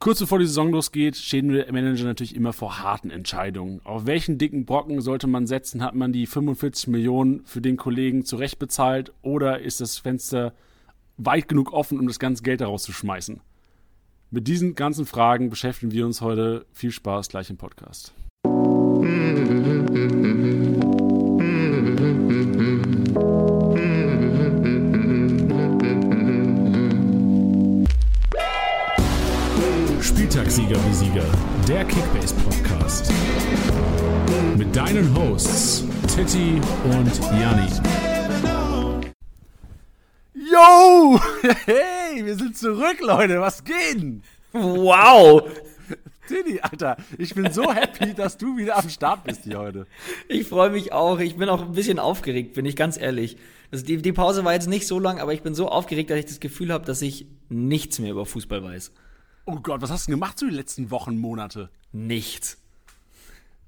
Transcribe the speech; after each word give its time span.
Kurz 0.00 0.20
bevor 0.20 0.38
die 0.38 0.46
Saison 0.46 0.70
losgeht, 0.70 1.16
stehen 1.16 1.50
wir 1.50 1.66
Manager 1.72 2.04
natürlich 2.04 2.36
immer 2.36 2.52
vor 2.52 2.78
harten 2.78 3.10
Entscheidungen. 3.10 3.80
Auf 3.82 4.06
welchen 4.06 4.38
dicken 4.38 4.64
Brocken 4.64 5.00
sollte 5.00 5.26
man 5.26 5.48
setzen? 5.48 5.82
Hat 5.82 5.96
man 5.96 6.12
die 6.12 6.26
45 6.26 6.86
Millionen 6.86 7.44
für 7.44 7.60
den 7.60 7.76
Kollegen 7.76 8.24
zurecht 8.24 8.60
bezahlt 8.60 9.12
oder 9.22 9.58
ist 9.58 9.80
das 9.80 9.98
Fenster 9.98 10.54
weit 11.16 11.48
genug 11.48 11.72
offen, 11.72 11.98
um 11.98 12.06
das 12.06 12.20
ganze 12.20 12.44
Geld 12.44 12.60
daraus 12.60 12.84
zu 12.84 12.92
schmeißen? 12.92 13.40
Mit 14.30 14.46
diesen 14.46 14.76
ganzen 14.76 15.04
Fragen 15.04 15.50
beschäftigen 15.50 15.90
wir 15.90 16.06
uns 16.06 16.20
heute. 16.20 16.64
Viel 16.72 16.92
Spaß 16.92 17.28
gleich 17.28 17.50
im 17.50 17.56
Podcast. 17.56 18.14
Spieltagssieger 30.38 30.76
wie 30.88 30.94
Sieger, 30.94 31.24
der 31.66 31.84
Kickbase 31.84 32.32
Podcast. 32.36 33.12
Mit 34.56 34.76
deinen 34.76 35.12
Hosts 35.16 35.84
Titti 36.06 36.60
und 36.84 37.40
Janni. 37.40 37.68
Yo! 40.34 41.18
Hey, 41.66 42.24
wir 42.24 42.36
sind 42.36 42.56
zurück, 42.56 42.98
Leute. 43.00 43.40
Was 43.40 43.64
geht? 43.64 43.94
denn? 43.94 44.22
Wow! 44.52 45.42
Titti, 46.28 46.60
Alter, 46.60 46.98
ich 47.18 47.34
bin 47.34 47.52
so 47.52 47.74
happy, 47.74 48.14
dass 48.14 48.36
du 48.36 48.56
wieder 48.56 48.76
am 48.78 48.88
Start 48.88 49.24
bist 49.24 49.42
hier 49.42 49.58
heute. 49.58 49.88
Ich 50.28 50.46
freue 50.46 50.70
mich 50.70 50.92
auch. 50.92 51.18
Ich 51.18 51.36
bin 51.36 51.48
auch 51.48 51.62
ein 51.62 51.72
bisschen 51.72 51.98
aufgeregt, 51.98 52.54
bin 52.54 52.64
ich 52.64 52.76
ganz 52.76 52.96
ehrlich. 52.96 53.38
Also 53.72 53.84
die, 53.84 53.96
die 53.96 54.12
Pause 54.12 54.44
war 54.44 54.52
jetzt 54.52 54.68
nicht 54.68 54.86
so 54.86 55.00
lang, 55.00 55.18
aber 55.18 55.32
ich 55.32 55.42
bin 55.42 55.56
so 55.56 55.68
aufgeregt, 55.68 56.10
dass 56.10 56.18
ich 56.18 56.26
das 56.26 56.38
Gefühl 56.38 56.72
habe, 56.72 56.84
dass 56.84 57.02
ich 57.02 57.26
nichts 57.48 57.98
mehr 57.98 58.12
über 58.12 58.24
Fußball 58.24 58.62
weiß. 58.62 58.92
Oh 59.50 59.60
Gott, 59.62 59.80
was 59.80 59.90
hast 59.90 60.06
du 60.06 60.10
denn 60.10 60.20
gemacht 60.20 60.38
so 60.38 60.46
die 60.46 60.54
letzten 60.54 60.90
Wochen, 60.90 61.16
Monate? 61.16 61.70
Nichts. 61.90 62.58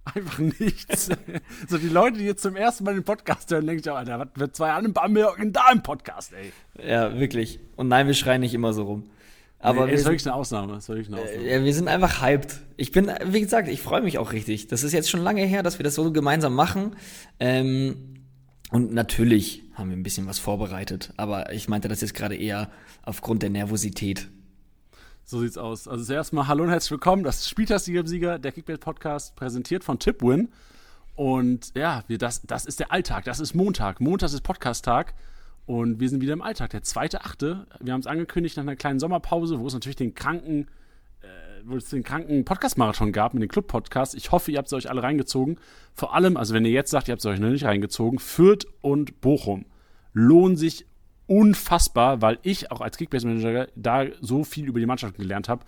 Einfach 0.04 0.38
nichts. 0.38 1.08
so 1.68 1.78
die 1.78 1.88
Leute, 1.88 2.18
die 2.18 2.24
jetzt 2.24 2.42
zum 2.42 2.54
ersten 2.54 2.84
Mal 2.84 2.92
den 2.92 3.02
Podcast 3.02 3.50
hören, 3.50 3.66
denken 3.66 3.82
sich 3.82 3.90
auch, 3.90 3.96
Alter, 3.96 4.18
was 4.18 4.28
wird 4.34 4.54
zwei 4.54 4.72
Anne 4.72 4.90
Bambergen 4.90 5.54
da 5.54 5.72
im 5.72 5.82
Podcast, 5.82 6.34
ey? 6.34 6.52
Ja, 6.86 7.18
wirklich. 7.18 7.60
Und 7.76 7.88
nein, 7.88 8.06
wir 8.06 8.12
schreien 8.12 8.42
nicht 8.42 8.52
immer 8.52 8.74
so 8.74 8.82
rum. 8.82 9.10
Aber 9.58 9.86
nee, 9.86 9.92
wir, 9.92 9.94
ist 9.94 10.04
wirklich 10.04 10.26
eine 10.26 10.34
Ausnahme. 10.34 10.76
Ist 10.76 10.90
wirklich 10.90 11.08
eine 11.08 11.16
Ausnahme. 11.16 11.48
äh, 11.48 11.64
wir 11.64 11.72
sind 11.72 11.88
einfach 11.88 12.20
hyped. 12.20 12.60
Ich 12.76 12.92
bin, 12.92 13.10
wie 13.24 13.40
gesagt, 13.40 13.66
ich 13.68 13.80
freue 13.80 14.02
mich 14.02 14.18
auch 14.18 14.32
richtig. 14.32 14.66
Das 14.66 14.82
ist 14.82 14.92
jetzt 14.92 15.08
schon 15.08 15.22
lange 15.22 15.46
her, 15.46 15.62
dass 15.62 15.78
wir 15.78 15.84
das 15.84 15.94
so 15.94 16.12
gemeinsam 16.12 16.54
machen. 16.54 16.94
Ähm, 17.38 18.26
und 18.70 18.92
natürlich 18.92 19.62
haben 19.72 19.88
wir 19.88 19.96
ein 19.96 20.02
bisschen 20.02 20.26
was 20.26 20.38
vorbereitet. 20.38 21.14
Aber 21.16 21.54
ich 21.54 21.70
meinte 21.70 21.88
das 21.88 22.02
jetzt 22.02 22.12
gerade 22.12 22.36
eher 22.36 22.70
aufgrund 23.02 23.42
der 23.42 23.48
Nervosität. 23.48 24.28
So 25.30 25.38
sieht's 25.38 25.58
aus. 25.58 25.86
Also 25.86 26.02
zuerst 26.02 26.32
mal 26.32 26.48
hallo 26.48 26.64
und 26.64 26.70
herzlich 26.70 26.90
willkommen. 26.90 27.22
Das 27.22 27.38
ist 27.38 27.48
Spieltagssieger 27.48 28.04
Sieger, 28.04 28.40
der 28.40 28.50
Kickbase 28.50 28.80
Podcast, 28.80 29.36
präsentiert 29.36 29.84
von 29.84 30.00
Tipwin. 30.00 30.48
Und 31.14 31.70
ja, 31.76 32.02
wir, 32.08 32.18
das, 32.18 32.42
das 32.42 32.66
ist 32.66 32.80
der 32.80 32.90
Alltag. 32.90 33.26
Das 33.26 33.38
ist 33.38 33.54
Montag. 33.54 34.00
Montag 34.00 34.32
ist 34.32 34.40
Podcast-Tag. 34.40 35.14
Und 35.66 36.00
wir 36.00 36.08
sind 36.08 36.20
wieder 36.20 36.32
im 36.32 36.42
Alltag. 36.42 36.70
Der 36.70 36.82
zweite 36.82 37.20
Achte. 37.20 37.68
Wir 37.78 37.92
haben 37.92 38.00
es 38.00 38.08
angekündigt 38.08 38.56
nach 38.56 38.64
einer 38.64 38.74
kleinen 38.74 38.98
Sommerpause, 38.98 39.60
wo 39.60 39.68
es 39.68 39.72
natürlich 39.72 39.94
den 39.94 40.16
kranken, 40.16 40.66
äh, 41.22 41.26
wo 41.64 41.76
es 41.76 41.88
den 41.88 42.02
kranken 42.02 42.44
Podcast-Marathon 42.44 43.12
gab 43.12 43.32
mit 43.32 43.44
den 43.44 43.50
Club-Podcasts. 43.50 44.16
Ich 44.16 44.32
hoffe, 44.32 44.50
ihr 44.50 44.58
habt 44.58 44.66
es 44.66 44.72
euch 44.72 44.90
alle 44.90 45.04
reingezogen. 45.04 45.60
Vor 45.94 46.12
allem, 46.12 46.36
also 46.36 46.54
wenn 46.54 46.64
ihr 46.64 46.72
jetzt 46.72 46.90
sagt, 46.90 47.06
ihr 47.06 47.12
habt 47.12 47.20
es 47.20 47.26
euch 47.26 47.38
noch 47.38 47.50
nicht 47.50 47.64
reingezogen, 47.64 48.18
Fürth 48.18 48.66
und 48.80 49.20
Bochum 49.20 49.64
lohnen 50.12 50.56
sich 50.56 50.86
unfassbar, 51.30 52.20
weil 52.20 52.40
ich 52.42 52.72
auch 52.72 52.80
als 52.80 52.96
Kickbase-Manager 52.96 53.68
da 53.76 54.04
so 54.20 54.42
viel 54.42 54.66
über 54.66 54.80
die 54.80 54.86
Mannschaft 54.86 55.16
gelernt 55.16 55.48
habe. 55.48 55.64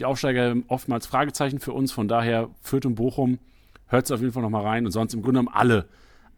Die 0.00 0.06
Aufsteiger 0.06 0.56
oftmals 0.66 1.06
Fragezeichen 1.06 1.60
für 1.60 1.72
uns, 1.72 1.92
von 1.92 2.08
daher 2.08 2.50
Fürth 2.62 2.84
und 2.84 2.96
Bochum, 2.96 3.38
hört 3.86 4.06
es 4.06 4.10
auf 4.10 4.20
jeden 4.20 4.32
Fall 4.32 4.42
nochmal 4.42 4.64
rein. 4.64 4.84
Und 4.84 4.90
sonst 4.90 5.14
im 5.14 5.22
Grunde 5.22 5.38
genommen 5.38 5.54
alle, 5.56 5.86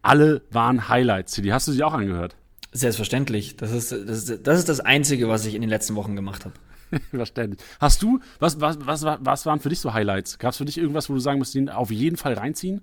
alle 0.03 0.43
waren 0.51 0.91
Highlights. 0.91 1.33
Die 1.37 1.55
hast 1.55 1.67
du 1.69 1.73
sie 1.73 1.83
auch 1.83 1.95
angehört? 1.95 2.37
Selbstverständlich. 2.71 3.57
Das 3.57 3.73
ist 3.73 3.93
das, 3.93 4.29
ist, 4.29 4.47
das 4.47 4.59
ist 4.59 4.69
das 4.69 4.81
Einzige, 4.81 5.31
was 5.31 5.47
ich 5.47 5.55
in 5.55 5.63
den 5.63 5.71
letzten 5.71 5.95
Wochen 5.95 6.15
gemacht 6.15 6.45
habe. 6.45 6.55
Verständlich. 7.11 7.61
Hast 7.81 8.03
du, 8.03 8.21
was, 8.39 8.61
was, 8.61 8.79
was, 8.81 9.05
was 9.21 9.47
waren 9.47 9.61
für 9.61 9.69
dich 9.69 9.81
so 9.81 9.93
Highlights? 9.93 10.39
Gab 10.39 10.53
es 10.53 10.59
für 10.59 10.65
dich 10.65 10.79
irgendwas, 10.79 11.09
wo 11.11 11.15
du 11.15 11.21
sagen 11.21 11.39
musst, 11.39 11.55
den 11.55 11.69
auf 11.69 11.91
jeden 11.91 12.17
Fall 12.17 12.35
reinziehen? 12.35 12.81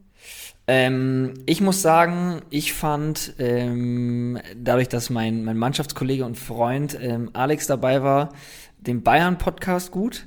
Ähm, 0.67 1.33
ich 1.45 1.61
muss 1.61 1.81
sagen, 1.81 2.41
ich 2.49 2.73
fand, 2.73 3.33
ähm, 3.39 4.39
dadurch, 4.55 4.89
dass 4.89 5.09
mein, 5.09 5.43
mein 5.43 5.57
Mannschaftskollege 5.57 6.25
und 6.25 6.37
Freund 6.37 6.97
ähm, 6.99 7.29
Alex 7.33 7.67
dabei 7.67 8.01
war, 8.03 8.29
den 8.79 9.03
Bayern-Podcast 9.03 9.91
gut. 9.91 10.25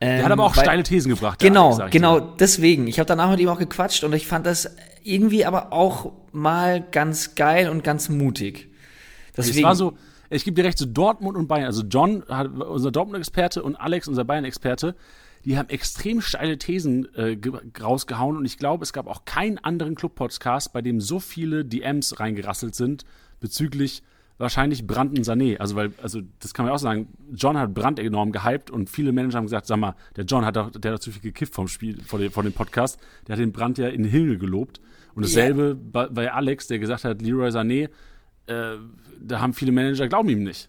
Der 0.00 0.18
Ähm, 0.18 0.24
hat 0.24 0.32
aber 0.32 0.44
auch 0.44 0.56
weil- 0.56 0.64
steile 0.64 0.82
Thesen 0.82 1.10
gebracht. 1.10 1.38
Genau, 1.38 1.74
Alex, 1.76 1.90
genau, 1.92 2.18
dir. 2.20 2.34
deswegen. 2.40 2.86
Ich 2.88 2.98
habe 2.98 3.06
danach 3.06 3.30
mit 3.30 3.40
ihm 3.40 3.48
auch 3.48 3.58
gequatscht 3.58 4.02
und 4.04 4.12
ich 4.14 4.26
fand 4.26 4.46
das 4.46 4.74
irgendwie 5.04 5.44
aber 5.44 5.72
auch 5.72 6.12
mal 6.32 6.80
ganz 6.90 7.34
geil 7.34 7.68
und 7.68 7.84
ganz 7.84 8.08
mutig. 8.08 8.68
Es 9.34 9.46
Deswegen, 9.46 9.64
war 9.66 9.74
so, 9.76 9.94
ich 10.32 10.44
gebe 10.44 10.54
dir 10.60 10.64
recht, 10.66 10.78
so 10.78 10.86
Dortmund 10.86 11.36
und 11.36 11.46
Bayern, 11.48 11.66
also 11.66 11.82
John, 11.82 12.22
unser 12.22 12.90
Dortmund-Experte 12.90 13.62
und 13.62 13.76
Alex, 13.76 14.08
unser 14.08 14.24
Bayern-Experte, 14.24 14.94
die 15.44 15.58
haben 15.58 15.68
extrem 15.68 16.20
steile 16.20 16.56
Thesen 16.58 17.08
äh, 17.16 17.36
ge- 17.36 17.52
rausgehauen 17.80 18.36
und 18.36 18.44
ich 18.44 18.58
glaube, 18.58 18.84
es 18.84 18.92
gab 18.92 19.06
auch 19.08 19.24
keinen 19.24 19.58
anderen 19.58 19.94
Club-Podcast, 19.94 20.72
bei 20.72 20.82
dem 20.82 21.00
so 21.00 21.18
viele 21.20 21.64
DMs 21.64 22.20
reingerasselt 22.20 22.74
sind 22.74 23.04
bezüglich 23.40 24.02
wahrscheinlich 24.38 24.86
Brand 24.86 25.16
und 25.16 25.24
Sané. 25.24 25.58
Also, 25.58 25.76
weil, 25.76 25.92
also, 26.02 26.20
das 26.40 26.54
kann 26.54 26.64
man 26.66 26.74
auch 26.74 26.78
sagen, 26.78 27.08
John 27.32 27.56
hat 27.58 27.74
Brand 27.74 27.98
enorm 28.00 28.32
gehypt 28.32 28.70
und 28.70 28.88
viele 28.90 29.12
Manager 29.12 29.38
haben 29.38 29.44
gesagt, 29.44 29.66
sag 29.66 29.76
mal, 29.78 29.94
der 30.16 30.24
John 30.24 30.44
hat 30.44 30.56
doch, 30.56 30.70
der 30.70 30.94
hat 30.94 31.02
zu 31.02 31.10
viel 31.12 31.22
gekifft 31.22 31.54
vom 31.54 31.68
Spiel, 31.68 32.00
vor 32.02 32.18
dem, 32.18 32.30
vor 32.32 32.42
dem 32.42 32.52
Podcast. 32.52 32.98
Der 33.26 33.34
hat 33.34 33.40
den 33.40 33.52
Brand 33.52 33.78
ja 33.78 33.88
in 33.88 34.02
den 34.04 34.10
Himmel 34.10 34.38
gelobt. 34.38 34.80
Und 35.14 35.24
dasselbe 35.24 35.74
bei, 35.74 36.06
bei 36.06 36.32
Alex, 36.32 36.68
der 36.68 36.78
gesagt 36.78 37.04
hat, 37.04 37.20
Leroy 37.20 37.50
Sané, 37.50 37.88
äh, 38.46 38.76
da 39.20 39.40
haben 39.40 39.54
viele 39.54 39.72
Manager, 39.72 40.08
glauben 40.08 40.28
ihm 40.28 40.42
nicht. 40.44 40.68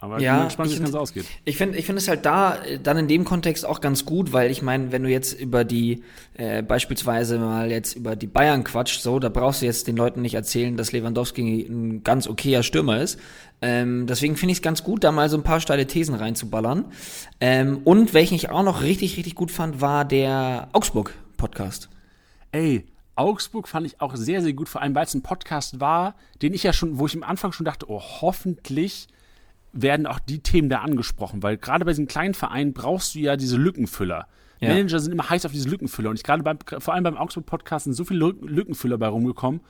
Aber 0.00 0.22
ich 0.22 0.24
Ja, 0.24 0.34
bin 0.34 0.44
gespannt, 0.46 0.70
wie 0.70 0.74
ich 0.74 0.78
das 0.78 0.82
Ganze 0.82 0.98
ausgeht. 1.00 1.32
Ich 1.44 1.56
finde 1.56 1.78
ich 1.78 1.86
find 1.86 1.96
es 1.98 2.08
halt 2.08 2.26
da 2.26 2.56
äh, 2.64 2.80
dann 2.80 2.96
in 2.98 3.06
dem 3.08 3.24
Kontext 3.24 3.64
auch 3.64 3.80
ganz 3.80 4.04
gut, 4.04 4.32
weil 4.32 4.50
ich 4.50 4.60
meine, 4.60 4.90
wenn 4.90 5.04
du 5.04 5.08
jetzt 5.08 5.32
über 5.40 5.64
die, 5.64 6.02
äh, 6.34 6.62
beispielsweise 6.62 7.38
mal 7.38 7.70
jetzt 7.70 7.94
über 7.94 8.16
die 8.16 8.26
Bayern 8.26 8.64
quatscht, 8.64 9.00
so, 9.00 9.20
da 9.20 9.28
brauchst 9.28 9.62
du 9.62 9.66
jetzt 9.66 9.86
den 9.86 9.96
Leuten 9.96 10.20
nicht 10.22 10.34
erzählen, 10.34 10.76
dass 10.76 10.90
Lewandowski 10.92 11.62
ein 11.68 12.02
ganz 12.02 12.26
okayer 12.26 12.64
Stürmer 12.64 13.00
ist. 13.00 13.18
Ähm, 13.60 14.06
deswegen 14.08 14.36
finde 14.36 14.52
ich 14.52 14.58
es 14.58 14.62
ganz 14.62 14.82
gut, 14.82 15.04
da 15.04 15.12
mal 15.12 15.28
so 15.28 15.36
ein 15.36 15.44
paar 15.44 15.60
steile 15.60 15.86
Thesen 15.86 16.16
reinzuballern. 16.16 16.86
Ähm, 17.40 17.80
und 17.84 18.12
welchen 18.12 18.34
ich 18.34 18.50
auch 18.50 18.64
noch 18.64 18.82
richtig, 18.82 19.16
richtig 19.16 19.36
gut 19.36 19.52
fand, 19.52 19.80
war 19.80 20.04
der 20.04 20.68
Augsburg-Podcast. 20.72 21.88
Ey, 22.50 22.84
Augsburg 23.14 23.68
fand 23.68 23.86
ich 23.86 24.00
auch 24.00 24.16
sehr, 24.16 24.42
sehr 24.42 24.52
gut, 24.54 24.68
vor 24.68 24.80
allem 24.80 24.94
weil 24.94 25.04
es 25.04 25.14
ein 25.14 25.22
Podcast 25.22 25.80
war, 25.80 26.14
den 26.40 26.54
ich 26.54 26.62
ja 26.62 26.72
schon, 26.72 26.98
wo 26.98 27.06
ich 27.06 27.14
am 27.14 27.22
Anfang 27.22 27.52
schon 27.52 27.66
dachte, 27.66 27.90
oh, 27.90 28.00
hoffentlich 28.00 29.08
werden 29.72 30.06
auch 30.06 30.18
die 30.18 30.40
Themen 30.40 30.68
da 30.68 30.80
angesprochen, 30.80 31.42
weil 31.42 31.56
gerade 31.56 31.84
bei 31.84 31.92
diesen 31.92 32.06
kleinen 32.06 32.34
Vereinen 32.34 32.72
brauchst 32.72 33.14
du 33.14 33.20
ja 33.20 33.36
diese 33.36 33.56
Lückenfüller. 33.56 34.26
Ja. 34.60 34.68
Manager 34.68 35.00
sind 35.00 35.12
immer 35.12 35.28
heiß 35.28 35.44
auf 35.44 35.52
diese 35.52 35.68
Lückenfüller 35.68 36.10
und 36.10 36.16
ich 36.16 36.22
gerade 36.22 36.42
beim, 36.42 36.58
vor 36.78 36.94
allem 36.94 37.04
beim 37.04 37.16
Augsburg-Podcast 37.16 37.84
sind 37.84 37.94
so 37.94 38.04
viele 38.04 38.24
Lück- 38.24 38.46
Lückenfüller 38.46 38.96
bei 38.96 39.08
rumgekommen. 39.08 39.60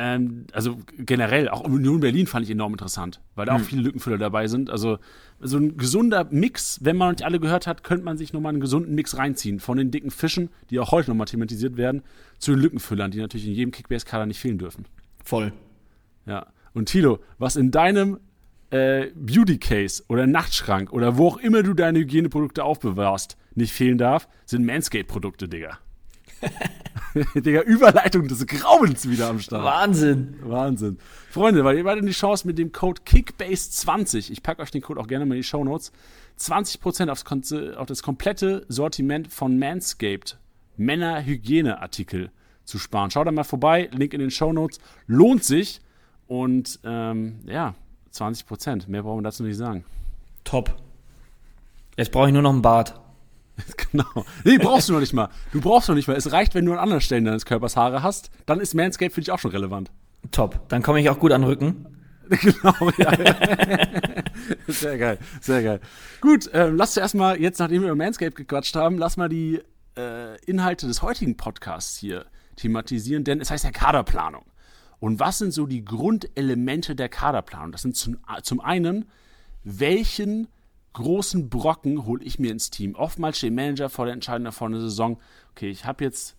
Ähm, 0.00 0.46
also 0.52 0.78
generell, 0.96 1.48
auch 1.48 1.62
Union 1.62 1.98
Berlin 1.98 2.28
fand 2.28 2.44
ich 2.44 2.52
enorm 2.52 2.72
interessant, 2.72 3.20
weil 3.34 3.46
da 3.46 3.56
auch 3.56 3.60
viele 3.60 3.82
Lückenfüller 3.82 4.16
dabei 4.16 4.46
sind. 4.46 4.70
Also 4.70 4.98
so 5.40 5.56
ein 5.56 5.76
gesunder 5.76 6.28
Mix, 6.30 6.78
wenn 6.84 6.96
man 6.96 7.08
noch 7.08 7.12
nicht 7.14 7.24
alle 7.24 7.40
gehört 7.40 7.66
hat, 7.66 7.82
könnte 7.82 8.04
man 8.04 8.16
sich 8.16 8.32
nochmal 8.32 8.50
einen 8.50 8.60
gesunden 8.60 8.94
Mix 8.94 9.16
reinziehen. 9.16 9.58
Von 9.58 9.76
den 9.76 9.90
dicken 9.90 10.12
Fischen, 10.12 10.50
die 10.70 10.78
auch 10.78 10.92
heute 10.92 11.10
nochmal 11.10 11.26
thematisiert 11.26 11.76
werden, 11.76 12.02
zu 12.38 12.52
den 12.52 12.60
Lückenfüllern, 12.60 13.10
die 13.10 13.18
natürlich 13.18 13.48
in 13.48 13.54
jedem 13.54 13.72
Kickbase-Kader 13.72 14.26
nicht 14.26 14.38
fehlen 14.38 14.58
dürfen. 14.58 14.84
Voll. 15.24 15.52
Ja. 16.26 16.46
Und 16.74 16.86
Tilo, 16.86 17.18
was 17.38 17.56
in 17.56 17.72
deinem 17.72 18.20
äh, 18.70 19.08
Beauty 19.16 19.58
Case 19.58 20.04
oder 20.08 20.28
Nachtschrank 20.28 20.92
oder 20.92 21.18
wo 21.18 21.26
auch 21.26 21.38
immer 21.38 21.64
du 21.64 21.74
deine 21.74 21.98
Hygieneprodukte 21.98 22.62
aufbewahrst, 22.62 23.36
nicht 23.56 23.72
fehlen 23.72 23.98
darf, 23.98 24.28
sind 24.46 24.64
Manscaped-Produkte, 24.64 25.48
Digga. 25.48 25.80
Digga, 27.34 27.62
Überleitung 27.62 28.28
des 28.28 28.46
Grauens 28.46 29.08
wieder 29.08 29.28
am 29.28 29.40
Start. 29.40 29.64
Wahnsinn. 29.64 30.38
Wahnsinn. 30.42 30.98
Freunde, 31.30 31.64
weil 31.64 31.76
ihr 31.76 31.84
beide 31.84 32.02
die 32.02 32.12
Chance 32.12 32.46
mit 32.46 32.58
dem 32.58 32.72
Code 32.72 33.02
KICKBASE20, 33.04 34.30
ich 34.30 34.42
packe 34.42 34.62
euch 34.62 34.70
den 34.70 34.82
Code 34.82 35.00
auch 35.00 35.06
gerne 35.06 35.26
mal 35.26 35.34
in 35.34 35.40
die 35.40 35.46
Show 35.46 35.64
Notes, 35.64 35.92
20% 36.38 37.08
aufs, 37.10 37.24
auf 37.76 37.86
das 37.86 38.02
komplette 38.02 38.64
Sortiment 38.68 39.32
von 39.32 39.58
Manscaped 39.58 40.38
Männerhygieneartikel 40.76 42.30
zu 42.64 42.78
sparen. 42.78 43.10
Schaut 43.10 43.26
da 43.26 43.32
mal 43.32 43.44
vorbei, 43.44 43.88
Link 43.92 44.14
in 44.14 44.20
den 44.20 44.30
Show 44.30 44.52
Notes. 44.52 44.78
Lohnt 45.06 45.42
sich 45.42 45.80
und 46.26 46.78
ähm, 46.84 47.40
ja, 47.46 47.74
20%. 48.14 48.88
Mehr 48.88 49.02
brauchen 49.02 49.18
wir 49.18 49.22
dazu 49.22 49.42
nicht 49.42 49.56
sagen. 49.56 49.84
Top. 50.44 50.76
Jetzt 51.96 52.12
brauche 52.12 52.28
ich 52.28 52.32
nur 52.32 52.42
noch 52.42 52.52
einen 52.52 52.62
Bart. 52.62 53.00
Genau. 53.90 54.26
Nee, 54.44 54.58
brauchst 54.58 54.88
du 54.88 54.92
noch 54.92 55.00
nicht 55.00 55.14
mal. 55.14 55.30
Du 55.52 55.62
brauchst 55.62 55.88
noch 55.88 55.94
nicht 55.94 56.08
mal. 56.08 56.16
Es 56.16 56.30
reicht, 56.30 56.54
wenn 56.54 56.66
du 56.66 56.72
an 56.72 56.78
anderen 56.78 57.00
Stellen 57.00 57.24
deines 57.24 57.46
Körpers 57.46 57.76
Haare 57.76 58.02
hast. 58.02 58.30
Dann 58.44 58.60
ist 58.60 58.74
Manscaped 58.74 59.14
für 59.14 59.20
dich 59.20 59.30
auch 59.30 59.38
schon 59.38 59.50
relevant. 59.50 59.90
Top. 60.30 60.68
Dann 60.68 60.82
komme 60.82 61.00
ich 61.00 61.08
auch 61.08 61.18
gut 61.18 61.32
an 61.32 61.40
den 61.40 61.48
Rücken. 61.48 61.86
genau, 62.28 62.90
ja. 62.98 63.10
sehr 64.66 64.98
geil, 64.98 65.18
sehr 65.40 65.62
geil. 65.62 65.80
Gut, 66.20 66.50
ähm, 66.52 66.76
lass 66.76 66.90
uns 66.90 66.98
erstmal, 66.98 67.40
jetzt 67.40 67.58
nachdem 67.58 67.80
wir 67.80 67.88
über 67.88 67.96
Manscape 67.96 68.32
gequatscht 68.32 68.76
haben, 68.76 68.98
lass 68.98 69.16
mal 69.16 69.30
die 69.30 69.62
äh, 69.96 70.36
Inhalte 70.44 70.86
des 70.86 71.00
heutigen 71.00 71.38
Podcasts 71.38 71.96
hier 71.96 72.26
thematisieren, 72.56 73.24
denn 73.24 73.40
es 73.40 73.50
heißt 73.50 73.64
ja 73.64 73.70
Kaderplanung. 73.70 74.44
Und 75.00 75.20
was 75.20 75.38
sind 75.38 75.52
so 75.52 75.66
die 75.66 75.84
Grundelemente 75.84 76.94
der 76.94 77.08
Kaderplanung? 77.08 77.72
Das 77.72 77.82
sind 77.82 77.96
zum, 77.96 78.18
zum 78.42 78.60
einen, 78.60 79.06
welchen 79.64 80.48
großen 80.98 81.48
Brocken 81.48 82.04
hole 82.04 82.22
ich 82.22 82.38
mir 82.38 82.52
ins 82.52 82.70
Team? 82.70 82.94
Oftmals 82.94 83.38
steht 83.38 83.54
Manager 83.54 83.88
vor 83.88 84.04
der 84.04 84.14
Entscheidung 84.14 84.52
vor 84.52 84.68
einer 84.68 84.80
Saison, 84.80 85.18
okay, 85.52 85.70
ich 85.70 85.84
habe 85.84 86.04
jetzt 86.04 86.36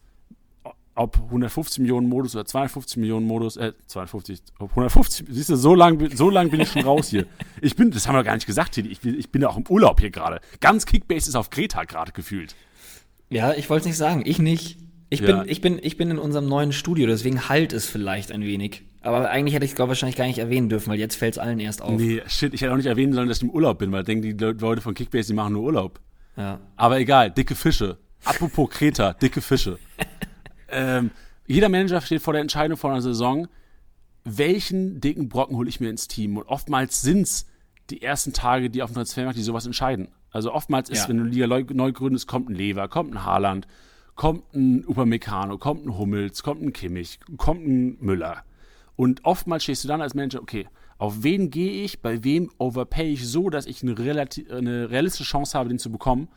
ob 1.00 1.16
150 1.16 1.80
Millionen 1.80 2.10
Modus 2.10 2.36
oder 2.36 2.44
250 2.44 2.98
Millionen 2.98 3.26
Modus, 3.26 3.56
äh, 3.56 3.72
250, 3.88 4.42
ob 4.60 4.72
150, 4.72 5.28
siehst 5.30 5.50
du, 5.50 5.56
so 5.56 5.74
lang, 5.74 6.10
so 6.14 6.30
lang 6.30 6.50
bin 6.50 6.60
ich 6.60 6.72
schon 6.72 6.84
raus 6.84 7.08
hier. 7.08 7.26
Ich 7.62 7.78
bin, 7.78 7.90
das 7.92 8.08
haben 8.08 8.16
wir 8.16 8.24
gar 8.24 8.34
nicht 8.34 8.46
gesagt, 8.46 8.74
Teddy, 8.74 8.90
ich, 8.90 9.06
ich 9.06 9.30
bin 9.30 9.42
ja 9.42 9.48
auch 9.48 9.56
im 9.56 9.66
Urlaub 9.70 10.02
hier 10.02 10.12
gerade. 10.12 10.42
Ganz 10.60 10.86
Kickbase 10.86 11.30
ist 11.30 11.36
auf 11.36 11.50
Kreta 11.50 11.86
gerade 11.86 12.12
gefühlt. 12.12 12.54
Ja, 13.30 13.54
ich 13.54 13.70
wollte 13.70 13.84
es 13.84 13.86
nicht 13.88 13.98
sagen, 13.98 14.24
ich 14.26 14.40
nicht. 14.40 14.78
Ich 15.10 15.22
bin, 15.22 15.38
ja. 15.38 15.44
ich, 15.48 15.62
bin, 15.62 15.80
ich 15.82 15.96
bin 15.96 16.12
in 16.12 16.20
unserem 16.20 16.48
neuen 16.48 16.74
Studio, 16.74 17.08
deswegen 17.08 17.48
halt 17.48 17.72
es 17.72 17.86
vielleicht 17.86 18.32
ein 18.32 18.42
wenig. 18.42 18.84
Aber 19.02 19.30
eigentlich 19.30 19.56
hätte 19.56 19.66
ich 19.66 19.72
es, 19.72 19.76
glaube 19.76 19.90
wahrscheinlich 19.90 20.18
gar 20.18 20.26
nicht 20.26 20.40
erwähnen 20.40 20.68
dürfen, 20.68 20.90
weil 20.90 21.00
jetzt 21.00 21.16
fällt 21.16 21.36
es 21.36 21.40
allen 21.40 21.60
erst 21.60 21.82
auf. 21.82 22.00
Nee, 22.00 22.22
shit, 22.28 22.54
ich 22.54 22.62
hätte 22.62 22.74
auch 22.74 22.78
nicht 22.78 22.86
erwähnen 22.86 23.14
sollen, 23.14 23.30
dass 23.30 23.38
ich 23.38 23.44
im 23.44 23.50
Urlaub 23.50 23.80
bin, 23.80 23.92
weil 23.92 24.04
denken 24.04 24.38
die 24.38 24.46
Leute 24.46 24.82
von 24.82 24.94
Kickbase, 24.94 25.30
die 25.30 25.34
machen 25.34 25.54
nur 25.54 25.64
Urlaub. 25.64 26.00
Ja. 26.36 26.60
Aber 26.76 27.00
egal, 27.00 27.32
dicke 27.32 27.56
Fische. 27.56 27.98
Apropos 28.26 28.70
Kreta, 28.72 29.14
dicke 29.14 29.42
Fische. 29.42 29.80
ähm, 30.70 31.12
jeder 31.48 31.70
Manager 31.70 32.02
steht 32.02 32.22
vor 32.22 32.34
der 32.34 32.42
Entscheidung 32.42 32.78
vor 32.78 32.92
einer 32.92 33.02
Saison, 33.02 33.48
welchen 34.26 35.00
dicken 35.00 35.30
Brocken 35.30 35.56
hole 35.56 35.70
ich 35.70 35.80
mir 35.80 35.90
ins 35.90 36.08
Team? 36.08 36.38
Und 36.38 36.44
oftmals 36.48 37.02
sind 37.02 37.22
es 37.22 37.46
die 37.90 38.02
ersten 38.02 38.34
Tage, 38.34 38.70
die 38.70 38.84
auf 38.84 38.92
dem 38.92 38.96
Transfermarkt, 38.96 39.38
die 39.38 39.44
sowas 39.44 39.66
entscheiden. 39.66 40.10
Also 40.32 40.54
oftmals 40.54 40.90
ist, 40.90 41.04
ja. 41.04 41.10
wenn 41.10 41.18
du 41.18 41.24
Liga 41.24 41.48
neu 41.48 41.92
gründest, 41.92 42.28
kommt 42.28 42.50
ein 42.50 42.56
Lever, 42.56 42.88
kommt 42.88 43.14
ein 43.14 43.26
Haaland, 43.26 43.68
kommt 44.16 44.54
ein 44.54 44.86
Upamecano, 44.86 45.58
kommt 45.58 45.86
ein 45.86 45.98
Hummels, 45.98 46.44
kommt 46.44 46.62
ein 46.62 46.74
Kimmich, 46.74 47.20
kommt 47.38 47.66
ein 47.66 47.98
Müller. 48.00 48.44
Und 49.00 49.24
oftmals 49.24 49.64
stehst 49.64 49.86
du 49.86 49.88
dann 49.88 50.02
als 50.02 50.14
Manager, 50.14 50.42
okay, 50.42 50.68
auf 50.98 51.24
wen 51.24 51.52
gehe 51.52 51.86
ich, 51.86 52.02
bei 52.02 52.26
wem 52.26 52.52
overpay 52.58 53.14
ich 53.14 53.26
so, 53.26 53.50
dass 53.50 53.66
ich 53.66 53.82
eine, 53.82 53.98
relativ, 53.98 54.52
eine 54.52 54.90
realistische 54.90 55.24
Chance 55.24 55.58
habe, 55.58 55.70
den 55.70 55.80
zu 55.80 55.90
bekommen. 55.90 56.28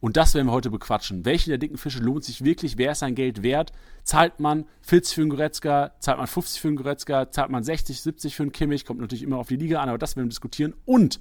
Und 0.00 0.16
das 0.16 0.32
werden 0.32 0.46
wir 0.46 0.52
heute 0.52 0.70
bequatschen. 0.70 1.26
Welche 1.26 1.50
der 1.50 1.58
dicken 1.58 1.76
Fische 1.76 1.98
lohnt 1.98 2.24
sich 2.24 2.42
wirklich? 2.42 2.78
Wer 2.78 2.92
ist 2.92 3.00
sein 3.00 3.16
Geld 3.16 3.42
wert? 3.42 3.70
Zahlt 4.02 4.40
man 4.40 4.64
40 4.80 5.14
für 5.14 5.20
einen 5.20 5.28
Goretzka? 5.28 5.92
Zahlt 5.98 6.16
man 6.16 6.26
50 6.26 6.58
für 6.58 6.68
einen 6.68 6.78
Goretzka? 6.78 7.30
Zahlt 7.30 7.50
man 7.50 7.62
60, 7.62 8.00
70 8.00 8.34
für 8.34 8.44
einen 8.44 8.52
Kimmich? 8.52 8.86
Kommt 8.86 9.00
natürlich 9.00 9.22
immer 9.22 9.36
auf 9.36 9.48
die 9.48 9.56
Liga 9.56 9.82
an, 9.82 9.90
aber 9.90 9.98
das 9.98 10.16
werden 10.16 10.24
wir 10.24 10.30
diskutieren. 10.30 10.72
Und 10.86 11.20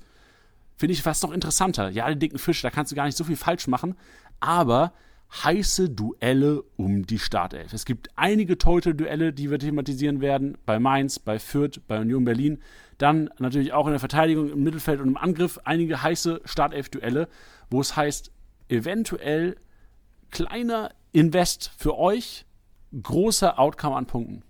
finde 0.77 0.94
ich 0.94 1.01
fast 1.01 1.24
noch 1.24 1.33
interessanter. 1.33 1.89
Ja, 1.89 2.07
die 2.07 2.18
dicken 2.18 2.39
Fische, 2.39 2.62
da 2.62 2.69
kannst 2.69 2.94
du 2.94 2.95
gar 2.95 3.03
nicht 3.03 3.18
so 3.18 3.25
viel 3.25 3.36
falsch 3.36 3.68
machen. 3.68 3.95
Aber 4.39 4.94
heiße 5.31 5.89
Duelle 5.89 6.63
um 6.77 7.06
die 7.06 7.19
Startelf. 7.19 7.74
Es 7.74 7.86
gibt 7.86 8.10
einige 8.16 8.57
Torhüter-Duelle, 8.57 9.33
die 9.33 9.51
wir 9.51 9.60
thematisieren 9.60 10.22
werden, 10.22 10.57
bei 10.66 10.80
Mainz, 10.80 11.19
bei 11.19 11.39
Fürth, 11.39 11.81
bei 11.88 12.00
Union 12.00 12.24
Berlin. 12.24 12.62
Dann 12.98 13.30
natürlich 13.39 13.74
auch 13.74 13.88
in 13.88 13.92
der 13.92 14.00
Verteidigung, 14.00 14.50
im 14.50 14.63
Mittelfeld 14.63 15.01
und 15.01 15.10
im 15.10 15.18
Angriff 15.18 15.60
einige 15.66 16.01
heiße 16.01 16.42
Startelf-Duelle, 16.45 17.27
wo 17.69 17.81
es 17.81 17.95
heißt, 17.95 18.31
eventuell 18.69 19.57
kleiner 20.31 20.92
Invest 21.12 21.71
für 21.78 21.98
euch, 21.98 22.45
großer 23.01 23.60
Outcome 23.60 23.95
an 23.95 24.06
Punkten. 24.06 24.44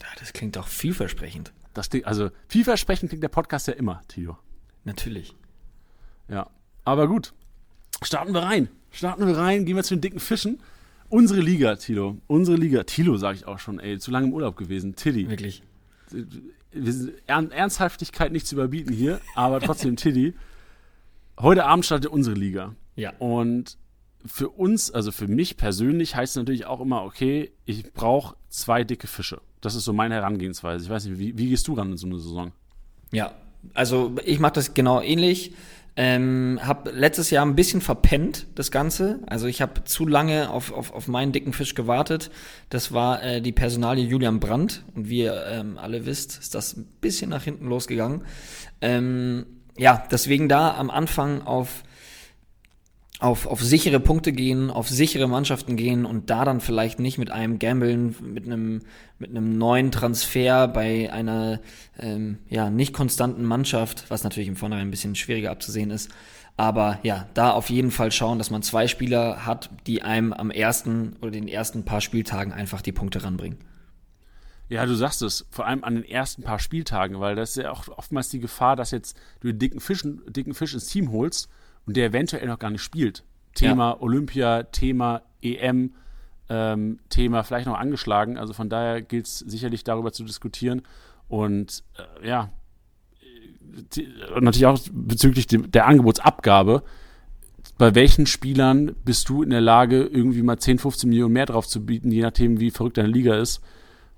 Ja, 0.00 0.06
das 0.18 0.32
klingt 0.32 0.56
doch 0.56 0.66
vielversprechend. 0.66 1.52
Das, 1.74 1.88
also 2.04 2.30
vielversprechend 2.48 3.10
klingt 3.10 3.22
der 3.22 3.28
Podcast 3.28 3.68
ja 3.68 3.74
immer, 3.74 4.02
Tio. 4.08 4.36
Natürlich. 4.84 5.36
Ja, 6.28 6.50
aber 6.84 7.08
gut. 7.08 7.32
Starten 8.02 8.34
wir 8.34 8.42
rein. 8.42 8.68
Starten 8.92 9.26
wir 9.26 9.36
rein, 9.36 9.64
gehen 9.64 9.76
wir 9.76 9.82
zu 9.82 9.94
den 9.96 10.02
dicken 10.02 10.20
Fischen. 10.20 10.60
Unsere 11.08 11.40
Liga, 11.40 11.76
Tilo. 11.76 12.18
Unsere 12.26 12.56
Liga. 12.56 12.84
Tilo, 12.84 13.16
sage 13.16 13.38
ich 13.38 13.46
auch 13.46 13.58
schon, 13.58 13.80
ey. 13.80 13.98
Zu 13.98 14.10
lange 14.10 14.28
im 14.28 14.32
Urlaub 14.32 14.56
gewesen. 14.56 14.94
Tiddy. 14.94 15.28
Wirklich. 15.28 15.62
Ernsthaftigkeit 17.26 18.32
nicht 18.32 18.46
zu 18.46 18.54
überbieten 18.54 18.92
hier, 18.94 19.20
aber 19.34 19.60
trotzdem, 19.60 19.96
Tiddy. 19.96 20.34
Heute 21.40 21.64
Abend 21.64 21.84
startet 21.84 22.10
unsere 22.10 22.36
Liga. 22.36 22.74
Ja. 22.96 23.12
Und 23.18 23.76
für 24.24 24.48
uns, 24.48 24.90
also 24.90 25.10
für 25.10 25.28
mich 25.28 25.56
persönlich, 25.56 26.14
heißt 26.14 26.32
es 26.32 26.36
natürlich 26.36 26.66
auch 26.66 26.80
immer, 26.80 27.02
okay, 27.02 27.50
ich 27.64 27.92
brauche 27.92 28.36
zwei 28.48 28.84
dicke 28.84 29.06
Fische. 29.06 29.40
Das 29.60 29.74
ist 29.74 29.84
so 29.84 29.92
meine 29.92 30.14
Herangehensweise. 30.14 30.84
Ich 30.84 30.90
weiß 30.90 31.06
nicht, 31.06 31.18
wie, 31.18 31.36
wie 31.36 31.48
gehst 31.48 31.68
du 31.68 31.74
ran 31.74 31.92
in 31.92 31.96
so 31.96 32.06
eine 32.06 32.18
Saison? 32.18 32.52
Ja, 33.10 33.34
also 33.74 34.14
ich 34.24 34.38
mache 34.38 34.54
das 34.54 34.74
genau 34.74 35.00
ähnlich. 35.00 35.52
Ähm, 35.94 36.58
habe 36.62 36.90
letztes 36.90 37.30
Jahr 37.30 37.44
ein 37.44 37.54
bisschen 37.54 37.82
verpennt, 37.82 38.46
das 38.54 38.70
Ganze. 38.70 39.20
Also 39.26 39.46
ich 39.46 39.60
habe 39.60 39.84
zu 39.84 40.06
lange 40.06 40.48
auf, 40.48 40.72
auf, 40.72 40.94
auf 40.94 41.06
meinen 41.06 41.32
dicken 41.32 41.52
Fisch 41.52 41.74
gewartet. 41.74 42.30
Das 42.70 42.92
war 42.92 43.22
äh, 43.22 43.42
die 43.42 43.52
Personalie 43.52 44.06
Julian 44.06 44.40
Brandt. 44.40 44.84
Und 44.94 45.10
wie 45.10 45.24
ihr 45.24 45.44
ähm, 45.48 45.76
alle 45.76 46.06
wisst, 46.06 46.38
ist 46.38 46.54
das 46.54 46.76
ein 46.76 46.86
bisschen 47.02 47.28
nach 47.28 47.42
hinten 47.42 47.66
losgegangen. 47.66 48.22
Ähm, 48.80 49.44
ja, 49.76 50.02
deswegen 50.10 50.48
da 50.48 50.74
am 50.76 50.90
Anfang 50.90 51.42
auf 51.42 51.82
auf, 53.22 53.46
auf 53.46 53.62
sichere 53.62 54.00
Punkte 54.00 54.32
gehen, 54.32 54.70
auf 54.70 54.88
sichere 54.88 55.28
Mannschaften 55.28 55.76
gehen 55.76 56.04
und 56.04 56.28
da 56.28 56.44
dann 56.44 56.60
vielleicht 56.60 56.98
nicht 56.98 57.18
mit 57.18 57.30
einem 57.30 57.58
Gambeln, 57.58 58.16
mit 58.20 58.46
einem, 58.46 58.82
mit 59.18 59.30
einem 59.30 59.56
neuen 59.58 59.92
Transfer 59.92 60.66
bei 60.66 61.12
einer 61.12 61.60
ähm, 61.98 62.38
ja, 62.48 62.68
nicht 62.68 62.92
konstanten 62.92 63.44
Mannschaft, 63.44 64.06
was 64.08 64.24
natürlich 64.24 64.48
im 64.48 64.56
Vornherein 64.56 64.88
ein 64.88 64.90
bisschen 64.90 65.14
schwieriger 65.14 65.52
abzusehen 65.52 65.90
ist. 65.90 66.10
Aber 66.56 66.98
ja, 67.02 67.28
da 67.34 67.52
auf 67.52 67.70
jeden 67.70 67.92
Fall 67.92 68.10
schauen, 68.10 68.38
dass 68.38 68.50
man 68.50 68.62
zwei 68.62 68.88
Spieler 68.88 69.46
hat, 69.46 69.70
die 69.86 70.02
einem 70.02 70.32
am 70.32 70.50
ersten 70.50 71.16
oder 71.22 71.30
den 71.30 71.48
ersten 71.48 71.84
paar 71.84 72.00
Spieltagen 72.00 72.52
einfach 72.52 72.82
die 72.82 72.92
Punkte 72.92 73.22
ranbringen. 73.22 73.58
Ja, 74.68 74.84
du 74.84 74.94
sagst 74.94 75.22
es, 75.22 75.46
vor 75.50 75.66
allem 75.66 75.84
an 75.84 75.94
den 75.94 76.04
ersten 76.04 76.42
paar 76.42 76.58
Spieltagen, 76.58 77.20
weil 77.20 77.36
das 77.36 77.50
ist 77.50 77.62
ja 77.62 77.70
auch 77.70 77.88
oftmals 77.88 78.30
die 78.30 78.40
Gefahr, 78.40 78.74
dass 78.74 78.90
jetzt 78.90 79.16
du 79.40 79.48
den 79.48 79.58
dicken, 79.58 79.80
Fischen, 79.80 80.22
dicken 80.28 80.54
Fisch 80.54 80.74
ins 80.74 80.86
Team 80.86 81.12
holst 81.12 81.48
und 81.86 81.96
der 81.96 82.06
eventuell 82.06 82.46
noch 82.46 82.58
gar 82.58 82.70
nicht 82.70 82.82
spielt. 82.82 83.24
Thema 83.54 83.90
ja. 83.90 84.00
Olympia, 84.00 84.62
Thema 84.64 85.22
EM, 85.42 85.94
ähm, 86.48 86.98
Thema 87.08 87.42
vielleicht 87.42 87.66
noch 87.66 87.78
angeschlagen. 87.78 88.38
Also 88.38 88.52
von 88.52 88.68
daher 88.68 89.02
gilt 89.02 89.26
es 89.26 89.38
sicherlich 89.38 89.84
darüber 89.84 90.12
zu 90.12 90.24
diskutieren. 90.24 90.82
Und 91.28 91.82
äh, 92.20 92.28
ja, 92.28 92.50
und 94.34 94.44
natürlich 94.44 94.66
auch 94.66 94.78
bezüglich 94.92 95.46
der 95.48 95.86
Angebotsabgabe. 95.86 96.82
Bei 97.78 97.94
welchen 97.94 98.26
Spielern 98.26 98.94
bist 99.04 99.28
du 99.28 99.42
in 99.42 99.50
der 99.50 99.60
Lage, 99.60 100.02
irgendwie 100.02 100.42
mal 100.42 100.58
10, 100.58 100.78
15 100.78 101.08
Millionen 101.08 101.32
mehr 101.32 101.46
drauf 101.46 101.66
zu 101.66 101.84
bieten, 101.84 102.10
je 102.10 102.22
nachdem, 102.22 102.60
wie 102.60 102.70
verrückt 102.70 102.98
deine 102.98 103.08
Liga 103.08 103.34
ist, 103.36 103.62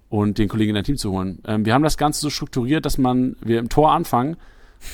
und 0.09 0.38
den 0.38 0.49
Kollegen 0.49 0.71
in 0.71 0.75
dein 0.75 0.85
Team 0.85 0.97
zu 0.97 1.12
holen? 1.12 1.40
Ähm, 1.47 1.64
wir 1.64 1.75
haben 1.75 1.83
das 1.83 1.97
Ganze 1.97 2.21
so 2.21 2.30
strukturiert, 2.30 2.85
dass 2.85 2.99
man, 2.99 3.37
wir 3.40 3.59
im 3.59 3.68
Tor 3.68 3.92
anfangen 3.92 4.37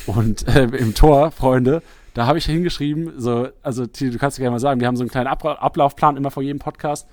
und 0.07 0.47
äh, 0.49 0.65
im 0.65 0.95
Tor, 0.95 1.31
Freunde, 1.31 1.83
da 2.15 2.27
habe 2.27 2.39
ich 2.39 2.47
hingeschrieben, 2.47 3.13
so, 3.19 3.49
also 3.63 3.87
du 3.87 4.19
kannst 4.19 4.39
dir 4.39 4.43
gerne 4.43 4.55
mal 4.55 4.59
sagen, 4.59 4.81
wir 4.81 4.87
haben 4.87 4.97
so 4.97 5.03
einen 5.03 5.11
kleinen 5.11 5.29
Ab 5.29 5.45
Ablaufplan 5.45 6.17
immer 6.17 6.31
vor 6.31 6.43
jedem 6.43 6.59
Podcast 6.59 7.09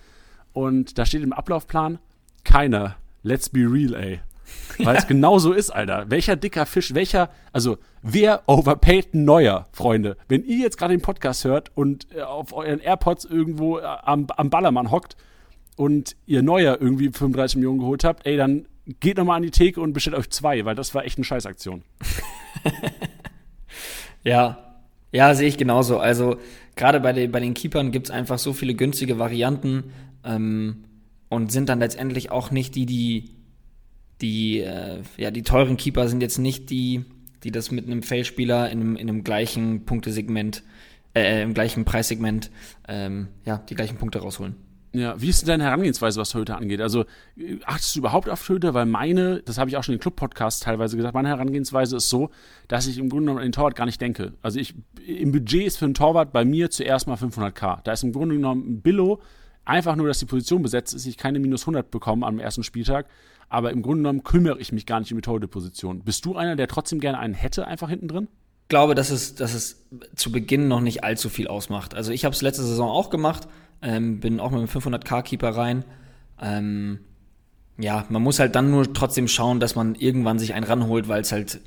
und 0.54 0.98
da 0.98 1.06
steht 1.06 1.24
im 1.24 1.34
Ablaufplan 1.34 2.00
keiner. 2.44 2.96
Let's 3.24 3.50
be 3.50 3.60
real, 3.60 3.94
ey. 3.94 4.20
Weil 4.80 4.96
es 4.96 5.08
genau 5.08 5.40
so 5.40 5.52
ist, 5.54 5.70
Alter. 5.70 6.10
Welcher 6.10 6.36
dicker 6.36 6.66
Fisch, 6.66 6.94
welcher, 6.94 7.30
also 7.52 7.78
wer 8.02 8.44
overpaid 8.48 9.14
neuer, 9.14 9.68
Freunde? 9.72 10.18
Wenn 10.28 10.44
ihr 10.44 10.58
jetzt 10.58 10.78
gerade 10.78 10.96
den 10.96 11.02
Podcast 11.02 11.44
hört 11.44 11.72
und 11.76 12.08
äh, 12.16 12.22
auf 12.22 12.54
euren 12.54 12.80
AirPods 12.80 13.26
irgendwo 13.26 13.80
äh, 13.80 13.84
am, 13.84 14.28
am 14.36 14.50
Ballermann 14.50 14.92
hockt 14.92 15.18
und 15.76 16.16
ihr 16.26 16.44
neuer 16.44 16.78
irgendwie 16.80 17.10
35 17.12 17.58
Millionen 17.58 17.80
geholt 17.80 18.04
habt, 18.04 18.26
ey, 18.26 18.38
dann 18.38 18.68
geht 19.00 19.18
nochmal 19.18 19.38
an 19.38 19.44
die 19.44 19.52
Theke 19.52 19.82
und 19.82 19.94
bestellt 19.94 20.16
euch 20.16 20.30
zwei, 20.30 20.64
weil 20.64 20.76
das 20.76 20.96
war 20.96 21.04
echt 21.04 21.18
eine 21.18 21.26
Scheißaktion. 21.26 21.84
ja, 24.24 24.67
ja, 25.12 25.34
sehe 25.36 25.48
ich 25.48 25.58
genauso. 25.58 26.00
Also 26.00 26.38
gerade 26.76 27.00
bei, 27.00 27.14
den 27.14 27.32
bei 27.32 27.40
den 27.40 27.54
Keepern 27.54 27.92
gibt 27.92 28.08
es 28.08 28.12
einfach 28.12 28.40
so 28.40 28.54
viele 28.54 28.74
günstige 28.76 29.20
Varianten 29.20 29.92
ähm, 30.24 30.84
und 31.30 31.52
sind 31.52 31.70
dann 31.70 31.80
letztendlich 31.80 32.32
auch 32.32 32.52
nicht 32.52 32.76
die, 32.76 32.86
die, 32.86 33.32
die, 34.22 34.60
äh, 34.60 35.02
ja, 35.18 35.32
die 35.32 35.44
teuren 35.44 35.78
Keeper 35.78 36.08
sind 36.08 36.22
jetzt 36.22 36.38
nicht 36.38 36.70
die, 36.70 37.06
die 37.44 37.52
das 37.52 37.72
mit 37.72 37.86
einem 37.86 38.04
Feldspieler 38.04 38.70
in 38.70 38.82
einem, 38.82 38.96
in 38.96 39.10
einem 39.10 39.24
gleichen 39.24 39.86
Punktesegment, 39.86 40.64
äh, 41.16 41.42
im 41.42 41.54
gleichen 41.54 41.86
Preissegment, 41.86 42.52
ähm, 42.88 43.30
ja, 43.46 43.58
die 43.58 43.76
gleichen 43.76 43.98
Punkte 43.98 44.20
rausholen. 44.20 44.56
Ja, 44.98 45.22
wie 45.22 45.30
ist 45.30 45.42
denn 45.42 45.48
deine 45.48 45.66
Herangehensweise, 45.66 46.20
was 46.20 46.30
Torhüter 46.30 46.58
angeht? 46.58 46.82
Also 46.82 47.06
achtest 47.66 47.96
du 47.96 48.00
überhaupt 48.00 48.30
auf 48.30 48.46
Torhüter? 48.46 48.74
Weil 48.74 48.86
meine, 48.86 49.42
das 49.44 49.58
habe 49.58 49.70
ich 49.70 49.78
auch 49.78 49.84
schon 49.84 49.94
in 49.94 50.00
Club-Podcasts 50.00 50.62
teilweise 50.62 50.98
gesagt, 50.98 51.14
meine 51.14 51.28
Herangehensweise 51.28 51.98
ist 51.98 52.10
so, 52.10 52.32
dass 52.68 52.88
ich 52.88 52.98
im 52.98 53.10
Grunde 53.10 53.26
genommen 53.26 53.40
an 53.40 53.46
den 53.46 53.52
Torwart 53.52 53.76
gar 53.76 53.86
nicht 53.86 54.02
denke. 54.02 54.34
Also 54.42 54.60
ich, 54.60 54.76
im 55.06 55.32
Budget 55.32 55.68
ist 55.68 55.78
für 55.78 55.86
einen 55.86 55.94
Torwart 55.94 56.32
bei 56.34 56.46
mir 56.46 56.70
zuerst 56.72 57.08
mal 57.08 57.16
500k. 57.16 57.82
Da 57.84 57.92
ist 57.92 58.04
im 58.04 58.12
Grunde 58.12 58.36
genommen 58.36 58.68
ein 58.68 58.82
Billo 58.82 59.22
einfach 59.66 59.96
nur, 59.96 60.08
dass 60.08 60.20
die 60.20 60.26
Position 60.26 60.62
besetzt 60.62 60.94
ist, 60.94 61.06
ich 61.06 61.18
keine 61.18 61.40
minus 61.40 61.64
100 61.64 61.92
bekomme 61.92 62.26
am 62.26 62.40
ersten 62.40 62.64
Spieltag. 62.64 63.08
Aber 63.50 63.72
im 63.72 63.82
Grunde 63.82 64.04
genommen 64.04 64.24
kümmere 64.24 64.60
ich 64.60 64.72
mich 64.72 64.86
gar 64.86 65.00
nicht 65.00 65.12
um 65.12 65.18
die 65.18 65.22
Torhüterposition. 65.22 66.02
Bist 66.02 66.26
du 66.26 66.36
einer, 66.36 66.56
der 66.56 66.68
trotzdem 66.68 67.00
gerne 67.00 67.20
einen 67.20 67.34
hätte, 67.34 67.68
einfach 67.68 67.90
hinten 67.90 68.08
drin? 68.08 68.28
Ich 68.64 68.70
glaube, 68.70 68.96
dass 68.96 69.12
es, 69.12 69.36
dass 69.36 69.54
es 69.54 69.88
zu 70.16 70.30
Beginn 70.30 70.68
noch 70.68 70.82
nicht 70.82 71.04
allzu 71.04 71.30
viel 71.30 71.48
ausmacht. 71.48 71.96
Also 71.96 72.12
ich 72.12 72.26
habe 72.26 72.34
es 72.36 72.42
letzte 72.42 72.64
Saison 72.64 72.90
auch 72.90 73.10
gemacht, 73.10 73.48
ähm, 73.82 74.20
bin 74.20 74.40
auch 74.40 74.52
mit 74.52 74.60
einem 74.60 74.70
500k-Keeper 74.70 75.50
rein. 75.50 75.86
Ähm, 76.42 77.00
ja, 77.78 78.06
man 78.10 78.22
muss 78.22 78.40
halt 78.40 78.56
dann 78.56 78.72
nur 78.72 78.92
trotzdem 78.94 79.28
schauen, 79.28 79.60
dass 79.60 79.76
man 79.76 79.96
irgendwann 79.96 80.40
sich 80.40 80.54
einen 80.54 80.66
ranholt, 80.66 81.08
weil 81.08 81.22
es 81.22 81.32
halt 81.32 81.60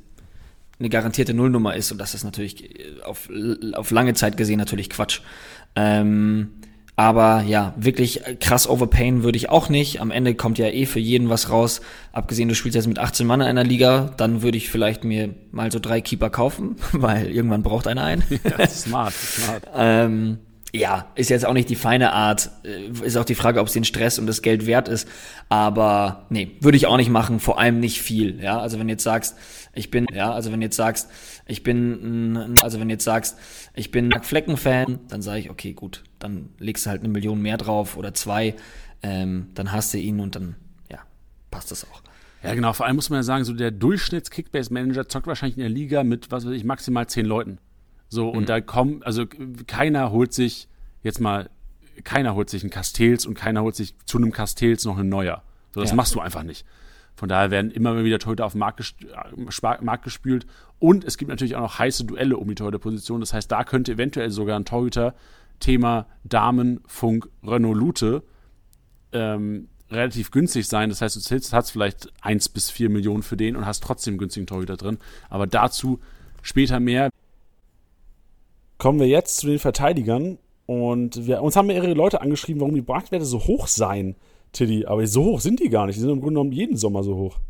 eine 0.78 0.88
garantierte 0.88 1.34
Nullnummer 1.34 1.76
ist 1.76 1.92
und 1.92 1.98
das 1.98 2.14
ist 2.14 2.24
natürlich 2.24 2.78
äh, 2.78 3.02
auf, 3.02 3.28
auf 3.74 3.90
lange 3.90 4.14
Zeit 4.14 4.36
gesehen 4.36 4.58
natürlich 4.58 4.90
Quatsch. 4.90 5.20
Ähm, 5.76 6.50
aber 6.96 7.42
ja, 7.46 7.72
wirklich 7.78 8.20
krass 8.40 8.68
overpayen 8.68 9.22
würde 9.22 9.38
ich 9.38 9.48
auch 9.48 9.70
nicht. 9.70 10.02
Am 10.02 10.10
Ende 10.10 10.34
kommt 10.34 10.58
ja 10.58 10.66
eh 10.66 10.84
für 10.84 10.98
jeden 10.98 11.30
was 11.30 11.48
raus. 11.48 11.80
Abgesehen, 12.12 12.48
du 12.48 12.54
spielst 12.54 12.76
jetzt 12.76 12.88
mit 12.88 12.98
18 12.98 13.26
Mann 13.26 13.40
in 13.40 13.46
einer 13.46 13.64
Liga, 13.64 14.12
dann 14.18 14.42
würde 14.42 14.58
ich 14.58 14.68
vielleicht 14.68 15.04
mir 15.04 15.34
mal 15.50 15.72
so 15.72 15.78
drei 15.78 16.00
Keeper 16.02 16.28
kaufen, 16.28 16.76
weil 16.92 17.30
irgendwann 17.30 17.62
braucht 17.62 17.86
einer 17.86 18.04
einen. 18.04 18.22
Ja, 18.44 18.66
smart, 18.66 19.14
smart. 19.14 19.62
ähm, 19.74 20.38
ja, 20.72 21.10
ist 21.14 21.30
jetzt 21.30 21.44
auch 21.44 21.52
nicht 21.52 21.68
die 21.68 21.76
feine 21.76 22.12
Art. 22.12 22.50
Äh, 22.64 22.90
ist 23.04 23.16
auch 23.16 23.24
die 23.24 23.34
Frage, 23.34 23.60
ob 23.60 23.66
es 23.66 23.72
den 23.72 23.84
Stress 23.84 24.18
und 24.18 24.26
das 24.26 24.42
Geld 24.42 24.66
wert 24.66 24.88
ist. 24.88 25.08
Aber 25.48 26.26
nee, 26.30 26.56
würde 26.60 26.76
ich 26.76 26.86
auch 26.86 26.96
nicht 26.96 27.10
machen, 27.10 27.40
vor 27.40 27.58
allem 27.58 27.80
nicht 27.80 28.00
viel. 28.00 28.40
Ja, 28.40 28.60
also 28.60 28.78
wenn 28.78 28.88
jetzt 28.88 29.02
sagst, 29.02 29.36
ich 29.74 29.90
bin, 29.90 30.06
ja, 30.12 30.32
also 30.32 30.52
wenn 30.52 30.62
jetzt 30.62 30.76
sagst, 30.76 31.08
ich 31.46 31.62
bin, 31.62 32.56
also 32.62 32.80
wenn 32.80 32.90
jetzt 32.90 33.04
sagst, 33.04 33.36
ich 33.74 33.90
bin 33.90 34.12
Flecken-Fan, 34.22 35.00
dann 35.08 35.22
sage 35.22 35.40
ich, 35.40 35.50
okay, 35.50 35.72
gut, 35.72 36.04
dann 36.18 36.50
legst 36.58 36.86
du 36.86 36.90
halt 36.90 37.00
eine 37.00 37.08
Million 37.08 37.40
mehr 37.40 37.56
drauf 37.56 37.96
oder 37.96 38.14
zwei, 38.14 38.54
ähm, 39.02 39.48
dann 39.54 39.72
hast 39.72 39.94
du 39.94 39.98
ihn 39.98 40.20
und 40.20 40.36
dann, 40.36 40.56
ja, 40.90 40.98
passt 41.50 41.70
das 41.70 41.84
auch. 41.84 42.02
Ja, 42.42 42.54
genau. 42.54 42.72
Vor 42.72 42.86
allem 42.86 42.96
muss 42.96 43.10
man 43.10 43.18
ja 43.18 43.22
sagen, 43.22 43.44
so 43.44 43.52
der 43.52 43.70
Durchschnitts-Kickbase-Manager 43.70 45.08
zockt 45.08 45.26
wahrscheinlich 45.26 45.58
in 45.58 45.62
der 45.62 45.70
Liga 45.70 46.04
mit, 46.04 46.30
was 46.30 46.46
weiß 46.46 46.52
ich, 46.52 46.64
maximal 46.64 47.06
zehn 47.06 47.26
Leuten. 47.26 47.58
So, 48.10 48.28
und 48.28 48.42
mhm. 48.42 48.46
da 48.46 48.60
kommen, 48.60 49.02
also 49.02 49.24
keiner 49.66 50.10
holt 50.10 50.34
sich, 50.34 50.68
jetzt 51.02 51.20
mal, 51.20 51.48
keiner 52.04 52.34
holt 52.34 52.50
sich 52.50 52.62
einen 52.62 52.70
Castells 52.70 53.24
und 53.24 53.34
keiner 53.34 53.62
holt 53.62 53.76
sich 53.76 53.94
zu 54.04 54.18
einem 54.18 54.32
Castells 54.32 54.84
noch 54.84 54.98
einen 54.98 55.08
neuer. 55.08 55.42
So, 55.72 55.80
das 55.80 55.90
ja. 55.90 55.96
machst 55.96 56.14
du 56.14 56.20
einfach 56.20 56.42
nicht. 56.42 56.66
Von 57.14 57.28
daher 57.28 57.50
werden 57.50 57.70
immer 57.70 58.02
wieder 58.04 58.18
Torhüter 58.18 58.46
auf 58.46 58.52
den 58.52 58.58
Markt, 58.58 58.80
äh, 58.80 59.84
Markt 59.84 60.04
gespült. 60.04 60.46
Und 60.78 61.04
es 61.04 61.18
gibt 61.18 61.28
natürlich 61.28 61.54
auch 61.54 61.60
noch 61.60 61.78
heiße 61.78 62.04
Duelle 62.04 62.36
um 62.36 62.48
die 62.48 62.54
Torhüterposition. 62.56 63.20
Das 63.20 63.32
heißt, 63.32 63.50
da 63.50 63.62
könnte 63.62 63.92
eventuell 63.92 64.30
sogar 64.30 64.58
ein 64.58 64.64
Torhüter 64.64 65.14
Thema 65.60 66.06
Damen, 66.24 66.80
Funk, 66.86 67.28
Renault 67.44 67.76
Lute 67.76 68.22
ähm, 69.12 69.68
relativ 69.90 70.30
günstig 70.30 70.66
sein. 70.66 70.88
Das 70.88 71.02
heißt, 71.02 71.30
du 71.30 71.36
hast 71.52 71.70
vielleicht 71.70 72.12
1 72.22 72.48
bis 72.48 72.70
4 72.70 72.90
Millionen 72.90 73.22
für 73.22 73.36
den 73.36 73.56
und 73.56 73.66
hast 73.66 73.82
trotzdem 73.82 74.18
günstigen 74.18 74.46
Torhüter 74.46 74.76
drin. 74.76 74.98
Aber 75.28 75.46
dazu 75.46 76.00
später 76.42 76.80
mehr. 76.80 77.10
Kommen 78.80 78.99
wir 78.99 79.06
jetzt 79.06 79.37
zu 79.37 79.46
den 79.46 79.58
Verteidigern. 79.58 80.38
Und 80.64 81.26
wir, 81.26 81.42
uns 81.42 81.54
haben 81.54 81.66
mehrere 81.66 81.92
Leute 81.92 82.22
angeschrieben, 82.22 82.60
warum 82.60 82.75
die 82.75 82.80
Marktwerte 82.80 83.26
so 83.26 83.38
hoch 83.40 83.66
seien, 83.66 84.16
Tilly. 84.52 84.87
Aber 84.87 85.06
so 85.06 85.25
hoch 85.25 85.40
sind 85.40 85.60
die 85.60 85.68
gar 85.68 85.84
nicht. 85.84 85.96
Die 85.96 86.00
sind 86.00 86.08
im 86.08 86.20
Grunde 86.20 86.37
genommen 86.37 86.52
jeden 86.52 86.78
Sommer 86.78 87.02
so 87.02 87.14
hoch. 87.14 87.40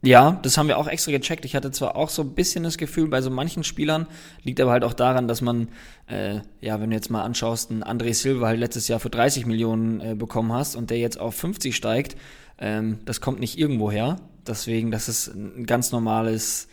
Ja, 0.00 0.40
das 0.42 0.56
haben 0.56 0.68
wir 0.68 0.78
auch 0.78 0.88
extra 0.88 1.12
gecheckt. 1.12 1.44
Ich 1.44 1.54
hatte 1.54 1.70
zwar 1.70 1.96
auch 1.96 2.08
so 2.08 2.22
ein 2.22 2.34
bisschen 2.34 2.64
das 2.64 2.78
Gefühl 2.78 3.08
bei 3.08 3.20
so 3.20 3.28
manchen 3.28 3.62
Spielern, 3.62 4.06
liegt 4.42 4.58
aber 4.58 4.70
halt 4.70 4.84
auch 4.84 4.94
daran, 4.94 5.28
dass 5.28 5.42
man, 5.42 5.68
äh, 6.06 6.40
ja, 6.62 6.80
wenn 6.80 6.88
du 6.88 6.96
jetzt 6.96 7.10
mal 7.10 7.22
anschaust, 7.22 7.70
einen 7.70 7.82
André 7.82 8.14
Silva 8.14 8.46
halt 8.46 8.58
letztes 8.58 8.88
Jahr 8.88 9.00
für 9.00 9.10
30 9.10 9.44
Millionen 9.44 10.00
äh, 10.00 10.14
bekommen 10.14 10.52
hast 10.52 10.76
und 10.76 10.88
der 10.88 10.98
jetzt 10.98 11.20
auf 11.20 11.34
50 11.34 11.76
steigt, 11.76 12.16
ähm, 12.58 13.00
das 13.04 13.20
kommt 13.20 13.38
nicht 13.38 13.58
irgendwo 13.58 13.90
her. 13.90 14.16
Deswegen, 14.46 14.90
das 14.90 15.10
ist 15.10 15.28
ein 15.28 15.66
ganz 15.66 15.92
normales, 15.92 16.68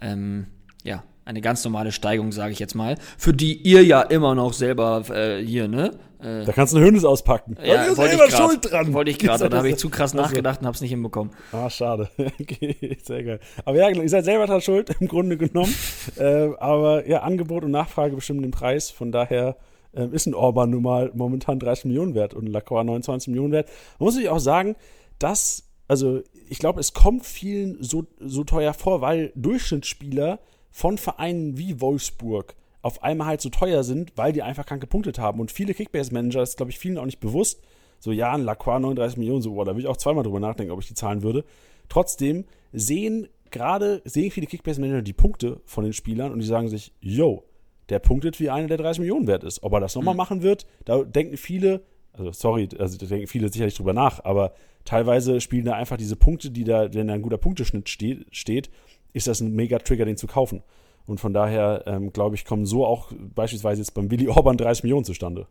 ähm, 0.00 0.46
ja, 0.82 1.04
eine 1.26 1.40
ganz 1.40 1.64
normale 1.64 1.92
Steigung, 1.92 2.32
sage 2.32 2.52
ich 2.52 2.58
jetzt 2.58 2.74
mal, 2.74 2.96
für 3.18 3.34
die 3.34 3.54
ihr 3.54 3.84
ja 3.84 4.00
immer 4.00 4.34
noch 4.34 4.52
selber 4.52 5.02
äh, 5.10 5.44
hier, 5.44 5.68
ne? 5.68 5.90
Äh, 6.20 6.44
da 6.44 6.52
kannst 6.52 6.72
du 6.72 6.78
eine 6.78 6.86
Hönes 6.86 7.04
auspacken. 7.04 7.56
Ja, 7.62 7.94
wollte 7.96 8.14
ich 8.14 8.20
grad, 8.20 8.32
schuld 8.32 8.70
dran. 8.70 8.92
Wollte 8.94 9.10
ich 9.10 9.18
gerade, 9.18 9.48
da 9.50 9.58
habe 9.58 9.68
ich 9.68 9.76
zu 9.76 9.90
krass 9.90 10.12
also. 10.12 10.22
nachgedacht 10.22 10.60
und 10.60 10.66
habe 10.66 10.74
es 10.76 10.80
nicht 10.80 10.90
hinbekommen. 10.90 11.32
Ah, 11.52 11.68
schade. 11.68 12.08
okay, 12.40 12.96
sehr 13.02 13.24
geil. 13.24 13.40
Aber 13.64 13.76
ja, 13.76 13.90
ihr 13.90 14.08
seid 14.08 14.24
selber 14.24 14.46
dran 14.46 14.60
schuld, 14.60 14.96
im 15.00 15.08
Grunde 15.08 15.36
genommen. 15.36 15.74
äh, 16.16 16.48
aber 16.58 17.06
ja, 17.08 17.22
Angebot 17.22 17.64
und 17.64 17.72
Nachfrage 17.72 18.14
bestimmen 18.14 18.42
den 18.42 18.52
Preis. 18.52 18.90
Von 18.90 19.10
daher 19.10 19.56
äh, 19.92 20.06
ist 20.06 20.26
ein 20.26 20.34
Orban 20.34 20.70
nun 20.70 20.84
mal 20.84 21.10
momentan 21.12 21.58
30 21.58 21.86
Millionen 21.86 22.14
wert 22.14 22.34
und 22.34 22.44
ein 22.44 22.52
Lacroix 22.52 22.84
29 22.84 23.28
Millionen 23.28 23.52
wert. 23.52 23.68
Man 23.98 24.06
muss 24.06 24.14
natürlich 24.14 24.30
auch 24.30 24.38
sagen, 24.38 24.76
dass, 25.18 25.64
also 25.88 26.20
ich 26.48 26.60
glaube, 26.60 26.78
es 26.78 26.94
kommt 26.94 27.26
vielen 27.26 27.82
so, 27.82 28.06
so 28.20 28.44
teuer 28.44 28.74
vor, 28.74 29.00
weil 29.00 29.32
Durchschnittsspieler 29.34 30.38
von 30.76 30.98
Vereinen 30.98 31.56
wie 31.56 31.80
Wolfsburg 31.80 32.54
auf 32.82 33.02
einmal 33.02 33.28
halt 33.28 33.40
so 33.40 33.48
teuer 33.48 33.82
sind, 33.82 34.12
weil 34.16 34.34
die 34.34 34.42
einfach 34.42 34.66
krank 34.66 34.82
gepunktet 34.82 35.18
haben. 35.18 35.40
Und 35.40 35.50
viele 35.50 35.72
Kickbase-Manager, 35.72 36.40
das 36.40 36.50
ist, 36.50 36.56
glaube 36.58 36.70
ich, 36.70 36.78
vielen 36.78 36.98
auch 36.98 37.06
nicht 37.06 37.18
bewusst, 37.18 37.62
so, 37.98 38.12
ja, 38.12 38.34
ein 38.34 38.42
Lacroix 38.42 38.78
39 38.78 39.16
Millionen, 39.16 39.40
so, 39.40 39.54
boah, 39.54 39.64
da 39.64 39.74
will 39.74 39.80
ich 39.80 39.86
auch 39.86 39.96
zweimal 39.96 40.22
drüber 40.22 40.38
nachdenken, 40.38 40.72
ob 40.72 40.80
ich 40.80 40.88
die 40.88 40.92
zahlen 40.92 41.22
würde. 41.22 41.46
Trotzdem 41.88 42.44
sehen 42.74 43.26
gerade, 43.50 44.02
sehen 44.04 44.30
viele 44.30 44.46
Kickbase-Manager 44.46 45.00
die 45.00 45.14
Punkte 45.14 45.62
von 45.64 45.82
den 45.82 45.94
Spielern 45.94 46.30
und 46.30 46.40
die 46.40 46.46
sagen 46.46 46.68
sich, 46.68 46.92
yo, 47.00 47.44
der 47.88 47.98
punktet 47.98 48.38
wie 48.38 48.50
einer, 48.50 48.68
der 48.68 48.76
30 48.76 49.00
Millionen 49.00 49.26
wert 49.26 49.44
ist. 49.44 49.62
Ob 49.62 49.72
er 49.72 49.80
das 49.80 49.94
nochmal 49.94 50.12
mhm. 50.12 50.18
machen 50.18 50.42
wird, 50.42 50.66
da 50.84 51.04
denken 51.04 51.38
viele, 51.38 51.84
also 52.12 52.32
sorry, 52.32 52.68
also 52.78 52.98
da 52.98 53.06
denken 53.06 53.28
viele 53.28 53.48
sicherlich 53.50 53.76
drüber 53.76 53.94
nach, 53.94 54.22
aber 54.26 54.52
teilweise 54.84 55.40
spielen 55.40 55.64
da 55.64 55.72
einfach 55.72 55.96
diese 55.96 56.16
Punkte, 56.16 56.50
die 56.50 56.64
da, 56.64 56.92
wenn 56.92 57.08
da 57.08 57.14
ein 57.14 57.22
guter 57.22 57.38
Punkteschnitt 57.38 57.88
steht, 57.88 58.26
steht 58.30 58.68
ist 59.16 59.26
das 59.26 59.40
ein 59.40 59.54
mega 59.54 59.78
Trigger, 59.78 60.04
den 60.04 60.18
zu 60.18 60.26
kaufen. 60.26 60.62
Und 61.06 61.20
von 61.20 61.32
daher, 61.32 61.84
ähm, 61.86 62.12
glaube 62.12 62.34
ich, 62.34 62.44
kommen 62.44 62.66
so 62.66 62.84
auch 62.84 63.12
beispielsweise 63.34 63.80
jetzt 63.80 63.94
beim 63.94 64.10
Willi 64.10 64.28
Orban 64.28 64.58
30 64.58 64.82
Millionen 64.84 65.04
zustande. 65.04 65.46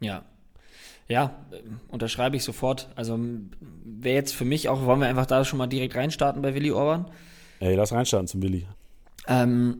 Ja. 0.00 0.24
Ja, 1.08 1.36
äh, 1.52 1.62
unterschreibe 1.88 2.36
ich 2.36 2.44
sofort. 2.44 2.90
Also 2.94 3.18
wäre 3.60 4.16
jetzt 4.16 4.34
für 4.34 4.44
mich 4.44 4.68
auch, 4.68 4.84
wollen 4.84 5.00
wir 5.00 5.06
einfach 5.06 5.26
da 5.26 5.44
schon 5.44 5.58
mal 5.58 5.68
direkt 5.68 5.94
reinstarten 5.94 6.42
bei 6.42 6.54
Willi 6.54 6.70
Orban? 6.72 7.10
Ey, 7.60 7.74
lass 7.76 7.92
reinstarten 7.92 8.26
zum 8.26 8.42
Willi. 8.42 8.66
Ähm, 9.26 9.78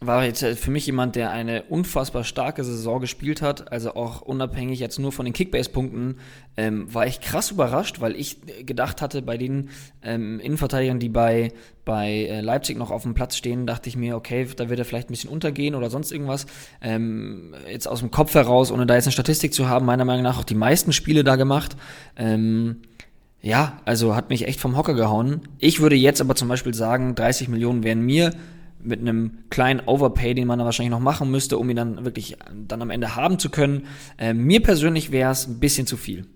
war 0.00 0.24
jetzt 0.24 0.42
äh, 0.42 0.54
für 0.56 0.70
mich 0.70 0.86
jemand, 0.86 1.16
der 1.16 1.30
eine 1.30 1.62
unfassbar 1.64 2.24
starke 2.24 2.64
Saison 2.64 3.00
gespielt 3.00 3.40
hat. 3.42 3.72
Also 3.72 3.94
auch 3.94 4.20
unabhängig 4.20 4.78
jetzt 4.78 4.98
nur 4.98 5.12
von 5.12 5.24
den 5.24 5.32
Kickbase-Punkten, 5.32 6.16
ähm, 6.56 6.92
war 6.92 7.06
ich 7.06 7.20
krass 7.20 7.50
überrascht, 7.50 8.00
weil 8.00 8.14
ich 8.16 8.38
gedacht 8.64 9.00
hatte, 9.00 9.22
bei 9.22 9.36
den 9.36 9.70
ähm, 10.02 10.40
Innenverteidigern, 10.40 10.98
die 10.98 11.08
bei, 11.08 11.52
bei 11.84 12.10
äh, 12.10 12.40
Leipzig 12.40 12.76
noch 12.76 12.90
auf 12.90 13.02
dem 13.02 13.14
Platz 13.14 13.36
stehen, 13.36 13.66
dachte 13.66 13.88
ich 13.88 13.96
mir, 13.96 14.16
okay, 14.16 14.46
da 14.56 14.68
wird 14.68 14.78
er 14.78 14.84
vielleicht 14.84 15.08
ein 15.08 15.12
bisschen 15.12 15.30
untergehen 15.30 15.74
oder 15.74 15.90
sonst 15.90 16.12
irgendwas. 16.12 16.46
Ähm, 16.82 17.54
jetzt 17.70 17.88
aus 17.88 18.00
dem 18.00 18.10
Kopf 18.10 18.34
heraus, 18.34 18.70
ohne 18.70 18.86
da 18.86 18.94
jetzt 18.94 19.06
eine 19.06 19.12
Statistik 19.12 19.54
zu 19.54 19.68
haben, 19.68 19.86
meiner 19.86 20.04
Meinung 20.04 20.22
nach 20.22 20.38
auch 20.38 20.44
die 20.44 20.54
meisten 20.54 20.92
Spiele 20.92 21.24
da 21.24 21.36
gemacht. 21.36 21.76
Ähm, 22.16 22.82
ja, 23.40 23.80
also 23.84 24.16
hat 24.16 24.28
mich 24.28 24.46
echt 24.46 24.60
vom 24.60 24.76
Hocker 24.76 24.94
gehauen. 24.94 25.42
Ich 25.58 25.80
würde 25.80 25.94
jetzt 25.94 26.20
aber 26.20 26.34
zum 26.34 26.48
Beispiel 26.48 26.74
sagen, 26.74 27.14
30 27.14 27.48
Millionen 27.48 27.84
wären 27.84 28.00
mir 28.00 28.32
mit 28.82 29.00
einem 29.00 29.38
kleinen 29.50 29.80
Overpay, 29.80 30.34
den 30.34 30.46
man 30.46 30.58
dann 30.58 30.66
wahrscheinlich 30.66 30.90
noch 30.90 31.00
machen 31.00 31.30
müsste, 31.30 31.58
um 31.58 31.68
ihn 31.70 31.76
dann 31.76 32.04
wirklich 32.04 32.36
dann 32.54 32.82
am 32.82 32.90
Ende 32.90 33.16
haben 33.16 33.38
zu 33.38 33.50
können. 33.50 33.86
Äh, 34.18 34.34
mir 34.34 34.62
persönlich 34.62 35.12
wäre 35.12 35.32
es 35.32 35.46
ein 35.46 35.60
bisschen 35.60 35.86
zu 35.86 35.96
viel. 35.96 36.26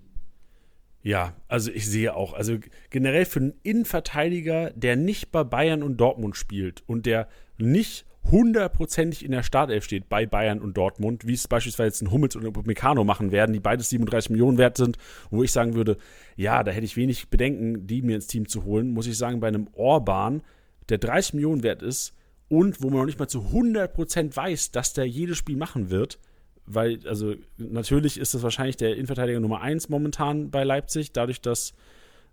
Ja, 1.02 1.34
also 1.48 1.70
ich 1.70 1.86
sehe 1.86 2.14
auch, 2.14 2.34
also 2.34 2.58
generell 2.90 3.24
für 3.24 3.40
einen 3.40 3.54
Innenverteidiger, 3.62 4.70
der 4.74 4.96
nicht 4.96 5.32
bei 5.32 5.44
Bayern 5.44 5.82
und 5.82 5.96
Dortmund 5.96 6.36
spielt 6.36 6.82
und 6.86 7.06
der 7.06 7.28
nicht 7.56 8.04
hundertprozentig 8.30 9.24
in 9.24 9.32
der 9.32 9.42
Startelf 9.42 9.84
steht 9.84 10.08
bei 10.08 10.26
Bayern 10.26 10.60
und 10.60 10.76
Dortmund, 10.76 11.26
wie 11.26 11.32
es 11.32 11.48
beispielsweise 11.48 11.88
jetzt 11.88 12.02
ein 12.02 12.10
Hummels 12.10 12.36
und 12.36 12.46
ein 12.46 12.66
Meccano 12.66 13.02
machen 13.02 13.32
werden, 13.32 13.52
die 13.52 13.60
beides 13.60 13.88
37 13.88 14.30
Millionen 14.30 14.58
wert 14.58 14.76
sind, 14.76 14.98
wo 15.30 15.42
ich 15.42 15.52
sagen 15.52 15.74
würde, 15.74 15.96
ja, 16.36 16.62
da 16.62 16.70
hätte 16.70 16.84
ich 16.84 16.96
wenig 16.96 17.28
Bedenken, 17.28 17.86
die 17.86 18.02
mir 18.02 18.16
ins 18.16 18.26
Team 18.26 18.46
zu 18.46 18.64
holen, 18.64 18.92
muss 18.92 19.06
ich 19.06 19.16
sagen, 19.16 19.40
bei 19.40 19.48
einem 19.48 19.68
Orban, 19.72 20.42
der 20.90 20.98
30 20.98 21.34
Millionen 21.34 21.62
wert 21.62 21.82
ist, 21.82 22.14
und 22.50 22.82
wo 22.82 22.90
man 22.90 22.98
noch 22.98 23.06
nicht 23.06 23.20
mal 23.20 23.28
zu 23.28 23.52
100% 23.52 24.34
weiß, 24.34 24.72
dass 24.72 24.92
der 24.92 25.06
jedes 25.06 25.38
Spiel 25.38 25.56
machen 25.56 25.88
wird, 25.88 26.18
weil, 26.66 26.98
also 27.06 27.34
natürlich 27.56 28.18
ist 28.18 28.34
das 28.34 28.42
wahrscheinlich 28.42 28.76
der 28.76 28.94
Innenverteidiger 28.94 29.40
Nummer 29.40 29.60
1 29.60 29.88
momentan 29.88 30.50
bei 30.50 30.64
Leipzig, 30.64 31.12
dadurch, 31.12 31.40
dass 31.40 31.74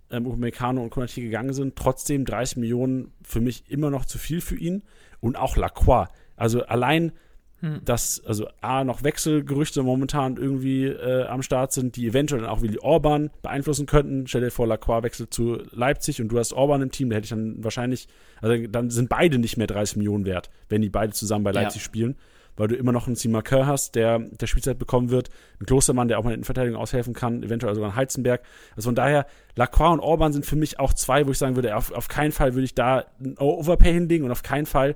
ähm, 0.10 0.26
Upamecano 0.26 0.82
und 0.82 0.90
Konati 0.90 1.22
gegangen 1.22 1.54
sind. 1.54 1.76
Trotzdem 1.76 2.26
30 2.26 2.58
Millionen 2.58 3.14
für 3.22 3.42
mich 3.42 3.70
immer 3.70 3.90
noch 3.90 4.06
zu 4.06 4.18
viel 4.18 4.42
für 4.42 4.56
ihn. 4.56 4.84
Und 5.20 5.38
auch 5.38 5.56
Lacroix. 5.56 6.10
Also 6.36 6.64
allein 6.64 7.12
hm. 7.60 7.82
dass 7.86 8.24
also 8.26 8.48
A, 8.62 8.84
noch 8.84 9.04
Wechselgerüchte 9.04 9.82
momentan 9.82 10.38
irgendwie 10.38 10.86
äh, 10.86 11.26
am 11.26 11.42
Start 11.42 11.74
sind, 11.74 11.96
die 11.96 12.08
eventuell 12.08 12.42
dann 12.42 12.50
auch 12.50 12.62
Willi 12.62 12.78
Orban 12.80 13.32
beeinflussen 13.42 13.88
könnten. 13.88 14.28
Stell 14.28 14.42
dir 14.42 14.52
vor, 14.52 14.68
Lacroix 14.68 15.02
wechselt 15.04 15.34
zu 15.34 15.64
Leipzig 15.72 16.22
und 16.22 16.28
du 16.28 16.38
hast 16.38 16.54
Orban 16.54 16.84
im 16.84 16.92
Team, 16.92 17.10
da 17.10 17.16
hätte 17.16 17.26
ich 17.26 17.32
dann 17.32 17.64
wahrscheinlich, 17.64 18.08
also 18.42 18.68
dann 18.68 18.92
sind 18.92 19.10
beide 19.10 19.40
nicht 19.40 19.58
mehr 19.58 19.68
30 19.68 19.98
Millionen 19.98 20.26
wert, 20.26 20.52
wenn 20.70 20.82
die 20.82 20.90
beide 20.90 21.14
zusammen 21.14 21.44
bei 21.44 21.52
Leipzig 21.52 21.82
ja. 21.82 21.86
spielen. 21.86 22.16
weil 22.58 22.68
du 22.68 22.76
immer 22.76 22.92
noch 22.92 23.08
einen 23.08 23.16
Sima 23.16 23.42
Kerr 23.42 23.66
hast, 23.66 23.96
der 23.96 24.20
der 24.20 24.48
Spielzeit 24.48 24.78
bekommen 24.78 25.10
wird, 25.10 25.30
ein 25.60 25.66
Klostermann, 25.66 26.08
der 26.08 26.20
auch 26.20 26.24
mal 26.24 26.34
in 26.34 26.42
der 26.42 26.46
Verteidigung 26.46 26.80
aushelfen 26.80 27.14
kann, 27.14 27.44
eventuell 27.44 27.74
sogar 27.74 27.92
ein 27.92 27.96
Heizenberg. 27.96 28.42
Also 28.76 28.90
von 28.90 28.96
daher, 28.96 29.26
Lacroix 29.56 29.94
und 29.94 30.00
Orban 30.00 30.34
sind 30.34 30.46
für 30.46 30.56
mich 30.56 30.80
auch 30.80 30.94
zwei, 30.94 31.26
wo 31.26 31.32
ich 31.32 31.38
sagen 31.38 31.56
würde, 31.56 31.76
auf, 31.76 31.92
auf 31.92 32.08
keinen 32.08 32.32
Fall 32.32 32.54
würde 32.54 32.66
ich 32.66 32.76
da 32.76 33.06
ein 33.20 33.36
Overpay 33.38 33.94
hinlegen 33.94 34.26
und 34.26 34.32
auf 34.32 34.44
keinen 34.44 34.66
Fall 34.66 34.96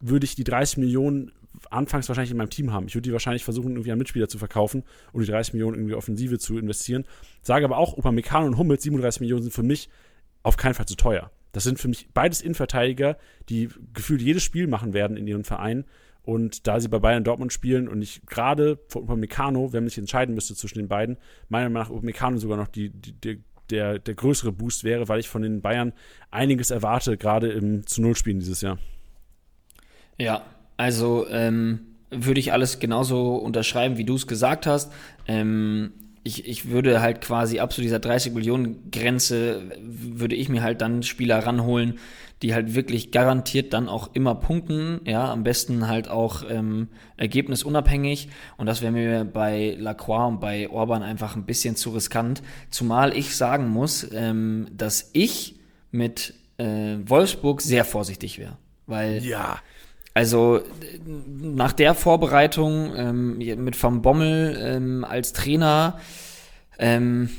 würde 0.00 0.24
ich 0.24 0.34
die 0.34 0.44
30 0.44 0.78
Millionen 0.78 1.32
anfangs 1.70 2.08
wahrscheinlich 2.08 2.30
in 2.30 2.36
meinem 2.36 2.50
Team 2.50 2.72
haben. 2.72 2.86
Ich 2.86 2.94
würde 2.94 3.08
die 3.08 3.12
wahrscheinlich 3.12 3.44
versuchen, 3.44 3.72
irgendwie 3.72 3.92
an 3.92 3.98
Mitspieler 3.98 4.28
zu 4.28 4.38
verkaufen 4.38 4.84
und 5.12 5.22
die 5.22 5.30
30 5.30 5.54
Millionen 5.54 5.76
irgendwie 5.76 5.94
Offensive 5.94 6.38
zu 6.38 6.58
investieren. 6.58 7.04
Sage 7.42 7.64
aber 7.64 7.78
auch, 7.78 7.96
Upamecano 7.96 8.46
und 8.46 8.56
Hummels, 8.56 8.82
37 8.82 9.20
Millionen 9.20 9.42
sind 9.42 9.52
für 9.52 9.62
mich 9.62 9.88
auf 10.42 10.56
keinen 10.56 10.74
Fall 10.74 10.86
zu 10.86 10.96
teuer. 10.96 11.30
Das 11.52 11.64
sind 11.64 11.78
für 11.78 11.88
mich 11.88 12.08
beides 12.14 12.40
Innenverteidiger, 12.40 13.16
die 13.48 13.68
gefühlt 13.92 14.22
jedes 14.22 14.42
Spiel 14.42 14.66
machen 14.66 14.92
werden 14.92 15.16
in 15.16 15.26
ihren 15.26 15.44
Vereinen. 15.44 15.84
Und 16.22 16.66
da 16.66 16.78
sie 16.78 16.88
bei 16.88 16.98
Bayern 16.98 17.24
Dortmund 17.24 17.52
spielen 17.52 17.88
und 17.88 18.02
ich 18.02 18.22
gerade 18.26 18.78
vor 18.88 19.02
Upamecano, 19.02 19.72
wenn 19.72 19.84
man 19.84 19.88
sich 19.88 19.98
entscheiden 19.98 20.34
müsste 20.34 20.54
zwischen 20.54 20.78
den 20.78 20.88
beiden, 20.88 21.16
meiner 21.48 21.70
Meinung 21.70 21.88
nach 21.88 21.90
Upamecano 21.90 22.36
sogar 22.36 22.56
noch 22.56 22.68
die, 22.68 22.90
die, 22.90 23.12
die 23.12 23.42
der, 23.70 23.98
der 23.98 24.14
größere 24.14 24.52
Boost 24.52 24.84
wäre, 24.84 25.08
weil 25.08 25.20
ich 25.20 25.28
von 25.28 25.42
den 25.42 25.62
Bayern 25.62 25.92
einiges 26.30 26.70
erwarte, 26.70 27.16
gerade 27.16 27.50
im 27.50 27.86
zu 27.86 28.02
Null 28.02 28.16
Spielen 28.16 28.40
dieses 28.40 28.60
Jahr. 28.60 28.78
Ja, 30.18 30.44
also 30.80 31.26
ähm, 31.28 31.80
würde 32.10 32.40
ich 32.40 32.54
alles 32.54 32.78
genauso 32.78 33.34
unterschreiben, 33.34 33.98
wie 33.98 34.04
du 34.04 34.14
es 34.14 34.26
gesagt 34.26 34.66
hast. 34.66 34.90
Ähm, 35.28 35.92
ich, 36.22 36.48
ich 36.48 36.70
würde 36.70 37.02
halt 37.02 37.20
quasi 37.20 37.60
ab 37.60 37.70
zu 37.70 37.82
dieser 37.82 37.98
30 37.98 38.32
Millionen 38.32 38.90
Grenze 38.90 39.60
würde 39.82 40.36
ich 40.36 40.48
mir 40.48 40.62
halt 40.62 40.80
dann 40.80 41.02
Spieler 41.02 41.38
ranholen, 41.46 41.98
die 42.40 42.54
halt 42.54 42.74
wirklich 42.74 43.10
garantiert 43.10 43.74
dann 43.74 43.90
auch 43.90 44.14
immer 44.14 44.34
punkten, 44.34 45.02
ja, 45.04 45.30
am 45.30 45.44
besten 45.44 45.86
halt 45.86 46.08
auch 46.08 46.44
ähm, 46.48 46.88
ergebnisunabhängig 47.18 48.30
und 48.56 48.64
das 48.64 48.80
wäre 48.80 48.92
mir 48.92 49.24
bei 49.26 49.76
Lacroix 49.78 50.28
und 50.28 50.40
bei 50.40 50.70
Orban 50.70 51.02
einfach 51.02 51.36
ein 51.36 51.44
bisschen 51.44 51.76
zu 51.76 51.90
riskant, 51.90 52.42
zumal 52.70 53.14
ich 53.14 53.36
sagen 53.36 53.68
muss, 53.68 54.10
ähm, 54.14 54.68
dass 54.72 55.10
ich 55.12 55.56
mit 55.90 56.32
äh, 56.56 56.96
Wolfsburg 57.04 57.60
sehr 57.60 57.84
vorsichtig 57.84 58.38
wäre, 58.38 58.56
weil 58.86 59.22
ja. 59.22 59.58
Also 60.14 60.60
nach 61.06 61.72
der 61.72 61.94
Vorbereitung 61.94 62.94
ähm, 62.96 63.38
mit 63.38 63.80
Van 63.80 64.02
Bommel 64.02 64.58
ähm, 64.60 65.04
als 65.04 65.32
Trainer, 65.32 66.00
ähm, 66.78 67.30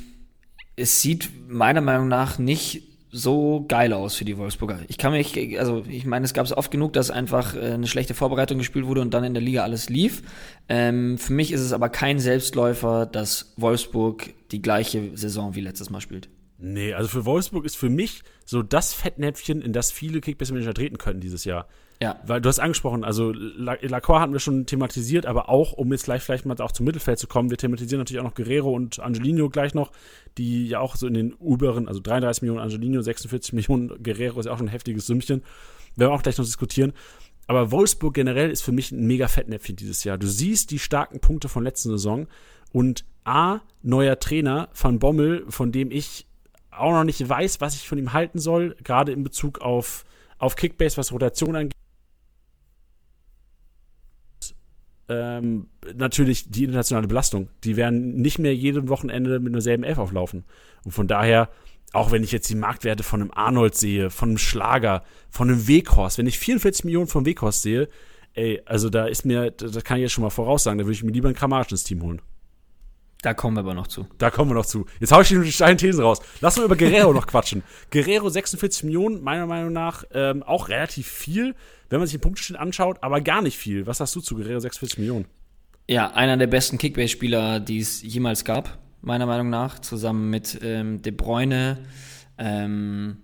es 0.75 1.01
sieht 1.01 1.29
meiner 1.49 1.81
Meinung 1.81 2.07
nach 2.07 2.39
nicht 2.39 2.83
so 3.11 3.65
geil 3.67 3.91
aus 3.91 4.15
für 4.15 4.23
die 4.23 4.37
Wolfsburger. 4.37 4.79
Ich 4.87 4.97
kann 4.97 5.11
mich, 5.11 5.59
also 5.59 5.83
ich 5.89 6.05
meine, 6.05 6.23
es 6.23 6.33
gab 6.33 6.45
es 6.45 6.55
oft 6.55 6.71
genug, 6.71 6.93
dass 6.93 7.11
einfach 7.11 7.55
äh, 7.55 7.73
eine 7.73 7.87
schlechte 7.87 8.13
Vorbereitung 8.13 8.57
gespielt 8.57 8.85
wurde 8.85 9.01
und 9.01 9.13
dann 9.13 9.25
in 9.25 9.33
der 9.33 9.43
Liga 9.43 9.63
alles 9.63 9.89
lief. 9.89 10.23
Ähm, 10.69 11.17
für 11.17 11.33
mich 11.33 11.51
ist 11.51 11.59
es 11.59 11.73
aber 11.73 11.89
kein 11.89 12.19
Selbstläufer, 12.19 13.05
dass 13.05 13.53
Wolfsburg 13.57 14.33
die 14.51 14.61
gleiche 14.61 15.11
Saison 15.15 15.55
wie 15.55 15.61
letztes 15.61 15.89
Mal 15.89 15.99
spielt. 15.99 16.29
Nee, 16.57 16.93
also 16.93 17.09
für 17.09 17.25
Wolfsburg 17.25 17.65
ist 17.65 17.75
für 17.75 17.89
mich 17.89 18.21
so 18.45 18.63
das 18.63 18.93
Fettnäpfchen, 18.93 19.61
in 19.61 19.73
das 19.73 19.91
viele 19.91 20.21
Kickbase-Manager 20.21 20.73
treten 20.73 20.97
können 20.97 21.19
dieses 21.19 21.43
Jahr. 21.43 21.67
Ja. 22.01 22.19
Weil 22.25 22.41
du 22.41 22.49
hast 22.49 22.57
angesprochen, 22.57 23.03
also 23.03 23.31
Lacroix 23.31 24.19
hatten 24.19 24.33
wir 24.33 24.39
schon 24.39 24.65
thematisiert, 24.65 25.27
aber 25.27 25.49
auch, 25.49 25.73
um 25.73 25.91
jetzt 25.91 26.05
gleich 26.05 26.23
vielleicht 26.23 26.47
mal 26.47 26.59
auch 26.59 26.71
zum 26.71 26.87
Mittelfeld 26.87 27.19
zu 27.19 27.27
kommen, 27.27 27.51
wir 27.51 27.57
thematisieren 27.57 27.99
natürlich 27.99 28.19
auch 28.19 28.25
noch 28.25 28.33
Guerrero 28.33 28.71
und 28.73 28.99
Angelino 28.99 29.49
gleich 29.49 29.75
noch, 29.75 29.91
die 30.39 30.67
ja 30.67 30.79
auch 30.79 30.95
so 30.95 31.05
in 31.05 31.13
den 31.13 31.35
oberen, 31.35 31.87
also 31.87 31.99
33 31.99 32.41
Millionen 32.41 32.59
Angelino, 32.59 33.03
46 33.03 33.53
Millionen 33.53 34.01
Guerrero 34.01 34.39
ist 34.39 34.47
ja 34.47 34.51
auch 34.51 34.57
schon 34.57 34.67
ein 34.67 34.71
heftiges 34.71 35.05
Sümmchen. 35.05 35.43
Werden 35.95 36.11
wir 36.11 36.15
auch 36.15 36.23
gleich 36.23 36.39
noch 36.39 36.45
diskutieren. 36.45 36.93
Aber 37.45 37.69
Wolfsburg 37.69 38.15
generell 38.15 38.49
ist 38.49 38.61
für 38.63 38.71
mich 38.71 38.91
ein 38.91 39.05
mega 39.05 39.27
Fettnäpfchen 39.27 39.75
dieses 39.75 40.03
Jahr. 40.03 40.17
Du 40.17 40.25
siehst 40.25 40.71
die 40.71 40.79
starken 40.79 41.19
Punkte 41.19 41.49
von 41.49 41.63
letzter 41.63 41.91
Saison 41.91 42.27
und 42.71 43.05
A, 43.25 43.59
neuer 43.83 44.19
Trainer 44.19 44.69
Van 44.73 44.97
Bommel, 44.97 45.45
von 45.49 45.71
dem 45.71 45.91
ich 45.91 46.25
auch 46.71 46.93
noch 46.93 47.03
nicht 47.03 47.27
weiß, 47.27 47.61
was 47.61 47.75
ich 47.75 47.87
von 47.87 47.99
ihm 47.99 48.13
halten 48.13 48.39
soll, 48.39 48.75
gerade 48.83 49.11
in 49.11 49.23
Bezug 49.23 49.59
auf, 49.59 50.03
auf 50.39 50.55
Kickbase, 50.55 50.97
was 50.97 51.11
Rotation 51.11 51.55
angeht. 51.55 51.75
Ähm, 55.11 55.67
natürlich 55.95 56.49
die 56.49 56.63
internationale 56.63 57.07
Belastung. 57.07 57.49
Die 57.63 57.75
werden 57.75 58.15
nicht 58.21 58.39
mehr 58.39 58.55
jedem 58.55 58.87
Wochenende 58.87 59.39
mit 59.39 59.53
derselben 59.53 59.83
Elf 59.83 59.97
auflaufen. 59.97 60.45
Und 60.85 60.91
von 60.91 61.07
daher, 61.07 61.49
auch 61.91 62.11
wenn 62.11 62.23
ich 62.23 62.31
jetzt 62.31 62.49
die 62.49 62.55
Marktwerte 62.55 63.03
von 63.03 63.21
einem 63.21 63.31
Arnold 63.31 63.75
sehe, 63.75 64.09
von 64.09 64.29
einem 64.29 64.37
Schlager, 64.37 65.03
von 65.29 65.49
einem 65.49 65.67
Weghorst, 65.67 66.17
wenn 66.17 66.27
ich 66.27 66.39
44 66.39 66.85
Millionen 66.85 67.07
von 67.07 67.25
Weghorst 67.25 67.61
sehe, 67.61 67.89
ey, 68.33 68.61
also 68.65 68.89
da 68.89 69.05
ist 69.05 69.25
mir, 69.25 69.51
das 69.51 69.83
kann 69.83 69.97
ich 69.97 70.03
jetzt 70.03 70.13
schon 70.13 70.23
mal 70.23 70.29
voraussagen, 70.29 70.77
da 70.77 70.85
würde 70.85 70.93
ich 70.93 71.03
mir 71.03 71.11
lieber 71.11 71.27
ein 71.27 71.35
Kramaric 71.35 71.71
ins 71.71 71.83
Team 71.83 72.01
holen. 72.01 72.21
Da 73.21 73.33
kommen 73.33 73.55
wir 73.55 73.61
aber 73.61 73.75
noch 73.75 73.87
zu. 73.87 74.07
Da 74.17 74.31
kommen 74.31 74.49
wir 74.49 74.55
noch 74.55 74.65
zu. 74.65 74.85
Jetzt 74.99 75.11
hau 75.11 75.21
ich 75.21 75.27
die 75.27 75.51
steilen 75.51 75.77
Thesen 75.77 76.03
raus. 76.03 76.21
Lass 76.39 76.57
mal 76.57 76.65
über 76.65 76.75
Guerrero 76.75 77.13
noch 77.13 77.27
quatschen. 77.27 77.63
Guerrero 77.91 78.29
46 78.29 78.83
Millionen, 78.83 79.21
meiner 79.21 79.45
Meinung 79.45 79.73
nach 79.73 80.03
ähm, 80.13 80.41
auch 80.41 80.69
relativ 80.69 81.07
viel 81.07 81.55
wenn 81.91 81.99
man 81.99 82.07
sich 82.07 82.17
den 82.17 82.21
Punkteschnitt 82.21 82.57
anschaut, 82.57 82.97
aber 83.01 83.21
gar 83.21 83.41
nicht 83.41 83.57
viel. 83.57 83.85
Was 83.85 83.99
hast 83.99 84.15
du 84.15 84.21
zu 84.21 84.35
Guerrero 84.35 84.59
46 84.59 84.97
Millionen? 84.97 85.25
Ja, 85.89 86.11
einer 86.11 86.37
der 86.37 86.47
besten 86.47 86.77
Kickbase-Spieler, 86.77 87.59
die 87.59 87.79
es 87.79 88.01
jemals 88.01 88.45
gab, 88.45 88.79
meiner 89.01 89.25
Meinung 89.25 89.49
nach, 89.49 89.77
zusammen 89.79 90.29
mit 90.29 90.57
ähm, 90.63 91.01
De 91.01 91.11
Bruyne, 91.11 91.79
ähm, 92.37 93.17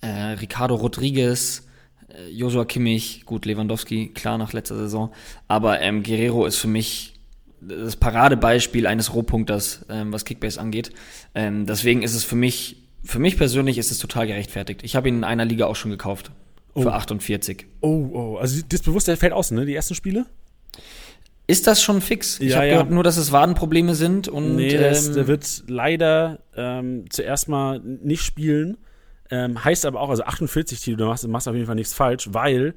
äh, 0.00 0.08
Ricardo 0.08 0.74
Rodriguez, 0.74 1.68
äh, 2.08 2.28
Joshua 2.30 2.64
Kimmich, 2.64 3.24
gut, 3.24 3.46
Lewandowski, 3.46 4.08
klar 4.08 4.38
nach 4.38 4.52
letzter 4.52 4.76
Saison, 4.76 5.14
aber 5.46 5.80
ähm, 5.80 6.02
Guerrero 6.02 6.46
ist 6.46 6.56
für 6.56 6.68
mich 6.68 7.14
das 7.68 7.96
Paradebeispiel 7.96 8.86
eines 8.86 9.14
Rohpunkters, 9.14 9.84
ähm, 9.88 10.12
was 10.12 10.24
Kickbase 10.24 10.60
angeht. 10.60 10.90
Ähm, 11.34 11.66
deswegen 11.66 12.02
ist 12.02 12.14
es 12.14 12.24
für 12.24 12.36
mich, 12.36 12.76
für 13.04 13.18
mich 13.18 13.36
persönlich 13.36 13.78
ist 13.78 13.90
es 13.90 13.98
total 13.98 14.26
gerechtfertigt. 14.26 14.82
Ich 14.82 14.96
habe 14.96 15.08
ihn 15.08 15.16
in 15.18 15.24
einer 15.24 15.44
Liga 15.44 15.66
auch 15.66 15.76
schon 15.76 15.90
gekauft. 15.90 16.30
Oh. 16.74 16.82
Für 16.82 16.92
48. 16.92 17.66
Oh, 17.80 18.10
oh. 18.12 18.36
Also 18.36 18.60
das 18.68 18.82
Bewusstsein 18.82 19.16
fällt 19.16 19.32
aus, 19.32 19.50
ne? 19.50 19.64
Die 19.64 19.74
ersten 19.74 19.94
Spiele? 19.94 20.26
Ist 21.46 21.66
das 21.66 21.82
schon 21.82 22.00
fix? 22.00 22.40
Ich 22.40 22.50
ja, 22.50 22.56
habe 22.56 22.66
ja. 22.66 22.72
gehört 22.74 22.90
nur, 22.90 23.04
dass 23.04 23.16
es 23.16 23.32
Wadenprobleme 23.32 23.94
sind 23.94 24.28
und. 24.28 24.56
Nee, 24.56 24.76
das, 24.76 25.08
ähm, 25.08 25.14
der 25.14 25.26
wird 25.26 25.64
leider 25.68 26.40
ähm, 26.56 27.04
zuerst 27.08 27.48
mal 27.48 27.80
nicht 27.80 28.22
spielen. 28.22 28.78
Ähm, 29.30 29.64
heißt 29.64 29.86
aber 29.86 30.00
auch, 30.00 30.10
also 30.10 30.24
48 30.24 30.80
Tilo, 30.80 30.96
du 30.96 31.04
machst, 31.06 31.26
machst 31.26 31.48
auf 31.48 31.54
jeden 31.54 31.66
Fall 31.66 31.74
nichts 31.74 31.94
falsch, 31.94 32.28
weil 32.32 32.74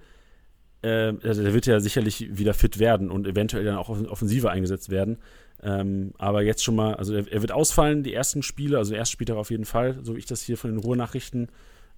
also 0.81 1.43
der 1.43 1.53
wird 1.53 1.65
ja 1.65 1.79
sicherlich 1.79 2.37
wieder 2.37 2.53
fit 2.53 2.79
werden 2.79 3.11
und 3.11 3.27
eventuell 3.27 3.65
dann 3.65 3.75
auch 3.75 3.89
offensiver 3.89 4.51
eingesetzt 4.51 4.89
werden. 4.89 5.17
Ähm, 5.61 6.13
aber 6.17 6.41
jetzt 6.41 6.63
schon 6.63 6.75
mal, 6.75 6.95
also 6.95 7.13
er, 7.13 7.29
er, 7.29 7.41
wird 7.41 7.51
ausfallen, 7.51 8.03
die 8.03 8.13
ersten 8.13 8.43
Spiele, 8.43 8.77
also 8.77 8.93
erst 8.93 9.11
Spieltag 9.11 9.35
auf 9.35 9.51
jeden 9.51 9.65
Fall, 9.65 9.99
so 10.03 10.15
wie 10.15 10.19
ich 10.19 10.25
das 10.25 10.41
hier 10.41 10.57
von 10.57 10.71
den 10.71 10.79
Ruhrnachrichten 10.79 11.49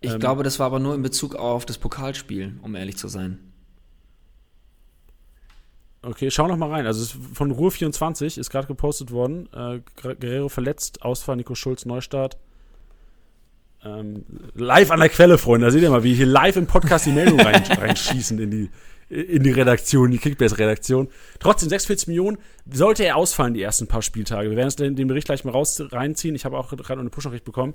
ich 0.02 0.12
ähm, 0.12 0.20
glaube, 0.20 0.44
das 0.44 0.60
war 0.60 0.66
aber 0.66 0.80
nur 0.80 0.96
in 0.96 1.04
Bezug 1.04 1.36
auf 1.36 1.66
das 1.66 1.78
Pokalspiel, 1.78 2.60
um 2.64 2.76
ehrlich 2.76 2.98
zu 2.98 3.08
sein. 3.08 3.40
Okay, 6.02 6.32
schau 6.32 6.48
noch 6.48 6.58
mal 6.58 6.72
rein. 6.72 6.88
Also 6.88 7.20
von 7.34 7.52
Ruhe 7.52 7.70
24 7.70 8.40
ist 8.40 8.50
gerade 8.50 8.66
gepostet 8.66 9.12
worden. 9.12 9.48
Äh, 9.54 9.82
Guerrero 10.02 10.50
verletzt, 10.50 11.04
Ausfall 11.04 11.36
Nico 11.36 11.54
Schulz, 11.54 11.86
Neustart. 11.86 12.38
Ähm, 13.84 14.26
live 14.54 14.92
an 14.92 15.00
der 15.00 15.10
Quelle, 15.10 15.38
Freunde. 15.38 15.68
Da 15.68 15.72
seht 15.72 15.82
ihr 15.82 15.90
mal, 15.90 16.04
wie 16.04 16.14
hier 16.14 16.26
live 16.26 16.56
im 16.56 16.68
Podcast 16.68 17.06
die 17.06 17.12
Meldung 17.12 17.40
rein, 17.40 17.64
reinschießen 17.70 18.38
in 18.40 18.52
die, 18.52 18.70
in 19.10 19.44
die 19.44 19.52
Redaktion, 19.52 20.12
die 20.12 20.20
Kickbase-Redaktion. 20.20 21.10
Trotzdem 21.40 21.70
46 21.70 22.08
Millionen. 22.08 22.38
Sollte 22.72 23.04
er 23.04 23.18
ausfallen 23.18 23.54
die 23.54 23.62
ersten 23.62 23.88
paar 23.88 24.02
Spieltage. 24.02 24.50
Wir 24.50 24.58
werden 24.58 24.68
es 24.68 24.76
den 24.76 25.08
Bericht 25.08 25.26
gleich 25.26 25.44
mal 25.44 25.52
raus 25.52 25.82
reinziehen. 25.92 26.36
Ich 26.36 26.46
habe 26.46 26.58
auch 26.58 26.70
gerade 26.70 27.00
eine 27.00 27.10
Push-Nachricht 27.10 27.44
bekommen. 27.44 27.74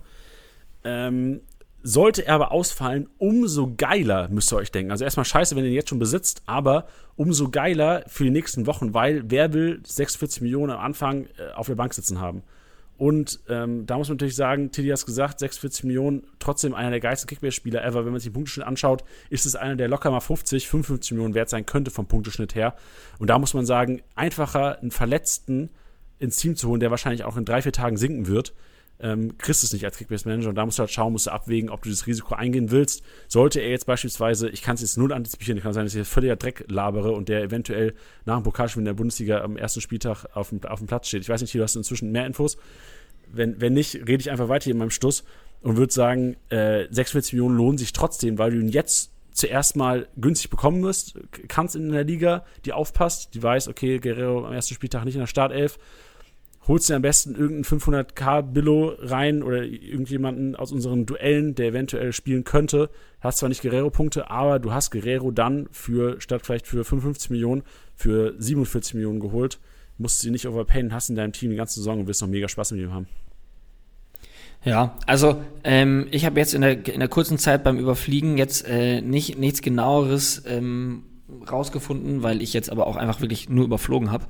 Ähm, 0.84 1.40
sollte 1.82 2.26
er 2.26 2.34
aber 2.34 2.50
ausfallen, 2.50 3.08
umso 3.18 3.74
geiler 3.76 4.28
müsst 4.28 4.52
ihr 4.52 4.56
euch 4.56 4.72
denken. 4.72 4.90
Also 4.90 5.04
erstmal 5.04 5.24
scheiße, 5.24 5.54
wenn 5.54 5.64
ihr 5.64 5.70
ihn 5.70 5.76
jetzt 5.76 5.88
schon 5.88 6.00
besitzt, 6.00 6.42
aber 6.46 6.88
umso 7.14 7.48
geiler 7.50 8.02
für 8.08 8.24
die 8.24 8.30
nächsten 8.30 8.66
Wochen, 8.66 8.92
weil 8.92 9.22
wer 9.26 9.52
will 9.52 9.80
46 9.84 10.42
Millionen 10.42 10.72
am 10.72 10.80
Anfang 10.80 11.26
äh, 11.38 11.52
auf 11.54 11.66
der 11.66 11.76
Bank 11.76 11.94
sitzen 11.94 12.20
haben? 12.20 12.42
Und 12.98 13.40
ähm, 13.48 13.84
da 13.86 13.98
muss 13.98 14.08
man 14.08 14.16
natürlich 14.16 14.36
sagen, 14.36 14.70
Tilly 14.70 14.88
hat 14.88 15.04
gesagt, 15.04 15.38
46 15.38 15.84
Millionen, 15.84 16.26
trotzdem 16.38 16.74
einer 16.74 16.90
der 16.90 17.00
geilsten 17.00 17.28
Kickbase-Spieler 17.28 17.84
ever. 17.84 18.04
Wenn 18.04 18.12
man 18.12 18.20
sich 18.20 18.30
den 18.30 18.34
Punkteschnitt 18.34 18.66
anschaut, 18.66 19.04
ist 19.28 19.44
es 19.44 19.54
einer, 19.54 19.76
der 19.76 19.88
locker 19.88 20.10
mal 20.10 20.20
50, 20.20 20.66
55 20.68 21.12
Millionen 21.12 21.34
wert 21.34 21.50
sein 21.50 21.66
könnte 21.66 21.90
vom 21.90 22.06
Punkteschnitt 22.06 22.54
her. 22.54 22.74
Und 23.18 23.28
da 23.28 23.38
muss 23.38 23.52
man 23.52 23.66
sagen, 23.66 24.02
einfacher 24.14 24.78
einen 24.80 24.90
Verletzten 24.90 25.70
ins 26.18 26.36
Team 26.36 26.56
zu 26.56 26.68
holen, 26.68 26.80
der 26.80 26.90
wahrscheinlich 26.90 27.24
auch 27.24 27.36
in 27.36 27.44
drei, 27.44 27.60
vier 27.60 27.72
Tagen 27.72 27.98
sinken 27.98 28.26
wird, 28.26 28.54
ähm, 29.00 29.36
kriegst 29.38 29.62
es 29.62 29.72
nicht 29.72 29.84
als 29.84 29.98
Kickbase-Manager 29.98 30.48
und 30.48 30.54
da 30.54 30.64
musst 30.64 30.78
du 30.78 30.80
halt 30.80 30.90
schauen, 30.90 31.12
musst 31.12 31.26
du 31.26 31.30
abwägen, 31.30 31.70
ob 31.70 31.82
du 31.82 31.90
das 31.90 32.06
Risiko 32.06 32.34
eingehen 32.34 32.70
willst. 32.70 33.02
Sollte 33.28 33.60
er 33.60 33.70
jetzt 33.70 33.86
beispielsweise, 33.86 34.48
ich 34.48 34.62
kann 34.62 34.74
es 34.74 34.80
jetzt 34.80 34.96
null 34.96 35.12
antizipieren, 35.12 35.60
kann 35.60 35.72
sein, 35.72 35.84
dass 35.84 35.92
ich 35.92 35.98
jetzt 35.98 36.12
völliger 36.12 36.36
Dreck 36.36 36.64
labere 36.68 37.12
und 37.12 37.28
der 37.28 37.42
eventuell 37.42 37.94
nach 38.24 38.36
dem 38.36 38.44
Pokalspiel 38.44 38.80
in 38.80 38.86
der 38.86 38.94
Bundesliga 38.94 39.42
am 39.42 39.56
ersten 39.56 39.80
Spieltag 39.80 40.24
auf 40.34 40.48
dem, 40.48 40.64
auf 40.64 40.78
dem 40.78 40.86
Platz 40.86 41.08
steht. 41.08 41.22
Ich 41.22 41.28
weiß 41.28 41.40
nicht, 41.40 41.50
hier 41.52 41.62
hast 41.62 41.74
du 41.74 41.80
inzwischen 41.80 42.12
mehr 42.12 42.26
Infos. 42.26 42.56
Wenn, 43.32 43.60
wenn 43.60 43.74
nicht, 43.74 43.94
rede 43.96 44.20
ich 44.20 44.30
einfach 44.30 44.48
weiter 44.48 44.64
hier 44.64 44.72
in 44.72 44.78
meinem 44.78 44.90
Stuss 44.90 45.24
und 45.60 45.76
würde 45.76 45.92
sagen, 45.92 46.36
äh, 46.48 46.86
46 46.90 47.34
Millionen 47.34 47.56
lohnen 47.56 47.78
sich 47.78 47.92
trotzdem, 47.92 48.38
weil 48.38 48.52
du 48.52 48.58
ihn 48.58 48.68
jetzt 48.68 49.10
zuerst 49.32 49.76
mal 49.76 50.08
günstig 50.16 50.48
bekommen 50.48 50.80
musst, 50.80 51.18
kannst 51.48 51.76
in 51.76 51.92
der 51.92 52.04
Liga, 52.04 52.44
die 52.64 52.72
aufpasst, 52.72 53.34
die 53.34 53.42
weiß, 53.42 53.68
okay, 53.68 53.98
Guerrero 53.98 54.46
am 54.46 54.52
ersten 54.52 54.74
Spieltag 54.74 55.04
nicht 55.04 55.14
in 55.14 55.20
der 55.20 55.26
Startelf, 55.26 55.78
holst 56.68 56.88
dir 56.88 56.96
am 56.96 57.02
besten 57.02 57.34
irgendeinen 57.34 57.80
500k 57.80 58.42
Billo 58.42 58.94
rein 58.98 59.42
oder 59.42 59.62
irgendjemanden 59.62 60.56
aus 60.56 60.72
unseren 60.72 61.06
Duellen, 61.06 61.54
der 61.54 61.68
eventuell 61.68 62.12
spielen 62.12 62.44
könnte. 62.44 62.90
Hast 63.20 63.38
zwar 63.38 63.48
nicht 63.48 63.62
Guerrero-Punkte, 63.62 64.30
aber 64.30 64.58
du 64.58 64.72
hast 64.72 64.90
Guerrero 64.90 65.30
dann 65.30 65.68
für, 65.70 66.20
statt 66.20 66.42
vielleicht 66.44 66.66
für 66.66 66.84
55 66.84 67.30
Millionen, 67.30 67.62
für 67.94 68.34
47 68.38 68.94
Millionen 68.94 69.20
geholt. 69.20 69.58
Musst 69.98 70.20
sie 70.20 70.30
nicht 70.30 70.46
overpayen, 70.46 70.92
hast 70.92 71.08
in 71.08 71.16
deinem 71.16 71.32
Team 71.32 71.50
die 71.50 71.56
ganze 71.56 71.80
Saison 71.80 72.00
und 72.00 72.06
wirst 72.08 72.20
noch 72.20 72.28
mega 72.28 72.48
Spaß 72.48 72.72
mit 72.72 72.82
ihm 72.82 72.92
haben. 72.92 73.06
Ja, 74.64 74.96
also 75.06 75.42
ähm, 75.62 76.08
ich 76.10 76.26
habe 76.26 76.40
jetzt 76.40 76.52
in 76.52 76.62
der, 76.62 76.86
in 76.88 76.98
der 76.98 77.08
kurzen 77.08 77.38
Zeit 77.38 77.62
beim 77.62 77.78
Überfliegen 77.78 78.36
jetzt 78.36 78.66
äh, 78.66 79.00
nicht, 79.00 79.38
nichts 79.38 79.62
genaueres 79.62 80.42
ähm, 80.46 81.04
rausgefunden, 81.50 82.22
weil 82.22 82.40
ich 82.40 82.52
jetzt 82.52 82.70
aber 82.70 82.86
auch 82.86 82.96
einfach 82.96 83.20
wirklich 83.20 83.48
nur 83.48 83.64
überflogen 83.64 84.10
habe. 84.10 84.26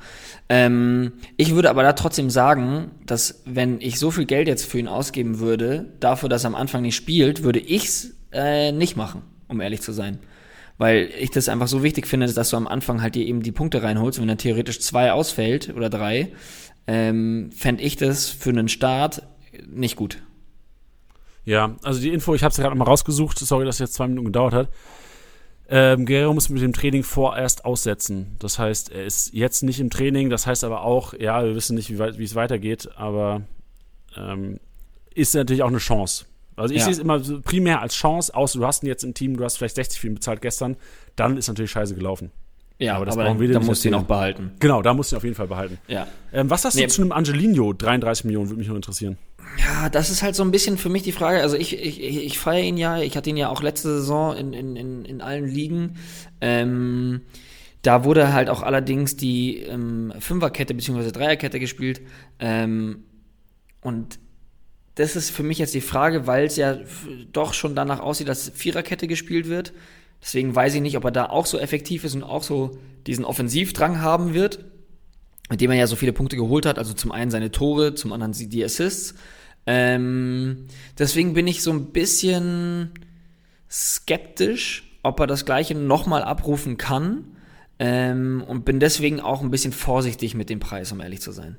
Ähm, 0.49 1.13
ich 1.37 1.55
würde 1.55 1.71
aber 1.71 1.83
da 1.83 1.93
trotzdem 1.93 2.31
sagen, 2.31 2.91
dass 3.05 3.43
wenn 3.45 3.81
ich 3.81 3.99
so 3.99 4.11
viel 4.11 4.25
Geld 4.25 4.49
jetzt 4.49 4.65
für 4.65 4.79
ihn 4.79 4.89
ausgeben 4.89 5.39
würde, 5.39 5.93
dafür, 6.01 6.29
dass 6.29 6.45
er 6.45 6.49
am 6.49 6.55
Anfang 6.55 6.83
nicht 6.83 6.97
spielt, 6.97 7.43
würde 7.43 7.61
ich's 7.61 8.15
äh, 8.33 8.73
nicht 8.73 8.97
machen, 8.97 9.23
um 9.49 9.61
ehrlich 9.61 9.83
zu 9.83 9.93
sein. 9.93 10.19
Weil 10.79 11.11
ich 11.19 11.31
das 11.31 11.49
einfach 11.49 11.69
so 11.69 11.83
wichtig 11.83 12.07
finde, 12.07 12.31
dass 12.31 12.51
du 12.51 12.57
am 12.57 12.67
Anfang 12.67 13.01
halt 13.01 13.15
dir 13.15 13.27
eben 13.27 13.43
die 13.43 13.53
Punkte 13.53 13.83
reinholst. 13.83 14.21
Wenn 14.21 14.29
er 14.29 14.37
theoretisch 14.37 14.81
zwei 14.81 15.13
ausfällt 15.13 15.75
oder 15.75 15.89
drei, 15.89 16.33
ähm, 16.87 17.51
fände 17.55 17.83
ich 17.83 17.97
das 17.97 18.29
für 18.29 18.51
einen 18.51 18.69
Start 18.69 19.23
nicht 19.67 19.97
gut. 19.97 20.23
Ja, 21.45 21.77
also 21.83 22.01
die 22.01 22.11
Info, 22.11 22.35
ich 22.35 22.43
habe 22.43 22.51
es 22.51 22.57
gerade 22.57 22.75
nochmal 22.75 22.89
rausgesucht, 22.89 23.39
sorry, 23.39 23.65
dass 23.65 23.77
es 23.77 23.81
jetzt 23.81 23.95
zwei 23.95 24.09
Minuten 24.09 24.27
gedauert 24.27 24.53
hat. 24.53 24.69
Ähm, 25.69 26.07
Guerrero 26.07 26.33
muss 26.33 26.49
mit 26.49 26.63
dem 26.63 26.73
Training 26.73 27.03
vorerst 27.03 27.65
aussetzen. 27.65 28.37
Das 28.39 28.59
heißt, 28.59 28.93
er 28.93 29.05
ist 29.05 29.33
jetzt 29.33 29.63
nicht 29.63 29.81
im 29.81 29.91
Training. 29.91 30.31
Das 30.31 30.47
heißt 30.47 30.63
aber 30.65 30.83
auch, 30.83 31.13
ja, 31.15 31.45
wir 31.45 31.55
wissen 31.55 31.77
nicht, 31.77 31.91
wie, 31.91 31.99
wie 31.99 32.25
es 32.25 32.35
weitergeht, 32.35 32.89
aber 32.97 33.43
ähm, 34.17 34.61
ist 35.15 35.35
natürlich 35.35 35.63
auch 35.63 35.69
eine 35.69 35.79
Chance. 35.79 36.27
Also 36.55 36.73
ich 36.73 36.81
ja. 36.81 36.85
sehe 36.85 36.93
es 36.95 36.99
immer 36.99 37.21
primär 37.43 37.83
als 37.83 37.95
Chance, 37.95 38.35
außer 38.35 38.59
du 38.59 38.67
hast 38.67 38.83
ihn 38.83 38.87
jetzt 38.87 39.05
im 39.05 39.13
Team, 39.13 39.37
du 39.37 39.45
hast 39.45 39.59
vielleicht 39.59 39.75
60 39.75 40.01
für 40.01 40.07
ihn 40.07 40.15
bezahlt 40.15 40.41
gestern, 40.41 40.77
dann 41.15 41.37
ist 41.37 41.49
natürlich 41.49 41.71
scheiße 41.71 41.95
gelaufen. 41.95 42.31
Ja, 42.79 42.97
aber, 42.97 43.07
das 43.07 43.15
aber 43.15 43.25
brauchen 43.25 43.41
wir 43.41 43.51
da 43.51 43.61
musst 43.61 43.85
du 43.85 43.89
ihn 43.89 43.95
auch 43.95 44.05
behalten. 44.05 44.53
Genau, 44.61 44.83
da 44.83 44.93
musst 44.93 45.11
du 45.11 45.17
ihn 45.17 45.19
auf 45.19 45.25
jeden 45.25 45.37
Fall 45.37 45.49
behalten. 45.49 45.79
Ja. 45.89 46.07
Ähm, 46.33 46.51
was 46.51 46.65
hast 46.65 46.75
nee. 46.75 46.83
du 46.83 46.89
zu 46.89 47.03
einem 47.03 47.13
Angelino? 47.13 47.73
33 47.73 48.27
Millionen 48.27 48.49
würde 48.49 48.59
mich 48.59 48.69
nur 48.69 48.77
interessieren. 48.77 49.17
Ja, 49.59 49.89
das 49.89 50.11
ist 50.11 50.23
halt 50.23 50.35
so 50.35 50.43
ein 50.43 50.51
bisschen 50.51 50.77
für 50.77 50.91
mich 50.91 51.03
die 51.03 51.13
Frage. 51.13 51.41
Also 51.41 51.57
ich, 51.57 51.79
ich, 51.79 52.01
ich 52.01 52.39
feiere 52.39 52.65
ihn 52.65 52.77
ja, 52.77 52.99
ich 52.99 53.17
hatte 53.17 53.31
ihn 53.31 53.37
ja 53.37 53.49
auch 53.49 53.63
letzte 53.63 53.89
Saison 53.89 54.37
in, 54.37 54.53
in, 54.53 54.77
in, 54.77 55.05
in 55.05 55.21
allen 55.23 55.47
Ligen. 55.47 55.97
Ähm, 56.41 57.23
da 57.81 58.05
wurde 58.05 58.33
halt 58.33 58.51
auch 58.51 58.63
allerdings 58.63 59.17
die 59.17 59.61
ähm, 59.61 60.13
Fünferkette 60.19 60.75
bzw. 60.75 61.13
Dreierkette 61.13 61.59
gespielt. 61.59 62.03
Ähm, 62.39 63.05
und 63.81 64.19
das 64.97 65.15
ist 65.15 65.31
für 65.31 65.43
mich 65.43 65.59
jetzt 65.59 65.75
die 65.75 65.81
Frage, 65.81 66.27
weil 66.27 66.47
es 66.47 66.57
ja 66.57 66.79
doch 67.33 67.55
schon 67.55 67.75
danach 67.75 68.01
aussieht, 68.01 68.29
dass 68.29 68.51
Viererkette 68.51 69.07
gespielt 69.07 69.49
wird. 69.49 69.73
Deswegen 70.23 70.55
weiß 70.55 70.75
ich 70.75 70.81
nicht, 70.81 70.97
ob 70.97 71.05
er 71.05 71.11
da 71.11 71.27
auch 71.27 71.47
so 71.47 71.59
effektiv 71.59 72.05
ist 72.05 72.15
und 72.15 72.25
auch 72.25 72.43
so 72.43 72.79
diesen 73.07 73.25
Offensivdrang 73.25 74.01
haben 74.01 74.35
wird, 74.35 74.65
mit 75.49 75.61
dem 75.61 75.71
er 75.71 75.77
ja 75.77 75.87
so 75.87 75.97
viele 75.97 76.13
Punkte 76.13 76.37
geholt 76.37 76.67
hat. 76.67 76.79
Also 76.79 76.95
zum 76.95 77.13
einen 77.13 77.31
seine 77.31 77.51
Tore, 77.51 77.95
zum 77.95 78.13
anderen 78.13 78.33
die 78.33 78.65
Assists. 78.65 79.15
Ähm, 79.67 80.67
deswegen 80.99 81.35
bin 81.35 81.47
ich 81.47 81.63
so 81.63 81.73
ein 81.73 81.93
bisschen 81.93 82.91
skeptisch, 83.71 84.99
ob 85.03 85.21
er 85.21 85.27
das 85.27 85.45
Gleiche 85.45 85.75
nochmal 85.75 86.23
abrufen 86.23 86.77
kann. 86.77 87.37
Ähm, 87.79 88.43
und 88.47 88.65
bin 88.65 88.81
deswegen 88.81 89.21
auch 89.21 89.43
ein 89.43 89.51
bisschen 89.51 89.73
vorsichtig 89.73 90.35
mit 90.35 90.49
dem 90.49 90.61
Preis, 90.61 90.93
um 90.93 91.01
ehrlich 91.01 91.21
zu 91.21 91.31
sein. 91.31 91.59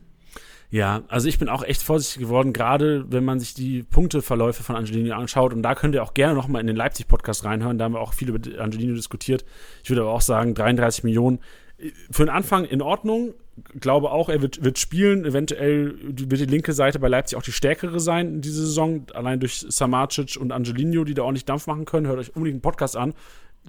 Ja, 0.70 1.04
also 1.08 1.30
ich 1.30 1.40
bin 1.40 1.48
auch 1.48 1.64
echt 1.64 1.82
vorsichtig 1.82 2.22
geworden, 2.22 2.52
gerade 2.52 3.06
wenn 3.10 3.24
man 3.24 3.40
sich 3.40 3.54
die 3.54 3.84
Punkteverläufe 3.84 4.64
von 4.64 4.76
Angelino 4.76 5.16
anschaut. 5.16 5.54
Und 5.54 5.64
da 5.64 5.76
könnt 5.76 5.96
ihr 5.96 6.04
auch 6.04 6.14
gerne 6.14 6.34
nochmal 6.34 6.60
in 6.60 6.68
den 6.68 6.76
Leipzig-Podcast 6.76 7.46
reinhören. 7.46 7.78
Da 7.78 7.86
haben 7.86 7.94
wir 7.94 8.02
auch 8.02 8.14
viel 8.14 8.30
über 8.30 8.62
Angelino 8.62 8.94
diskutiert. 8.94 9.46
Ich 9.84 9.90
würde 9.90 10.02
aber 10.02 10.12
auch 10.12 10.22
sagen, 10.22 10.56
33 10.56 11.06
Millionen. 11.06 11.40
Für 12.12 12.26
den 12.26 12.30
Anfang 12.30 12.66
in 12.66 12.82
Ordnung. 12.82 13.34
Glaube 13.80 14.12
auch, 14.12 14.30
er 14.30 14.42
wird, 14.42 14.64
wird 14.64 14.78
spielen. 14.78 15.26
Eventuell 15.26 15.96
wird 16.02 16.42
die 16.42 16.46
linke 16.46 16.74
Seite 16.74 17.00
bei 17.00 17.08
Leipzig 17.08 17.38
auch 17.38 17.44
die 17.44 17.54
stärkere 17.54 18.00
sein 18.00 18.36
in 18.36 18.42
dieser 18.42 18.62
Saison. 18.62 19.06
Allein 19.14 19.40
durch 19.40 19.66
Samacic 19.70 20.36
und 20.38 20.52
Angelino, 20.52 21.06
die 21.06 21.14
da 21.14 21.24
ordentlich 21.24 21.46
Dampf 21.46 21.68
machen 21.68 21.86
können. 21.86 22.08
Hört 22.08 22.20
euch 22.20 22.36
unbedingt 22.36 22.56
einen 22.56 22.62
Podcast 22.62 22.98
an. 22.98 23.14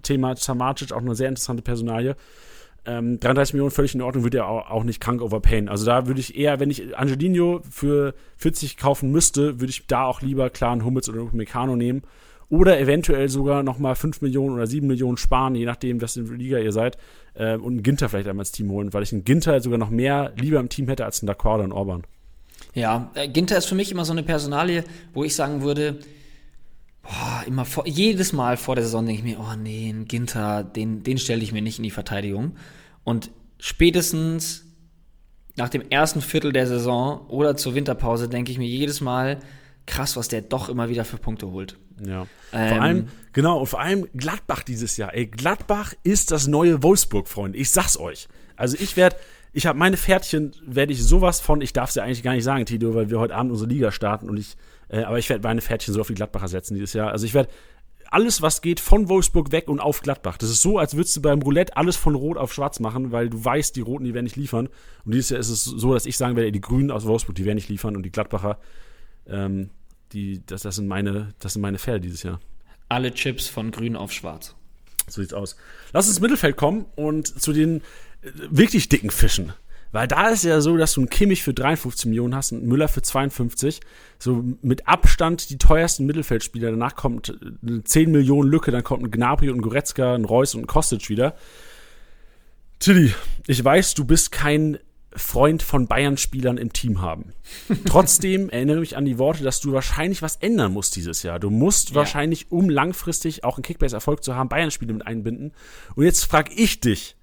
Thema 0.03 0.37
Samacic, 0.37 0.93
auch 0.93 1.01
eine 1.01 1.15
sehr 1.15 1.29
interessante 1.29 1.63
Personalie. 1.63 2.17
Ähm, 2.89 3.21
33 3.21 3.53
Millionen 3.53 3.71
völlig 3.71 3.95
in 3.95 4.01
Ordnung, 4.01 4.25
würde 4.25 4.39
er 4.39 4.49
auch, 4.49 4.71
auch 4.71 4.83
nicht 4.83 4.99
krank 4.99 5.21
overpayen. 5.21 5.69
Also 5.69 5.85
da 5.85 6.07
würde 6.07 6.21
ich 6.21 6.39
eher, 6.39 6.59
wenn 6.59 6.71
ich 6.71 6.97
Angelino 6.97 7.61
für 7.71 8.15
40 8.39 8.79
kaufen 8.79 9.13
müsste, 9.13 9.61
würde 9.61 9.71
ich 9.71 9.87
da 9.87 10.05
auch 10.05 10.23
lieber 10.23 10.49
klar 10.49 10.73
einen 10.73 10.87
Hummels 10.87 11.07
oder 11.11 11.21
einen 11.21 11.37
Meccano 11.37 11.77
nehmen. 11.77 12.03
Oder 12.49 12.81
eventuell 12.81 13.29
sogar 13.29 13.63
nochmal 13.63 13.95
5 13.95 14.23
Millionen 14.23 14.55
oder 14.55 14.67
7 14.67 14.87
Millionen 14.87 15.19
sparen, 15.19 15.55
je 15.55 15.67
nachdem, 15.67 16.01
was 16.01 16.17
in 16.17 16.27
der 16.27 16.39
Liga 16.39 16.59
ihr 16.59 16.73
seid. 16.73 16.97
Äh, 17.35 17.57
und 17.57 17.73
einen 17.75 17.83
Ginter 17.83 18.09
vielleicht 18.09 18.27
einmal 18.27 18.45
ins 18.45 18.53
Team 18.53 18.71
holen, 18.71 18.95
weil 18.95 19.03
ich 19.03 19.13
einen 19.13 19.25
Ginter 19.25 19.61
sogar 19.61 19.79
noch 19.79 19.91
mehr 19.91 20.33
lieber 20.41 20.59
im 20.59 20.71
Team 20.71 20.89
hätte 20.89 21.05
als 21.05 21.23
einen 21.23 21.35
oder 21.35 21.63
einen 21.63 21.73
Orban. 21.73 22.05
Ja, 22.73 23.11
äh, 23.13 23.29
Ginter 23.29 23.59
ist 23.59 23.67
für 23.67 23.75
mich 23.75 23.93
immer 23.93 24.07
so 24.07 24.13
eine 24.13 24.23
Personalie, 24.23 24.83
wo 25.13 25.25
ich 25.25 25.35
sagen 25.35 25.61
würde, 25.61 25.99
boah, 27.03 27.43
immer 27.47 27.67
vor, 27.67 27.87
jedes 27.87 28.33
Mal 28.33 28.57
vor 28.57 28.77
der 28.77 28.85
Saison 28.85 29.05
denke 29.05 29.21
ich 29.21 29.37
mir, 29.37 29.41
oh 29.41 29.55
nee, 29.55 29.91
ein 29.91 30.07
Ginter, 30.07 30.65
den, 30.65 31.03
den 31.03 31.19
stelle 31.19 31.43
ich 31.43 31.53
mir 31.53 31.61
nicht 31.61 31.79
in 31.79 31.85
die 31.85 31.91
Verteidigung. 31.91 32.53
Und 33.09 33.31
spätestens 33.59 34.67
nach 35.57 35.71
dem 35.71 35.81
ersten 35.89 36.21
Viertel 36.21 36.53
der 36.53 36.67
Saison 36.67 37.27
oder 37.29 37.57
zur 37.57 37.75
Winterpause 37.75 38.29
denke 38.29 38.53
ich 38.53 38.59
mir 38.59 38.69
jedes 38.69 39.01
Mal, 39.01 39.39
krass, 39.87 40.19
was 40.19 40.29
der 40.29 40.43
doch 40.43 40.69
immer 40.69 40.91
wieder 40.91 41.07
für 41.07 41.17
Punkte 41.17 41.51
holt. 41.51 41.79
Ja. 42.05 42.27
Ähm, 42.53 42.69
vor 42.69 42.83
allem, 42.83 43.09
genau, 43.33 43.61
und 43.61 43.67
vor 43.67 43.81
allem 43.81 44.07
Gladbach 44.13 44.63
dieses 44.63 44.99
Jahr. 44.99 45.15
Ey, 45.15 45.25
Gladbach 45.25 45.95
ist 46.03 46.33
das 46.33 46.49
neue 46.49 46.83
Wolfsburg, 46.83 47.29
Freunde. 47.29 47.57
Ich 47.57 47.71
sag's 47.71 47.99
euch. 47.99 48.29
Also 48.57 48.77
ich 48.79 48.99
werde, 48.99 49.17
ich 49.55 49.67
habe 49.67 49.79
meine 49.79 49.97
Pferdchen, 49.97 50.53
werde 50.67 50.93
ich 50.93 51.03
sowas 51.03 51.41
von, 51.41 51.63
ich 51.63 51.73
darf 51.73 51.89
es 51.89 51.95
ja 51.95 52.03
eigentlich 52.03 52.23
gar 52.23 52.35
nicht 52.35 52.45
sagen, 52.45 52.67
Tito, 52.67 52.95
weil 52.95 53.09
wir 53.09 53.19
heute 53.19 53.37
Abend 53.37 53.53
unsere 53.53 53.71
Liga 53.71 53.91
starten 53.91 54.29
und 54.29 54.37
ich 54.37 54.59
äh, 54.89 55.03
aber 55.03 55.19
ich 55.19 55.29
werde 55.29 55.47
meine 55.47 55.61
Pferdchen 55.61 55.95
so 55.95 56.01
auf 56.01 56.09
die 56.09 56.15
Gladbacher 56.15 56.49
setzen 56.49 56.75
dieses 56.75 56.93
Jahr. 56.93 57.11
Also 57.11 57.27
ich 57.27 57.35
werde 57.35 57.51
alles, 58.11 58.43
was 58.43 58.63
geht, 58.63 58.81
von 58.81 59.09
Wolfsburg 59.09 59.53
weg 59.53 59.69
und 59.69 59.81
auf 59.81 60.01
Gladbach. 60.01 60.39
Das 60.39 60.51
ist 60.51 60.63
so, 60.63 60.79
als 60.79 60.95
würdest 60.95 61.17
du 61.17 61.23
beim 61.23 61.43
Roulette 61.43 61.77
alles 61.77 61.97
von 61.97 62.15
Rot 62.15 62.37
auf 62.37 62.53
Schwarz 62.53 62.81
machen, 62.81 63.13
weil 63.13 63.29
du 63.29 63.45
weißt, 63.45 63.77
die 63.77 63.81
Roten, 63.81 64.05
die 64.05 64.15
werden 64.15 64.25
nicht 64.25 64.37
liefern. 64.37 64.69
Und 65.05 65.15
dieses 65.15 65.31
Jahr 65.31 65.41
ist 65.41 65.51
es 65.51 65.65
so, 65.65 65.95
dass 65.95 66.07
ich 66.07 66.17
sagen 66.17 66.37
werde, 66.37 66.53
die 66.53 66.61
Grünen 66.61 66.91
aus 66.91 67.05
Wolfsburg, 67.05 67.37
die 67.37 67.45
werden 67.45 67.57
nicht 67.57 67.69
liefern 67.69 67.97
und 67.97 68.03
die 68.03 68.11
Gladbacher, 68.11 68.59
ähm, 69.27 69.71
die, 70.13 70.43
das, 70.47 70.63
das, 70.63 70.77
sind 70.77 70.89
meine, 70.89 71.35
das 71.39 71.53
sind 71.55 71.63
meine 71.63 71.79
Pferde 71.79 72.01
dieses 72.01 72.23
Jahr. 72.23 72.41
Alle 72.89 73.13
Chips 73.13 73.49
von 73.49 73.71
Grün 73.71 73.97
auf 73.97 74.13
Schwarz. 74.13 74.55
So 75.07 75.21
sieht's 75.21 75.35
aus. 75.35 75.57
Lass 75.93 76.07
uns 76.07 76.17
ins 76.17 76.23
Mittelfeld 76.23 76.57
kommen 76.57 76.87
und 76.97 77.27
zu 77.27 77.53
den 77.53 77.83
äh, 78.23 78.31
wirklich 78.51 78.89
dicken 78.89 79.11
Fischen. 79.11 79.53
Weil 79.93 80.07
da 80.07 80.29
ist 80.29 80.45
ja 80.45 80.61
so, 80.61 80.77
dass 80.77 80.95
du 80.95 81.01
einen 81.01 81.11
Kimmich 81.11 81.43
für 81.43 81.55
53 81.55 82.07
Millionen 82.07 82.35
hast 82.35 82.53
und 82.53 82.59
einen 82.59 82.69
Müller 82.69 82.89
für 82.89 83.03
52. 83.03 83.81
So 84.19 84.45
mit 84.63 84.87
Abstand 84.87 85.51
die 85.51 85.59
teuersten 85.59 86.05
Mittelfeldspieler. 86.07 86.71
Danach 86.71 86.95
kommt 86.95 87.39
eine 87.63 87.85
10 87.85 88.11
Millionen 88.11 88.51
Lücke, 88.51 88.71
dann 88.71 88.85
kommt 88.85 89.05
ein 89.05 89.11
Gnabry 89.11 89.49
und 89.51 89.59
ein 89.59 89.63
Goretzka, 89.63 90.15
ein 90.15 90.25
Reus 90.25 90.55
und 90.55 90.63
ein 90.63 90.67
Kostic 90.67 91.09
wieder. 91.09 91.35
Tilly, 92.79 93.13
ich 93.47 93.65
weiß, 93.65 93.95
du 93.95 94.05
bist 94.05 94.31
kein 94.31 94.79
Freund 95.17 95.63
von 95.63 95.89
Bayern-Spielern 95.89 96.59
im 96.59 96.73
Team 96.73 97.01
haben. 97.01 97.33
Trotzdem 97.87 98.51
erinnere 98.51 98.81
mich 98.81 98.97
an 98.97 99.05
die 99.05 99.19
Worte, 99.19 99.43
dass 99.43 99.61
du 99.61 99.73
wahrscheinlich 99.73 100.23
was 100.23 100.37
ändern 100.37 100.73
musst 100.73 100.97
dieses 100.97 101.23
Jahr. 101.23 101.41
Du 101.41 101.51
musst 101.51 101.91
ja. 101.91 101.97
wahrscheinlich, 101.97 102.53
um 102.53 102.69
langfristig 102.69 103.43
auch 103.43 103.57
einen 103.57 103.65
Kickbase-Erfolg 103.65 104.23
zu 104.23 104.37
haben, 104.37 104.49
Bayern-Spiele 104.49 104.93
mit 104.93 105.07
einbinden. 105.07 105.53
Und 105.97 106.05
jetzt 106.05 106.25
frage 106.25 106.53
ich 106.55 106.81
dich, 106.81 107.17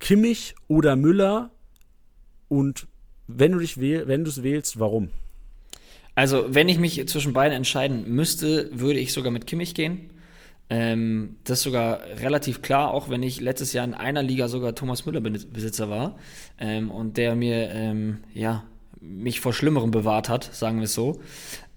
Kimmich 0.00 0.56
oder 0.66 0.96
Müller 0.96 1.51
und 2.52 2.86
wenn 3.28 3.52
du 3.52 3.60
dich 3.60 3.80
wähl, 3.80 4.08
wenn 4.08 4.24
du 4.24 4.30
es 4.30 4.42
wählst, 4.42 4.78
warum? 4.78 5.08
Also, 6.14 6.54
wenn 6.54 6.68
ich 6.68 6.78
mich 6.78 7.08
zwischen 7.08 7.32
beiden 7.32 7.56
entscheiden 7.56 8.14
müsste, 8.14 8.68
würde 8.78 8.98
ich 8.98 9.14
sogar 9.14 9.32
mit 9.32 9.46
Kimmich 9.46 9.74
gehen. 9.74 10.10
Ähm, 10.68 11.36
das 11.44 11.60
ist 11.60 11.64
sogar 11.64 12.00
relativ 12.20 12.60
klar, 12.60 12.92
auch 12.92 13.08
wenn 13.08 13.22
ich 13.22 13.40
letztes 13.40 13.72
Jahr 13.72 13.86
in 13.86 13.94
einer 13.94 14.22
Liga 14.22 14.48
sogar 14.48 14.74
Thomas 14.74 15.06
Müller 15.06 15.22
Besitzer 15.22 15.88
war 15.88 16.18
ähm, 16.60 16.90
und 16.90 17.16
der 17.16 17.34
mir 17.36 17.70
ähm, 17.70 18.18
ja 18.34 18.64
mich 19.00 19.40
vor 19.40 19.54
Schlimmerem 19.54 19.90
bewahrt 19.90 20.28
hat, 20.28 20.44
sagen 20.54 20.76
wir 20.76 20.84
es 20.84 20.94
so. 20.94 21.22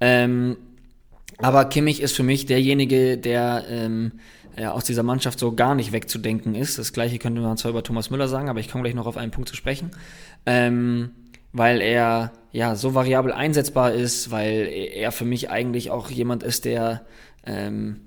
Ähm, 0.02 0.58
aber 1.38 1.66
Kimmich 1.66 2.02
ist 2.02 2.18
für 2.18 2.24
mich 2.24 2.48
derjenige, 2.48 3.18
der 3.18 3.64
ähm, 3.70 4.12
ja, 4.58 4.72
aus 4.72 4.86
dieser 4.86 5.04
Mannschaft 5.04 5.40
so 5.40 5.54
gar 5.54 5.76
nicht 5.76 5.92
wegzudenken 5.92 6.56
ist. 6.56 6.78
Das 6.78 6.94
gleiche 6.94 7.20
könnte 7.20 7.42
man 7.42 7.58
zwar 7.58 7.72
über 7.72 7.84
Thomas 7.84 8.10
Müller 8.10 8.28
sagen, 8.28 8.50
aber 8.50 8.60
ich 8.60 8.70
komme 8.70 8.84
gleich 8.84 8.96
noch 8.96 9.08
auf 9.08 9.18
einen 9.18 9.32
Punkt 9.32 9.50
zu 9.50 9.56
sprechen. 9.56 9.92
Ähm, 10.46 11.12
weil 11.52 11.82
er 11.82 12.34
ja 12.52 12.76
so 12.76 12.94
variabel 12.96 13.32
einsetzbar 13.32 13.94
ist, 13.94 14.30
weil 14.32 14.68
er 14.94 15.12
für 15.12 15.26
mich 15.26 15.50
eigentlich 15.50 15.90
auch 15.90 16.10
jemand 16.10 16.44
ist, 16.44 16.66
der 16.66 17.06
ähm, 17.46 18.02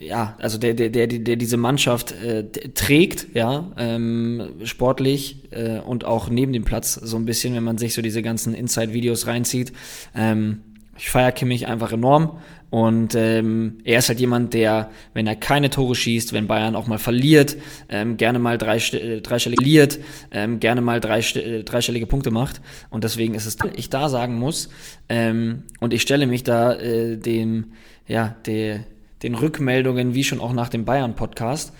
ja, 0.00 0.36
also 0.38 0.56
der, 0.56 0.74
der, 0.74 0.88
der, 0.88 1.06
der 1.06 1.36
diese 1.36 1.56
Mannschaft 1.56 2.12
äh, 2.12 2.44
trägt, 2.74 3.28
ja, 3.34 3.70
ähm, 3.76 4.52
sportlich 4.64 5.52
äh, 5.52 5.78
und 5.80 6.04
auch 6.04 6.30
neben 6.30 6.52
dem 6.52 6.64
Platz 6.64 6.94
so 6.94 7.16
ein 7.16 7.26
bisschen, 7.26 7.54
wenn 7.54 7.64
man 7.64 7.76
sich 7.76 7.92
so 7.94 8.00
diese 8.00 8.22
ganzen 8.22 8.54
Inside-Videos 8.54 9.26
reinzieht. 9.26 9.72
Ähm, 10.14 10.62
ich 10.96 11.10
feiere 11.10 11.32
Kimmich 11.32 11.66
einfach 11.66 11.92
enorm. 11.92 12.38
Und 12.70 13.16
ähm, 13.16 13.78
er 13.84 13.98
ist 13.98 14.08
halt 14.08 14.20
jemand, 14.20 14.54
der, 14.54 14.90
wenn 15.12 15.26
er 15.26 15.34
keine 15.34 15.70
Tore 15.70 15.96
schießt, 15.96 16.32
wenn 16.32 16.46
Bayern 16.46 16.76
auch 16.76 16.86
mal 16.86 16.98
verliert, 16.98 17.56
ähm, 17.88 18.16
gerne 18.16 18.38
mal 18.38 18.58
drei, 18.58 18.76
äh, 18.76 19.20
dreistellig 19.20 19.58
verliert, 19.58 19.98
ähm, 20.30 20.60
gerne 20.60 20.80
mal 20.80 21.00
drei, 21.00 21.18
äh, 21.18 21.64
dreistellige 21.64 22.06
Punkte 22.06 22.30
macht. 22.30 22.60
Und 22.88 23.02
deswegen 23.02 23.34
ist 23.34 23.46
es, 23.46 23.56
ich 23.74 23.90
da 23.90 24.08
sagen 24.08 24.38
muss, 24.38 24.68
ähm, 25.08 25.64
und 25.80 25.92
ich 25.92 26.02
stelle 26.02 26.28
mich 26.28 26.44
da 26.44 26.74
äh, 26.74 27.16
dem, 27.16 27.72
ja, 28.06 28.36
der, 28.46 28.84
den 29.24 29.34
Rückmeldungen, 29.34 30.14
wie 30.14 30.24
schon 30.24 30.40
auch 30.40 30.52
nach 30.52 30.68
dem 30.68 30.84
Bayern-Podcast, 30.84 31.72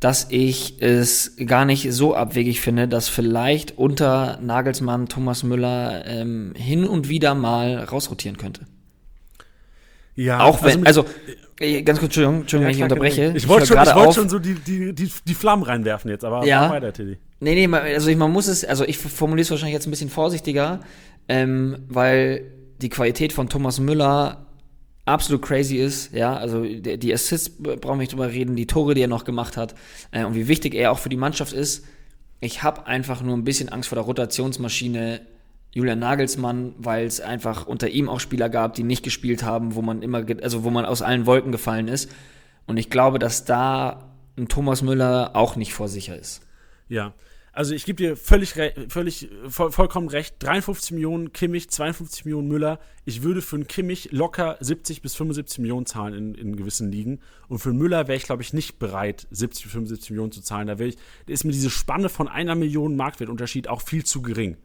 dass 0.00 0.26
ich 0.30 0.82
es 0.82 1.36
gar 1.46 1.64
nicht 1.64 1.92
so 1.92 2.16
abwegig 2.16 2.60
finde, 2.60 2.88
dass 2.88 3.08
vielleicht 3.08 3.78
unter 3.78 4.40
Nagelsmann 4.42 5.08
Thomas 5.08 5.44
Müller 5.44 6.04
ähm, 6.04 6.52
hin 6.56 6.84
und 6.84 7.08
wieder 7.08 7.36
mal 7.36 7.78
rausrotieren 7.78 8.36
könnte. 8.36 8.66
Ja, 10.14 10.40
auch 10.40 10.62
wenn, 10.62 10.86
also, 10.86 11.02
also 11.02 11.84
ganz 11.84 11.98
kurz, 11.98 12.16
Entschuldigung, 12.16 12.40
Entschuldigung 12.42 12.62
ja, 12.62 12.66
wenn 12.68 12.76
ich 12.76 12.82
unterbreche. 12.82 13.32
Ich 13.34 13.48
wollte 13.48 13.66
schon, 13.66 13.82
ich 13.82 13.94
wollt 13.94 14.14
schon 14.14 14.28
so 14.28 14.38
die, 14.38 14.54
die, 14.54 14.94
die, 14.94 15.10
die 15.26 15.34
Flammen 15.34 15.62
reinwerfen 15.62 16.10
jetzt, 16.10 16.24
aber 16.24 16.44
ja. 16.44 16.70
weiter, 16.70 16.92
Tilly. 16.92 17.18
Nee, 17.40 17.66
nee, 17.66 17.76
also 17.76 18.10
ich, 18.10 18.16
man 18.16 18.30
muss 18.30 18.46
es, 18.46 18.64
also 18.64 18.84
ich 18.84 18.98
formuliere 18.98 19.42
es 19.42 19.50
wahrscheinlich 19.50 19.74
jetzt 19.74 19.86
ein 19.86 19.90
bisschen 19.90 20.10
vorsichtiger, 20.10 20.80
ähm, 21.28 21.78
weil 21.88 22.44
die 22.80 22.88
Qualität 22.88 23.32
von 23.32 23.48
Thomas 23.48 23.80
Müller 23.80 24.46
absolut 25.04 25.42
crazy 25.42 25.76
ist, 25.76 26.12
ja, 26.12 26.36
also 26.36 26.62
die, 26.62 26.98
die 26.98 27.12
Assists 27.12 27.50
brauchen 27.50 27.80
wir 27.82 27.96
nicht 27.96 28.12
drüber 28.12 28.30
reden, 28.30 28.54
die 28.54 28.66
Tore, 28.66 28.94
die 28.94 29.02
er 29.02 29.08
noch 29.08 29.24
gemacht 29.24 29.56
hat 29.56 29.74
äh, 30.10 30.24
und 30.24 30.34
wie 30.34 30.48
wichtig 30.48 30.74
er 30.74 30.92
auch 30.92 30.98
für 30.98 31.08
die 31.08 31.16
Mannschaft 31.16 31.52
ist. 31.52 31.84
Ich 32.40 32.62
habe 32.62 32.86
einfach 32.86 33.22
nur 33.22 33.36
ein 33.36 33.44
bisschen 33.44 33.68
Angst 33.68 33.88
vor 33.88 33.96
der 33.96 34.04
Rotationsmaschine 34.04 35.20
Julian 35.74 35.98
Nagelsmann, 35.98 36.74
weil 36.78 37.06
es 37.06 37.20
einfach 37.20 37.66
unter 37.66 37.88
ihm 37.88 38.08
auch 38.08 38.20
Spieler 38.20 38.48
gab, 38.48 38.74
die 38.74 38.82
nicht 38.82 39.02
gespielt 39.02 39.42
haben, 39.42 39.74
wo 39.74 39.82
man 39.82 40.02
immer, 40.02 40.24
also 40.42 40.64
wo 40.64 40.70
man 40.70 40.84
aus 40.84 41.02
allen 41.02 41.26
Wolken 41.26 41.52
gefallen 41.52 41.88
ist. 41.88 42.10
Und 42.66 42.76
ich 42.76 42.90
glaube, 42.90 43.18
dass 43.18 43.44
da 43.44 44.10
ein 44.36 44.48
Thomas 44.48 44.82
Müller 44.82 45.30
auch 45.34 45.56
nicht 45.56 45.72
vorsicher 45.72 46.16
ist. 46.16 46.42
Ja, 46.88 47.14
also 47.54 47.74
ich 47.74 47.84
gebe 47.84 47.96
dir 47.96 48.16
völlig, 48.16 48.54
völlig 48.88 49.28
voll, 49.46 49.72
vollkommen 49.72 50.08
recht. 50.08 50.36
53 50.38 50.92
Millionen 50.92 51.32
Kimmich, 51.34 51.68
52 51.68 52.24
Millionen 52.24 52.48
Müller. 52.48 52.78
Ich 53.04 53.22
würde 53.22 53.42
für 53.42 53.56
einen 53.56 53.66
Kimmich 53.66 54.10
locker 54.10 54.56
70 54.60 55.02
bis 55.02 55.14
75 55.14 55.58
Millionen 55.58 55.84
zahlen 55.84 56.14
in, 56.14 56.34
in 56.34 56.56
gewissen 56.56 56.90
Ligen. 56.90 57.20
Und 57.48 57.58
für 57.58 57.68
einen 57.68 57.78
Müller 57.78 58.08
wäre 58.08 58.16
ich, 58.16 58.24
glaube 58.24 58.42
ich, 58.42 58.54
nicht 58.54 58.78
bereit, 58.78 59.26
70 59.30 59.64
bis 59.64 59.72
75 59.72 60.10
Millionen 60.10 60.32
zu 60.32 60.40
zahlen. 60.40 60.66
Da, 60.66 60.78
ich, 60.78 60.96
da 61.26 61.32
ist 61.32 61.44
mir 61.44 61.52
diese 61.52 61.68
Spanne 61.70 62.08
von 62.08 62.26
einer 62.26 62.54
Million 62.54 62.96
Marktwertunterschied 62.96 63.68
auch 63.68 63.82
viel 63.82 64.04
zu 64.04 64.22
gering. 64.22 64.56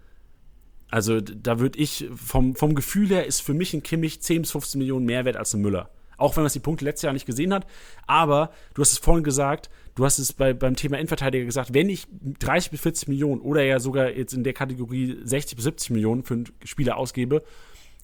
Also 0.90 1.20
da 1.20 1.60
würde 1.60 1.80
ich, 1.80 2.08
vom, 2.16 2.56
vom 2.56 2.76
Gefühl 2.76 3.10
her 3.10 3.26
ist 3.26 3.42
für 3.42 3.54
mich 3.54 3.74
ein 3.74 3.84
Kimmich 3.84 4.22
10 4.22 4.44
bis 4.44 4.52
15 4.52 4.80
Millionen 4.80 5.06
mehr 5.06 5.26
wert 5.26 5.38
als 5.38 5.54
ein 5.54 5.62
Müller. 5.62 5.90
Auch 6.18 6.36
wenn 6.36 6.44
man 6.44 6.52
die 6.52 6.60
Punkte 6.60 6.86
letztes 6.86 7.04
Jahr 7.04 7.14
nicht 7.14 7.26
gesehen 7.26 7.54
hat. 7.54 7.68
Aber 8.08 8.52
du 8.74 8.82
hast 8.82 8.94
es 8.94 8.98
vorhin 8.98 9.24
gesagt, 9.24 9.70
du 9.96 10.06
hast 10.06 10.18
es 10.18 10.34
bei, 10.34 10.54
beim 10.54 10.76
Thema 10.76 10.98
Innenverteidiger 10.98 11.46
gesagt, 11.46 11.74
wenn 11.74 11.90
ich 11.90 12.08
30 12.40 12.72
bis 12.72 12.82
40 12.82 13.10
Millionen 13.10 13.42
oder 13.42 13.64
ja 13.64 13.80
sogar 13.80 14.10
jetzt 14.12 14.34
in 14.34 14.44
der 14.44 14.54
Kategorie 14.54 15.18
60 15.24 15.56
bis 15.56 15.66
70 15.66 15.92
Millionen 15.92 16.24
für 16.24 16.36
einen 16.36 16.46
Spieler 16.64 16.98
ausgebe, 16.98 17.44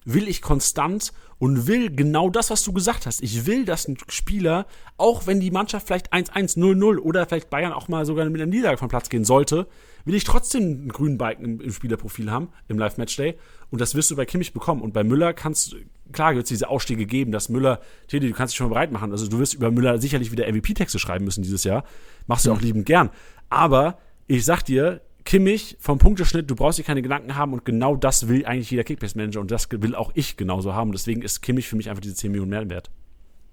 will 0.04 0.28
ich 0.28 0.42
konstant 0.42 1.12
und 1.38 1.66
will 1.66 1.94
genau 1.94 2.30
das, 2.30 2.50
was 2.50 2.62
du 2.62 2.72
gesagt 2.72 3.06
hast. 3.06 3.22
Ich 3.22 3.46
will, 3.46 3.64
dass 3.64 3.88
ein 3.88 3.96
Spieler, 4.08 4.66
auch 4.96 5.26
wenn 5.26 5.40
die 5.40 5.50
Mannschaft 5.50 5.86
vielleicht 5.86 6.12
1-1, 6.12 6.56
0-0 6.56 6.98
oder 6.98 7.26
vielleicht 7.26 7.50
Bayern 7.50 7.72
auch 7.72 7.88
mal 7.88 8.06
sogar 8.06 8.24
mit 8.26 8.40
einer 8.40 8.50
Niederlage 8.50 8.78
vom 8.78 8.88
Platz 8.88 9.08
gehen 9.08 9.24
sollte, 9.24 9.66
will 10.04 10.14
ich 10.14 10.24
trotzdem 10.24 10.62
einen 10.62 10.88
grünen 10.88 11.18
Balken 11.18 11.44
im, 11.44 11.60
im 11.60 11.72
Spielerprofil 11.72 12.30
haben, 12.30 12.48
im 12.68 12.78
Live-Matchday. 12.78 13.36
Und 13.70 13.80
das 13.80 13.94
wirst 13.94 14.10
du 14.10 14.16
bei 14.16 14.26
Kimmich 14.26 14.52
bekommen. 14.52 14.82
Und 14.82 14.92
bei 14.92 15.02
Müller 15.02 15.32
kannst 15.32 15.72
du, 15.72 15.76
klar 16.12 16.34
wird 16.34 16.44
es 16.44 16.48
diese 16.50 16.68
Ausstiege 16.68 17.06
geben, 17.06 17.32
dass 17.32 17.48
Müller, 17.48 17.80
Teddy, 18.08 18.28
du 18.28 18.34
kannst 18.34 18.52
dich 18.52 18.58
schon 18.58 18.68
mal 18.68 18.74
bereit 18.74 18.92
machen. 18.92 19.10
Also 19.10 19.26
du 19.28 19.38
wirst 19.38 19.54
über 19.54 19.70
Müller 19.70 19.98
sicherlich 19.98 20.30
wieder 20.30 20.50
MVP-Texte 20.50 20.98
schreiben 20.98 21.24
müssen 21.24 21.42
dieses 21.42 21.64
Jahr. 21.64 21.84
Machst 22.26 22.46
du 22.46 22.52
auch 22.52 22.58
mhm. 22.58 22.64
liebend 22.64 22.86
gern. 22.86 23.10
Aber 23.48 23.98
ich 24.26 24.44
sag 24.44 24.62
dir, 24.62 25.00
Kimmich 25.24 25.76
vom 25.80 25.98
Punkteschnitt, 25.98 26.50
du 26.50 26.54
brauchst 26.54 26.78
dir 26.78 26.82
keine 26.82 27.00
Gedanken 27.00 27.34
haben 27.34 27.54
und 27.54 27.64
genau 27.64 27.96
das 27.96 28.28
will 28.28 28.44
eigentlich 28.44 28.70
jeder 28.70 28.84
Kickbase-Manager 28.84 29.40
und 29.40 29.50
das 29.50 29.68
will 29.70 29.94
auch 29.94 30.12
ich 30.14 30.36
genauso 30.36 30.74
haben. 30.74 30.92
Deswegen 30.92 31.22
ist 31.22 31.40
Kimmich 31.40 31.66
für 31.66 31.76
mich 31.76 31.88
einfach 31.88 32.02
diese 32.02 32.14
10 32.14 32.30
Millionen 32.30 32.50
mehr 32.50 32.68
wert. 32.68 32.90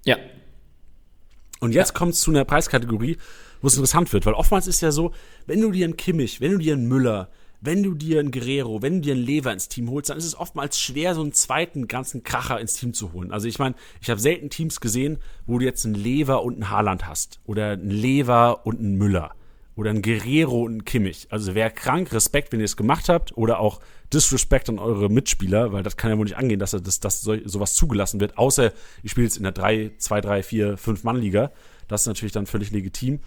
Ja. 0.06 0.18
Und 1.62 1.74
jetzt 1.74 1.90
ja. 1.90 1.98
kommt 1.98 2.14
es 2.14 2.22
zu 2.22 2.32
einer 2.32 2.44
Preiskategorie, 2.44 3.18
wo 3.62 3.68
es 3.68 3.76
interessant 3.76 4.12
wird, 4.12 4.26
weil 4.26 4.34
oftmals 4.34 4.68
ist 4.68 4.82
ja 4.82 4.92
so, 4.92 5.12
wenn 5.46 5.62
du 5.62 5.72
dir 5.72 5.86
einen 5.86 5.96
Kimmich, 5.96 6.42
wenn 6.42 6.52
du 6.54 6.58
dir 6.58 6.74
einen 6.74 6.88
Müller, 6.88 7.30
wenn 7.62 7.84
du 7.84 7.94
dir 7.94 8.20
einen 8.20 8.32
Guerrero, 8.32 8.82
wenn 8.82 8.96
du 8.96 9.02
dir 9.02 9.14
einen 9.14 9.24
Lever 9.24 9.54
ins 9.54 9.70
Team 9.70 9.90
holst, 9.90 10.10
dann 10.10 10.18
ist 10.18 10.26
es 10.26 10.36
oftmals 10.36 10.80
schwer, 10.80 11.14
so 11.14 11.22
einen 11.22 11.32
zweiten 11.32 11.88
ganzen 11.88 12.24
Kracher 12.24 12.60
ins 12.60 12.74
Team 12.74 12.94
zu 12.94 13.14
holen. 13.14 13.32
Also 13.32 13.48
ich 13.48 13.60
meine, 13.60 13.76
ich 14.02 14.10
habe 14.10 14.20
selten 14.20 14.50
Teams 14.50 14.82
gesehen, 14.82 15.20
wo 15.46 15.60
du 15.60 15.66
jetzt 15.66 15.86
einen 15.86 15.94
Lever 15.94 16.44
und 16.44 16.56
einen 16.56 16.70
Haaland 16.72 17.08
hast 17.08 17.40
oder 17.46 17.72
einen 17.72 17.92
Lever 17.92 18.66
und 18.66 18.80
einen 18.80 18.96
Müller 18.96 19.36
oder 19.82 19.90
ein 19.90 20.04
Guerrero 20.04 20.62
und 20.62 20.78
ein 20.78 20.86
Kimmich. 20.86 21.28
Also 21.32 21.56
wäre 21.56 21.72
krank, 21.72 22.14
Respekt, 22.14 22.54
wenn 22.54 22.60
ihr 22.60 22.66
es 22.66 22.78
gemacht 22.78 23.10
habt 23.10 23.36
oder 23.36 23.60
auch 23.60 23.80
Disrespect 24.14 24.70
an 24.70 24.78
eure 24.78 25.10
Mitspieler, 25.10 25.74
weil 25.74 25.82
das 25.82 25.98
kann 25.98 26.12
ja 26.12 26.18
wohl 26.20 26.26
nicht 26.26 26.38
angehen, 26.38 26.60
dass 26.60 26.72
das, 26.72 27.00
dass 27.00 27.22
so, 27.22 27.36
sowas 27.46 27.74
zugelassen 27.74 28.20
wird, 28.20 28.38
außer 28.38 28.72
ihr 29.02 29.10
spielt 29.10 29.26
jetzt 29.26 29.38
in 29.38 29.44
der 29.44 29.54
3, 29.54 29.94
2, 29.98 30.22
3, 30.22 30.44
4, 30.44 30.78
5 30.78 31.04
Mann 31.04 31.16
Liga. 31.16 31.52
Das 31.88 32.02
ist 32.02 32.08
natürlich 32.08 32.32
dann 32.32 32.46
völlig 32.46 32.70
legitim. 32.70 33.22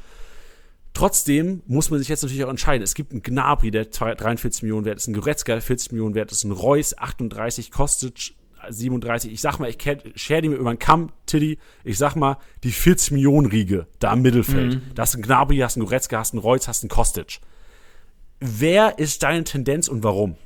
Trotzdem 0.93 1.63
muss 1.67 1.91
man 1.91 1.99
sich 1.99 2.09
jetzt 2.09 2.23
natürlich 2.23 2.45
auch 2.45 2.51
entscheiden. 2.51 2.85
Es 2.85 2.95
gibt 2.95 3.11
einen 3.11 3.23
Gnabry, 3.23 3.73
der 3.73 3.87
43 3.87 4.63
Millionen 4.63 4.85
wert 4.85 4.99
ist, 4.99 5.09
ein 5.09 5.15
Goretzka, 5.15 5.59
40 5.59 5.91
Millionen 5.91 6.15
wert 6.15 6.31
ist, 6.31 6.45
ein 6.45 6.53
Reus, 6.53 6.97
38, 6.97 7.73
Kostic, 7.73 8.35
37. 8.69 9.33
Ich 9.33 9.41
sag 9.41 9.59
mal, 9.59 9.69
ich 9.69 9.79
share 10.17 10.43
die 10.43 10.49
mir 10.49 10.57
über 10.57 10.73
den 10.73 10.79
Kamm, 10.79 11.11
Tiddy. 11.27 11.59
Ich 11.85 11.99
sag 11.99 12.17
mal, 12.17 12.39
die 12.63 12.73
40 12.73 13.13
Millionen 13.13 13.47
Riege 13.47 13.87
da 13.99 14.13
im 14.13 14.23
Mittelfeld. 14.23 14.75
Mhm. 14.75 14.83
Da 14.95 15.03
hast 15.03 15.15
du 15.15 15.19
einen 15.19 15.25
Gnabry, 15.25 15.59
hast 15.59 15.77
einen 15.77 15.87
Goretzka, 15.87 16.19
hast 16.19 16.33
einen 16.33 16.43
Reus, 16.43 16.69
hast 16.69 16.83
einen 16.83 16.91
Kostic. 16.91 17.41
Wer 18.41 18.99
ist 18.99 19.23
deine 19.23 19.45
Tendenz 19.45 19.89
und 19.89 20.03
warum? 20.03 20.37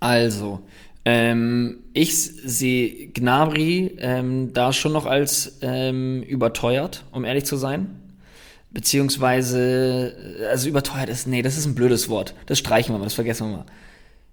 Also, 0.00 0.62
ähm, 1.04 1.80
ich 1.92 2.14
sehe 2.14 3.08
Gnabry 3.08 3.96
ähm, 3.98 4.52
da 4.52 4.72
schon 4.72 4.92
noch 4.92 5.06
als 5.06 5.58
ähm, 5.60 6.22
überteuert, 6.22 7.04
um 7.12 7.24
ehrlich 7.24 7.44
zu 7.44 7.56
sein. 7.56 8.00
Beziehungsweise, 8.70 10.46
also 10.50 10.68
überteuert 10.68 11.08
ist, 11.08 11.26
nee, 11.26 11.42
das 11.42 11.56
ist 11.56 11.66
ein 11.66 11.74
blödes 11.74 12.08
Wort. 12.08 12.34
Das 12.46 12.58
streichen 12.58 12.94
wir 12.94 12.98
mal, 12.98 13.04
das 13.04 13.14
vergessen 13.14 13.48
wir 13.48 13.58
mal. 13.58 13.66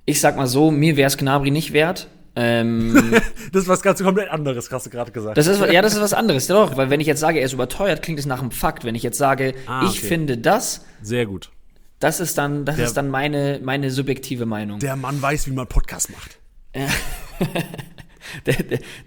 Ich 0.06 0.20
sag 0.20 0.36
mal 0.36 0.48
so, 0.48 0.72
mir 0.72 0.98
wäre 0.98 1.08
es 1.08 1.18
Gnabry 1.18 1.52
nicht 1.52 1.74
wert. 1.74 2.08
Ähm, 2.36 3.14
das 3.52 3.64
ist 3.64 3.68
was 3.68 3.82
ganz 3.82 4.02
komplett 4.02 4.30
anderes, 4.30 4.72
hast 4.72 4.86
du 4.86 4.90
gerade 4.90 5.12
gesagt. 5.12 5.38
Das 5.38 5.48
ist, 5.48 5.62
ja, 5.62 5.82
das 5.82 5.94
ist 5.94 6.02
was 6.02 6.14
anderes, 6.22 6.48
doch. 6.48 6.78
Weil 6.78 6.90
wenn 6.90 7.00
ich 7.00 7.08
jetzt 7.08 7.20
sage, 7.20 7.40
er 7.40 7.46
ist 7.46 7.54
überteuert, 7.54 8.02
klingt 8.02 8.20
es 8.20 8.26
nach 8.26 8.40
einem 8.40 8.52
Fakt. 8.52 8.86
Wenn 8.86 8.96
ich 8.96 9.04
jetzt 9.04 9.18
sage, 9.18 9.54
ah, 9.68 9.82
okay. 9.82 9.92
ich 9.92 10.02
finde 10.02 10.38
das. 10.38 10.86
Sehr 11.02 11.26
gut. 11.26 11.52
Das 12.00 12.20
ist 12.20 12.38
dann, 12.38 12.66
das 12.66 12.78
der, 12.78 12.86
ist 12.86 12.98
dann 12.98 13.10
meine, 13.10 13.60
meine 13.64 13.92
subjektive 13.92 14.46
Meinung. 14.46 14.80
Der 14.80 14.96
Mann 14.96 15.22
weiß, 15.22 15.48
wie 15.48 15.52
man 15.52 15.68
Podcast 15.68 16.10
macht. 16.12 16.40
der, 18.46 18.56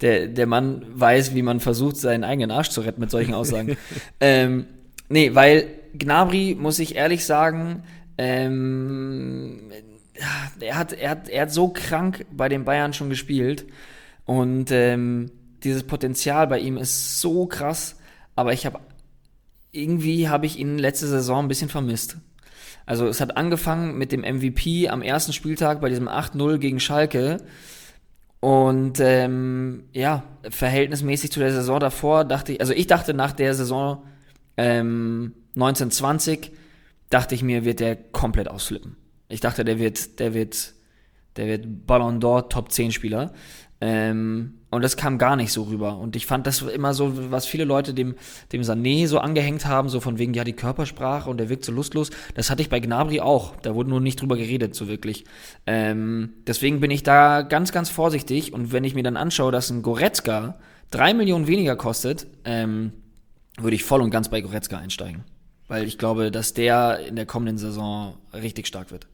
der, 0.01 0.29
der, 0.29 0.47
Mann 0.47 0.85
weiß, 0.95 1.35
wie 1.35 1.43
man 1.43 1.61
versucht, 1.61 1.97
seinen 1.97 2.25
eigenen 2.25 2.51
Arsch 2.51 2.69
zu 2.69 2.83
retten 2.83 3.01
mit 3.01 3.11
solchen 3.11 3.35
Aussagen. 3.35 3.77
ähm, 4.21 4.67
nee, 5.09 5.35
weil 5.35 5.67
Gnabry, 5.95 6.57
muss 6.59 6.79
ich 6.79 6.95
ehrlich 6.95 7.25
sagen, 7.25 7.85
ähm, 8.19 9.73
er 10.61 10.79
hat, 10.79 10.93
er 10.93 11.11
hat, 11.11 11.29
er 11.29 11.43
hat 11.43 11.53
so 11.53 11.69
krank 11.69 12.27
bei 12.31 12.49
den 12.49 12.65
Bayern 12.65 12.93
schon 12.93 13.11
gespielt 13.11 13.67
und 14.25 14.71
ähm, 14.71 15.31
dieses 15.63 15.83
Potenzial 15.85 16.47
bei 16.47 16.59
ihm 16.59 16.77
ist 16.77 17.21
so 17.21 17.47
krass, 17.47 17.97
aber 18.37 18.53
ich 18.53 18.67
habe 18.67 18.81
irgendwie 19.73 20.29
habe 20.29 20.47
ich 20.47 20.59
ihn 20.59 20.79
letzte 20.79 21.09
Saison 21.09 21.45
ein 21.45 21.49
bisschen 21.49 21.69
vermisst. 21.69 22.17
Also 22.87 23.07
es 23.07 23.21
hat 23.21 23.37
angefangen 23.37 23.97
mit 23.97 24.13
dem 24.13 24.21
MVP 24.21 24.89
am 24.89 25.03
ersten 25.03 25.33
Spieltag 25.33 25.81
bei 25.81 25.89
diesem 25.89 26.09
8-0 26.09 26.59
gegen 26.59 26.81
Schalke. 26.81 27.39
Und 28.41 29.01
ähm, 29.01 29.85
ja, 29.93 30.23
verhältnismäßig 30.49 31.33
zu 31.33 31.41
der 31.41 31.51
Saison 31.51 31.81
davor 31.81 32.25
dachte 32.25 32.53
ich, 32.53 32.61
also 32.61 32.75
ich 32.75 32.87
dachte 32.87 33.15
nach 33.15 33.33
der 33.33 33.55
Saison 33.55 34.05
ähm, 34.59 35.33
1920, 35.57 36.53
dachte 37.09 37.35
ich 37.35 37.43
mir, 37.43 37.65
wird 37.65 37.81
der 37.81 37.97
komplett 37.97 38.49
ausflippen. 38.49 38.97
Ich 39.35 39.41
dachte, 39.41 39.65
der 39.65 39.81
wird, 39.81 40.21
der 40.21 40.33
wird, 40.33 40.75
der 41.37 41.49
wird 41.49 41.87
Ballon 41.89 42.21
d'Or 42.21 42.49
Top 42.49 42.71
10 42.71 42.93
Spieler. 42.93 43.33
Ähm, 43.81 44.61
und 44.71 44.83
das 44.83 44.97
kam 44.97 45.19
gar 45.19 45.35
nicht 45.35 45.51
so 45.51 45.65
rüber. 45.65 45.99
Und 45.99 46.15
ich 46.15 46.25
fand 46.25 46.47
das 46.47 46.63
immer 46.63 46.95
so, 46.95 47.33
was 47.33 47.45
viele 47.45 47.65
Leute 47.65 47.95
dem, 47.95 48.15
dem 48.53 48.63
Sané 48.63 49.09
so 49.09 49.19
angehängt 49.19 49.67
haben, 49.67 49.89
so 49.89 49.99
von 49.99 50.19
wegen, 50.19 50.35
ja, 50.35 50.45
die 50.45 50.53
Körpersprache 50.53 51.29
und 51.29 51.39
der 51.39 51.49
wirkt 51.49 51.65
so 51.65 51.73
lustlos. 51.73 52.11
Das 52.37 52.49
hatte 52.49 52.63
ich 52.63 52.69
bei 52.69 52.79
Gnabry 52.79 53.19
auch. 53.19 53.57
Da 53.57 53.75
wurde 53.75 53.91
nur 53.91 54.01
nicht 54.01 54.23
drüber 54.23 54.37
geredet, 54.37 54.77
so 54.77 54.87
wirklich. 54.87 55.25
Ähm, 55.67 56.35
deswegen 56.47 56.79
bin 56.79 56.93
ich 56.93 57.03
da 57.03 57.43
ganz, 57.43 57.73
ganz 57.73 57.91
vorsichtig. 57.91 58.53
Und 58.53 58.71
wenn 58.71 58.85
ich 58.85 58.95
mir 58.95 59.03
dann 59.03 59.17
anschaue, 59.17 59.51
dass 59.51 59.69
ein 59.69 59.83
Goretzka 59.83 60.61
drei 60.93 61.13
Millionen 61.13 61.49
weniger 61.49 61.75
kostet, 61.75 62.29
ähm, 62.45 62.93
würde 63.59 63.75
ich 63.75 63.83
voll 63.83 64.01
und 64.01 64.11
ganz 64.11 64.29
bei 64.29 64.41
Goretzka 64.41 64.79
einsteigen. 64.79 65.25
Weil 65.67 65.89
ich 65.89 65.99
glaube, 65.99 66.31
dass 66.31 66.55
der 66.55 67.01
in 67.01 67.17
der 67.17 67.27
kommenden 67.27 67.59
Saison 67.59 68.15
richtig 68.33 68.69
stark 68.69 68.93
wird. 68.93 69.09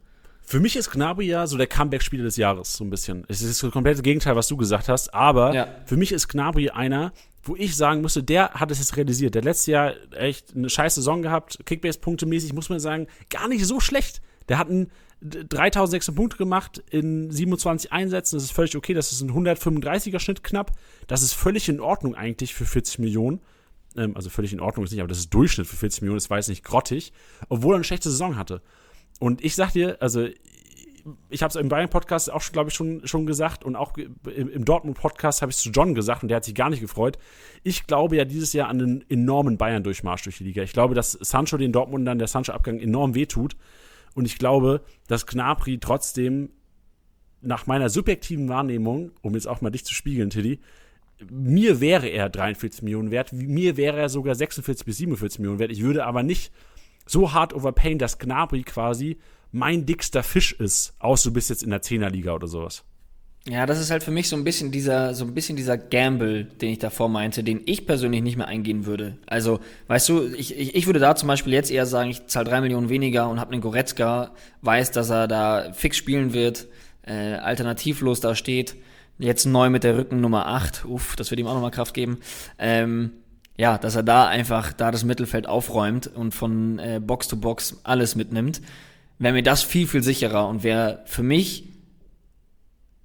Für 0.50 0.58
mich 0.58 0.74
ist 0.74 0.90
Gnabry 0.90 1.26
ja 1.26 1.46
so 1.46 1.56
der 1.56 1.68
Comeback-Spieler 1.68 2.24
des 2.24 2.36
Jahres, 2.36 2.72
so 2.72 2.82
ein 2.82 2.90
bisschen. 2.90 3.22
Es 3.28 3.40
ist 3.40 3.62
das 3.62 3.70
komplette 3.70 4.02
Gegenteil, 4.02 4.34
was 4.34 4.48
du 4.48 4.56
gesagt 4.56 4.88
hast, 4.88 5.14
aber 5.14 5.54
ja. 5.54 5.68
für 5.86 5.96
mich 5.96 6.10
ist 6.10 6.26
Gnabry 6.26 6.70
einer, 6.70 7.12
wo 7.44 7.54
ich 7.54 7.76
sagen 7.76 8.00
müsste, 8.00 8.24
der 8.24 8.50
hat 8.54 8.72
es 8.72 8.80
jetzt 8.80 8.96
realisiert. 8.96 9.36
Der 9.36 9.42
letztes 9.42 9.66
Jahr 9.66 9.92
echt 10.10 10.56
eine 10.56 10.68
scheiß 10.68 10.96
Saison 10.96 11.22
gehabt, 11.22 11.60
Kickbase-Punkte-mäßig, 11.66 12.52
muss 12.52 12.68
man 12.68 12.80
sagen, 12.80 13.06
gar 13.28 13.46
nicht 13.46 13.64
so 13.64 13.78
schlecht. 13.78 14.22
Der 14.48 14.58
hat 14.58 14.68
einen 14.68 14.90
3600 15.20 16.16
Punkte 16.16 16.36
gemacht 16.36 16.82
in 16.90 17.30
27 17.30 17.92
Einsätzen. 17.92 18.34
Das 18.34 18.42
ist 18.42 18.50
völlig 18.50 18.76
okay. 18.76 18.92
Das 18.92 19.12
ist 19.12 19.20
ein 19.20 19.30
135er 19.30 20.18
Schnitt 20.18 20.42
knapp. 20.42 20.72
Das 21.06 21.22
ist 21.22 21.32
völlig 21.32 21.68
in 21.68 21.78
Ordnung 21.78 22.16
eigentlich 22.16 22.54
für 22.54 22.64
40 22.64 22.98
Millionen. 22.98 23.38
Ähm, 23.96 24.16
also 24.16 24.30
völlig 24.30 24.52
in 24.52 24.58
Ordnung 24.58 24.84
ist 24.84 24.90
nicht, 24.90 25.00
aber 25.00 25.08
das 25.08 25.18
ist 25.18 25.32
Durchschnitt 25.32 25.68
für 25.68 25.76
40 25.76 26.02
Millionen. 26.02 26.18
Das 26.18 26.28
war 26.28 26.38
jetzt 26.38 26.48
nicht 26.48 26.64
grottig. 26.64 27.12
Obwohl 27.48 27.74
er 27.74 27.76
eine 27.76 27.84
schlechte 27.84 28.10
Saison 28.10 28.34
hatte. 28.34 28.62
Und 29.20 29.44
ich 29.44 29.54
sag 29.54 29.72
dir, 29.72 29.98
also 30.00 30.26
ich 31.28 31.42
habe 31.42 31.50
es 31.50 31.56
im 31.56 31.68
Bayern-Podcast 31.68 32.32
auch, 32.32 32.42
glaube 32.52 32.70
ich, 32.70 32.74
schon, 32.74 33.06
schon 33.06 33.26
gesagt 33.26 33.64
und 33.64 33.76
auch 33.76 33.96
im, 33.96 34.48
im 34.48 34.64
Dortmund-Podcast 34.64 35.42
habe 35.42 35.50
ich 35.50 35.56
es 35.56 35.62
zu 35.62 35.70
John 35.70 35.94
gesagt 35.94 36.22
und 36.22 36.28
der 36.28 36.36
hat 36.36 36.44
sich 36.44 36.54
gar 36.54 36.70
nicht 36.70 36.80
gefreut. 36.80 37.18
Ich 37.62 37.86
glaube 37.86 38.16
ja 38.16 38.24
dieses 38.24 38.52
Jahr 38.52 38.68
an 38.68 38.80
einen 38.80 39.10
enormen 39.10 39.58
Bayern-Durchmarsch 39.58 40.22
durch 40.22 40.38
die 40.38 40.44
Liga. 40.44 40.62
Ich 40.62 40.72
glaube, 40.72 40.94
dass 40.94 41.12
Sancho 41.12 41.56
den 41.58 41.72
Dortmundern 41.72 42.18
der 42.18 42.28
Sancho-Abgang 42.28 42.80
enorm 42.80 43.14
wehtut. 43.14 43.56
Und 44.14 44.24
ich 44.24 44.38
glaube, 44.38 44.82
dass 45.06 45.26
Gnabry 45.26 45.78
trotzdem 45.78 46.50
nach 47.42 47.66
meiner 47.66 47.88
subjektiven 47.88 48.48
Wahrnehmung, 48.48 49.12
um 49.22 49.34
jetzt 49.34 49.46
auch 49.46 49.60
mal 49.60 49.70
dich 49.70 49.84
zu 49.84 49.94
spiegeln, 49.94 50.30
Tilly, 50.30 50.60
mir 51.30 51.80
wäre 51.80 52.08
er 52.08 52.30
43 52.30 52.82
Millionen 52.82 53.10
wert, 53.10 53.32
mir 53.32 53.76
wäre 53.76 53.98
er 53.98 54.08
sogar 54.08 54.34
46 54.34 54.86
bis 54.86 54.96
47 54.98 55.40
Millionen 55.40 55.58
wert. 55.58 55.70
Ich 55.70 55.82
würde 55.82 56.06
aber 56.06 56.22
nicht 56.22 56.52
so 57.10 57.32
hart 57.32 57.54
overpayen, 57.54 57.98
dass 57.98 58.18
Gnabry 58.18 58.62
quasi 58.62 59.18
mein 59.52 59.84
dickster 59.84 60.22
Fisch 60.22 60.52
ist, 60.52 60.94
außer 61.00 61.30
du 61.30 61.34
bist 61.34 61.50
jetzt 61.50 61.62
in 61.62 61.70
der 61.70 61.82
Zehnerliga 61.82 62.34
oder 62.34 62.46
sowas. 62.46 62.84
Ja, 63.48 63.64
das 63.64 63.80
ist 63.80 63.90
halt 63.90 64.02
für 64.02 64.10
mich 64.10 64.28
so 64.28 64.36
ein 64.36 64.44
bisschen 64.44 64.70
dieser, 64.70 65.14
so 65.14 65.24
ein 65.24 65.32
bisschen 65.32 65.56
dieser 65.56 65.78
Gamble, 65.78 66.44
den 66.44 66.70
ich 66.70 66.78
davor 66.78 67.08
meinte, 67.08 67.42
den 67.42 67.62
ich 67.64 67.86
persönlich 67.86 68.22
nicht 68.22 68.36
mehr 68.36 68.48
eingehen 68.48 68.84
würde. 68.84 69.16
Also, 69.26 69.60
weißt 69.88 70.08
du, 70.10 70.26
ich, 70.26 70.56
ich, 70.58 70.74
ich 70.74 70.86
würde 70.86 71.00
da 71.00 71.16
zum 71.16 71.26
Beispiel 71.26 71.54
jetzt 71.54 71.70
eher 71.70 71.86
sagen, 71.86 72.10
ich 72.10 72.26
zahle 72.26 72.44
drei 72.44 72.60
Millionen 72.60 72.90
weniger 72.90 73.30
und 73.30 73.40
habe 73.40 73.52
einen 73.52 73.62
Goretzka, 73.62 74.32
weiß, 74.60 74.90
dass 74.90 75.08
er 75.08 75.26
da 75.26 75.72
fix 75.72 75.96
spielen 75.96 76.34
wird, 76.34 76.68
äh, 77.02 77.34
alternativlos 77.34 78.20
da 78.20 78.34
steht, 78.34 78.76
jetzt 79.18 79.46
neu 79.46 79.70
mit 79.70 79.84
der 79.84 79.96
Rücken 79.96 80.20
Nummer 80.20 80.46
8, 80.46 80.84
uff, 80.84 81.16
das 81.16 81.30
wird 81.30 81.40
ihm 81.40 81.46
auch 81.46 81.54
nochmal 81.54 81.70
Kraft 81.70 81.94
geben. 81.94 82.18
Ähm, 82.58 83.12
ja, 83.60 83.76
dass 83.76 83.94
er 83.94 84.02
da 84.02 84.26
einfach 84.26 84.72
da 84.72 84.90
das 84.90 85.04
Mittelfeld 85.04 85.46
aufräumt 85.46 86.06
und 86.06 86.34
von 86.34 86.78
äh, 86.78 86.98
Box 86.98 87.28
to 87.28 87.36
Box 87.36 87.78
alles 87.82 88.16
mitnimmt, 88.16 88.62
wäre 89.18 89.34
mir 89.34 89.42
das 89.42 89.62
viel, 89.62 89.86
viel 89.86 90.02
sicherer 90.02 90.48
und 90.48 90.62
wäre 90.62 91.02
für 91.04 91.22
mich 91.22 91.68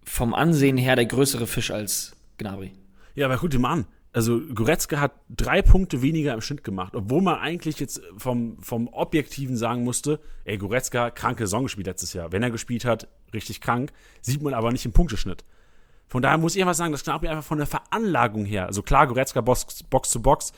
vom 0.06 0.34
Ansehen 0.34 0.78
her 0.78 0.96
der 0.96 1.08
größere 1.08 1.46
Fisch 1.46 1.72
als 1.72 2.16
Gnabry. 2.38 2.72
Ja, 3.16 3.26
aber 3.26 3.38
guck 3.38 3.50
dir 3.50 3.60
mal 3.60 3.74
an. 3.74 3.86
Also 4.14 4.40
Goretzka 4.40 5.02
hat 5.02 5.12
drei 5.30 5.62
Punkte 5.62 6.02
weniger 6.02 6.34
im 6.34 6.40
Schnitt 6.40 6.64
gemacht, 6.64 6.96
obwohl 6.96 7.22
man 7.22 7.38
eigentlich 7.40 7.78
jetzt 7.82 8.02
vom, 8.16 8.58
vom 8.62 8.88
Objektiven 8.88 9.58
sagen 9.58 9.84
musste, 9.84 10.22
ey, 10.46 10.58
Goretzka, 10.58 11.10
kranke 11.10 11.48
Saison 11.48 11.64
gespielt 11.64 11.88
letztes 11.88 12.14
Jahr. 12.14 12.32
Wenn 12.32 12.44
er 12.44 12.50
gespielt 12.50 12.86
hat, 12.86 13.10
richtig 13.34 13.60
krank, 13.60 13.92
sieht 14.22 14.42
man 14.42 14.54
aber 14.54 14.72
nicht 14.72 14.86
im 14.86 14.94
Punkteschnitt. 14.94 15.44
Von 16.08 16.22
daher 16.22 16.38
muss 16.38 16.56
ich 16.56 16.62
einfach 16.62 16.76
sagen, 16.76 16.92
das 16.92 17.04
Gnabry 17.04 17.28
einfach 17.28 17.44
von 17.44 17.58
der 17.58 17.68
Veranlagung 17.68 18.46
her, 18.46 18.68
also 18.68 18.82
klar, 18.82 19.08
Goretzka 19.08 19.42
Box, 19.42 19.84
Box 19.84 20.10
zu 20.10 20.22
Box, 20.22 20.54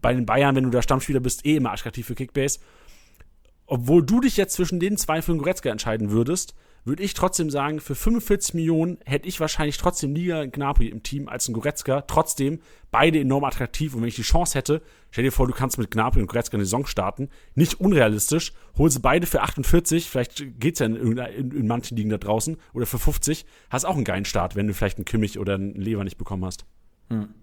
bei 0.00 0.12
den 0.12 0.26
Bayern, 0.26 0.56
wenn 0.56 0.64
du 0.64 0.70
der 0.70 0.82
Stammspieler 0.82 1.20
bist, 1.20 1.44
eh 1.44 1.56
immer 1.56 1.72
attraktiv 1.72 2.06
für 2.06 2.14
Kickbase. 2.14 2.60
Obwohl 3.66 4.04
du 4.04 4.20
dich 4.20 4.36
jetzt 4.36 4.54
zwischen 4.54 4.80
den 4.80 4.96
zwei 4.96 5.22
für 5.22 5.32
den 5.32 5.38
Goretzka 5.38 5.70
entscheiden 5.70 6.10
würdest, 6.10 6.54
würde 6.86 7.02
ich 7.02 7.14
trotzdem 7.14 7.50
sagen, 7.50 7.80
für 7.80 7.96
45 7.96 8.54
Millionen 8.54 8.98
hätte 9.04 9.26
ich 9.26 9.40
wahrscheinlich 9.40 9.76
trotzdem 9.76 10.14
lieber 10.14 10.38
einen 10.38 10.52
Gnabry 10.52 10.86
im 10.86 11.02
Team 11.02 11.28
als 11.28 11.48
einen 11.48 11.54
Goretzka. 11.54 12.02
Trotzdem 12.02 12.60
beide 12.92 13.18
enorm 13.18 13.42
attraktiv 13.42 13.94
und 13.94 14.02
wenn 14.02 14.08
ich 14.08 14.14
die 14.14 14.22
Chance 14.22 14.56
hätte, 14.56 14.82
stell 15.10 15.24
dir 15.24 15.32
vor, 15.32 15.48
du 15.48 15.52
kannst 15.52 15.78
mit 15.78 15.90
Gnabry 15.90 16.20
und 16.20 16.28
Goretzka 16.28 16.56
eine 16.56 16.64
Saison 16.64 16.86
starten. 16.86 17.28
Nicht 17.56 17.80
unrealistisch, 17.80 18.52
hol 18.78 18.88
sie 18.88 19.00
beide 19.00 19.26
für 19.26 19.42
48, 19.42 20.08
vielleicht 20.08 20.60
geht's 20.60 20.78
ja 20.78 20.86
in, 20.86 21.18
in, 21.18 21.50
in 21.50 21.66
manchen 21.66 21.96
Ligen 21.96 22.10
da 22.10 22.18
draußen 22.18 22.56
oder 22.72 22.86
für 22.86 23.00
50, 23.00 23.46
hast 23.68 23.84
auch 23.84 23.96
einen 23.96 24.04
geilen 24.04 24.24
Start, 24.24 24.54
wenn 24.54 24.68
du 24.68 24.74
vielleicht 24.74 24.98
einen 24.98 25.06
Kimmich 25.06 25.40
oder 25.40 25.54
einen 25.54 25.74
Lever 25.74 26.04
nicht 26.04 26.18
bekommen 26.18 26.44
hast. 26.44 26.66
Hm. 27.10 27.34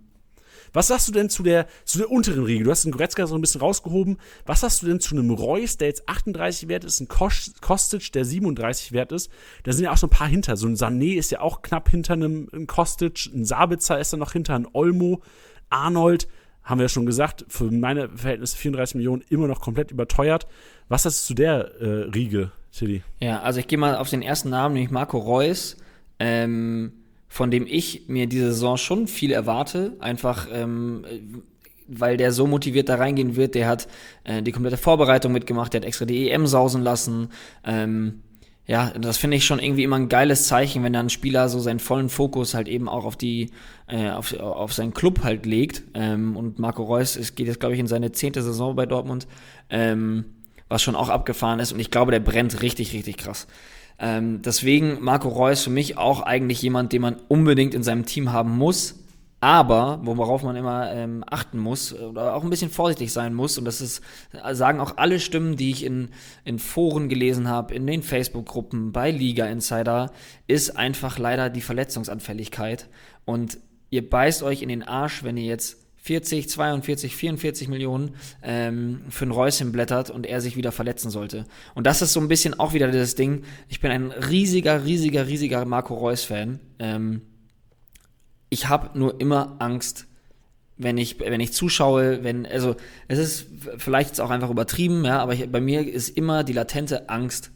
Was 0.73 0.87
sagst 0.87 1.07
du 1.07 1.11
denn 1.11 1.29
zu 1.29 1.43
der, 1.43 1.67
zu 1.85 1.99
der 1.99 2.11
unteren 2.11 2.43
Riege? 2.43 2.63
Du 2.63 2.71
hast 2.71 2.83
den 2.83 2.91
Goretzka 2.91 3.27
so 3.27 3.35
ein 3.35 3.41
bisschen 3.41 3.61
rausgehoben. 3.61 4.17
Was 4.45 4.61
sagst 4.61 4.81
du 4.81 4.87
denn 4.87 4.99
zu 4.99 5.15
einem 5.15 5.29
Reus, 5.29 5.77
der 5.77 5.87
jetzt 5.87 6.09
38 6.09 6.67
wert 6.67 6.83
ist, 6.83 6.99
ein 6.99 7.07
Kostic, 7.07 8.11
der 8.11 8.25
37 8.25 8.91
wert 8.91 9.11
ist? 9.11 9.31
Da 9.63 9.71
sind 9.71 9.85
ja 9.85 9.91
auch 9.91 9.97
so 9.97 10.07
ein 10.07 10.11
paar 10.11 10.27
hinter. 10.27 10.57
So 10.57 10.67
ein 10.67 10.75
Sané 10.75 11.15
ist 11.15 11.31
ja 11.31 11.41
auch 11.41 11.61
knapp 11.61 11.89
hinter 11.89 12.13
einem, 12.13 12.49
einem 12.51 12.67
Kostic. 12.67 13.29
Ein 13.33 13.45
Sabitzer 13.45 13.99
ist 13.99 14.11
da 14.11 14.17
noch 14.17 14.33
hinter, 14.33 14.55
ein 14.55 14.67
Olmo. 14.73 15.21
Arnold, 15.69 16.27
haben 16.63 16.79
wir 16.79 16.85
ja 16.85 16.89
schon 16.89 17.05
gesagt, 17.05 17.45
für 17.47 17.65
meine 17.65 18.09
Verhältnisse 18.09 18.57
34 18.57 18.95
Millionen 18.95 19.23
immer 19.29 19.47
noch 19.47 19.59
komplett 19.59 19.91
überteuert. 19.91 20.47
Was 20.87 21.05
hast 21.05 21.23
du 21.23 21.27
zu 21.27 21.33
der 21.33 21.81
äh, 21.81 21.85
Riege, 22.11 22.51
Tilly? 22.71 23.03
Ja, 23.19 23.41
also 23.41 23.59
ich 23.59 23.67
gehe 23.67 23.77
mal 23.77 23.95
auf 23.97 24.09
den 24.09 24.21
ersten 24.21 24.49
Namen, 24.49 24.75
nämlich 24.75 24.91
Marco 24.91 25.17
Reus. 25.17 25.77
Ähm, 26.19 26.93
von 27.33 27.49
dem 27.49 27.65
ich 27.65 28.03
mir 28.09 28.27
diese 28.27 28.53
Saison 28.53 28.77
schon 28.77 29.07
viel 29.07 29.31
erwarte, 29.31 29.97
einfach 29.97 30.47
ähm, 30.53 31.03
weil 31.87 32.15
der 32.15 32.31
so 32.31 32.45
motiviert 32.45 32.89
da 32.89 32.95
reingehen 32.95 33.35
wird. 33.35 33.55
Der 33.55 33.67
hat 33.67 33.87
äh, 34.23 34.43
die 34.43 34.51
komplette 34.51 34.77
Vorbereitung 34.77 35.31
mitgemacht, 35.31 35.73
der 35.73 35.81
hat 35.81 35.87
extra 35.87 36.05
die 36.05 36.29
EM 36.29 36.45
sausen 36.45 36.83
lassen. 36.83 37.29
Ähm, 37.63 38.21
ja, 38.67 38.91
das 38.91 39.17
finde 39.17 39.37
ich 39.37 39.47
schon 39.47 39.57
irgendwie 39.57 39.83
immer 39.83 39.95
ein 39.95 40.09
geiles 40.09 40.47
Zeichen, 40.47 40.83
wenn 40.83 40.93
dann 40.93 41.07
ein 41.07 41.09
Spieler 41.09 41.49
so 41.49 41.57
seinen 41.59 41.79
vollen 41.79 42.09
Fokus 42.09 42.53
halt 42.53 42.67
eben 42.67 42.87
auch 42.87 43.03
auf 43.03 43.15
die, 43.15 43.49
äh, 43.87 44.11
auf, 44.11 44.31
auf 44.39 44.71
seinen 44.71 44.93
Club 44.93 45.23
halt 45.23 45.47
legt. 45.47 45.81
Ähm, 45.95 46.37
und 46.37 46.59
Marco 46.59 46.83
Reus, 46.83 47.15
es 47.15 47.33
geht 47.33 47.47
jetzt, 47.47 47.59
glaube 47.59 47.73
ich, 47.73 47.79
in 47.79 47.87
seine 47.87 48.11
zehnte 48.11 48.43
Saison 48.43 48.75
bei 48.75 48.85
Dortmund, 48.85 49.25
ähm, 49.71 50.25
was 50.69 50.83
schon 50.83 50.95
auch 50.95 51.09
abgefahren 51.09 51.59
ist. 51.59 51.71
Und 51.71 51.79
ich 51.79 51.89
glaube, 51.89 52.11
der 52.11 52.19
brennt 52.19 52.61
richtig, 52.61 52.93
richtig 52.93 53.17
krass. 53.17 53.47
Ähm, 53.99 54.41
deswegen 54.41 54.97
Marco 55.01 55.29
Reus 55.29 55.63
für 55.63 55.69
mich 55.69 55.97
auch 55.97 56.21
eigentlich 56.21 56.61
jemand, 56.61 56.93
den 56.93 57.01
man 57.01 57.17
unbedingt 57.27 57.73
in 57.73 57.83
seinem 57.83 58.05
Team 58.05 58.31
haben 58.31 58.57
muss. 58.57 58.99
Aber, 59.39 59.99
worauf 60.03 60.41
man 60.43 60.55
immer 60.55 60.89
ähm, 60.93 61.21
achten 61.29 61.59
muss 61.59 61.93
oder 61.93 62.33
auch 62.33 62.45
ein 62.45 62.49
bisschen 62.49 62.71
vorsichtig 62.71 63.11
sein 63.11 63.33
muss, 63.33 63.57
und 63.57 63.65
das 63.65 63.81
ist, 63.81 64.01
sagen 64.53 64.79
auch 64.79 64.95
alle 64.95 65.19
Stimmen, 65.19 65.57
die 65.57 65.69
ich 65.69 65.83
in, 65.83 66.11
in 66.45 66.59
Foren 66.59 67.09
gelesen 67.09 67.49
habe, 67.49 67.73
in 67.73 67.85
den 67.85 68.03
Facebook-Gruppen, 68.03 68.93
bei 68.93 69.11
Liga 69.11 69.45
Insider, 69.47 70.13
ist 70.47 70.77
einfach 70.77 71.19
leider 71.19 71.49
die 71.49 71.59
Verletzungsanfälligkeit. 71.59 72.87
Und 73.25 73.57
ihr 73.89 74.09
beißt 74.09 74.43
euch 74.43 74.61
in 74.61 74.69
den 74.69 74.81
Arsch, 74.81 75.25
wenn 75.25 75.35
ihr 75.35 75.43
jetzt 75.43 75.82
40, 76.03 76.49
42, 76.49 77.15
44 77.15 77.69
Millionen 77.69 78.15
ähm, 78.41 79.03
für 79.07 79.25
ein 79.25 79.31
Reus 79.31 79.63
blättert 79.71 80.09
und 80.09 80.25
er 80.25 80.41
sich 80.41 80.57
wieder 80.57 80.73
verletzen 80.73 81.09
sollte. 81.09 81.45
Und 81.75 81.87
das 81.87 82.01
ist 82.01 82.11
so 82.11 82.19
ein 82.19 82.27
bisschen 82.27 82.59
auch 82.59 82.73
wieder 82.73 82.91
das 82.91 83.15
Ding. 83.15 83.43
Ich 83.69 83.79
bin 83.79 83.89
ein 83.89 84.11
riesiger, 84.11 84.83
riesiger, 84.83 85.27
riesiger 85.27 85.63
Marco 85.63 85.93
Reus-Fan. 85.93 86.59
Ähm, 86.79 87.21
ich 88.49 88.67
habe 88.67 88.99
nur 88.99 89.21
immer 89.21 89.55
Angst, 89.59 90.07
wenn 90.75 90.97
ich, 90.97 91.21
wenn 91.21 91.39
ich 91.39 91.53
zuschaue, 91.53 92.21
wenn, 92.21 92.45
also 92.45 92.75
es 93.07 93.19
ist 93.19 93.47
vielleicht 93.77 94.19
auch 94.19 94.29
einfach 94.29 94.49
übertrieben, 94.49 95.05
ja, 95.05 95.19
aber 95.19 95.33
ich, 95.33 95.49
bei 95.49 95.61
mir 95.61 95.87
ist 95.87 96.09
immer 96.09 96.43
die 96.43 96.53
latente 96.53 97.07
Angst, 97.07 97.51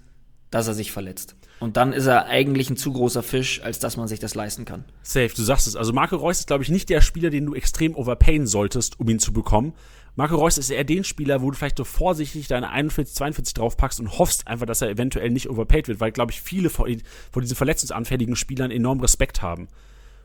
dass 0.51 0.69
er 0.69 0.73
sich 0.73 0.93
verletzt. 0.93 1.35
Und 1.59 1.75
dann 1.75 1.91
ist 1.91 2.05
er 2.05 2.27
eigentlich 2.27 2.69
ein 2.69 2.77
zu 2.77 2.93
großer 2.93 3.23
Fisch, 3.23 3.61
als 3.63 3.79
dass 3.79 3.97
man 3.97 4.07
sich 4.07 4.19
das 4.19 4.35
leisten 4.35 4.65
kann. 4.65 4.85
Safe, 5.01 5.31
du 5.35 5.41
sagst 5.41 5.67
es. 5.67 5.75
Also 5.75 5.91
Marco 5.91 6.15
Reus 6.15 6.39
ist, 6.39 6.47
glaube 6.47 6.63
ich, 6.63 6.69
nicht 6.69 6.89
der 6.89 7.01
Spieler, 7.01 7.29
den 7.29 7.47
du 7.47 7.55
extrem 7.55 7.95
overpayen 7.95 8.45
solltest, 8.45 8.99
um 8.99 9.09
ihn 9.09 9.19
zu 9.19 9.33
bekommen. 9.33 9.73
Marco 10.15 10.35
Reus 10.35 10.57
ist 10.57 10.69
eher 10.69 10.83
den 10.83 11.03
Spieler, 11.03 11.41
wo 11.41 11.51
du 11.51 11.57
vielleicht 11.57 11.77
so 11.77 11.83
vorsichtig 11.83 12.47
deine 12.47 12.69
41, 12.69 13.15
42 13.15 13.53
draufpackst 13.53 13.99
und 13.99 14.17
hoffst 14.17 14.47
einfach, 14.47 14.65
dass 14.65 14.81
er 14.81 14.89
eventuell 14.89 15.29
nicht 15.29 15.49
overpaid 15.49 15.87
wird, 15.87 15.99
weil, 15.99 16.11
glaube 16.11 16.31
ich, 16.31 16.41
viele 16.41 16.69
vor, 16.69 16.87
vor 17.31 17.41
diesen 17.41 17.55
verletzungsanfälligen 17.55 18.35
Spielern 18.35 18.71
enorm 18.71 18.99
Respekt 18.99 19.41
haben. 19.43 19.67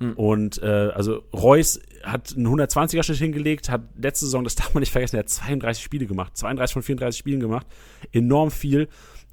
Hm. 0.00 0.14
Und 0.14 0.62
äh, 0.62 0.90
also 0.94 1.22
Reus 1.34 1.78
hat 2.02 2.34
einen 2.34 2.46
120er 2.46 3.02
Schnitt 3.02 3.18
hingelegt, 3.18 3.68
hat 3.68 3.82
letzte 3.96 4.24
Saison, 4.24 4.44
das 4.44 4.54
darf 4.54 4.72
man 4.72 4.80
nicht 4.80 4.92
vergessen, 4.92 5.16
er 5.16 5.20
hat 5.20 5.28
32 5.28 5.84
Spiele 5.84 6.06
gemacht, 6.06 6.36
32 6.36 6.72
von 6.72 6.82
34 6.82 7.18
Spielen 7.18 7.40
gemacht, 7.40 7.66
enorm 8.12 8.50
viel. 8.50 8.88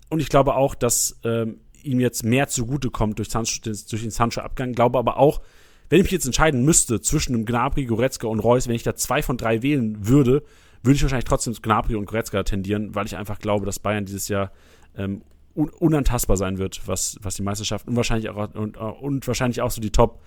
Und 0.09 0.21
ich 0.21 0.29
glaube 0.29 0.55
auch, 0.55 0.75
dass 0.75 1.19
ähm, 1.23 1.61
ihm 1.83 1.99
jetzt 1.99 2.23
mehr 2.23 2.47
zugutekommt 2.47 3.19
durch, 3.19 3.29
durch 3.29 4.01
den 4.01 4.11
Sancho-Abgang. 4.11 4.73
Glaube 4.73 4.97
aber 4.97 5.17
auch, 5.17 5.41
wenn 5.89 5.99
ich 5.99 6.03
mich 6.03 6.11
jetzt 6.11 6.25
entscheiden 6.25 6.63
müsste 6.63 7.01
zwischen 7.01 7.33
einem 7.35 7.45
Gnabry, 7.45 7.85
Goretzka 7.85 8.27
und 8.27 8.39
Reus, 8.39 8.67
wenn 8.67 8.75
ich 8.75 8.83
da 8.83 8.95
zwei 8.95 9.21
von 9.21 9.37
drei 9.37 9.63
wählen 9.63 10.07
würde, 10.07 10.43
würde 10.83 10.95
ich 10.95 11.01
wahrscheinlich 11.01 11.25
trotzdem 11.25 11.53
Gnabry 11.53 11.95
und 11.95 12.05
Goretzka 12.05 12.43
tendieren, 12.43 12.95
weil 12.95 13.05
ich 13.05 13.17
einfach 13.17 13.39
glaube, 13.39 13.65
dass 13.65 13.79
Bayern 13.79 14.05
dieses 14.05 14.27
Jahr 14.27 14.51
ähm, 14.95 15.23
un 15.55 15.69
unantastbar 15.69 16.37
sein 16.37 16.57
wird, 16.57 16.87
was, 16.87 17.17
was 17.21 17.35
die 17.35 17.41
Meisterschaft 17.41 17.87
und 17.87 17.95
wahrscheinlich 17.95 18.29
auch, 18.29 18.53
und, 18.53 18.77
und 18.77 19.27
wahrscheinlich 19.27 19.61
auch 19.61 19.71
so 19.71 19.81
die 19.81 19.91
Top 19.91 20.21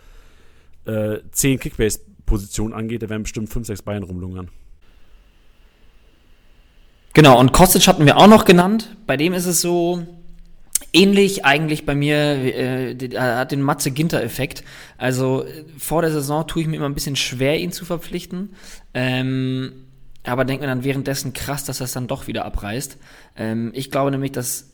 äh, 0.84 1.18
10 1.30 1.60
Kickbase-Positionen 1.60 2.74
angeht, 2.74 3.02
da 3.02 3.08
werden 3.08 3.22
bestimmt 3.22 3.48
5, 3.48 3.66
6 3.68 3.82
Bayern 3.82 4.02
rumlungern. 4.02 4.48
Genau, 7.14 7.38
und 7.38 7.52
Kostic 7.52 7.86
hatten 7.86 8.06
wir 8.06 8.16
auch 8.16 8.26
noch 8.26 8.44
genannt. 8.44 8.96
Bei 9.06 9.16
dem 9.16 9.32
ist 9.32 9.46
es 9.46 9.60
so 9.60 10.06
ähnlich 10.92 11.44
eigentlich 11.44 11.86
bei 11.86 11.94
mir, 11.94 12.16
äh, 12.16 13.14
er 13.14 13.38
hat 13.38 13.52
den 13.52 13.62
Matze 13.62 13.90
Ginter-Effekt. 13.90 14.64
Also 14.98 15.44
vor 15.78 16.02
der 16.02 16.10
Saison 16.10 16.46
tue 16.46 16.62
ich 16.62 16.68
mir 16.68 16.76
immer 16.76 16.88
ein 16.88 16.94
bisschen 16.94 17.16
schwer, 17.16 17.58
ihn 17.58 17.72
zu 17.72 17.84
verpflichten. 17.84 18.54
Ähm, 18.94 19.72
aber 20.24 20.44
denke 20.44 20.62
mir 20.62 20.68
dann 20.68 20.84
währenddessen 20.84 21.32
krass, 21.32 21.64
dass 21.64 21.80
er 21.80 21.84
es 21.84 21.92
dann 21.92 22.06
doch 22.06 22.26
wieder 22.26 22.44
abreißt. 22.44 22.98
Ähm, 23.36 23.72
ich 23.74 23.90
glaube 23.90 24.10
nämlich, 24.10 24.32
dass 24.32 24.70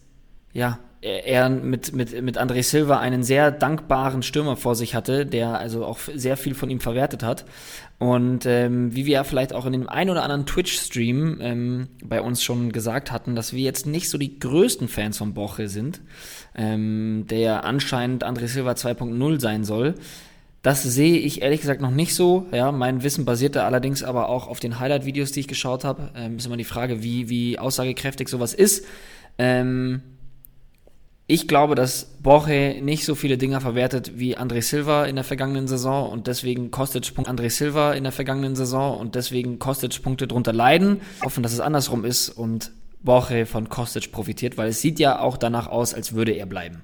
ja, 0.52 0.78
er 1.00 1.48
mit, 1.48 1.94
mit, 1.94 2.20
mit 2.22 2.38
André 2.38 2.62
Silva 2.62 2.98
einen 2.98 3.22
sehr 3.22 3.52
dankbaren 3.52 4.22
Stürmer 4.22 4.56
vor 4.56 4.74
sich 4.74 4.94
hatte, 4.94 5.26
der 5.26 5.58
also 5.58 5.84
auch 5.84 5.98
sehr 6.14 6.36
viel 6.36 6.54
von 6.54 6.70
ihm 6.70 6.80
verwertet 6.80 7.22
hat. 7.22 7.44
Und 7.98 8.46
ähm, 8.46 8.94
wie 8.94 9.06
wir 9.06 9.14
ja 9.14 9.24
vielleicht 9.24 9.52
auch 9.52 9.66
in 9.66 9.72
dem 9.72 9.88
ein 9.88 10.08
oder 10.08 10.22
anderen 10.22 10.46
Twitch-Stream 10.46 11.38
ähm, 11.40 11.88
bei 12.04 12.22
uns 12.22 12.44
schon 12.44 12.70
gesagt 12.70 13.10
hatten, 13.10 13.34
dass 13.34 13.52
wir 13.52 13.62
jetzt 13.62 13.86
nicht 13.86 14.08
so 14.08 14.18
die 14.18 14.38
größten 14.38 14.86
Fans 14.86 15.18
von 15.18 15.34
Boche 15.34 15.68
sind, 15.68 16.00
ähm, 16.54 17.26
der 17.28 17.64
anscheinend 17.64 18.24
André 18.24 18.46
Silva 18.46 18.72
2.0 18.72 19.40
sein 19.40 19.64
soll. 19.64 19.96
Das 20.62 20.82
sehe 20.84 21.18
ich 21.18 21.42
ehrlich 21.42 21.60
gesagt 21.60 21.80
noch 21.80 21.90
nicht 21.90 22.14
so. 22.14 22.46
Ja, 22.52 22.70
mein 22.70 23.02
Wissen 23.02 23.24
basierte 23.24 23.64
allerdings 23.64 24.04
aber 24.04 24.28
auch 24.28 24.46
auf 24.46 24.60
den 24.60 24.78
Highlight-Videos, 24.78 25.32
die 25.32 25.40
ich 25.40 25.48
geschaut 25.48 25.84
habe. 25.84 26.10
Ähm, 26.14 26.36
ist 26.36 26.46
immer 26.46 26.56
die 26.56 26.64
Frage, 26.64 27.02
wie, 27.02 27.28
wie 27.28 27.58
aussagekräftig 27.58 28.28
sowas 28.28 28.54
ist. 28.54 28.84
Ähm, 29.38 30.02
ich 31.30 31.46
glaube, 31.46 31.74
dass 31.74 32.06
Borge 32.22 32.80
nicht 32.80 33.04
so 33.04 33.14
viele 33.14 33.36
Dinger 33.36 33.60
verwertet 33.60 34.12
wie 34.16 34.38
André 34.38 34.62
Silva 34.62 35.04
in 35.04 35.14
der 35.14 35.24
vergangenen 35.24 35.68
Saison 35.68 36.10
und 36.10 36.26
deswegen 36.26 36.70
Kostic 36.70 37.14
Punkt 37.14 37.30
André 37.30 37.50
Silva 37.50 37.92
in 37.92 38.04
der 38.04 38.12
vergangenen 38.12 38.56
Saison 38.56 38.98
und 38.98 39.14
deswegen 39.14 39.58
Kostic 39.58 40.02
Punkte 40.02 40.26
drunter 40.26 40.54
leiden. 40.54 41.02
Hoffen, 41.22 41.42
dass 41.42 41.52
es 41.52 41.60
andersrum 41.60 42.06
ist 42.06 42.30
und 42.30 42.72
Borge 43.02 43.44
von 43.44 43.68
Kostic 43.68 44.10
profitiert, 44.10 44.56
weil 44.56 44.70
es 44.70 44.80
sieht 44.80 44.98
ja 44.98 45.20
auch 45.20 45.36
danach 45.36 45.66
aus, 45.66 45.92
als 45.92 46.14
würde 46.14 46.32
er 46.32 46.46
bleiben. 46.46 46.80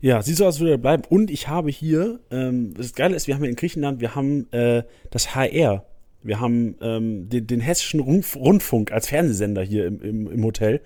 Ja, 0.00 0.22
sieht 0.22 0.36
so 0.36 0.44
aus, 0.46 0.54
als 0.54 0.60
würde 0.60 0.74
er 0.74 0.78
bleiben. 0.78 1.02
Und 1.08 1.28
ich 1.28 1.48
habe 1.48 1.70
hier, 1.70 2.20
ähm, 2.30 2.72
das 2.74 2.94
Geile 2.94 3.16
ist, 3.16 3.26
wir 3.26 3.34
haben 3.34 3.42
hier 3.42 3.50
in 3.50 3.56
Griechenland, 3.56 4.00
wir 4.00 4.14
haben 4.14 4.50
äh, 4.52 4.84
das 5.10 5.34
HR. 5.34 5.84
Wir 6.22 6.38
haben 6.38 6.76
ähm, 6.80 7.28
den, 7.28 7.48
den 7.48 7.60
hessischen 7.60 7.98
Rundfunk 7.98 8.92
als 8.92 9.08
Fernsehsender 9.08 9.62
hier 9.62 9.88
im, 9.88 10.00
im, 10.02 10.30
im 10.30 10.44
Hotel. 10.44 10.82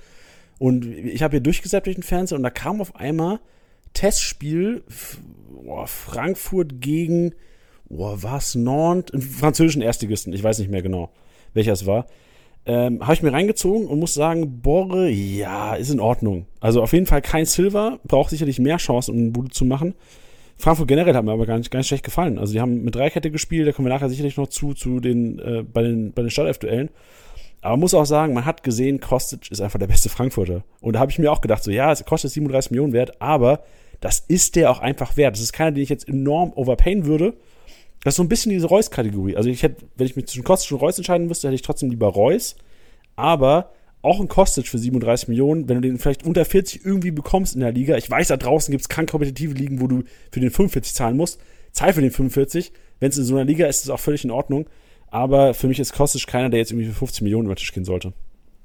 Und 0.58 0.86
ich 0.86 1.22
habe 1.22 1.32
hier 1.32 1.40
durchgesetzt 1.40 1.86
durch 1.86 1.96
den 1.96 2.02
Fernseher 2.02 2.36
und 2.36 2.42
da 2.42 2.50
kam 2.50 2.80
auf 2.80 2.96
einmal 2.96 3.40
Testspiel 3.92 4.82
boah, 5.64 5.86
Frankfurt 5.86 6.80
gegen, 6.80 7.34
boah, 7.88 8.22
was, 8.22 8.54
Nantes, 8.54 9.14
einen 9.14 9.22
französischen 9.22 9.82
Erstligisten, 9.82 10.32
ich 10.32 10.42
weiß 10.42 10.58
nicht 10.58 10.70
mehr 10.70 10.82
genau, 10.82 11.10
welcher 11.54 11.72
es 11.72 11.86
war. 11.86 12.06
Ähm, 12.66 13.02
habe 13.02 13.12
ich 13.12 13.22
mir 13.22 13.32
reingezogen 13.32 13.86
und 13.86 13.98
muss 13.98 14.14
sagen, 14.14 14.62
Borre, 14.62 15.10
ja, 15.10 15.74
ist 15.74 15.90
in 15.90 16.00
Ordnung. 16.00 16.46
Also 16.60 16.82
auf 16.82 16.94
jeden 16.94 17.06
Fall 17.06 17.20
kein 17.20 17.44
Silver, 17.44 18.00
braucht 18.04 18.30
sicherlich 18.30 18.58
mehr 18.58 18.78
Chancen, 18.78 19.12
um 19.12 19.18
einen 19.18 19.32
Bude 19.32 19.50
zu 19.50 19.66
machen. 19.66 19.94
Frankfurt 20.56 20.88
generell 20.88 21.14
hat 21.14 21.24
mir 21.24 21.32
aber 21.32 21.46
gar 21.46 21.58
nicht, 21.58 21.70
gar 21.70 21.80
nicht 21.80 21.88
schlecht 21.88 22.04
gefallen. 22.04 22.38
Also 22.38 22.54
die 22.54 22.60
haben 22.60 22.82
mit 22.82 22.94
Dreikette 22.94 23.30
gespielt, 23.30 23.68
da 23.68 23.72
kommen 23.72 23.86
wir 23.86 23.92
nachher 23.92 24.08
sicherlich 24.08 24.36
noch 24.36 24.48
zu, 24.48 24.72
zu 24.72 25.00
den, 25.00 25.38
äh, 25.40 25.62
bei 25.62 25.82
den, 25.82 26.12
bei 26.12 26.22
den 26.22 26.30
Startelf-Duellen. 26.30 26.88
Aber 27.64 27.72
man 27.72 27.80
muss 27.80 27.94
auch 27.94 28.04
sagen, 28.04 28.34
man 28.34 28.44
hat 28.44 28.62
gesehen, 28.62 29.00
Kostic 29.00 29.50
ist 29.50 29.62
einfach 29.62 29.78
der 29.78 29.86
beste 29.86 30.10
Frankfurter. 30.10 30.64
Und 30.82 30.92
da 30.92 31.00
habe 31.00 31.10
ich 31.10 31.18
mir 31.18 31.32
auch 31.32 31.40
gedacht, 31.40 31.64
so 31.64 31.70
ja, 31.70 31.90
es 31.90 32.04
kostet 32.04 32.30
37 32.30 32.70
Millionen 32.70 32.92
wert, 32.92 33.22
aber 33.22 33.64
das 34.00 34.22
ist 34.28 34.56
der 34.56 34.70
auch 34.70 34.80
einfach 34.80 35.16
wert. 35.16 35.34
Das 35.34 35.40
ist 35.40 35.54
keiner, 35.54 35.72
den 35.72 35.82
ich 35.82 35.88
jetzt 35.88 36.06
enorm 36.06 36.52
overpayen 36.54 37.06
würde. 37.06 37.32
Das 38.02 38.12
ist 38.12 38.16
so 38.16 38.22
ein 38.22 38.28
bisschen 38.28 38.50
diese 38.50 38.66
Reus-Kategorie. 38.66 39.38
Also 39.38 39.48
ich 39.48 39.62
hätte, 39.62 39.86
wenn 39.96 40.04
ich 40.04 40.14
mich 40.14 40.26
zwischen 40.26 40.44
Kostic 40.44 40.72
und 40.72 40.82
Reus 40.82 40.98
entscheiden 40.98 41.26
müsste, 41.26 41.48
hätte 41.48 41.54
ich 41.54 41.62
trotzdem 41.62 41.88
lieber 41.88 42.08
Reus. 42.08 42.54
Aber 43.16 43.70
auch 44.02 44.20
ein 44.20 44.28
Kostic 44.28 44.68
für 44.68 44.76
37 44.76 45.28
Millionen, 45.28 45.66
wenn 45.66 45.80
du 45.80 45.88
den 45.88 45.98
vielleicht 45.98 46.26
unter 46.26 46.44
40 46.44 46.84
irgendwie 46.84 47.12
bekommst 47.12 47.54
in 47.54 47.62
der 47.62 47.72
Liga. 47.72 47.96
Ich 47.96 48.10
weiß, 48.10 48.28
da 48.28 48.36
draußen 48.36 48.72
gibt 48.72 48.82
es 48.82 48.90
krank 48.90 49.08
kompetitive 49.08 49.54
Ligen, 49.54 49.80
wo 49.80 49.86
du 49.86 50.02
für 50.30 50.40
den 50.40 50.50
45 50.50 50.94
zahlen 50.94 51.16
musst. 51.16 51.40
Zahl 51.72 51.94
für 51.94 52.02
den 52.02 52.10
45. 52.10 52.72
Wenn 53.00 53.08
es 53.08 53.16
in 53.16 53.24
so 53.24 53.36
einer 53.36 53.46
Liga 53.46 53.66
ist, 53.68 53.76
ist 53.76 53.84
es 53.84 53.90
auch 53.90 54.00
völlig 54.00 54.22
in 54.22 54.30
Ordnung. 54.30 54.66
Aber 55.14 55.54
für 55.54 55.68
mich 55.68 55.78
ist 55.78 55.92
Kostic 55.92 56.26
keiner, 56.26 56.50
der 56.50 56.58
jetzt 56.58 56.72
irgendwie 56.72 56.88
für 56.88 56.94
15 56.94 57.22
Millionen 57.22 57.44
über 57.44 57.54
den 57.54 57.58
Tisch 57.58 57.72
gehen 57.72 57.84
sollte. 57.84 58.12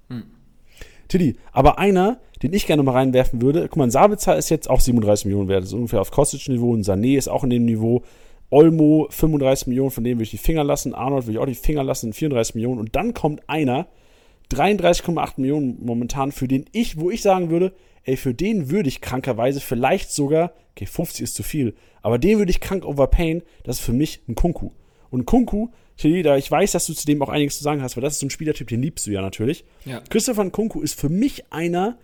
Hm. 0.09 0.23
Tiddy, 1.07 1.35
aber 1.51 1.77
einer, 1.77 2.19
den 2.41 2.53
ich 2.53 2.65
gerne 2.65 2.81
mal 2.81 2.93
reinwerfen 2.93 3.39
würde, 3.39 3.67
guck 3.67 3.77
mal, 3.77 3.91
Sabitzer 3.91 4.35
ist 4.35 4.49
jetzt 4.49 4.67
auch 4.67 4.79
37 4.79 5.25
Millionen 5.25 5.47
wert, 5.47 5.61
das 5.61 5.69
ist 5.69 5.75
ungefähr 5.75 6.01
auf 6.01 6.09
Kostic-Niveau 6.09 6.71
und 6.71 6.83
Sané 6.83 7.19
ist 7.19 7.27
auch 7.27 7.43
in 7.43 7.51
dem 7.51 7.65
Niveau. 7.65 8.01
Olmo 8.49 9.05
35 9.11 9.67
Millionen, 9.67 9.91
von 9.91 10.03
dem 10.03 10.17
würde 10.17 10.23
ich 10.23 10.31
die 10.31 10.39
Finger 10.39 10.63
lassen. 10.63 10.95
Arnold 10.95 11.27
würde 11.27 11.33
ich 11.33 11.37
auch 11.37 11.45
die 11.45 11.53
Finger 11.53 11.83
lassen, 11.83 12.13
34 12.13 12.55
Millionen. 12.55 12.79
Und 12.79 12.95
dann 12.95 13.13
kommt 13.13 13.47
einer, 13.47 13.85
33,8 14.51 15.33
Millionen 15.37 15.77
momentan, 15.85 16.31
für 16.31 16.47
den 16.47 16.65
ich, 16.71 16.99
wo 16.99 17.11
ich 17.11 17.21
sagen 17.21 17.51
würde, 17.51 17.73
ey, 18.05 18.17
für 18.17 18.33
den 18.33 18.71
würde 18.71 18.89
ich 18.89 19.01
krankerweise 19.01 19.59
vielleicht 19.59 20.11
sogar, 20.11 20.53
okay, 20.71 20.87
50 20.87 21.21
ist 21.21 21.35
zu 21.35 21.43
viel, 21.43 21.75
aber 22.01 22.17
den 22.17 22.39
würde 22.39 22.49
ich 22.49 22.59
krank 22.59 22.85
overpayen, 22.85 23.43
das 23.61 23.77
ist 23.77 23.85
für 23.85 23.93
mich 23.93 24.23
ein 24.27 24.33
Kunku. 24.33 24.71
Und 25.11 25.25
Kunku 25.25 25.67
da 26.01 26.37
ich 26.37 26.49
weiß, 26.49 26.71
dass 26.71 26.87
du 26.87 26.93
zu 26.93 27.05
dem 27.05 27.21
auch 27.21 27.29
einiges 27.29 27.57
zu 27.57 27.63
sagen 27.63 27.81
hast, 27.81 27.97
weil 27.97 28.01
das 28.01 28.13
ist 28.13 28.19
so 28.19 28.25
ein 28.25 28.29
Spielertyp, 28.29 28.67
den 28.67 28.81
liebst 28.81 29.05
du 29.07 29.11
ja 29.11 29.21
natürlich. 29.21 29.65
Ja. 29.85 30.01
Christopher 30.09 30.43
Nkunku 30.43 30.81
ist 30.81 30.99
für 30.99 31.09
mich 31.09 31.51
einer, 31.51 31.97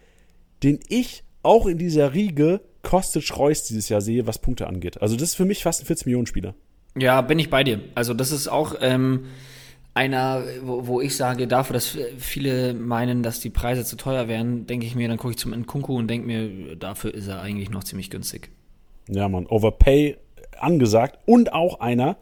den 0.63 0.79
ich 0.89 1.23
auch 1.43 1.65
in 1.65 1.77
dieser 1.77 2.13
Riege 2.13 2.61
Kostic 2.81 3.37
Reus 3.37 3.63
dieses 3.63 3.89
Jahr 3.89 4.01
sehe, 4.01 4.27
was 4.27 4.39
Punkte 4.39 4.67
angeht. 4.67 5.01
Also 5.01 5.15
das 5.15 5.29
ist 5.29 5.35
für 5.35 5.45
mich 5.45 5.63
fast 5.63 5.81
ein 5.81 5.85
40 5.85 6.07
Millionen 6.07 6.27
Spieler. 6.27 6.55
Ja, 6.97 7.21
bin 7.21 7.39
ich 7.39 7.49
bei 7.49 7.63
dir. 7.63 7.79
Also 7.95 8.13
das 8.13 8.31
ist 8.31 8.47
auch 8.47 8.75
ähm, 8.81 9.25
einer, 9.93 10.43
wo, 10.61 10.87
wo, 10.87 11.01
ich 11.01 11.15
sage, 11.15 11.47
dafür, 11.47 11.73
dass 11.73 11.97
viele 12.17 12.73
meinen, 12.73 13.23
dass 13.23 13.39
die 13.39 13.49
Preise 13.49 13.85
zu 13.85 13.95
teuer 13.95 14.27
wären, 14.27 14.67
denke 14.67 14.85
ich 14.85 14.95
mir, 14.95 15.07
dann 15.07 15.17
gucke 15.17 15.31
ich 15.31 15.37
zum 15.37 15.53
Nkunku 15.53 15.97
und 15.97 16.07
denke 16.07 16.27
mir, 16.27 16.75
dafür 16.75 17.13
ist 17.13 17.27
er 17.27 17.41
eigentlich 17.41 17.69
noch 17.69 17.83
ziemlich 17.83 18.09
günstig. 18.09 18.51
Ja, 19.09 19.29
man, 19.29 19.45
Overpay 19.45 20.17
angesagt 20.59 21.19
und 21.25 21.53
auch 21.53 21.79
einer, 21.79 22.17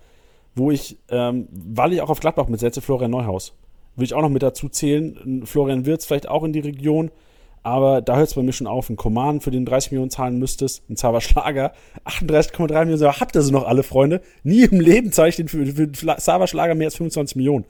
wo 0.56 0.72
ich, 0.72 0.98
ähm, 1.10 1.48
weil 1.52 1.94
ich 1.94 2.02
auch 2.02 2.10
auf 2.10 2.20
Gladbach 2.20 2.48
mitsetze, 2.48 2.82
Florian 2.82 3.12
Neuhaus. 3.12 3.54
Will 3.96 4.06
ich 4.06 4.14
auch 4.14 4.22
noch 4.22 4.30
mit 4.30 4.44
dazu 4.44 4.70
zählen. 4.70 5.44
Florian 5.46 5.86
Wirz 5.86 6.06
vielleicht 6.06 6.28
auch 6.28 6.44
in 6.44 6.54
die 6.54 6.60
Region. 6.60 7.12
Aber 7.62 8.02
da 8.02 8.18
hört 8.18 8.28
es 8.28 8.34
bei 8.34 8.44
mir 8.44 8.52
schon 8.52 8.68
auf. 8.68 8.90
Ein 8.90 8.98
Command, 8.98 9.42
für 9.42 9.52
den 9.52 9.66
30 9.66 9.92
Millionen 9.92 10.10
zahlen 10.10 10.38
müsstest. 10.38 10.84
Ein 10.90 10.98
Zauber 10.98 11.22
Schlager, 11.22 11.74
38,3 12.06 12.86
Millionen. 12.86 13.20
Habt 13.20 13.36
ihr 13.36 13.42
sie 13.42 13.54
noch 13.54 13.66
alle, 13.66 13.84
Freunde? 13.84 14.22
Nie 14.44 14.64
im 14.64 14.82
Leben 14.82 15.12
zahle 15.12 15.30
ich 15.30 15.38
den 15.38 15.48
für, 15.48 15.66
für 15.66 16.18
Zauber 16.18 16.48
Schlager 16.48 16.76
mehr 16.76 16.88
als 16.88 16.98
25 16.98 17.38
Millionen. 17.38 17.66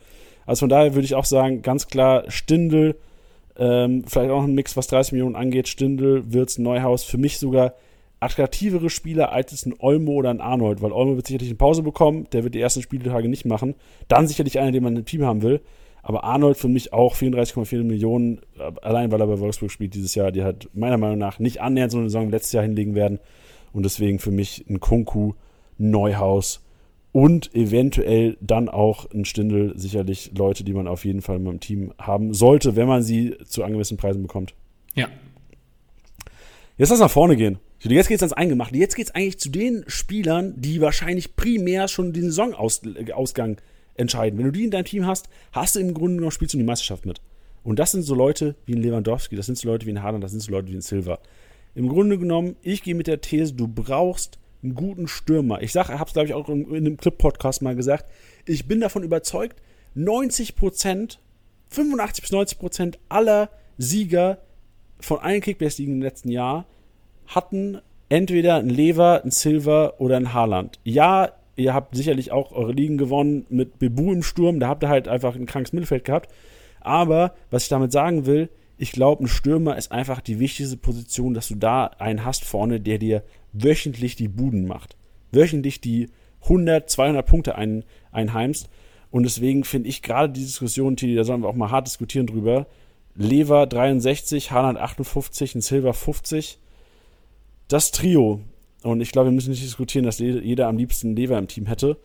Also 0.45 0.61
von 0.61 0.69
daher 0.69 0.95
würde 0.95 1.05
ich 1.05 1.15
auch 1.15 1.25
sagen, 1.25 1.61
ganz 1.61 1.87
klar 1.87 2.23
Stindel, 2.29 2.95
ähm, 3.55 4.03
vielleicht 4.07 4.31
auch 4.31 4.41
noch 4.41 4.47
ein 4.47 4.55
Mix, 4.55 4.75
was 4.75 4.87
30 4.87 5.13
Millionen 5.13 5.35
angeht. 5.35 5.67
Stindel, 5.67 6.23
Wirz, 6.33 6.57
Neuhaus. 6.57 7.03
Für 7.03 7.19
mich 7.19 7.37
sogar 7.37 7.73
attraktivere 8.23 8.89
Spieler 8.89 9.31
als 9.31 9.65
ein 9.65 9.75
Olmo 9.77 10.13
oder 10.13 10.29
ein 10.29 10.41
Arnold, 10.41 10.81
weil 10.81 10.91
Olmo 10.91 11.15
wird 11.15 11.27
sicherlich 11.27 11.49
eine 11.49 11.57
Pause 11.57 11.83
bekommen, 11.83 12.27
der 12.31 12.43
wird 12.43 12.55
die 12.55 12.61
ersten 12.61 12.81
Spieltage 12.81 13.29
nicht 13.29 13.45
machen. 13.45 13.75
Dann 14.07 14.27
sicherlich 14.27 14.59
einer, 14.59 14.71
den 14.71 14.83
man 14.83 14.95
im 14.95 15.05
Team 15.05 15.23
haben 15.23 15.41
will. 15.41 15.61
Aber 16.01 16.25
Arnold 16.25 16.57
für 16.57 16.67
mich 16.67 16.91
auch 16.91 17.15
34,4 17.15 17.83
Millionen, 17.83 18.41
äh, 18.59 18.71
allein 18.81 19.11
weil 19.11 19.21
er 19.21 19.27
bei 19.27 19.39
Wolfsburg 19.39 19.71
spielt 19.71 19.93
dieses 19.93 20.15
Jahr, 20.15 20.31
die 20.31 20.43
hat 20.43 20.69
meiner 20.73 20.97
Meinung 20.97 21.17
nach 21.17 21.39
nicht 21.39 21.61
annähernd 21.61 21.91
so 21.91 21.97
eine 21.97 22.09
Saison 22.09 22.29
letztes 22.29 22.51
Jahr 22.51 22.63
hinlegen 22.63 22.93
werden. 22.93 23.19
Und 23.71 23.83
deswegen 23.83 24.19
für 24.19 24.31
mich 24.31 24.65
ein 24.69 24.79
Kunku, 24.79 25.33
Neuhaus 25.77 26.61
und 27.13 27.55
eventuell 27.55 28.37
dann 28.41 28.67
auch 28.67 29.09
ein 29.11 29.23
Stindel, 29.23 29.73
sicherlich 29.77 30.31
Leute, 30.35 30.63
die 30.63 30.73
man 30.73 30.87
auf 30.87 31.05
jeden 31.05 31.21
Fall 31.21 31.39
meinem 31.39 31.59
Team 31.59 31.93
haben 31.97 32.33
sollte, 32.33 32.75
wenn 32.75 32.87
man 32.87 33.01
sie 33.01 33.35
zu 33.45 33.63
angemessenen 33.63 33.99
Preisen 33.99 34.23
bekommt. 34.23 34.53
Ja. 34.95 35.07
Jetzt 36.77 36.89
lass 36.89 36.99
nach 36.99 37.11
vorne 37.11 37.37
gehen. 37.37 37.59
Jetzt 37.91 38.07
geht's 38.07 38.23
ans 38.23 38.33
Eingemachte. 38.33 38.77
Jetzt 38.77 38.95
geht's 38.95 39.11
eigentlich 39.11 39.39
zu 39.39 39.49
den 39.49 39.83
Spielern, 39.87 40.53
die 40.55 40.79
wahrscheinlich 40.79 41.35
primär 41.35 41.89
schon 41.89 42.13
den 42.13 42.31
Saisonausgang 42.31 43.57
entscheiden. 43.95 44.39
Wenn 44.39 44.45
du 44.45 44.51
die 44.51 44.63
in 44.63 44.71
deinem 44.71 44.85
Team 44.85 45.05
hast, 45.05 45.27
hast 45.51 45.75
du 45.75 45.79
im 45.79 45.93
Grunde 45.93 46.23
noch 46.23 46.31
spielst 46.31 46.53
du 46.53 46.57
die 46.57 46.63
Meisterschaft 46.63 47.05
mit. 47.05 47.21
Und 47.63 47.79
das 47.79 47.91
sind 47.91 48.03
so 48.03 48.15
Leute 48.15 48.55
wie 48.65 48.73
ein 48.73 48.81
Lewandowski, 48.81 49.35
das 49.35 49.45
sind 49.45 49.57
so 49.57 49.67
Leute 49.67 49.85
wie 49.85 49.91
ein 49.91 50.01
Haaland, 50.01 50.23
das 50.23 50.31
sind 50.31 50.41
so 50.41 50.51
Leute 50.51 50.69
wie 50.69 50.75
ein 50.75 50.81
Silva. 50.81 51.19
Im 51.75 51.89
Grunde 51.89 52.17
genommen, 52.17 52.55
ich 52.61 52.83
gehe 52.83 52.95
mit 52.95 53.07
der 53.07 53.21
These, 53.21 53.53
du 53.53 53.67
brauchst 53.67 54.37
einen 54.61 54.75
guten 54.75 55.07
Stürmer. 55.07 55.61
Ich 55.61 55.71
sage, 55.71 55.97
habe 55.97 56.07
es 56.07 56.13
glaube 56.13 56.27
ich 56.27 56.33
auch 56.33 56.49
in, 56.49 56.73
einem 56.73 56.97
Clip-Podcast 56.97 57.61
mal 57.61 57.75
gesagt. 57.75 58.09
Ich 58.45 58.67
bin 58.67 58.79
davon 58.79 59.03
überzeugt, 59.03 59.61
90 59.95 60.55
Prozent, 60.55 61.19
85 61.69 62.21
bis 62.21 62.31
90 62.31 62.59
Prozent 62.59 62.99
aller 63.09 63.49
Sieger 63.77 64.39
von 64.99 65.19
allen 65.19 65.41
Kickbase-Ligen 65.41 65.95
im 65.95 66.01
letzten 66.01 66.29
Jahr 66.29 66.65
hatten 67.27 67.79
entweder 68.09 68.55
ein 68.55 68.69
Lever, 68.69 69.21
ein 69.23 69.31
Silver 69.31 69.99
oder 69.99 70.17
ein 70.17 70.33
Haaland. 70.33 70.79
Ja, 70.83 71.31
ihr 71.55 71.73
habt 71.73 71.95
sicherlich 71.95 72.31
auch 72.31 72.51
eure 72.51 72.71
Ligen 72.71 72.97
gewonnen 72.97 73.45
mit 73.49 73.79
Bebu 73.79 74.11
im 74.11 74.23
Sturm, 74.23 74.59
da 74.59 74.67
habt 74.67 74.83
ihr 74.83 74.89
halt 74.89 75.07
einfach 75.07 75.35
ein 75.35 75.45
krankes 75.45 75.73
Mittelfeld 75.73 76.05
gehabt. 76.05 76.31
Aber 76.81 77.33
was 77.49 77.63
ich 77.63 77.69
damit 77.69 77.91
sagen 77.91 78.25
will, 78.25 78.49
ich 78.77 78.91
glaube, 78.91 79.23
ein 79.23 79.27
Stürmer 79.27 79.77
ist 79.77 79.91
einfach 79.91 80.19
die 80.19 80.39
wichtigste 80.39 80.77
Position, 80.77 81.33
dass 81.33 81.47
du 81.47 81.55
da 81.55 81.85
einen 81.85 82.25
hast 82.25 82.43
vorne, 82.43 82.79
der 82.79 82.97
dir 82.97 83.23
wöchentlich 83.53 84.15
die 84.15 84.27
Buden 84.27 84.67
macht. 84.67 84.97
Wöchentlich 85.31 85.79
die 85.79 86.09
100, 86.43 86.89
200 86.89 87.25
Punkte 87.25 87.55
ein, 87.55 87.85
einheimst. 88.11 88.69
Und 89.11 89.23
deswegen 89.23 89.63
finde 89.63 89.89
ich 89.89 90.01
gerade 90.01 90.33
die 90.33 90.41
Diskussion, 90.41 90.97
Tili, 90.97 91.15
da 91.15 91.23
sollen 91.23 91.43
wir 91.43 91.49
auch 91.49 91.55
mal 91.55 91.71
hart 91.71 91.87
diskutieren 91.87 92.27
drüber. 92.27 92.67
Lever 93.15 93.67
63, 93.67 94.51
Haaland 94.51 94.79
58, 94.79 95.55
ein 95.55 95.61
Silver 95.61 95.93
50. 95.93 96.59
Das 97.67 97.91
Trio. 97.91 98.41
Und 98.83 99.01
ich 99.01 99.11
glaube, 99.11 99.29
wir 99.29 99.33
müssen 99.33 99.51
nicht 99.51 99.63
diskutieren, 99.63 100.05
dass 100.05 100.19
jeder 100.19 100.67
am 100.67 100.77
liebsten 100.77 101.15
Lever 101.15 101.37
im 101.37 101.47
Team 101.47 101.65
hätte. 101.65 101.97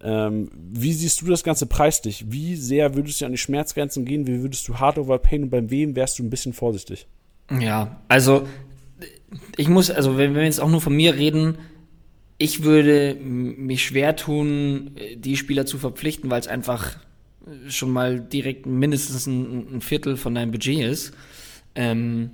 Ähm, 0.00 0.50
wie 0.54 0.92
siehst 0.92 1.20
du 1.20 1.26
das 1.26 1.44
Ganze 1.44 1.66
preislich? 1.66 2.24
Wie 2.28 2.56
sehr 2.56 2.94
würdest 2.94 3.20
du 3.20 3.26
an 3.26 3.32
die 3.32 3.38
Schmerzgrenzen 3.38 4.04
gehen? 4.04 4.26
Wie 4.26 4.42
würdest 4.42 4.66
du 4.66 4.78
hart 4.78 4.98
overpayen 4.98 5.44
und 5.44 5.50
beim 5.50 5.70
wem 5.70 5.94
wärst 5.94 6.18
du 6.18 6.24
ein 6.24 6.30
bisschen 6.30 6.52
vorsichtig? 6.52 7.06
Ja, 7.60 8.00
also 8.08 8.46
ich 9.56 9.68
muss, 9.68 9.90
also 9.90 10.16
wenn 10.16 10.34
wir 10.34 10.42
jetzt 10.42 10.60
auch 10.60 10.70
nur 10.70 10.80
von 10.80 10.94
mir 10.94 11.14
reden, 11.14 11.58
ich 12.38 12.64
würde 12.64 13.14
mich 13.14 13.84
schwer 13.84 14.16
tun, 14.16 14.96
die 15.16 15.36
Spieler 15.36 15.66
zu 15.66 15.78
verpflichten, 15.78 16.30
weil 16.30 16.40
es 16.40 16.48
einfach 16.48 16.96
schon 17.68 17.90
mal 17.90 18.20
direkt 18.20 18.66
mindestens 18.66 19.26
ein, 19.26 19.76
ein 19.76 19.80
Viertel 19.80 20.16
von 20.16 20.34
deinem 20.34 20.50
Budget 20.50 20.80
ist. 20.80 21.12
Ähm, 21.74 22.30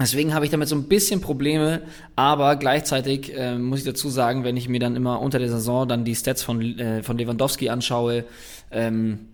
Deswegen 0.00 0.32
habe 0.32 0.44
ich 0.44 0.50
damit 0.50 0.68
so 0.68 0.76
ein 0.76 0.84
bisschen 0.84 1.20
Probleme, 1.20 1.82
aber 2.14 2.54
gleichzeitig 2.56 3.36
äh, 3.36 3.58
muss 3.58 3.80
ich 3.80 3.84
dazu 3.84 4.08
sagen, 4.08 4.44
wenn 4.44 4.56
ich 4.56 4.68
mir 4.68 4.78
dann 4.78 4.94
immer 4.94 5.20
unter 5.20 5.40
der 5.40 5.48
Saison 5.48 5.88
dann 5.88 6.04
die 6.04 6.14
Stats 6.14 6.42
von, 6.42 6.78
äh, 6.78 7.02
von 7.02 7.18
Lewandowski 7.18 7.68
anschaue 7.68 8.24
ähm, 8.70 9.26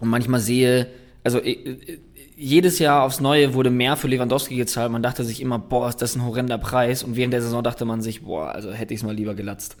und 0.00 0.08
manchmal 0.08 0.40
sehe, 0.40 0.88
also 1.24 1.38
äh, 1.38 1.98
jedes 2.36 2.78
Jahr 2.78 3.02
aufs 3.02 3.20
Neue 3.20 3.54
wurde 3.54 3.70
mehr 3.70 3.96
für 3.96 4.08
Lewandowski 4.08 4.56
gezahlt. 4.56 4.92
Man 4.92 5.02
dachte 5.02 5.24
sich 5.24 5.40
immer, 5.40 5.58
boah, 5.58 5.88
ist 5.88 6.02
das 6.02 6.14
ein 6.14 6.24
horrender 6.24 6.58
Preis. 6.58 7.02
Und 7.02 7.16
während 7.16 7.32
der 7.32 7.40
Saison 7.40 7.64
dachte 7.64 7.86
man 7.86 8.02
sich, 8.02 8.24
boah, 8.24 8.52
also 8.52 8.70
hätte 8.72 8.92
ich 8.92 9.00
es 9.00 9.06
mal 9.06 9.14
lieber 9.14 9.34
gelatzt. 9.34 9.78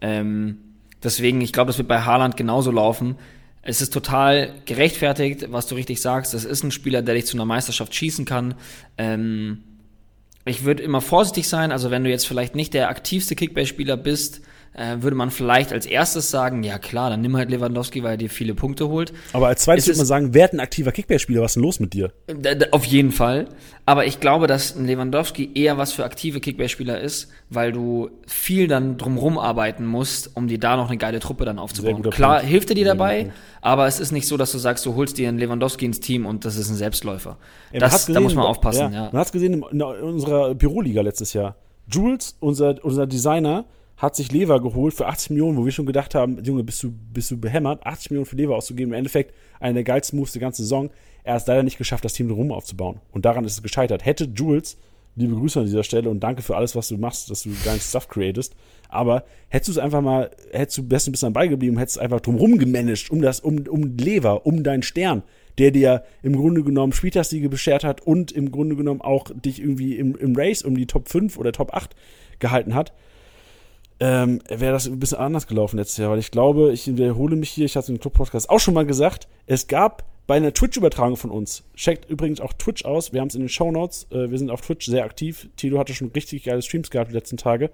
Ähm, 0.00 0.56
deswegen, 1.04 1.42
ich 1.42 1.52
glaube, 1.52 1.68
das 1.68 1.76
wird 1.76 1.86
bei 1.86 2.00
Haaland 2.00 2.38
genauso 2.38 2.70
laufen. 2.70 3.16
Es 3.62 3.82
ist 3.82 3.92
total 3.92 4.54
gerechtfertigt, 4.64 5.46
was 5.50 5.66
du 5.66 5.74
richtig 5.74 6.00
sagst. 6.00 6.34
Das 6.34 6.44
ist 6.44 6.62
ein 6.62 6.70
Spieler, 6.70 7.02
der 7.02 7.14
dich 7.14 7.26
zu 7.26 7.36
einer 7.36 7.44
Meisterschaft 7.44 7.94
schießen 7.94 8.24
kann. 8.24 8.54
Ähm, 8.96 9.64
ich 10.44 10.64
würde 10.64 10.82
immer 10.82 11.00
vorsichtig 11.00 11.48
sein. 11.48 11.72
Also 11.72 11.90
wenn 11.90 12.04
du 12.04 12.10
jetzt 12.10 12.26
vielleicht 12.26 12.54
nicht 12.54 12.74
der 12.74 12.88
aktivste 12.88 13.34
Kickbase-Spieler 13.36 13.96
bist, 13.96 14.40
äh, 14.74 15.02
würde 15.02 15.16
man 15.16 15.30
vielleicht 15.30 15.72
als 15.72 15.86
erstes 15.86 16.30
sagen, 16.30 16.62
ja 16.62 16.78
klar, 16.78 17.10
dann 17.10 17.20
nimm 17.20 17.36
halt 17.36 17.50
Lewandowski, 17.50 18.02
weil 18.02 18.12
er 18.12 18.16
dir 18.16 18.30
viele 18.30 18.54
Punkte 18.54 18.88
holt. 18.88 19.12
Aber 19.32 19.48
als 19.48 19.62
zweites 19.62 19.86
würde 19.86 19.98
man 19.98 20.06
sagen, 20.06 20.34
wer 20.34 20.52
ein 20.52 20.60
aktiver 20.60 20.92
Kickbase-Spieler? 20.92 21.42
Was 21.42 21.52
ist 21.52 21.54
denn 21.56 21.62
los 21.62 21.80
mit 21.80 21.92
dir? 21.92 22.12
Auf 22.70 22.84
jeden 22.84 23.10
Fall. 23.10 23.48
Aber 23.86 24.06
ich 24.06 24.20
glaube, 24.20 24.46
dass 24.46 24.76
ein 24.76 24.86
Lewandowski 24.86 25.50
eher 25.54 25.78
was 25.78 25.92
für 25.92 26.04
aktive 26.04 26.40
Kickbase-Spieler 26.40 27.00
ist, 27.00 27.28
weil 27.50 27.72
du 27.72 28.10
viel 28.26 28.68
dann 28.68 28.98
drumrum 28.98 29.38
arbeiten 29.38 29.86
musst, 29.86 30.36
um 30.36 30.46
dir 30.46 30.58
da 30.60 30.76
noch 30.76 30.88
eine 30.88 30.98
geile 30.98 31.20
Truppe 31.20 31.44
dann 31.44 31.58
aufzubauen. 31.58 32.02
Klar, 32.02 32.38
Punkt. 32.38 32.50
hilft 32.50 32.70
er 32.70 32.74
dir 32.74 32.84
dabei, 32.84 33.32
aber 33.60 33.86
es 33.86 33.98
ist 33.98 34.12
nicht 34.12 34.28
so, 34.28 34.36
dass 34.36 34.52
du 34.52 34.58
sagst, 34.58 34.84
du 34.86 34.94
holst 34.94 35.18
dir 35.18 35.28
einen 35.28 35.38
Lewandowski 35.38 35.86
ins 35.86 36.00
Team 36.00 36.26
und 36.26 36.44
das 36.44 36.56
ist 36.56 36.68
ein 36.68 36.76
Selbstläufer. 36.76 37.38
Ja, 37.72 37.80
das, 37.80 38.06
gesehen, 38.06 38.14
da 38.14 38.20
muss 38.20 38.34
man 38.34 38.44
aufpassen, 38.44 38.92
ja. 38.92 39.04
ja. 39.04 39.08
Man 39.10 39.20
hat 39.20 39.26
es 39.26 39.32
gesehen 39.32 39.64
in, 39.70 39.82
unserer 39.82 40.54
Büroliga 40.54 41.00
letztes 41.00 41.32
Jahr. 41.32 41.56
Jules, 41.90 42.36
unser, 42.40 42.84
unser 42.84 43.06
Designer, 43.06 43.64
hat 43.98 44.14
sich 44.14 44.30
Lever 44.30 44.62
geholt 44.62 44.94
für 44.94 45.06
80 45.06 45.30
Millionen, 45.30 45.58
wo 45.58 45.64
wir 45.64 45.72
schon 45.72 45.86
gedacht 45.86 46.14
haben, 46.14 46.42
Junge, 46.44 46.62
bist 46.62 46.82
du, 46.82 46.92
bist 47.12 47.30
du 47.32 47.36
behämmert, 47.36 47.84
80 47.84 48.10
Millionen 48.10 48.26
für 48.26 48.36
Lever 48.36 48.56
auszugeben. 48.56 48.92
Im 48.92 48.98
Endeffekt 48.98 49.34
einer 49.58 49.74
der 49.74 49.84
geilsten 49.84 50.18
Moves 50.18 50.32
der 50.32 50.40
ganzen 50.40 50.62
Saison. 50.62 50.90
Er 51.24 51.34
hat 51.34 51.42
es 51.42 51.46
leider 51.48 51.64
nicht 51.64 51.78
geschafft, 51.78 52.04
das 52.04 52.12
Team 52.12 52.28
drum 52.28 52.52
aufzubauen. 52.52 53.00
Und 53.10 53.24
daran 53.24 53.44
ist 53.44 53.52
es 53.54 53.62
gescheitert. 53.62 54.04
Hätte 54.04 54.30
Jules, 54.32 54.78
liebe 55.16 55.34
Grüße 55.34 55.58
an 55.58 55.66
dieser 55.66 55.82
Stelle 55.82 56.08
und 56.10 56.20
danke 56.20 56.42
für 56.42 56.56
alles, 56.56 56.76
was 56.76 56.88
du 56.88 56.96
machst, 56.96 57.28
dass 57.28 57.42
du 57.42 57.50
deinen 57.64 57.80
Stuff 57.80 58.08
createst. 58.08 58.54
Aber 58.88 59.24
hättest 59.48 59.68
du 59.68 59.72
es 59.72 59.78
einfach 59.78 60.00
mal, 60.00 60.30
hättest 60.52 60.78
du 60.78 60.84
besten 60.84 61.10
bis 61.10 61.20
dann 61.20 61.32
beigeblieben, 61.32 61.76
hättest 61.76 61.96
es 61.96 62.02
einfach 62.02 62.20
drumherum 62.20 62.56
gemanagt, 62.56 63.10
um 63.10 63.20
das, 63.20 63.40
um, 63.40 63.66
um 63.68 63.96
Lever, 63.96 64.46
um 64.46 64.62
deinen 64.62 64.84
Stern, 64.84 65.24
der 65.58 65.72
dir 65.72 66.04
im 66.22 66.36
Grunde 66.36 66.62
genommen 66.62 66.92
Spieltagssiege 66.92 67.48
beschert 67.48 67.82
hat 67.82 68.00
und 68.06 68.30
im 68.30 68.52
Grunde 68.52 68.76
genommen 68.76 69.00
auch 69.00 69.24
dich 69.34 69.60
irgendwie 69.60 69.96
im, 69.96 70.14
im 70.14 70.36
Race 70.36 70.62
um 70.62 70.76
die 70.76 70.86
Top 70.86 71.08
5 71.08 71.36
oder 71.36 71.50
Top 71.50 71.74
8 71.74 71.96
gehalten 72.38 72.76
hat 72.76 72.92
ähm, 74.00 74.40
wäre 74.48 74.72
das 74.72 74.86
ein 74.86 74.98
bisschen 74.98 75.18
anders 75.18 75.46
gelaufen 75.46 75.76
letztes 75.76 75.98
Jahr, 75.98 76.10
weil 76.10 76.18
ich 76.18 76.30
glaube, 76.30 76.72
ich 76.72 76.86
wiederhole 76.86 77.36
mich 77.36 77.50
hier, 77.50 77.64
ich 77.64 77.76
hatte 77.76 77.92
im 77.92 77.98
Club-Podcast 77.98 78.48
auch 78.48 78.60
schon 78.60 78.74
mal 78.74 78.86
gesagt, 78.86 79.28
es 79.46 79.66
gab 79.66 80.04
bei 80.26 80.36
einer 80.36 80.52
Twitch-Übertragung 80.52 81.16
von 81.16 81.30
uns, 81.30 81.64
checkt 81.74 82.08
übrigens 82.08 82.40
auch 82.40 82.52
Twitch 82.52 82.84
aus, 82.84 83.12
wir 83.12 83.20
haben 83.20 83.28
es 83.28 83.34
in 83.34 83.40
den 83.40 83.48
Show 83.48 83.70
Notes, 83.70 84.06
äh, 84.10 84.30
wir 84.30 84.38
sind 84.38 84.50
auf 84.50 84.60
Twitch 84.60 84.86
sehr 84.86 85.04
aktiv, 85.04 85.48
Tilo 85.56 85.78
hatte 85.78 85.94
schon 85.94 86.12
richtig 86.12 86.44
geile 86.44 86.62
Streams 86.62 86.90
gehabt 86.90 87.10
die 87.10 87.14
letzten 87.14 87.38
Tage, 87.38 87.70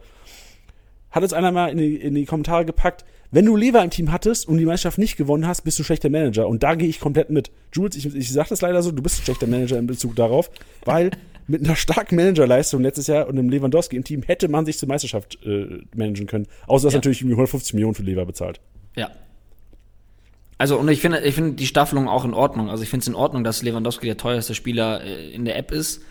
hat 1.11 1.23
uns 1.23 1.33
einer 1.33 1.53
mal 1.53 1.71
in 1.71 1.79
die, 1.79 1.97
in 1.97 2.15
die 2.15 2.25
Kommentare 2.25 2.65
gepackt, 2.65 3.05
wenn 3.35 3.47
du 3.47 3.57
Lever 3.57 3.83
im 3.83 3.91
Team 3.91 4.13
hattest 4.13 4.47
und 4.47 4.59
die 4.59 4.65
Meisterschaft 4.65 4.97
nicht 4.97 5.17
gewonnen 5.17 5.45
hast, 5.45 5.63
bist 5.63 5.77
du 5.81 5.83
schlechter 5.83 6.09
Manager. 6.09 6.47
Und 6.47 6.63
da 6.63 6.77
gehe 6.77 6.89
ich 6.89 7.01
komplett 7.01 7.31
mit. 7.31 7.51
Jules, 7.73 7.97
ich, 7.97 8.15
ich 8.15 8.33
sage 8.33 8.51
das 8.51 8.61
leider 8.61 8.81
so, 8.81 8.93
du 8.93 9.03
bist 9.03 9.21
ein 9.21 9.25
schlechter 9.25 9.49
Manager 9.49 9.77
in 9.77 9.89
Bezug 9.89 10.15
darauf, 10.15 10.51
weil 10.85 11.11
mit 11.49 11.65
einer 11.65 11.75
starken 11.75 12.15
Managerleistung 12.15 12.81
letztes 12.81 13.09
Jahr 13.09 13.27
und 13.27 13.37
einem 13.37 13.49
Lewandowski 13.49 13.97
im 13.97 14.05
Team 14.05 14.23
hätte 14.23 14.47
man 14.47 14.65
sich 14.65 14.79
zur 14.79 14.89
Meisterschaft 14.89 15.39
äh, 15.45 15.81
managen 15.97 16.29
können. 16.29 16.47
Außer 16.69 16.87
dass 16.87 16.95
ja. 16.95 16.99
natürlich 16.99 17.23
150 17.23 17.75
Millionen 17.75 17.97
für 17.97 18.05
Lever 18.05 18.25
bezahlt. 18.25 18.61
Ja. 18.95 19.11
Also, 20.57 20.79
und 20.79 20.87
ich 20.89 21.01
finde, 21.01 21.19
ich 21.23 21.35
finde 21.35 21.55
die 21.55 21.67
Staffelung 21.67 22.09
auch 22.09 22.25
in 22.25 22.35
Ordnung. 22.35 22.71
Also, 22.71 22.85
ich 22.85 22.89
finde 22.89 23.03
es 23.03 23.09
in 23.09 23.17
Ordnung, 23.17 23.43
dass 23.43 23.63
Lewandowski 23.63 24.07
der 24.07 24.17
teuerste 24.17 24.55
Spieler 24.55 25.03
äh, 25.03 25.33
in 25.33 25.45
der 25.45 25.57
App 25.57 25.73
ist. 25.73 26.03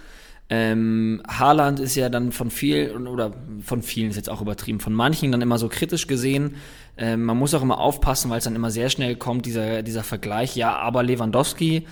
Ähm, 0.49 1.24
Haaland 1.28 1.80
ist 1.80 1.95
ja 1.95 2.09
dann 2.09 2.32
von 2.32 2.51
vielen, 2.51 3.07
oder 3.07 3.34
von 3.61 3.82
vielen 3.82 4.09
ist 4.09 4.17
jetzt 4.17 4.30
auch 4.30 4.41
übertrieben, 4.41 4.82
von 4.82 4.93
manchen 4.93 5.32
dann 5.32 5.41
immer 5.41 5.57
so 5.57 5.69
kritisch 5.69 6.05
gesehen. 6.05 6.55
Ähm, 6.98 7.24
man 7.24 7.38
muss 7.38 7.54
auch 7.54 7.62
immer 7.62 7.80
aufpassen, 7.80 8.30
weil 8.30 8.38
es 8.38 8.44
dann 8.44 8.56
immer 8.56 8.72
sehr 8.72 8.89
schnell 8.89 9.16
kommt, 9.16 9.46
dieser, 9.46 9.82
dieser 9.82 10.04
Vergleich, 10.04 10.56
ja, 10.56 10.76
aber 10.76 11.04
Lewandowski, 11.04 11.88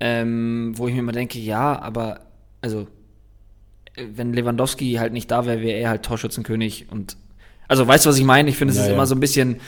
ähm, 0.00 0.72
wo 0.76 0.88
ich 0.88 0.94
mir 0.94 1.00
immer 1.00 1.12
denke, 1.12 1.38
ja, 1.38 1.78
aber 1.80 2.20
also 2.62 2.86
wenn 3.96 4.32
Lewandowski 4.32 4.94
halt 4.94 5.12
nicht 5.12 5.30
da 5.30 5.46
wäre, 5.46 5.60
wäre 5.60 5.78
er 5.78 5.90
halt 5.90 6.02
Torschützenkönig 6.04 6.86
und 6.90 7.16
also 7.68 7.86
weißt 7.86 8.04
du, 8.04 8.10
was 8.10 8.18
ich 8.18 8.24
meine? 8.24 8.48
Ich 8.48 8.56
finde, 8.56 8.72
es 8.72 8.76
ja, 8.76 8.84
ist 8.84 8.88
ja. 8.88 8.94
immer 8.94 9.06
so 9.06 9.14
ein 9.14 9.20
bisschen 9.20 9.60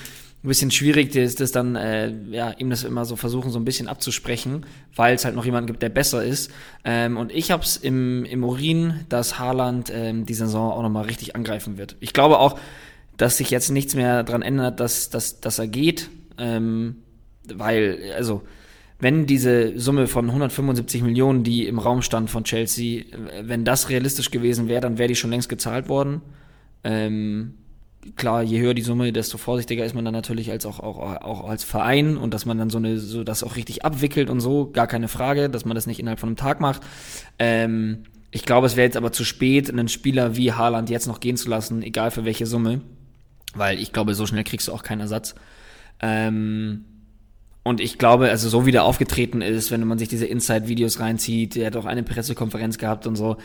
ein 0.45 0.49
bisschen 0.49 0.71
schwierig, 0.71 1.13
das, 1.13 1.35
das 1.35 1.51
dann 1.51 1.75
äh, 1.75 2.13
ja 2.31 2.53
ihm 2.53 2.71
das 2.71 2.85
immer 2.85 3.05
so 3.05 3.17
versuchen 3.17 3.51
so 3.51 3.59
ein 3.59 3.65
bisschen 3.65 3.89
abzusprechen, 3.89 4.67
weil 4.95 5.17
es 5.17 5.25
halt 5.25 5.35
noch 5.35 5.45
jemanden 5.45 5.67
gibt, 5.67 5.83
der 5.83 5.89
besser 5.89 6.23
ist. 6.23 6.53
Ähm, 6.85 7.17
und 7.17 7.33
ich 7.33 7.51
habe 7.51 7.65
es 7.65 7.77
im, 7.77 8.25
im 8.25 8.45
Urin, 8.45 9.01
dass 9.09 9.41
Haaland 9.41 9.91
ähm, 9.93 10.27
die 10.27 10.35
Saison 10.35 10.71
auch 10.71 10.83
nochmal 10.83 11.07
richtig 11.07 11.35
angreifen 11.35 11.77
wird. 11.77 11.97
Ich 11.99 12.13
glaube 12.13 12.39
auch, 12.39 12.57
dass 13.19 13.37
sich 13.37 13.51
jetzt 13.51 13.71
nichts 13.71 13.95
mehr 13.95 14.25
dran 14.25 14.43
ändert, 14.43 14.81
dass, 14.81 15.11
dass, 15.11 15.41
dass 15.41 15.59
er 15.59 15.69
geht, 15.69 16.09
ähm, 16.39 17.03
weil 17.53 18.13
also 18.17 18.43
wenn 19.01 19.27
diese 19.27 19.79
Summe 19.79 20.07
von 20.07 20.27
175 20.27 21.03
Millionen, 21.03 21.45
die 21.45 21.67
im 21.67 21.79
Raum 21.79 22.03
stand 22.03 22.31
von 22.31 22.45
Chelsea, 22.45 23.05
wenn 23.43 23.65
das 23.65 23.91
realistisch 23.91 24.31
gewesen 24.31 24.67
wäre, 24.69 24.81
dann 24.81 24.99
wäre 24.99 25.09
die 25.09 25.15
schon 25.15 25.31
längst 25.31 25.49
gezahlt 25.49 25.89
worden. 25.89 26.21
Ähm, 26.83 27.55
klar, 28.17 28.43
je 28.43 28.59
höher 28.59 28.75
die 28.75 28.83
Summe, 28.83 29.13
desto 29.13 29.39
vorsichtiger 29.39 29.85
ist 29.85 29.95
man 29.95 30.05
dann 30.05 30.15
natürlich 30.15 30.51
als 30.51 30.67
auch, 30.67 30.81
auch, 30.81 30.99
auch 30.99 31.49
als 31.49 31.63
Verein 31.63 32.17
und 32.17 32.35
dass 32.35 32.45
man 32.45 32.59
dann 32.59 32.71
so 32.71 32.79
eine, 32.79 32.99
so 32.99 33.23
das 33.23 33.45
auch 33.45 33.55
richtig 33.55 33.85
abwickelt 33.85 34.31
und 34.31 34.41
so, 34.41 34.71
gar 34.71 34.89
keine 34.89 35.09
Frage, 35.09 35.49
dass 35.49 35.65
man 35.65 35.77
das 35.77 35.87
nicht 35.87 36.01
innerhalb 36.01 36.19
von 36.19 36.31
einem 36.31 36.37
Tag 36.37 36.61
macht. 36.61 36.83
Ähm, 37.39 38.03
ich 38.31 38.45
glaube, 38.45 38.67
es 38.67 38.77
wäre 38.77 38.87
jetzt 38.87 38.97
aber 38.97 39.13
zu 39.13 39.25
spät, 39.25 39.71
einen 39.71 39.89
Spieler 39.89 40.37
wie 40.37 40.53
Haaland 40.53 40.91
jetzt 40.91 41.07
noch 41.07 41.21
gehen 41.21 41.37
zu 41.37 41.49
lassen, 41.49 41.83
egal 41.83 42.11
für 42.11 42.25
welche 42.25 42.47
Summe, 42.47 42.81
weil 43.59 43.79
ich 43.81 43.93
glaube, 43.93 44.15
so 44.15 44.27
schnell 44.27 44.45
kriegst 44.45 44.69
du 44.69 44.73
auch 44.73 44.83
keinen 44.83 45.01
Ersatz. 45.01 45.35
Ähm, 46.01 46.85
und 47.63 47.81
ich 47.81 47.99
glaube, 47.99 48.31
also 48.31 48.49
so 48.49 48.67
wie 48.67 48.73
der 48.73 48.85
aufgetreten 48.85 49.43
ist, 49.43 49.71
wenn 49.71 49.87
man 49.87 49.99
sich 49.99 50.09
diese 50.09 50.27
Inside-Videos 50.27 51.01
reinzieht, 51.01 51.55
der 51.55 51.67
hat 51.67 51.77
auch 51.77 51.85
eine 51.85 52.03
Pressekonferenz 52.03 52.79
gehabt 52.79 53.07
und 53.07 53.17
so, 53.17 53.37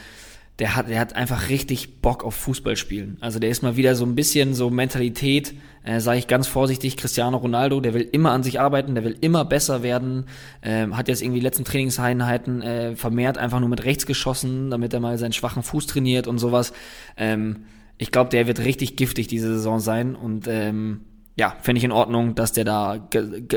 der 0.59 0.75
hat, 0.75 0.87
der 0.87 0.99
hat 0.99 1.15
einfach 1.15 1.49
richtig 1.49 1.99
Bock 2.01 2.23
auf 2.23 2.35
Fußball 2.35 2.77
spielen. 2.77 3.17
Also 3.21 3.39
der 3.39 3.49
ist 3.49 3.63
mal 3.63 3.75
wieder 3.75 3.95
so 3.95 4.05
ein 4.05 4.13
bisschen 4.13 4.53
so 4.53 4.69
Mentalität, 4.69 5.55
äh, 5.83 5.99
sage 5.99 6.19
ich 6.19 6.27
ganz 6.27 6.47
vorsichtig, 6.47 6.95
Cristiano 6.95 7.37
Ronaldo, 7.37 7.81
der 7.81 7.95
will 7.95 8.07
immer 8.11 8.31
an 8.31 8.43
sich 8.43 8.59
arbeiten, 8.59 8.93
der 8.93 9.03
will 9.03 9.17
immer 9.19 9.45
besser 9.45 9.81
werden, 9.81 10.25
ähm, 10.61 10.95
hat 10.95 11.07
jetzt 11.07 11.23
irgendwie 11.23 11.39
die 11.39 11.45
letzten 11.45 11.65
Trainingseinheiten 11.65 12.61
äh, 12.61 12.95
vermehrt 12.95 13.39
einfach 13.39 13.59
nur 13.59 13.69
mit 13.69 13.83
rechts 13.83 14.05
geschossen, 14.05 14.69
damit 14.69 14.93
er 14.93 14.99
mal 14.99 15.17
seinen 15.17 15.33
schwachen 15.33 15.63
Fuß 15.63 15.87
trainiert 15.87 16.27
und 16.27 16.37
sowas. 16.37 16.71
Ähm, 17.17 17.65
ich 18.03 18.11
glaube, 18.11 18.29
der 18.29 18.47
wird 18.47 18.59
richtig 18.59 18.97
giftig 18.97 19.27
diese 19.27 19.47
Saison 19.47 19.79
sein 19.79 20.15
und 20.15 20.47
ähm, 20.47 21.05
ja, 21.35 21.55
finde 21.61 21.79
ich 21.79 21.85
in 21.85 21.93
Ordnung, 21.93 22.35
dass 22.35 22.51
der 22.51 22.65
da 22.65 23.09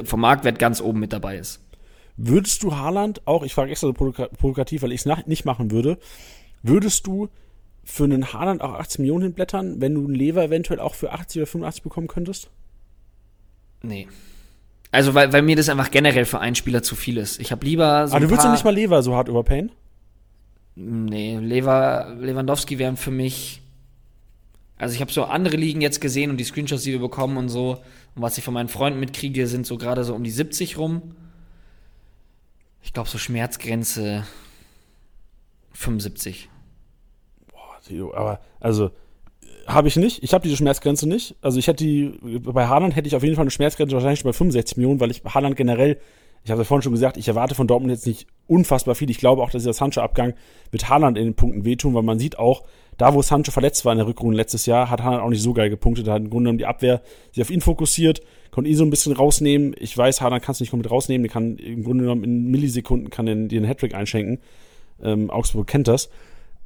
vom 0.05 0.21
Marktwert 0.21 0.61
ganz 0.61 0.81
oben 0.81 1.01
mit 1.01 1.13
dabei 1.13 1.37
ist. 1.37 1.63
Würdest 2.17 2.63
du 2.63 2.77
Haaland 2.77 3.27
auch, 3.27 3.43
ich 3.43 3.53
frage 3.53 3.73
extra 3.73 3.89
so 3.89 3.93
provokativ, 3.93 4.83
weil 4.83 4.93
ich 4.93 5.05
es 5.05 5.27
nicht 5.27 5.45
machen 5.45 5.73
würde, 5.73 5.99
würdest 6.63 7.07
du 7.09 7.29
für 7.85 8.05
einen 8.05 8.33
Haaland 8.33 8.63
auch 8.63 8.75
18 8.75 9.03
Millionen 9.03 9.25
hinblättern, 9.25 9.81
wenn 9.81 9.95
du 9.95 10.05
einen 10.05 10.15
Lever 10.15 10.45
eventuell 10.45 10.79
auch 10.79 10.95
für 10.95 11.13
80 11.13 11.43
oder 11.43 11.47
85 11.47 11.83
bekommen 11.83 12.07
könntest? 12.07 12.49
Nee. 13.83 14.07
Also, 14.93 15.15
weil, 15.15 15.33
weil 15.33 15.43
mir 15.43 15.57
das 15.57 15.69
einfach 15.69 15.91
generell 15.91 16.25
für 16.25 16.39
einen 16.39 16.55
Spieler 16.55 16.85
zu 16.85 16.95
viel 16.95 17.19
ist. 17.19 17.41
Ich 17.41 17.51
habe 17.51 17.67
lieber 17.67 18.07
so. 18.07 18.15
Aber 18.15 18.25
du 18.25 18.31
würdest 18.31 18.47
ja 18.47 18.53
nicht 18.53 18.65
mal 18.65 18.75
Lever 18.75 19.03
so 19.03 19.15
hart 19.15 19.29
überpayen? 19.29 19.73
Nee, 20.77 21.39
Lever, 21.39 22.17
Lewandowski 22.19 22.79
wären 22.79 22.97
für 22.97 23.11
mich 23.11 23.63
Also 24.79 24.95
ich 24.95 25.01
habe 25.01 25.11
so 25.11 25.25
andere 25.25 25.57
Ligen 25.57 25.81
jetzt 25.81 26.01
gesehen 26.01 26.31
und 26.31 26.37
die 26.37 26.45
Screenshots, 26.45 26.83
die 26.83 26.93
wir 26.93 27.01
bekommen 27.01 27.37
und 27.39 27.49
so. 27.49 27.79
Und 28.15 28.23
was 28.23 28.37
ich 28.37 28.45
von 28.45 28.55
meinen 28.55 28.69
Freunden 28.69 29.01
mitkriege, 29.01 29.47
sind 29.47 29.67
so 29.67 29.79
gerade 29.79 30.05
so 30.05 30.15
um 30.15 30.23
die 30.23 30.31
70 30.31 30.77
rum. 30.79 31.15
Ich 32.83 32.93
glaube 32.93 33.09
so 33.09 33.19
Schmerzgrenze 33.19 34.25
75. 35.73 36.49
Boah, 37.51 38.15
aber 38.15 38.41
also 38.61 38.91
habe 39.67 39.89
ich 39.89 39.97
nicht. 39.97 40.23
Ich 40.23 40.33
habe 40.33 40.43
diese 40.43 40.57
Schmerzgrenze 40.57 41.09
nicht. 41.09 41.35
Also 41.41 41.59
ich 41.59 41.67
hätte 41.67 41.85
die, 41.85 42.19
bei 42.21 42.69
Haaland 42.69 42.95
hätte 42.95 43.09
ich 43.09 43.17
auf 43.17 43.23
jeden 43.23 43.35
Fall 43.35 43.43
eine 43.43 43.51
Schmerzgrenze 43.51 43.95
wahrscheinlich 43.95 44.21
schon 44.21 44.29
bei 44.29 44.35
65 44.35 44.77
Millionen, 44.77 45.01
weil 45.01 45.11
ich 45.11 45.25
Haaland 45.25 45.57
generell, 45.57 45.99
ich 46.45 46.51
habe 46.51 46.61
ja 46.61 46.65
vorhin 46.65 46.83
schon 46.83 46.93
gesagt, 46.93 47.17
ich 47.17 47.27
erwarte 47.27 47.55
von 47.55 47.67
Dortmund 47.67 47.91
jetzt 47.91 48.07
nicht 48.07 48.29
unfassbar 48.47 48.95
viel. 48.95 49.11
Ich 49.11 49.19
glaube 49.19 49.43
auch, 49.43 49.51
dass 49.51 49.63
dieser 49.63 49.73
Sancho-Abgang 49.73 50.35
mit 50.71 50.89
Haaland 50.89 51.19
in 51.19 51.25
den 51.25 51.35
Punkten 51.35 51.65
wehtun, 51.65 51.95
weil 51.95 52.03
man 52.03 52.19
sieht 52.19 52.39
auch, 52.39 52.63
da 52.97 53.15
wo 53.15 53.23
Sancho 53.23 53.53
verletzt 53.53 53.85
war 53.85 53.93
in 53.93 53.99
der 53.99 54.07
Rückrunde 54.07 54.37
letztes 54.37 54.67
Jahr, 54.67 54.91
hat 54.91 55.03
Haaland 55.03 55.23
auch 55.23 55.29
nicht 55.29 55.43
so 55.43 55.53
geil 55.53 55.71
gepunktet. 55.71 56.07
Da 56.07 56.15
hat 56.15 56.23
im 56.23 56.31
Grunde 56.31 56.45
genommen 56.45 56.59
die 56.59 56.67
Abwehr 56.67 57.03
sich 57.33 57.43
auf 57.43 57.51
ihn 57.51 57.61
fokussiert, 57.61 58.23
konnte 58.51 58.71
ihn 58.71 58.77
so 58.77 58.85
ein 58.85 58.91
bisschen 58.91 59.13
rausnehmen. 59.13 59.75
Ich 59.79 59.97
weiß, 59.97 60.21
Haaland 60.21 60.43
kann 60.43 60.53
es 60.53 60.61
nicht 60.61 60.71
komplett 60.71 60.91
rausnehmen, 60.91 61.25
der 61.25 61.33
kann 61.33 61.59
im 61.59 61.85
Grunde 61.85 62.05
genommen 62.05 62.25
in 62.25 62.51
Millisekunden 62.51 63.11
kann 63.11 63.27
den, 63.27 63.49
den 63.49 63.65
Hattrick 63.65 63.95
einschenken. 63.95 64.39
Ähm, 65.03 65.31
Augsburg 65.31 65.67
kennt 65.67 65.89
das. 65.89 66.09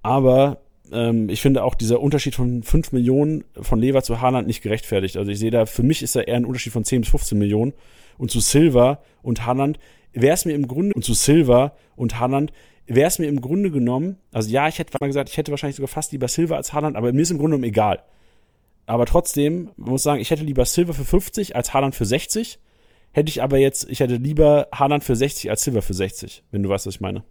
Aber 0.03 0.59
ähm, 0.93 1.29
ich 1.29 1.41
finde 1.41 1.65
auch 1.65 1.75
dieser 1.75 2.01
Unterschied 2.01 2.35
von 2.35 2.63
5 2.63 2.93
Millionen 2.93 3.45
von 3.61 3.81
Lever 3.81 4.03
zu 4.03 4.21
Haaland 4.21 4.47
nicht 4.47 4.63
gerechtfertigt. 4.63 5.17
Also 5.17 5.31
ich 5.31 5.39
sehe 5.39 5.51
da, 5.51 5.67
für 5.67 5.83
mich 5.83 6.03
ist 6.03 6.17
da 6.17 6.21
eher 6.21 6.37
ein 6.37 6.45
Unterschied 6.45 6.73
von 6.73 6.85
10 6.85 7.03
bis 7.03 7.11
15 7.11 7.39
Millionen. 7.39 7.73
Und 8.19 8.31
zu 8.31 8.41
Silva 8.41 9.01
und 9.23 9.47
Haaland 9.47 9.79
wäre 10.13 10.35
es 10.35 10.45
mir 10.45 10.55
im 10.55 10.69
Grunde, 10.69 10.95
und 10.95 11.05
zu 11.05 11.15
Silva 11.15 11.73
und 11.97 12.19
Haaland 12.19 12.53
wäre 12.95 13.09
es 13.09 13.19
mir 13.19 13.29
im 13.29 13.41
Grunde 13.41 13.71
genommen, 13.71 14.17
also 14.33 14.51
ja, 14.51 14.69
ich 14.69 14.79
hätte 14.79 14.97
mal 15.01 15.07
gesagt, 15.07 15.29
ich 15.29 15.37
hätte 15.37 15.51
wahrscheinlich 15.51 15.77
sogar 15.77 15.89
fast 15.89 16.13
lieber 16.13 16.29
Silva 16.29 16.57
als 16.57 16.73
Haaland, 16.73 16.97
aber 16.97 17.13
mir 17.13 17.23
ist 17.23 17.31
im 17.31 17.39
Grunde 17.39 17.57
genommen 17.57 17.69
egal. 17.69 18.03
Aber 18.87 19.07
trotzdem, 19.07 19.71
man 19.77 19.91
muss 19.91 20.03
sagen, 20.03 20.21
ich 20.21 20.31
hätte 20.31 20.45
lieber 20.45 20.65
Silva 20.65 20.93
für 20.93 21.05
50 21.05 21.55
als 21.55 21.73
Haaland 21.73 21.95
für 21.95 22.05
60. 22.05 22.59
Hätte 23.13 23.29
ich 23.29 23.43
aber 23.43 23.59
jetzt, 23.59 23.89
ich 23.89 24.01
hätte 24.01 24.17
lieber 24.17 24.69
Haaland 24.73 25.05
für 25.05 25.17
60 25.17 25.51
als 25.51 25.63
Silva 25.63 25.81
für 25.81 25.95
60, 25.95 26.45
wenn 26.51 26.63
du 26.63 26.69
weißt, 26.69 26.87
was 26.87 26.95
ich 26.95 27.01
meine. 27.01 27.25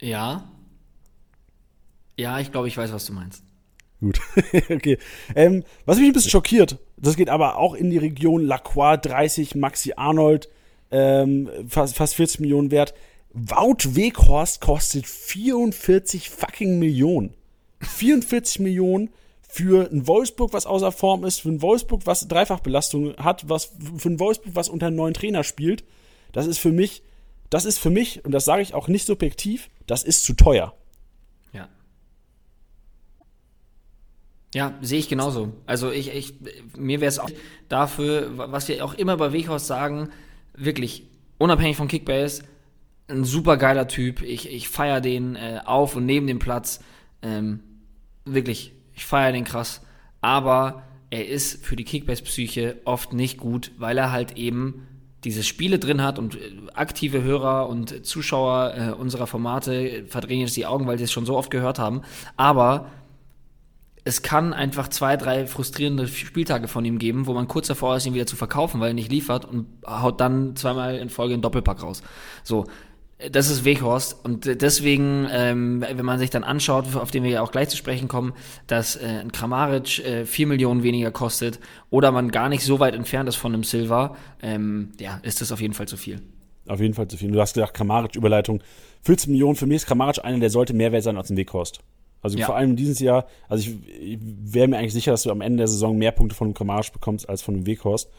Ja, 0.00 0.44
ja, 2.16 2.40
ich 2.40 2.50
glaube, 2.50 2.68
ich 2.68 2.76
weiß, 2.76 2.92
was 2.92 3.06
du 3.06 3.12
meinst. 3.12 3.44
Gut, 4.00 4.20
okay. 4.70 4.98
Ähm, 5.34 5.64
was 5.84 5.98
mich 5.98 6.06
ein 6.06 6.12
bisschen 6.12 6.30
schockiert, 6.30 6.78
das 6.96 7.16
geht 7.16 7.28
aber 7.28 7.56
auch 7.56 7.74
in 7.74 7.90
die 7.90 7.98
Region 7.98 8.44
Lacroix 8.44 8.98
30, 9.00 9.54
Maxi 9.54 9.94
Arnold, 9.96 10.48
ähm, 10.90 11.48
fast, 11.68 11.96
fast 11.96 12.14
40 12.14 12.40
Millionen 12.40 12.70
wert. 12.70 12.94
Wout 13.38 13.94
Weghorst 13.94 14.62
kostet 14.62 15.06
44 15.06 16.30
fucking 16.30 16.78
Millionen. 16.78 17.34
44 17.82 18.60
Millionen 18.60 19.10
für 19.46 19.90
ein 19.90 20.06
Wolfsburg, 20.06 20.54
was 20.54 20.64
außer 20.64 20.90
Form 20.90 21.22
ist, 21.24 21.42
für 21.42 21.50
ein 21.50 21.60
Wolfsburg, 21.60 22.06
was 22.06 22.26
Dreifachbelastung 22.28 23.14
hat, 23.18 23.46
was 23.48 23.72
für 23.98 24.08
ein 24.08 24.18
Wolfsburg, 24.18 24.54
was 24.54 24.70
unter 24.70 24.86
einem 24.86 24.96
neuen 24.96 25.12
Trainer 25.12 25.44
spielt. 25.44 25.84
Das 26.32 26.46
ist 26.46 26.58
für 26.58 26.72
mich, 26.72 27.02
das 27.50 27.66
ist 27.66 27.78
für 27.78 27.90
mich, 27.90 28.24
und 28.24 28.32
das 28.32 28.46
sage 28.46 28.62
ich 28.62 28.72
auch 28.72 28.88
nicht 28.88 29.06
subjektiv, 29.06 29.68
das 29.86 30.02
ist 30.02 30.24
zu 30.24 30.32
teuer. 30.32 30.74
Ja, 34.54 34.72
sehe 34.80 34.98
ich 34.98 35.10
genauso. 35.10 35.52
Also 35.66 35.90
ich, 35.90 36.14
ich 36.14 36.32
mir 36.78 37.02
wäre 37.02 37.10
es 37.10 37.18
auch 37.18 37.28
dafür, 37.68 38.38
was 38.38 38.66
wir 38.68 38.82
auch 38.82 38.94
immer 38.94 39.18
bei 39.18 39.32
Weghaus 39.32 39.66
sagen, 39.66 40.08
wirklich 40.54 41.02
unabhängig 41.36 41.76
von 41.76 41.88
Kickbase, 41.88 42.42
ein 43.08 43.24
super 43.24 43.56
geiler 43.56 43.88
Typ. 43.88 44.22
Ich, 44.22 44.50
ich 44.50 44.68
feiere 44.68 45.00
den 45.00 45.36
äh, 45.36 45.60
auf 45.64 45.96
und 45.96 46.06
neben 46.06 46.26
dem 46.26 46.38
Platz. 46.38 46.80
Ähm, 47.22 47.60
wirklich, 48.24 48.72
ich 48.94 49.04
feiere 49.04 49.32
den 49.32 49.44
krass. 49.44 49.82
Aber 50.20 50.82
er 51.10 51.28
ist 51.28 51.64
für 51.64 51.76
die 51.76 51.84
Kickbase-Psyche 51.84 52.80
oft 52.84 53.12
nicht 53.12 53.38
gut, 53.38 53.72
weil 53.78 53.96
er 53.98 54.12
halt 54.12 54.36
eben 54.36 54.86
diese 55.24 55.42
Spiele 55.42 55.78
drin 55.78 56.02
hat 56.02 56.18
und 56.18 56.36
äh, 56.36 56.52
aktive 56.74 57.22
Hörer 57.22 57.68
und 57.68 58.04
Zuschauer 58.06 58.74
äh, 58.76 58.92
unserer 58.92 59.26
Formate 59.26 60.04
verdrehen 60.06 60.40
jetzt 60.40 60.56
die 60.56 60.66
Augen, 60.66 60.86
weil 60.86 60.98
sie 60.98 61.04
es 61.04 61.12
schon 61.12 61.26
so 61.26 61.36
oft 61.36 61.50
gehört 61.50 61.78
haben. 61.78 62.02
Aber 62.36 62.90
es 64.04 64.22
kann 64.22 64.52
einfach 64.52 64.86
zwei, 64.86 65.16
drei 65.16 65.48
frustrierende 65.48 66.06
Spieltage 66.06 66.68
von 66.68 66.84
ihm 66.84 67.00
geben, 67.00 67.26
wo 67.26 67.34
man 67.34 67.48
kurz 67.48 67.66
davor 67.66 67.96
ist, 67.96 68.06
ihn 68.06 68.14
wieder 68.14 68.26
zu 68.26 68.36
verkaufen, 68.36 68.80
weil 68.80 68.90
er 68.90 68.94
nicht 68.94 69.10
liefert 69.10 69.44
und 69.44 69.66
haut 69.84 70.20
dann 70.20 70.54
zweimal 70.54 70.94
in 70.94 71.10
Folge 71.10 71.34
einen 71.34 71.42
Doppelpack 71.42 71.82
raus. 71.82 72.02
So, 72.44 72.66
das 73.30 73.50
ist 73.50 73.64
Weghorst 73.64 74.24
und 74.24 74.60
deswegen, 74.60 75.26
ähm, 75.30 75.80
wenn 75.80 76.04
man 76.04 76.18
sich 76.18 76.28
dann 76.28 76.44
anschaut, 76.44 76.94
auf 76.96 77.10
den 77.10 77.24
wir 77.24 77.30
ja 77.30 77.42
auch 77.42 77.50
gleich 77.50 77.70
zu 77.70 77.76
sprechen 77.76 78.08
kommen, 78.08 78.34
dass 78.66 78.96
äh, 78.96 79.06
ein 79.06 79.32
Kramaric 79.32 80.04
äh, 80.04 80.26
4 80.26 80.46
Millionen 80.46 80.82
weniger 80.82 81.10
kostet 81.10 81.58
oder 81.88 82.12
man 82.12 82.30
gar 82.30 82.50
nicht 82.50 82.62
so 82.62 82.78
weit 82.78 82.94
entfernt 82.94 83.28
ist 83.28 83.36
von 83.36 83.54
einem 83.54 83.64
Silver, 83.64 84.16
ähm, 84.42 84.92
ja, 85.00 85.18
ist 85.22 85.40
das 85.40 85.50
auf 85.50 85.62
jeden 85.62 85.72
Fall 85.72 85.88
zu 85.88 85.96
viel. 85.96 86.20
Auf 86.68 86.80
jeden 86.80 86.92
Fall 86.92 87.08
zu 87.08 87.16
viel. 87.16 87.30
Du 87.30 87.40
hast 87.40 87.54
gesagt, 87.54 87.74
Kramaric 87.74 88.16
Überleitung. 88.16 88.60
14 89.04 89.30
Millionen, 89.32 89.56
für 89.56 89.66
mich 89.66 89.76
ist 89.76 89.86
Kramaric 89.86 90.22
einer, 90.22 90.40
der 90.40 90.50
sollte 90.50 90.74
mehr 90.74 90.92
wert 90.92 91.04
sein 91.04 91.16
als 91.16 91.30
ein 91.30 91.38
Weghorst. 91.38 91.80
Also 92.20 92.36
ja. 92.36 92.44
vor 92.44 92.56
allem 92.56 92.76
dieses 92.76 92.98
Jahr, 92.98 93.26
also 93.48 93.70
ich, 93.70 93.76
ich 93.98 94.18
wäre 94.20 94.68
mir 94.68 94.76
eigentlich 94.76 94.92
sicher, 94.92 95.12
dass 95.12 95.22
du 95.22 95.30
am 95.30 95.40
Ende 95.40 95.58
der 95.58 95.68
Saison 95.68 95.96
mehr 95.96 96.12
Punkte 96.12 96.34
von 96.34 96.48
einem 96.48 96.54
Kramaric 96.54 96.92
bekommst 96.92 97.28
als 97.28 97.40
von 97.40 97.54
einem 97.54 97.66
Weghorst. 97.66 98.10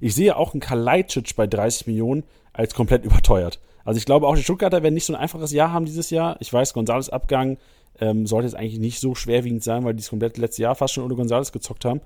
Ich 0.00 0.14
sehe 0.14 0.36
auch 0.36 0.52
einen 0.52 0.60
Kalajdzic 0.60 1.36
bei 1.36 1.46
30 1.46 1.86
Millionen 1.86 2.24
als 2.52 2.74
komplett 2.74 3.04
überteuert. 3.04 3.60
Also 3.84 3.98
ich 3.98 4.04
glaube 4.04 4.26
auch 4.26 4.36
die 4.36 4.42
Stuttgarter 4.42 4.82
werden 4.82 4.94
nicht 4.94 5.04
so 5.04 5.14
ein 5.14 5.20
einfaches 5.20 5.52
Jahr 5.52 5.72
haben 5.72 5.84
dieses 5.84 6.10
Jahr. 6.10 6.36
Ich 6.40 6.52
weiß, 6.52 6.74
Gonzales 6.74 7.10
Abgang 7.10 7.58
ähm, 8.00 8.26
sollte 8.26 8.46
jetzt 8.46 8.54
eigentlich 8.54 8.78
nicht 8.78 9.00
so 9.00 9.14
schwerwiegend 9.14 9.62
sein, 9.62 9.84
weil 9.84 9.94
die 9.94 10.02
das 10.02 10.10
komplett 10.10 10.38
letzte 10.38 10.62
Jahr 10.62 10.74
fast 10.74 10.94
schon 10.94 11.04
ohne 11.04 11.14
Gonzales 11.14 11.52
gezockt 11.52 11.84
haben. 11.84 12.00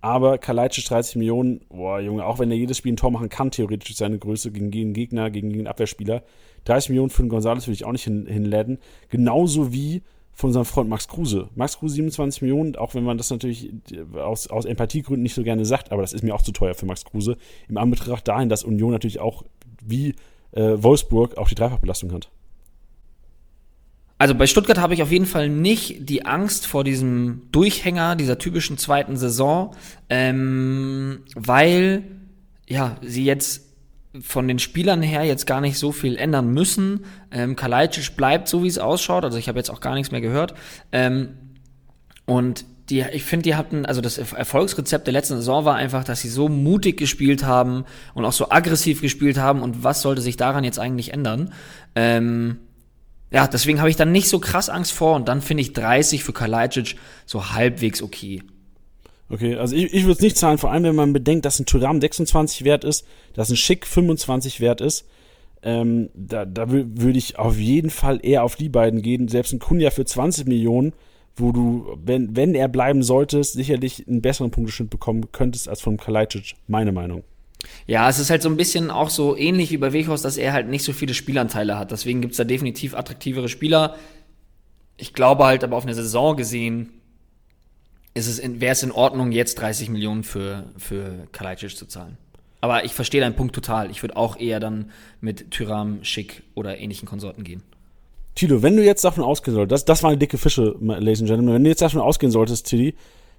Aber 0.00 0.38
Kalajdzic 0.38 0.84
30 0.84 1.16
Millionen, 1.16 1.62
boah 1.68 2.00
Junge, 2.00 2.24
auch 2.24 2.38
wenn 2.38 2.50
er 2.50 2.56
jedes 2.56 2.76
Spiel 2.76 2.92
ein 2.92 2.96
Tor 2.96 3.10
machen 3.10 3.28
kann, 3.28 3.50
theoretisch 3.50 3.96
seine 3.96 4.18
Größe 4.18 4.50
gegen 4.52 4.70
jeden 4.70 4.92
Gegner, 4.92 5.30
gegen 5.30 5.50
den 5.50 5.66
Abwehrspieler, 5.66 6.22
30 6.64 6.90
Millionen 6.90 7.10
für 7.10 7.22
den 7.22 7.28
Gonzales 7.28 7.66
würde 7.66 7.74
ich 7.74 7.84
auch 7.84 7.92
nicht 7.92 8.04
hin, 8.04 8.26
hinladen. 8.26 8.78
Genauso 9.08 9.72
wie 9.72 10.02
von 10.32 10.48
unserem 10.48 10.66
Freund 10.66 10.90
Max 10.90 11.08
Kruse. 11.08 11.48
Max 11.54 11.78
Kruse 11.78 11.94
27 11.94 12.42
Millionen, 12.42 12.76
auch 12.76 12.94
wenn 12.94 13.04
man 13.04 13.16
das 13.16 13.30
natürlich 13.30 13.72
aus, 14.14 14.48
aus 14.48 14.66
Empathiegründen 14.66 15.22
nicht 15.22 15.34
so 15.34 15.42
gerne 15.42 15.64
sagt, 15.64 15.92
aber 15.92 16.02
das 16.02 16.12
ist 16.12 16.22
mir 16.22 16.34
auch 16.34 16.42
zu 16.42 16.52
teuer 16.52 16.74
für 16.74 16.84
Max 16.84 17.04
Kruse. 17.04 17.38
Im 17.68 17.78
Anbetracht 17.78 18.28
dahin, 18.28 18.50
dass 18.50 18.62
Union 18.62 18.90
natürlich 18.90 19.18
auch 19.18 19.44
wie 19.82 20.14
äh, 20.56 20.82
Wolfsburg 20.82 21.36
auch 21.38 21.48
die 21.48 21.54
Dreifachbelastung 21.54 22.12
hat. 22.12 22.28
Also 24.18 24.34
bei 24.34 24.46
Stuttgart 24.46 24.78
habe 24.78 24.94
ich 24.94 25.02
auf 25.02 25.12
jeden 25.12 25.26
Fall 25.26 25.50
nicht 25.50 26.08
die 26.08 26.24
Angst 26.24 26.66
vor 26.66 26.84
diesem 26.84 27.42
Durchhänger 27.52 28.16
dieser 28.16 28.38
typischen 28.38 28.78
zweiten 28.78 29.16
Saison, 29.16 29.76
ähm, 30.08 31.20
weil 31.34 32.04
ja 32.66 32.96
sie 33.02 33.24
jetzt 33.24 33.66
von 34.20 34.48
den 34.48 34.58
Spielern 34.58 35.02
her 35.02 35.24
jetzt 35.24 35.46
gar 35.46 35.60
nicht 35.60 35.78
so 35.78 35.92
viel 35.92 36.16
ändern 36.16 36.52
müssen. 36.52 37.04
Ähm, 37.30 37.56
Kalajdzic 37.56 38.16
bleibt 38.16 38.48
so, 38.48 38.62
wie 38.62 38.68
es 38.68 38.78
ausschaut. 38.78 39.24
Also 39.24 39.36
ich 39.36 39.48
habe 39.48 39.58
jetzt 39.58 39.70
auch 39.70 39.80
gar 39.80 39.94
nichts 39.94 40.10
mehr 40.10 40.22
gehört. 40.22 40.54
Ähm, 40.92 41.36
und 42.24 42.64
die, 42.88 43.04
ich 43.12 43.24
finde, 43.24 43.44
die 43.44 43.54
hatten, 43.56 43.84
also 43.84 44.00
das 44.00 44.18
Erfolgsrezept 44.18 45.06
der 45.06 45.12
letzten 45.12 45.36
Saison 45.36 45.64
war 45.64 45.74
einfach, 45.74 46.04
dass 46.04 46.20
sie 46.20 46.28
so 46.28 46.48
mutig 46.48 46.96
gespielt 46.96 47.44
haben 47.44 47.84
und 48.14 48.24
auch 48.24 48.32
so 48.32 48.50
aggressiv 48.50 49.00
gespielt 49.00 49.38
haben. 49.38 49.62
Und 49.62 49.82
was 49.82 50.02
sollte 50.02 50.22
sich 50.22 50.36
daran 50.36 50.62
jetzt 50.62 50.78
eigentlich 50.78 51.12
ändern? 51.12 51.52
Ähm, 51.94 52.58
ja, 53.32 53.48
deswegen 53.48 53.80
habe 53.80 53.90
ich 53.90 53.96
dann 53.96 54.12
nicht 54.12 54.28
so 54.28 54.38
krass 54.38 54.68
Angst 54.68 54.92
vor. 54.92 55.16
Und 55.16 55.28
dann 55.28 55.42
finde 55.42 55.62
ich 55.62 55.72
30 55.72 56.22
für 56.22 56.32
Kalajdzic 56.32 56.96
so 57.24 57.50
halbwegs 57.50 58.02
okay. 58.02 58.42
Okay, 59.28 59.56
also 59.56 59.74
ich, 59.74 59.92
ich 59.92 60.02
würde 60.04 60.12
es 60.12 60.20
nicht 60.20 60.36
zahlen, 60.36 60.58
vor 60.58 60.70
allem 60.70 60.84
wenn 60.84 60.94
man 60.94 61.12
bedenkt, 61.12 61.44
dass 61.44 61.58
ein 61.58 61.66
Tyram 61.66 62.00
26 62.00 62.62
wert 62.62 62.84
ist, 62.84 63.04
dass 63.34 63.50
ein 63.50 63.56
Schick 63.56 63.84
25 63.84 64.60
wert 64.60 64.80
ist. 64.80 65.06
Ähm, 65.62 66.10
da 66.14 66.44
da 66.44 66.70
würde 66.70 67.18
ich 67.18 67.36
auf 67.38 67.58
jeden 67.58 67.90
Fall 67.90 68.20
eher 68.22 68.44
auf 68.44 68.54
die 68.54 68.68
beiden 68.68 69.02
gehen. 69.02 69.26
Selbst 69.26 69.52
ein 69.52 69.58
Kunja 69.58 69.90
für 69.90 70.04
20 70.04 70.46
Millionen, 70.46 70.92
wo 71.36 71.52
du, 71.52 71.98
wenn, 72.02 72.34
wenn 72.34 72.54
er 72.54 72.68
bleiben 72.68 73.02
solltest, 73.02 73.52
sicherlich 73.54 74.06
einen 74.08 74.22
besseren 74.22 74.50
Punkteschnitt 74.50 74.90
bekommen 74.90 75.30
könntest 75.32 75.68
als 75.68 75.80
von 75.80 75.98
Kalajdzic, 75.98 76.54
meine 76.66 76.92
Meinung. 76.92 77.24
Ja, 77.86 78.08
es 78.08 78.18
ist 78.18 78.30
halt 78.30 78.42
so 78.42 78.48
ein 78.48 78.56
bisschen 78.56 78.90
auch 78.90 79.10
so 79.10 79.36
ähnlich 79.36 79.70
wie 79.70 79.76
bei 79.76 79.92
Weghaus, 79.92 80.22
dass 80.22 80.36
er 80.36 80.52
halt 80.52 80.68
nicht 80.68 80.84
so 80.84 80.92
viele 80.92 81.14
Spielanteile 81.14 81.78
hat. 81.78 81.90
Deswegen 81.90 82.20
gibt 82.20 82.32
es 82.32 82.38
da 82.38 82.44
definitiv 82.44 82.94
attraktivere 82.94 83.48
Spieler. 83.48 83.96
Ich 84.96 85.12
glaube 85.12 85.44
halt 85.44 85.62
aber 85.62 85.76
auf 85.76 85.84
eine 85.84 85.94
Saison 85.94 86.36
gesehen, 86.36 86.90
wäre 88.14 88.72
es 88.72 88.82
in 88.82 88.92
Ordnung, 88.92 89.30
jetzt 89.30 89.56
30 89.56 89.90
Millionen 89.90 90.24
für, 90.24 90.64
für 90.78 91.26
Kalajdzic 91.32 91.76
zu 91.76 91.86
zahlen. 91.86 92.16
Aber 92.62 92.84
ich 92.84 92.94
verstehe 92.94 93.20
deinen 93.20 93.36
Punkt 93.36 93.54
total. 93.54 93.90
Ich 93.90 94.02
würde 94.02 94.16
auch 94.16 94.38
eher 94.38 94.58
dann 94.58 94.90
mit 95.20 95.50
Tyram, 95.50 96.02
Schick 96.02 96.42
oder 96.54 96.78
ähnlichen 96.78 97.06
Konsorten 97.06 97.44
gehen. 97.44 97.62
Tilo, 98.36 98.62
wenn 98.62 98.76
du 98.76 98.84
jetzt 98.84 99.02
davon 99.02 99.24
ausgehen 99.24 99.54
solltest, 99.54 99.72
das, 99.72 99.84
das 99.86 100.02
waren 100.02 100.18
dicke 100.18 100.36
Fische, 100.36 100.76
Ladies 100.80 101.20
and 101.20 101.28
Gentlemen, 101.28 101.54
wenn 101.54 101.64
du 101.64 101.70
jetzt 101.70 101.80
davon 101.80 102.02
ausgehen 102.02 102.30
solltest, 102.30 102.66
Tilly, 102.66 102.94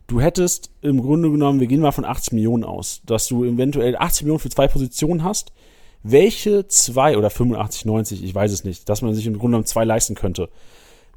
du 0.07 0.19
hättest 0.19 0.71
im 0.81 1.01
Grunde 1.01 1.29
genommen, 1.29 1.59
wir 1.59 1.67
gehen 1.67 1.81
mal 1.81 1.91
von 1.91 2.03
80 2.03 2.33
Millionen 2.33 2.63
aus, 2.63 3.01
dass 3.05 3.27
du 3.27 3.45
eventuell 3.45 3.95
80 3.95 4.23
Millionen 4.23 4.39
für 4.39 4.49
zwei 4.49 4.67
Positionen 4.67 5.23
hast, 5.23 5.53
welche 6.01 6.67
zwei 6.67 7.15
oder 7.15 7.29
85, 7.29 7.85
90, 7.85 8.23
ich 8.23 8.33
weiß 8.33 8.51
es 8.51 8.63
nicht, 8.63 8.89
dass 8.89 9.03
man 9.03 9.13
sich 9.13 9.27
im 9.27 9.33
Grunde 9.33 9.51
genommen 9.51 9.65
zwei 9.65 9.85
leisten 9.85 10.15
könnte. 10.15 10.49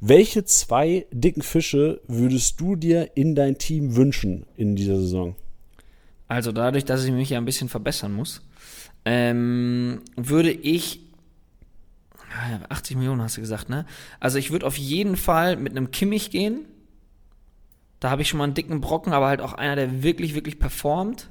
Welche 0.03 0.45
zwei 0.45 1.07
dicken 1.11 1.43
Fische 1.43 2.03
würdest 2.07 2.61
du 2.61 2.77
dir 2.77 3.11
in 3.15 3.35
dein 3.35 3.57
Team 3.57 3.97
wünschen 3.97 4.45
in 4.57 4.77
dieser 4.77 4.97
Saison? 4.97 5.37
Also 6.29 6.53
dadurch, 6.53 6.85
dass 6.85 7.05
ich 7.05 7.13
mich 7.13 7.31
ja 7.31 7.39
ein 7.39 7.45
bisschen 7.47 7.71
verbessern 7.71 8.13
muss, 8.13 8.43
ähm, 9.07 10.03
würde 10.17 10.53
ich 10.53 11.01
80 12.69 12.97
Millionen 12.97 13.23
hast 13.23 13.37
du 13.37 13.41
gesagt, 13.41 13.69
ne? 13.69 13.87
Also 14.21 14.39
ich 14.39 14.51
würde 14.51 14.67
auf 14.67 14.77
jeden 14.77 15.17
Fall 15.17 15.57
mit 15.57 15.77
einem 15.77 15.91
Kimmich 15.91 16.31
gehen. 16.31 16.67
Da 17.99 18.11
habe 18.11 18.23
ich 18.23 18.29
schon 18.29 18.39
mal 18.39 18.45
einen 18.45 18.55
dicken 18.55 18.81
Brocken, 18.81 19.13
aber 19.13 19.27
halt 19.27 19.41
auch 19.41 19.53
einer, 19.53 19.77
der 19.77 20.03
wirklich, 20.03 20.35
wirklich 20.35 20.59
performt. 20.59 21.31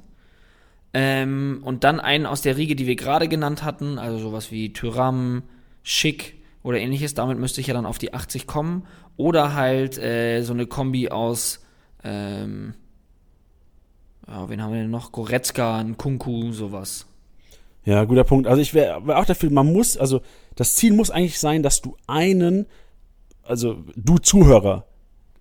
Ähm, 0.92 1.60
und 1.64 1.84
dann 1.84 2.00
einen 2.00 2.26
aus 2.26 2.42
der 2.42 2.56
Riege, 2.56 2.76
die 2.76 2.86
wir 2.86 2.96
gerade 2.96 3.28
genannt 3.28 3.62
hatten, 3.62 3.98
also 3.98 4.18
sowas 4.18 4.50
wie 4.50 4.72
Tyram, 4.72 5.42
Schick 5.82 6.40
oder 6.62 6.78
ähnliches. 6.78 7.14
Damit 7.14 7.38
müsste 7.38 7.60
ich 7.60 7.68
ja 7.68 7.74
dann 7.74 7.86
auf 7.86 7.98
die 7.98 8.14
80 8.14 8.46
kommen. 8.46 8.86
Oder 9.16 9.54
halt 9.54 9.98
äh, 9.98 10.42
so 10.42 10.52
eine 10.52 10.66
Kombi 10.66 11.10
aus, 11.10 11.64
ähm, 12.04 12.74
ja, 14.26 14.48
wen 14.48 14.62
haben 14.62 14.72
wir 14.72 14.80
denn 14.80 14.90
noch? 14.90 15.12
Goretzka, 15.12 15.78
ein 15.78 15.96
Kunku, 15.96 16.52
sowas. 16.52 17.06
Ja, 17.90 18.04
guter 18.04 18.22
Punkt. 18.22 18.46
Also 18.46 18.62
ich 18.62 18.72
wäre 18.72 19.04
wär 19.04 19.18
auch 19.18 19.24
dafür, 19.24 19.50
man 19.50 19.72
muss, 19.72 19.96
also 19.96 20.20
das 20.54 20.76
Ziel 20.76 20.92
muss 20.92 21.10
eigentlich 21.10 21.40
sein, 21.40 21.64
dass 21.64 21.82
du 21.82 21.96
einen, 22.06 22.66
also 23.42 23.78
du 23.96 24.18
Zuhörer, 24.18 24.86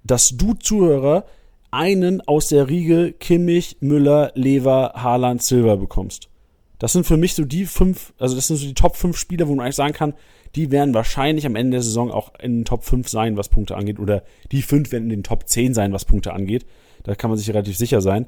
dass 0.03 0.29
du 0.29 0.55
Zuhörer 0.55 1.25
einen 1.69 2.21
aus 2.21 2.47
der 2.47 2.67
Riege 2.67 3.13
Kimmich, 3.13 3.77
Müller, 3.81 4.31
Lever, 4.33 4.93
Haaland, 4.95 5.43
Silver 5.43 5.77
bekommst. 5.77 6.29
Das 6.79 6.91
sind 6.91 7.05
für 7.05 7.17
mich 7.17 7.35
so 7.35 7.45
die 7.45 7.67
fünf, 7.67 8.13
also 8.17 8.35
das 8.35 8.47
sind 8.47 8.57
so 8.57 8.65
die 8.65 8.73
Top 8.73 8.95
5 8.95 9.15
Spieler, 9.15 9.47
wo 9.47 9.53
man 9.53 9.65
eigentlich 9.65 9.75
sagen 9.75 9.93
kann, 9.93 10.15
die 10.55 10.71
werden 10.71 10.95
wahrscheinlich 10.95 11.45
am 11.45 11.55
Ende 11.55 11.75
der 11.75 11.83
Saison 11.83 12.09
auch 12.09 12.33
in 12.39 12.61
den 12.61 12.65
Top 12.65 12.83
5 12.83 13.07
sein, 13.09 13.37
was 13.37 13.49
Punkte 13.49 13.77
angeht, 13.77 13.99
oder 13.99 14.23
die 14.51 14.63
5 14.63 14.91
werden 14.91 15.03
in 15.03 15.09
den 15.17 15.23
Top 15.23 15.47
10 15.47 15.75
sein, 15.75 15.93
was 15.93 16.05
Punkte 16.05 16.33
angeht. 16.33 16.65
Da 17.03 17.13
kann 17.13 17.29
man 17.29 17.37
sich 17.37 17.47
relativ 17.49 17.77
sicher 17.77 18.01
sein. 18.01 18.25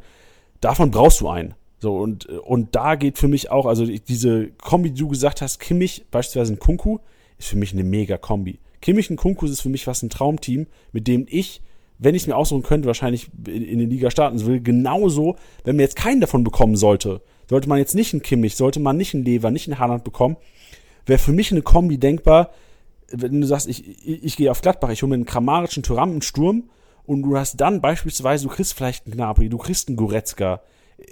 Davon 0.60 0.92
brauchst 0.92 1.22
du 1.22 1.28
einen. 1.28 1.56
So, 1.82 1.98
und, 1.98 2.28
und 2.28 2.76
da 2.76 2.94
geht 2.94 3.18
für 3.18 3.28
mich 3.28 3.50
auch, 3.50 3.66
also 3.66 3.86
diese 3.86 4.52
Kombi, 4.62 4.92
die 4.92 5.02
du 5.02 5.08
gesagt 5.08 5.42
hast, 5.42 5.60
Kimmich, 5.60 6.06
beispielsweise 6.12 6.54
ein 6.54 6.60
Kunku, 6.60 7.00
ist 7.40 7.48
für 7.48 7.58
mich 7.58 7.74
eine 7.74 7.84
mega 7.84 8.18
Kombi. 8.20 8.60
Kimmich 8.82 9.10
und 9.10 9.18
Kunku 9.18 9.48
ist 9.48 9.62
für 9.62 9.70
mich 9.70 9.88
was 9.88 10.04
ein 10.04 10.12
Traumteam, 10.12 10.68
mit 10.92 11.08
dem 11.08 11.26
ich, 11.28 11.62
wenn 11.98 12.14
ich 12.14 12.24
es 12.24 12.28
mir 12.28 12.38
aussuchen 12.38 12.62
könnte, 12.62 12.86
wahrscheinlich 12.86 13.32
in, 13.48 13.64
in 13.64 13.80
die 13.80 13.86
Liga 13.88 14.12
starten 14.12 14.46
will. 14.46 14.62
Genauso, 14.62 15.38
wenn 15.64 15.76
man 15.76 15.82
jetzt 15.82 15.96
keinen 15.96 16.22
davon 16.22 16.44
bekommen 16.44 16.76
sollte, 16.76 17.22
sollte 17.50 17.68
man 17.68 17.80
jetzt 17.80 17.96
nicht 17.96 18.14
einen 18.14 18.22
Kimmich, 18.22 18.56
sollte 18.56 18.80
man 18.80 18.96
nicht 18.96 19.16
einen 19.16 19.26
Lever, 19.26 19.50
nicht 19.50 19.68
einen 19.68 19.80
Haaland 19.80 20.04
bekommen, 20.04 20.38
wäre 21.08 21.18
für 21.18 21.34
mich 21.34 21.52
eine 21.52 21.64
Kombi 21.64 21.98
denkbar, 21.98 22.52
wenn 23.12 23.42
du 23.42 23.48
sagst, 23.48 23.68
ich, 23.68 23.88
ich, 24.08 24.24
ich 24.24 24.38
gehe 24.38 24.52
auf 24.52 24.62
Gladbach, 24.62 24.90
ich 24.92 25.02
hole 25.02 25.10
mir 25.10 25.16
einen 25.16 25.26
Kramarischen 25.26 25.82
einen 25.82 26.70
und 27.06 27.24
du 27.24 27.38
hast 27.38 27.60
dann 27.60 27.82
beispielsweise, 27.82 28.48
du 28.48 28.54
kriegst 28.54 28.74
vielleicht 28.74 29.08
einen 29.08 29.16
Gnabry, 29.16 29.50
du 29.50 29.58
kriegst 29.58 29.88
einen 29.88 29.98
Goretzka, 29.98 30.62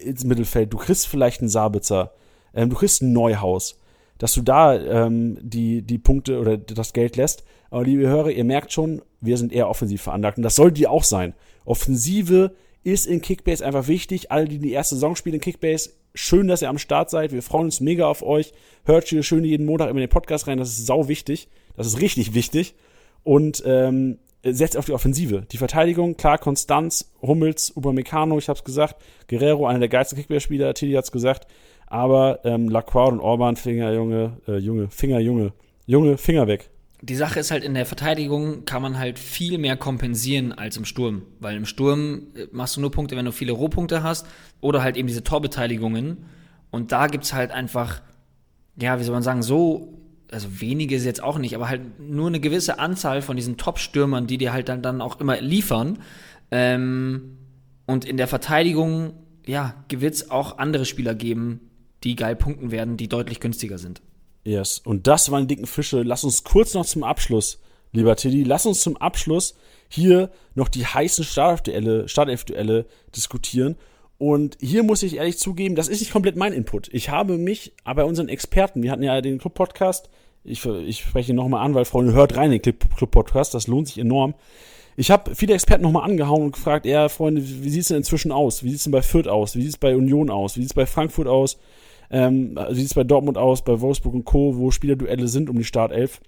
ins 0.03 0.23
Mittelfeld, 0.23 0.73
du 0.73 0.77
kriegst 0.77 1.07
vielleicht 1.07 1.41
einen 1.41 1.49
Sabitzer, 1.49 2.13
ähm, 2.53 2.69
du 2.69 2.75
kriegst 2.75 3.01
ein 3.01 3.13
Neuhaus, 3.13 3.77
dass 4.17 4.33
du 4.33 4.41
da 4.41 4.75
ähm, 4.75 5.37
die, 5.41 5.81
die 5.81 5.97
Punkte 5.97 6.39
oder 6.39 6.57
das 6.57 6.93
Geld 6.93 7.15
lässt. 7.15 7.43
Aber 7.71 7.83
liebe 7.83 8.07
Hörer, 8.07 8.31
ihr 8.31 8.43
merkt 8.43 8.73
schon, 8.73 9.01
wir 9.21 9.37
sind 9.37 9.53
eher 9.53 9.69
offensiv 9.69 10.01
veranlagt 10.01 10.37
und 10.37 10.43
das 10.43 10.55
soll 10.55 10.71
die 10.71 10.87
auch 10.87 11.03
sein. 11.03 11.33
Offensive 11.65 12.55
ist 12.83 13.05
in 13.05 13.21
Kickbase 13.21 13.65
einfach 13.65 13.87
wichtig. 13.87 14.31
Alle, 14.31 14.47
die 14.47 14.59
die 14.59 14.71
erste 14.71 14.95
Saison 14.95 15.15
spielen 15.15 15.35
in 15.35 15.41
Kickbase, 15.41 15.91
schön, 16.13 16.47
dass 16.47 16.61
ihr 16.61 16.69
am 16.69 16.77
Start 16.77 17.09
seid. 17.09 17.31
Wir 17.31 17.43
freuen 17.43 17.65
uns 17.65 17.79
mega 17.79 18.07
auf 18.07 18.23
euch. 18.23 18.53
Hört 18.85 19.07
hier 19.07 19.23
schön 19.23 19.43
jeden 19.43 19.65
Montag 19.65 19.89
immer 19.89 19.99
in 19.99 20.07
den 20.07 20.09
Podcast 20.09 20.47
rein. 20.47 20.57
Das 20.57 20.69
ist 20.69 20.85
sau 20.85 21.07
wichtig. 21.07 21.49
Das 21.75 21.87
ist 21.87 22.01
richtig 22.01 22.33
wichtig. 22.33 22.75
Und 23.23 23.63
ähm, 23.65 24.17
setzt 24.43 24.77
auf 24.77 24.85
die 24.85 24.93
Offensive. 24.93 25.45
Die 25.51 25.57
Verteidigung, 25.57 26.15
klar, 26.15 26.37
Konstanz, 26.37 27.11
Hummels, 27.21 27.75
Upamecano, 27.75 28.37
ich 28.37 28.49
hab's 28.49 28.63
gesagt, 28.63 28.95
Guerrero, 29.27 29.67
einer 29.67 29.79
der 29.79 29.89
geilsten 29.89 30.17
Kickballspieler, 30.17 30.73
Tilly 30.73 30.93
hat's 30.93 31.11
gesagt, 31.11 31.47
aber 31.87 32.39
ähm, 32.45 32.69
Lacroix 32.69 33.11
und 33.11 33.19
Orban, 33.19 33.55
Finger, 33.55 33.93
Junge, 33.93 34.37
äh, 34.47 34.57
Junge, 34.57 34.89
Finger, 34.89 35.19
Junge, 35.19 35.53
Junge, 35.85 36.17
Finger 36.17 36.47
weg. 36.47 36.69
Die 37.01 37.15
Sache 37.15 37.39
ist 37.39 37.49
halt, 37.51 37.63
in 37.63 37.73
der 37.73 37.85
Verteidigung 37.85 38.65
kann 38.65 38.81
man 38.81 38.99
halt 38.99 39.19
viel 39.19 39.57
mehr 39.57 39.77
kompensieren 39.77 40.51
als 40.51 40.75
im 40.75 40.83
Sturm. 40.83 41.23
Weil 41.39 41.55
im 41.55 41.65
Sturm 41.65 42.27
äh, 42.35 42.47
machst 42.51 42.75
du 42.75 42.81
nur 42.81 42.91
Punkte, 42.91 43.15
wenn 43.15 43.25
du 43.25 43.31
viele 43.31 43.53
Rohpunkte 43.53 44.03
hast 44.03 44.27
oder 44.61 44.83
halt 44.83 44.97
eben 44.97 45.07
diese 45.07 45.23
Torbeteiligungen. 45.23 46.25
Und 46.71 46.91
da 46.91 47.07
gibt's 47.07 47.33
halt 47.33 47.51
einfach, 47.51 48.01
ja, 48.75 48.99
wie 48.99 49.03
soll 49.03 49.13
man 49.13 49.23
sagen, 49.23 49.41
so 49.41 49.99
also 50.31 50.61
wenige 50.61 50.95
ist 50.95 51.05
jetzt 51.05 51.23
auch 51.23 51.37
nicht, 51.37 51.55
aber 51.55 51.69
halt 51.69 51.99
nur 51.99 52.27
eine 52.27 52.39
gewisse 52.39 52.79
Anzahl 52.79 53.21
von 53.21 53.35
diesen 53.35 53.57
Top-Stürmern, 53.57 54.27
die 54.27 54.37
dir 54.37 54.53
halt 54.53 54.69
dann, 54.69 54.81
dann 54.81 55.01
auch 55.01 55.19
immer 55.19 55.39
liefern. 55.41 55.99
Ähm, 56.51 57.37
und 57.85 58.05
in 58.05 58.17
der 58.17 58.27
Verteidigung, 58.27 59.13
ja, 59.45 59.73
wird 59.89 60.13
es 60.13 60.29
auch 60.29 60.57
andere 60.57 60.85
Spieler 60.85 61.15
geben, 61.15 61.71
die 62.03 62.15
geil 62.15 62.35
punkten 62.35 62.71
werden, 62.71 62.97
die 62.97 63.09
deutlich 63.09 63.39
günstiger 63.39 63.77
sind. 63.77 64.01
Yes, 64.43 64.79
und 64.79 65.07
das 65.07 65.31
waren 65.31 65.47
die 65.47 65.55
dicken 65.55 65.67
Fische. 65.67 66.03
Lass 66.03 66.23
uns 66.23 66.43
kurz 66.43 66.73
noch 66.73 66.85
zum 66.85 67.03
Abschluss, 67.03 67.59
lieber 67.91 68.15
Tiddy, 68.15 68.43
lass 68.43 68.65
uns 68.65 68.81
zum 68.81 68.97
Abschluss 68.97 69.55
hier 69.89 70.29
noch 70.53 70.69
die 70.69 70.85
heißen 70.85 71.23
Startelf-Duelle 71.23 72.07
Startelf 72.07 72.45
diskutieren. 73.15 73.75
Und 74.19 74.57
hier 74.59 74.83
muss 74.83 75.01
ich 75.01 75.15
ehrlich 75.15 75.39
zugeben, 75.39 75.75
das 75.75 75.87
ist 75.87 76.01
nicht 76.01 76.11
komplett 76.11 76.35
mein 76.35 76.53
Input. 76.53 76.89
Ich 76.93 77.09
habe 77.09 77.37
mich 77.37 77.73
bei 77.83 78.03
unseren 78.03 78.27
Experten, 78.27 78.83
wir 78.83 78.91
hatten 78.91 79.03
ja 79.03 79.21
den 79.21 79.39
Club-Podcast, 79.39 80.09
ich, 80.43 80.65
ich 80.65 81.01
spreche 81.01 81.31
ihn 81.31 81.35
nochmal 81.35 81.65
an, 81.65 81.75
weil 81.75 81.85
Freunde, 81.85 82.13
hört 82.13 82.35
rein 82.37 82.51
in 82.51 82.61
den 82.61 82.79
Club-Podcast, 82.79 83.53
das 83.53 83.67
lohnt 83.67 83.87
sich 83.87 83.97
enorm. 83.97 84.33
Ich 84.95 85.11
habe 85.11 85.33
viele 85.33 85.53
Experten 85.53 85.83
nochmal 85.83 86.03
angehauen 86.03 86.43
und 86.43 86.51
gefragt, 86.51 86.85
ja, 86.85 87.07
Freunde, 87.07 87.41
wie 87.41 87.69
sieht 87.69 87.83
es 87.83 87.87
denn 87.87 87.97
inzwischen 87.97 88.33
aus? 88.33 88.63
Wie 88.63 88.69
sieht 88.69 88.79
es 88.79 88.83
denn 88.83 88.91
bei 88.91 89.01
Fürth 89.01 89.29
aus? 89.29 89.55
Wie 89.55 89.61
sieht 89.61 89.71
es 89.71 89.77
bei 89.77 89.95
Union 89.95 90.29
aus? 90.29 90.57
Wie 90.57 90.61
sieht 90.61 90.71
es 90.71 90.75
bei 90.75 90.85
Frankfurt 90.85 91.27
aus? 91.27 91.57
Ähm, 92.11 92.59
wie 92.69 92.75
sieht 92.75 92.87
es 92.87 92.93
bei 92.93 93.05
Dortmund 93.05 93.37
aus? 93.37 93.63
Bei 93.63 93.79
Wolfsburg 93.79 94.13
und 94.13 94.25
Co., 94.25 94.57
wo 94.57 94.71
Spielerduelle 94.71 95.27
sind 95.29 95.49
um 95.49 95.57
die 95.57 95.63
Startelf? 95.63 96.19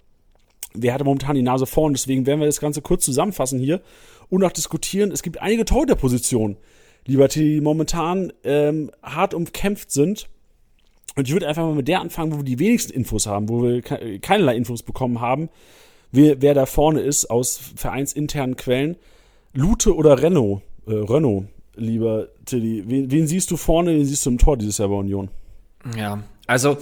Wer 0.73 0.93
hatte 0.93 1.03
momentan 1.03 1.35
die 1.35 1.41
Nase 1.41 1.65
vorn? 1.65 1.93
Deswegen 1.93 2.25
werden 2.25 2.39
wir 2.39 2.45
das 2.45 2.61
Ganze 2.61 2.81
kurz 2.81 3.03
zusammenfassen 3.03 3.59
hier 3.59 3.81
und 4.29 4.43
auch 4.43 4.53
diskutieren. 4.53 5.11
Es 5.11 5.21
gibt 5.21 5.41
einige 5.41 5.65
Torhüterpositionen, 5.65 6.55
lieber 7.05 7.27
die 7.27 7.59
momentan 7.59 8.31
ähm, 8.43 8.91
hart 9.03 9.33
umkämpft 9.33 9.91
sind. 9.91 10.29
Und 11.15 11.27
ich 11.27 11.33
würde 11.33 11.47
einfach 11.47 11.63
mal 11.63 11.75
mit 11.75 11.87
der 11.87 12.01
anfangen, 12.01 12.31
wo 12.31 12.37
wir 12.37 12.43
die 12.43 12.59
wenigsten 12.59 12.93
Infos 12.93 13.27
haben, 13.27 13.49
wo 13.49 13.63
wir 13.63 13.81
ke 13.81 14.19
keinerlei 14.19 14.55
Infos 14.55 14.83
bekommen 14.83 15.19
haben, 15.19 15.49
wer, 16.11 16.41
wer 16.41 16.53
da 16.53 16.65
vorne 16.65 17.01
ist 17.01 17.29
aus 17.29 17.59
vereinsinternen 17.75 18.55
Quellen. 18.55 18.97
Lute 19.53 19.95
oder 19.95 20.21
Renault? 20.21 20.61
Äh, 20.87 20.93
Renault, 20.93 21.45
lieber 21.75 22.29
Tilly. 22.45 22.83
Wen, 22.87 23.11
wen 23.11 23.27
siehst 23.27 23.51
du 23.51 23.57
vorne, 23.57 23.91
wen 23.91 24.05
siehst 24.05 24.25
du 24.25 24.29
im 24.29 24.37
Tor 24.37 24.57
dieses 24.57 24.77
Jahr 24.77 24.89
bei 24.89 24.95
Union? 24.95 25.29
Ja, 25.97 26.23
also 26.47 26.77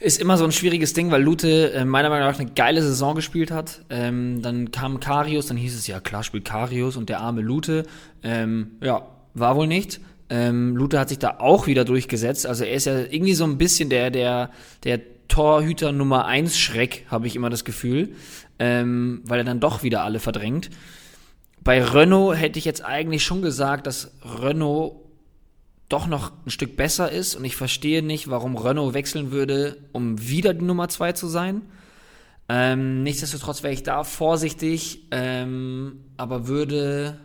ist 0.00 0.18
immer 0.20 0.38
so 0.38 0.44
ein 0.44 0.52
schwieriges 0.52 0.94
Ding, 0.94 1.10
weil 1.10 1.22
Lute 1.22 1.72
äh, 1.72 1.84
meiner 1.84 2.08
Meinung 2.08 2.26
nach 2.26 2.38
eine 2.38 2.50
geile 2.50 2.82
Saison 2.82 3.14
gespielt 3.14 3.50
hat. 3.50 3.82
Ähm, 3.90 4.40
dann 4.40 4.70
kam 4.70 4.98
Karius, 4.98 5.46
dann 5.46 5.58
hieß 5.58 5.76
es 5.76 5.86
ja, 5.86 6.00
klar 6.00 6.24
spielt 6.24 6.46
Karius 6.46 6.96
und 6.96 7.10
der 7.10 7.20
arme 7.20 7.42
Lute. 7.42 7.84
Ähm, 8.22 8.72
ja, 8.82 9.06
war 9.34 9.56
wohl 9.56 9.66
nicht. 9.66 10.00
Ähm, 10.30 10.76
Luther 10.76 11.00
hat 11.00 11.08
sich 11.08 11.18
da 11.18 11.38
auch 11.40 11.66
wieder 11.66 11.84
durchgesetzt. 11.84 12.46
Also 12.46 12.64
er 12.64 12.74
ist 12.74 12.86
ja 12.86 13.00
irgendwie 13.00 13.34
so 13.34 13.44
ein 13.44 13.58
bisschen 13.58 13.90
der, 13.90 14.10
der, 14.10 14.50
der 14.84 15.00
Torhüter 15.28 15.92
Nummer 15.92 16.26
1 16.26 16.58
Schreck, 16.58 17.04
habe 17.08 17.26
ich 17.26 17.36
immer 17.36 17.50
das 17.50 17.64
Gefühl. 17.64 18.14
Ähm, 18.58 19.22
weil 19.24 19.38
er 19.38 19.44
dann 19.44 19.60
doch 19.60 19.82
wieder 19.82 20.04
alle 20.04 20.20
verdrängt. 20.20 20.70
Bei 21.62 21.82
Renault 21.82 22.38
hätte 22.38 22.58
ich 22.58 22.64
jetzt 22.64 22.84
eigentlich 22.84 23.24
schon 23.24 23.42
gesagt, 23.42 23.86
dass 23.86 24.12
Renault 24.22 24.96
doch 25.90 26.06
noch 26.06 26.32
ein 26.46 26.50
Stück 26.50 26.76
besser 26.76 27.10
ist 27.10 27.34
und 27.34 27.44
ich 27.44 27.56
verstehe 27.56 28.02
nicht, 28.02 28.30
warum 28.30 28.56
Renault 28.56 28.94
wechseln 28.94 29.32
würde, 29.32 29.76
um 29.92 30.28
wieder 30.28 30.54
die 30.54 30.64
Nummer 30.64 30.88
2 30.88 31.12
zu 31.12 31.26
sein. 31.26 31.62
Ähm, 32.48 33.02
nichtsdestotrotz 33.02 33.62
wäre 33.62 33.74
ich 33.74 33.82
da 33.82 34.04
vorsichtig, 34.04 35.06
ähm, 35.10 36.04
aber 36.16 36.46
würde 36.46 37.18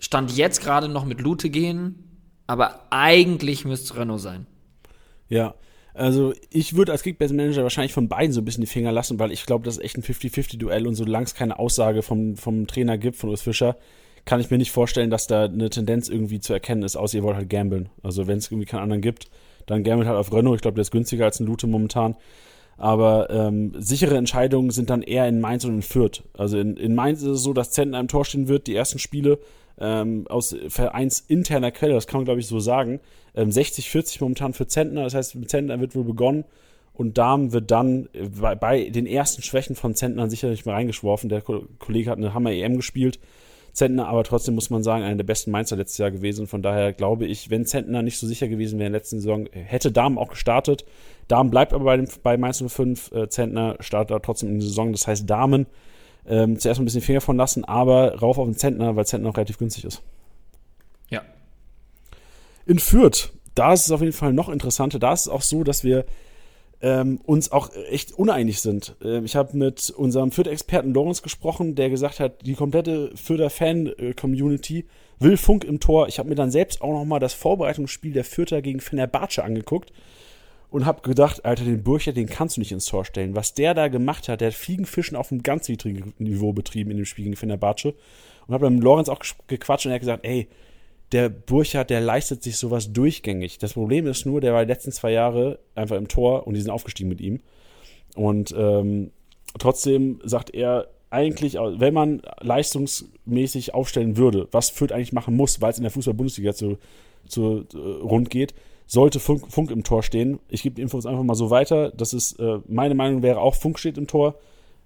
Stand 0.00 0.36
jetzt 0.36 0.62
gerade 0.62 0.88
noch 0.88 1.04
mit 1.04 1.20
Lute 1.20 1.50
gehen, 1.50 2.32
aber 2.46 2.86
eigentlich 2.90 3.64
müsste 3.64 3.92
es 3.92 3.96
Renault 3.96 4.20
sein. 4.20 4.46
Ja, 5.28 5.54
also 5.94 6.32
ich 6.50 6.74
würde 6.74 6.92
als 6.92 7.02
Kickbase-Manager 7.02 7.62
wahrscheinlich 7.62 7.92
von 7.92 8.08
beiden 8.08 8.32
so 8.32 8.40
ein 8.40 8.44
bisschen 8.44 8.62
die 8.62 8.66
Finger 8.66 8.92
lassen, 8.92 9.18
weil 9.18 9.32
ich 9.32 9.46
glaube, 9.46 9.64
das 9.64 9.76
ist 9.76 9.84
echt 9.84 9.96
ein 9.96 10.02
50-50-Duell 10.02 10.86
und 10.86 10.94
solange 10.94 11.26
es 11.26 11.34
keine 11.34 11.58
Aussage 11.58 12.02
vom, 12.02 12.36
vom 12.36 12.66
Trainer 12.66 12.98
gibt, 12.98 13.16
von 13.16 13.30
Urs 13.30 13.42
Fischer, 13.42 13.76
kann 14.24 14.40
ich 14.40 14.50
mir 14.50 14.58
nicht 14.58 14.70
vorstellen, 14.70 15.10
dass 15.10 15.26
da 15.26 15.44
eine 15.44 15.70
Tendenz 15.70 16.08
irgendwie 16.08 16.40
zu 16.40 16.52
erkennen 16.52 16.82
ist, 16.82 16.96
außer 16.96 17.18
ihr 17.18 17.22
wollt 17.22 17.36
halt 17.36 17.50
gamblen. 17.50 17.88
Also 18.02 18.26
wenn 18.26 18.38
es 18.38 18.50
irgendwie 18.50 18.66
keinen 18.66 18.82
anderen 18.82 19.02
gibt, 19.02 19.30
dann 19.66 19.84
gambelt 19.84 20.08
halt 20.08 20.18
auf 20.18 20.32
Renault. 20.32 20.56
Ich 20.56 20.62
glaube, 20.62 20.76
der 20.76 20.82
ist 20.82 20.90
günstiger 20.90 21.24
als 21.24 21.40
ein 21.40 21.46
Lute 21.46 21.66
momentan. 21.66 22.16
Aber 22.76 23.28
ähm, 23.30 23.72
sichere 23.78 24.16
Entscheidungen 24.16 24.70
sind 24.70 24.88
dann 24.88 25.02
eher 25.02 25.28
in 25.28 25.40
Mainz 25.40 25.64
und 25.64 25.74
in 25.74 25.82
Fürth. 25.82 26.22
Also 26.32 26.58
in, 26.58 26.76
in 26.76 26.94
Mainz 26.94 27.20
ist 27.20 27.28
es 27.28 27.42
so, 27.42 27.52
dass 27.52 27.72
Zentner 27.72 28.00
im 28.00 28.08
Tor 28.08 28.24
stehen 28.24 28.48
wird, 28.48 28.66
die 28.66 28.74
ersten 28.74 28.98
Spiele 28.98 29.38
ähm, 29.80 30.26
aus 30.28 30.56
vereinsinterner 30.68 31.70
Quelle, 31.70 31.94
das 31.94 32.06
kann 32.06 32.20
man 32.20 32.24
glaube 32.26 32.40
ich 32.40 32.46
so 32.46 32.60
sagen, 32.60 33.00
ähm, 33.34 33.50
60-40 33.50 34.18
momentan 34.20 34.52
für 34.52 34.66
Zentner, 34.66 35.04
das 35.04 35.14
heißt 35.14 35.34
mit 35.36 35.50
Zentner 35.50 35.80
wird 35.80 35.94
wohl 35.94 36.04
begonnen 36.04 36.44
Und 36.92 37.16
Dahm 37.18 37.52
wird 37.52 37.70
dann 37.70 38.08
bei, 38.40 38.54
bei 38.54 38.90
den 38.90 39.06
ersten 39.06 39.42
Schwächen 39.42 39.76
von 39.76 39.94
Zentner 39.94 40.28
sicherlich 40.28 40.66
mal 40.66 40.74
reingeschworfen. 40.74 41.30
Der 41.30 41.40
Kollege 41.40 42.10
hat 42.10 42.18
eine 42.18 42.34
Hammer-EM 42.34 42.76
gespielt. 42.76 43.18
Zentner, 43.72 44.08
aber 44.08 44.24
trotzdem 44.24 44.54
muss 44.54 44.70
man 44.70 44.82
sagen, 44.82 45.04
einer 45.04 45.16
der 45.16 45.24
besten 45.24 45.50
Mainzer 45.50 45.76
letztes 45.76 45.98
Jahr 45.98 46.10
gewesen. 46.10 46.46
Von 46.46 46.62
daher 46.62 46.92
glaube 46.92 47.26
ich, 47.26 47.50
wenn 47.50 47.64
Zentner 47.64 48.02
nicht 48.02 48.18
so 48.18 48.26
sicher 48.26 48.48
gewesen 48.48 48.78
wäre 48.78 48.88
in 48.88 48.92
der 48.92 49.00
letzten 49.00 49.20
Saison, 49.20 49.48
hätte 49.52 49.92
Dahm 49.92 50.18
auch 50.18 50.30
gestartet. 50.30 50.84
Damen 51.28 51.50
bleibt 51.50 51.72
aber 51.72 51.84
bei, 51.84 51.96
dem, 51.96 52.08
bei 52.22 52.36
Mainz 52.36 52.62
05. 52.66 53.12
Äh, 53.12 53.28
Zentner 53.28 53.76
startet 53.80 54.10
aber 54.10 54.22
trotzdem 54.22 54.48
in 54.50 54.58
die 54.58 54.66
Saison. 54.66 54.92
Das 54.92 55.06
heißt, 55.06 55.30
Damen 55.30 55.66
ähm, 56.26 56.58
zuerst 56.58 56.78
mal 56.78 56.82
ein 56.82 56.86
bisschen 56.86 57.02
Finger 57.02 57.20
von 57.20 57.36
lassen, 57.36 57.64
aber 57.64 58.16
rauf 58.16 58.38
auf 58.38 58.46
den 58.46 58.56
Zentner, 58.56 58.96
weil 58.96 59.06
Zentner 59.06 59.30
auch 59.30 59.36
relativ 59.36 59.58
günstig 59.58 59.84
ist. 59.84 60.02
Ja. 61.08 61.22
In 62.66 62.78
Fürth, 62.78 63.32
da 63.54 63.72
ist 63.72 63.86
es 63.86 63.90
auf 63.90 64.00
jeden 64.00 64.12
Fall 64.12 64.32
noch 64.32 64.48
interessanter. 64.48 64.98
Da 64.98 65.12
ist 65.12 65.22
es 65.22 65.28
auch 65.28 65.42
so, 65.42 65.64
dass 65.64 65.84
wir 65.84 66.04
ähm, 66.82 67.20
uns 67.24 67.52
auch 67.52 67.70
echt 67.90 68.12
uneinig 68.12 68.60
sind. 68.60 68.96
Ähm, 69.02 69.24
ich 69.24 69.36
habe 69.36 69.56
mit 69.56 69.90
unserem 69.90 70.32
Fürth-Experten 70.32 70.94
Lorenz 70.94 71.22
gesprochen, 71.22 71.74
der 71.74 71.90
gesagt 71.90 72.20
hat, 72.20 72.46
die 72.46 72.54
komplette 72.54 73.10
Fürther 73.16 73.50
Fan-Community 73.50 74.86
will 75.18 75.36
Funk 75.36 75.64
im 75.64 75.80
Tor. 75.80 76.08
Ich 76.08 76.18
habe 76.18 76.28
mir 76.28 76.36
dann 76.36 76.50
selbst 76.50 76.80
auch 76.80 76.92
nochmal 76.92 77.20
das 77.20 77.34
Vorbereitungsspiel 77.34 78.12
der 78.12 78.24
Fürther 78.24 78.62
gegen 78.62 78.80
Fenerbahce 78.80 79.44
angeguckt 79.44 79.92
und 80.70 80.86
habe 80.86 81.02
gedacht, 81.02 81.44
Alter, 81.44 81.64
den 81.64 81.82
Burcher, 81.82 82.12
den 82.12 82.26
kannst 82.26 82.56
du 82.56 82.60
nicht 82.60 82.72
ins 82.72 82.86
Tor 82.86 83.04
stellen. 83.04 83.34
Was 83.34 83.54
der 83.54 83.74
da 83.74 83.88
gemacht 83.88 84.28
hat, 84.28 84.40
der 84.40 84.48
hat 84.48 84.54
Fliegenfischen 84.54 85.16
auf 85.16 85.32
einem 85.32 85.42
ganz 85.42 85.68
niedrigen 85.68 86.14
Niveau 86.18 86.52
betrieben 86.52 86.90
in 86.90 86.96
dem 86.96 87.06
Spiel 87.06 87.24
gegen 87.24 87.36
Fenerbahce. 87.36 87.94
Und 88.46 88.54
habe 88.54 88.70
mit 88.70 88.82
Lorenz 88.82 89.08
auch 89.08 89.20
gequatscht 89.48 89.86
und 89.86 89.92
er 89.92 89.96
hat 89.96 90.00
gesagt, 90.00 90.24
ey, 90.24 90.48
der 91.12 91.28
Burchardt, 91.28 91.90
der 91.90 92.00
leistet 92.00 92.42
sich 92.42 92.56
sowas 92.56 92.92
durchgängig. 92.92 93.58
Das 93.58 93.72
Problem 93.72 94.06
ist 94.06 94.26
nur, 94.26 94.40
der 94.40 94.52
war 94.52 94.64
die 94.64 94.70
letzten 94.70 94.92
zwei 94.92 95.10
Jahre 95.10 95.58
einfach 95.74 95.96
im 95.96 96.08
Tor 96.08 96.46
und 96.46 96.54
die 96.54 96.60
sind 96.60 96.70
aufgestiegen 96.70 97.08
mit 97.08 97.20
ihm. 97.20 97.40
Und 98.14 98.54
ähm, 98.56 99.10
trotzdem 99.58 100.20
sagt 100.24 100.54
er, 100.54 100.88
eigentlich, 101.10 101.54
wenn 101.54 101.94
man 101.94 102.22
leistungsmäßig 102.40 103.74
aufstellen 103.74 104.16
würde, 104.16 104.46
was 104.52 104.70
Fürth 104.70 104.92
eigentlich 104.92 105.12
machen 105.12 105.34
muss, 105.34 105.60
weil 105.60 105.72
es 105.72 105.78
in 105.78 105.82
der 105.82 105.90
Fußball-Bundesliga 105.90 106.54
zu, 106.54 106.78
zu 107.26 107.66
äh, 107.74 107.76
rund 107.76 108.30
geht, 108.30 108.54
sollte 108.90 109.20
Funk, 109.20 109.52
Funk, 109.52 109.70
im 109.70 109.84
Tor 109.84 110.02
stehen. 110.02 110.40
Ich 110.48 110.64
gebe 110.64 110.74
die 110.74 110.82
Infos 110.82 111.06
einfach 111.06 111.22
mal 111.22 111.36
so 111.36 111.48
weiter. 111.48 111.92
Das 111.92 112.12
ist, 112.12 112.40
äh, 112.40 112.58
meine 112.66 112.96
Meinung 112.96 113.22
wäre 113.22 113.40
auch, 113.40 113.54
Funk 113.54 113.78
steht 113.78 113.96
im 113.96 114.08
Tor. 114.08 114.34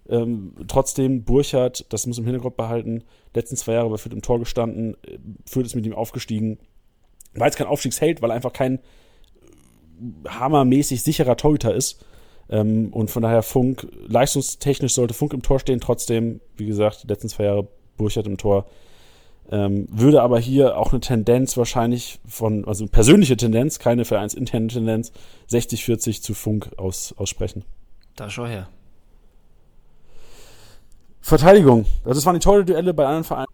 Ähm, 0.06 0.52
trotzdem, 0.68 1.24
Burchardt, 1.24 1.86
das 1.88 2.06
muss 2.06 2.18
im 2.18 2.24
Hintergrund 2.24 2.58
behalten, 2.58 3.04
letzten 3.32 3.56
zwei 3.56 3.72
Jahre 3.72 3.88
bei 3.88 3.96
Fürth 3.96 4.12
im 4.12 4.20
Tor 4.20 4.38
gestanden, 4.38 4.98
Fürth 5.46 5.64
ist 5.64 5.74
mit 5.74 5.86
ihm 5.86 5.94
aufgestiegen. 5.94 6.58
War 7.32 7.46
jetzt 7.46 7.56
kein 7.56 7.66
Aufstiegsheld, 7.66 8.20
weil 8.20 8.30
er 8.30 8.36
einfach 8.36 8.52
kein 8.52 8.74
äh, 8.76 10.28
hammermäßig 10.28 11.02
sicherer 11.02 11.38
Torhüter 11.38 11.74
ist. 11.74 12.04
Ähm, 12.50 12.92
und 12.92 13.10
von 13.10 13.22
daher 13.22 13.42
Funk, 13.42 13.88
leistungstechnisch 14.06 14.92
sollte 14.92 15.14
Funk 15.14 15.32
im 15.32 15.40
Tor 15.40 15.60
stehen, 15.60 15.80
trotzdem, 15.80 16.42
wie 16.58 16.66
gesagt, 16.66 17.06
letzten 17.08 17.30
zwei 17.30 17.44
Jahre 17.44 17.68
Burchardt 17.96 18.26
im 18.26 18.36
Tor. 18.36 18.66
Ähm, 19.50 19.86
würde 19.90 20.22
aber 20.22 20.40
hier 20.40 20.78
auch 20.78 20.92
eine 20.92 21.00
Tendenz 21.00 21.56
wahrscheinlich 21.56 22.18
von, 22.26 22.64
also 22.66 22.84
eine 22.84 22.90
persönliche 22.90 23.36
Tendenz, 23.36 23.78
keine 23.78 24.04
vereinsinterne 24.04 24.68
Tendenz, 24.68 25.12
60-40 25.50 26.22
zu 26.22 26.34
Funk 26.34 26.70
aus, 26.78 27.14
aussprechen. 27.18 27.64
Da 28.16 28.30
schau 28.30 28.46
her. 28.46 28.68
Verteidigung. 31.20 31.86
Das 32.04 32.24
waren 32.26 32.34
die 32.34 32.40
tolle 32.40 32.64
Duelle 32.64 32.94
bei 32.94 33.04
anderen 33.04 33.24
Vereinen. 33.24 33.48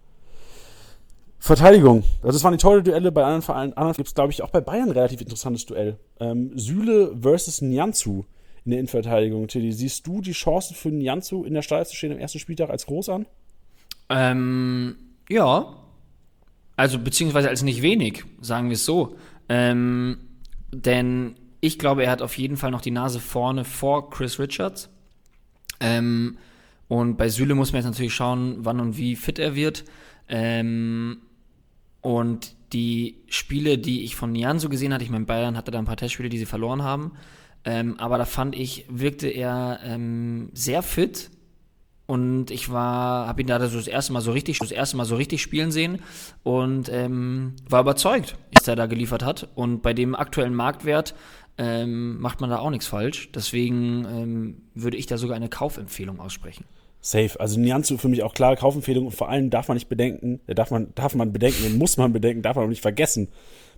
Verteidigung. 1.38 2.05
Das 2.22 2.43
waren 2.45 2.53
die 2.53 2.59
tolle 2.59 2.82
Duelle 2.82 3.11
bei 3.12 3.22
anderen 3.22 3.43
Vereinen. 3.43 3.72
Anders 3.72 3.97
gibt 3.97 4.09
es, 4.09 4.14
glaube 4.14 4.32
ich, 4.32 4.43
auch 4.43 4.51
bei 4.51 4.61
Bayern 4.61 4.88
ein 4.88 4.93
relativ 4.93 5.20
interessantes 5.20 5.66
Duell. 5.66 5.97
Ähm, 6.20 6.53
Süle 6.57 7.16
versus 7.20 7.62
Nyanzu 7.62 8.26
in 8.64 8.72
der 8.72 8.80
Innenverteidigung. 8.80 9.49
Tilly, 9.49 9.72
siehst 9.72 10.07
du 10.07 10.20
die 10.20 10.32
Chancen 10.32 10.74
für 10.74 10.91
Nyanzu 10.91 11.45
in 11.45 11.55
der 11.55 11.62
Stall 11.62 11.86
zu 11.86 11.97
stehen 11.97 12.12
am 12.12 12.18
ersten 12.18 12.38
Spieltag 12.38 12.70
als 12.70 12.86
groß 12.86 13.09
an? 13.09 13.26
Ähm, 14.11 14.97
ja. 15.30 15.76
Also, 16.81 16.99
beziehungsweise 16.99 17.51
als 17.51 17.62
nicht 17.62 17.83
wenig, 17.83 18.24
sagen 18.41 18.70
wir 18.70 18.74
es 18.74 18.87
so. 18.87 19.18
Ähm, 19.51 20.16
denn 20.72 21.35
ich 21.61 21.78
glaube, 21.78 22.05
er 22.05 22.11
hat 22.11 22.22
auf 22.22 22.39
jeden 22.39 22.57
Fall 22.57 22.70
noch 22.70 22.81
die 22.81 22.91
Nase 22.91 23.20
vorne 23.20 23.66
vor 23.66 24.09
Chris 24.09 24.39
Richards. 24.39 24.89
Ähm, 25.78 26.39
und 26.89 27.18
bei 27.18 27.28
Süle 27.28 27.55
muss 27.55 27.72
man 27.72 27.83
jetzt 27.83 27.91
natürlich 27.91 28.14
schauen, 28.14 28.61
wann 28.61 28.81
und 28.81 28.97
wie 28.97 29.14
fit 29.14 29.39
er 29.39 29.55
wird. 29.55 29.85
Ähm, 30.26 31.18
und 32.01 32.57
die 32.72 33.24
Spiele, 33.28 33.76
die 33.76 34.05
ich 34.05 34.16
von 34.16 34.33
Nianzo 34.33 34.70
gesehen 34.70 34.95
hatte, 34.95 35.05
ich 35.05 35.11
meine, 35.11 35.26
Bayern 35.26 35.59
hatte 35.59 35.70
da 35.70 35.78
ein 35.78 35.85
paar 35.85 35.99
Testspiele, 35.99 36.31
die 36.31 36.39
sie 36.39 36.47
verloren 36.47 36.83
haben. 36.83 37.12
Ähm, 37.66 38.01
aber 38.01 38.16
da 38.16 38.24
fand 38.24 38.57
ich, 38.57 38.87
wirkte 38.89 39.28
er 39.28 39.81
ähm, 39.85 40.49
sehr 40.55 40.83
fit. 40.83 41.31
Und 42.11 42.50
ich 42.50 42.72
war, 42.72 43.28
habe 43.28 43.40
ihn 43.40 43.46
da 43.46 43.64
so 43.68 43.76
das 43.76 43.86
erste 43.86 44.12
Mal 44.12 44.20
so 44.20 44.32
richtig, 44.32 44.58
das 44.58 44.72
erste 44.72 44.96
Mal 44.96 45.04
so 45.04 45.14
richtig 45.14 45.40
spielen 45.42 45.70
sehen 45.70 46.00
und 46.42 46.88
ähm, 46.88 47.54
war 47.68 47.82
überzeugt, 47.82 48.34
was 48.52 48.66
er 48.66 48.74
da 48.74 48.86
geliefert 48.86 49.24
hat. 49.24 49.46
Und 49.54 49.80
bei 49.80 49.94
dem 49.94 50.16
aktuellen 50.16 50.56
Marktwert 50.56 51.14
ähm, 51.56 52.20
macht 52.20 52.40
man 52.40 52.50
da 52.50 52.58
auch 52.58 52.70
nichts 52.70 52.88
falsch. 52.88 53.30
Deswegen 53.32 54.04
ähm, 54.06 54.62
würde 54.74 54.96
ich 54.96 55.06
da 55.06 55.18
sogar 55.18 55.36
eine 55.36 55.48
Kaufempfehlung 55.48 56.18
aussprechen. 56.18 56.64
Safe. 57.00 57.38
Also 57.38 57.61
Nianzu 57.61 57.96
für 57.96 58.08
mich 58.08 58.24
auch 58.24 58.34
klare 58.34 58.56
Kaufempfehlung 58.56 59.06
und 59.06 59.12
vor 59.12 59.28
allem 59.28 59.50
darf 59.50 59.68
man 59.68 59.76
nicht 59.76 59.88
bedenken, 59.88 60.40
darf 60.48 60.72
man, 60.72 60.92
darf 60.96 61.14
man 61.14 61.32
bedenken 61.32 61.78
muss 61.78 61.96
man 61.96 62.12
bedenken, 62.12 62.42
darf 62.42 62.56
man 62.56 62.64
auch 62.64 62.70
nicht 62.70 62.82
vergessen. 62.82 63.28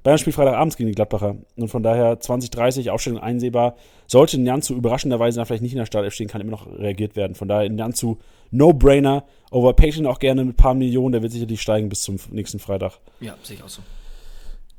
Bayern 0.02 0.18
spielt 0.18 0.34
Freitagabends 0.34 0.76
gegen 0.76 0.88
die 0.88 0.94
Gladbacher. 0.94 1.36
Und 1.56 1.68
von 1.68 1.82
daher 1.82 2.18
2030 2.18 2.90
Aufstellung 2.90 3.20
einsehbar. 3.20 3.76
Sollte 4.06 4.38
Nianzu 4.38 4.74
überraschenderweise 4.74 5.36
dann 5.36 5.46
vielleicht 5.46 5.62
nicht 5.62 5.72
in 5.72 5.78
der 5.78 5.86
Startelf 5.86 6.14
stehen, 6.14 6.28
kann 6.28 6.40
immer 6.40 6.50
noch 6.50 6.66
reagiert 6.66 7.16
werden. 7.16 7.34
Von 7.34 7.48
daher 7.48 7.68
Nianzu 7.68 8.18
No-Brainer. 8.50 9.24
Overpaid 9.50 9.96
ihn 9.96 10.06
auch 10.06 10.18
gerne 10.18 10.44
mit 10.44 10.54
ein 10.54 10.56
paar 10.56 10.74
Millionen. 10.74 11.12
Der 11.12 11.22
wird 11.22 11.32
sicherlich 11.32 11.62
steigen 11.62 11.88
bis 11.88 12.02
zum 12.02 12.16
nächsten 12.30 12.58
Freitag. 12.58 12.98
Ja, 13.20 13.36
sehe 13.42 13.56
ich 13.56 13.62
auch 13.62 13.68
so. 13.68 13.82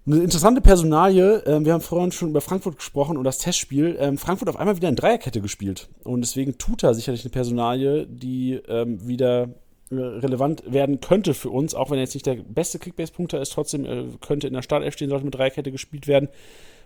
Eine 0.05 0.17
interessante 0.17 0.59
Personalie, 0.59 1.45
äh, 1.45 1.63
wir 1.63 1.71
haben 1.71 1.79
vorhin 1.79 2.11
schon 2.11 2.31
über 2.31 2.41
Frankfurt 2.41 2.75
gesprochen 2.75 3.15
und 3.15 3.23
das 3.23 3.37
Testspiel. 3.37 3.95
Ähm, 3.97 4.17
Frankfurt 4.17 4.49
auf 4.49 4.57
einmal 4.57 4.75
wieder 4.75 4.89
in 4.89 4.97
Dreierkette 4.97 5.39
gespielt. 5.39 5.87
Und 6.03 6.19
deswegen 6.19 6.57
tut 6.57 6.83
er 6.83 6.93
sicherlich 6.93 7.23
eine 7.23 7.31
Personalie, 7.31 8.05
die 8.05 8.55
ähm, 8.67 9.07
wieder 9.07 9.47
relevant 9.91 10.63
werden 10.65 11.01
könnte 11.01 11.33
für 11.33 11.49
uns, 11.49 11.75
auch 11.75 11.89
wenn 11.89 11.97
er 11.97 12.03
jetzt 12.03 12.13
nicht 12.13 12.25
der 12.25 12.35
beste 12.35 12.79
Kickbase-Punkter 12.79 13.41
ist, 13.41 13.53
trotzdem 13.53 13.85
äh, 13.85 14.05
könnte 14.21 14.47
in 14.47 14.53
der 14.53 14.61
Startelf 14.61 14.93
stehen, 14.93 15.09
sollte 15.09 15.25
mit 15.25 15.35
Dreierkette 15.35 15.71
gespielt 15.71 16.07
werden. 16.07 16.29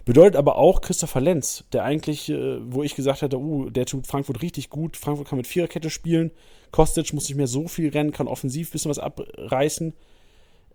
Bedeutet 0.06 0.38
aber 0.38 0.58
auch 0.58 0.80
Christopher 0.80 1.20
Lenz, 1.20 1.66
der 1.74 1.84
eigentlich, 1.84 2.30
äh, 2.30 2.60
wo 2.72 2.82
ich 2.84 2.96
gesagt 2.96 3.22
hätte, 3.22 3.40
uh, 3.40 3.70
der 3.70 3.86
tut 3.86 4.08
Frankfurt 4.08 4.42
richtig 4.42 4.70
gut. 4.70 4.96
Frankfurt 4.96 5.28
kann 5.28 5.38
mit 5.38 5.48
Viererkette 5.48 5.90
spielen. 5.90 6.32
Kostic 6.72 7.14
muss 7.14 7.28
nicht 7.28 7.38
mehr 7.38 7.48
so 7.48 7.68
viel 7.68 7.90
rennen, 7.90 8.12
kann 8.12 8.28
offensiv 8.28 8.70
ein 8.70 8.72
bisschen 8.72 8.90
was 8.90 9.00
abreißen. 9.00 9.94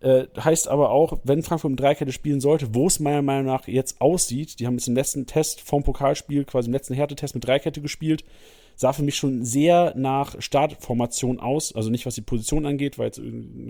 Äh, 0.00 0.26
heißt 0.38 0.68
aber 0.68 0.90
auch, 0.90 1.20
wenn 1.24 1.42
Frankfurt 1.42 1.70
mit 1.70 1.80
Dreikette 1.80 2.12
spielen 2.12 2.40
sollte, 2.40 2.74
wo 2.74 2.88
es 2.88 3.00
meiner 3.00 3.22
Meinung 3.22 3.46
nach 3.46 3.68
jetzt 3.68 4.00
aussieht, 4.00 4.58
die 4.58 4.66
haben 4.66 4.74
jetzt 4.74 4.88
im 4.88 4.96
letzten 4.96 5.26
Test 5.26 5.60
vom 5.60 5.84
Pokalspiel, 5.84 6.44
quasi 6.44 6.66
im 6.68 6.72
letzten 6.72 6.94
Härtetest 6.94 7.34
mit 7.34 7.46
Dreikette 7.46 7.80
gespielt, 7.80 8.24
sah 8.76 8.92
für 8.92 9.02
mich 9.02 9.16
schon 9.16 9.44
sehr 9.44 9.94
nach 9.96 10.40
Startformation 10.40 11.40
aus, 11.40 11.74
also 11.74 11.90
nicht 11.90 12.06
was 12.06 12.14
die 12.14 12.22
Position 12.22 12.66
angeht, 12.66 12.98
weil 12.98 13.06
jetzt 13.06 13.20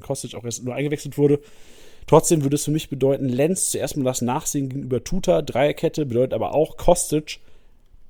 Kostic 0.01 0.35
auch 0.35 0.45
erst 0.45 0.65
nur 0.65 0.75
eingewechselt 0.75 1.19
wurde. 1.19 1.41
Trotzdem 2.07 2.43
würde 2.43 2.57
es 2.57 2.65
für 2.65 2.71
mich 2.71 2.91
bedeuten, 2.91 3.29
Lenz 3.29 3.71
zuerst 3.71 3.97
mal 3.97 4.05
das 4.05 4.23
Nachsehen 4.23 4.69
gegenüber 4.69 5.05
Tuta, 5.05 5.43
Dreierkette, 5.43 6.07
bedeutet 6.07 6.35
aber 6.35 6.55
auch 6.55 6.77
Kostic 6.77 7.41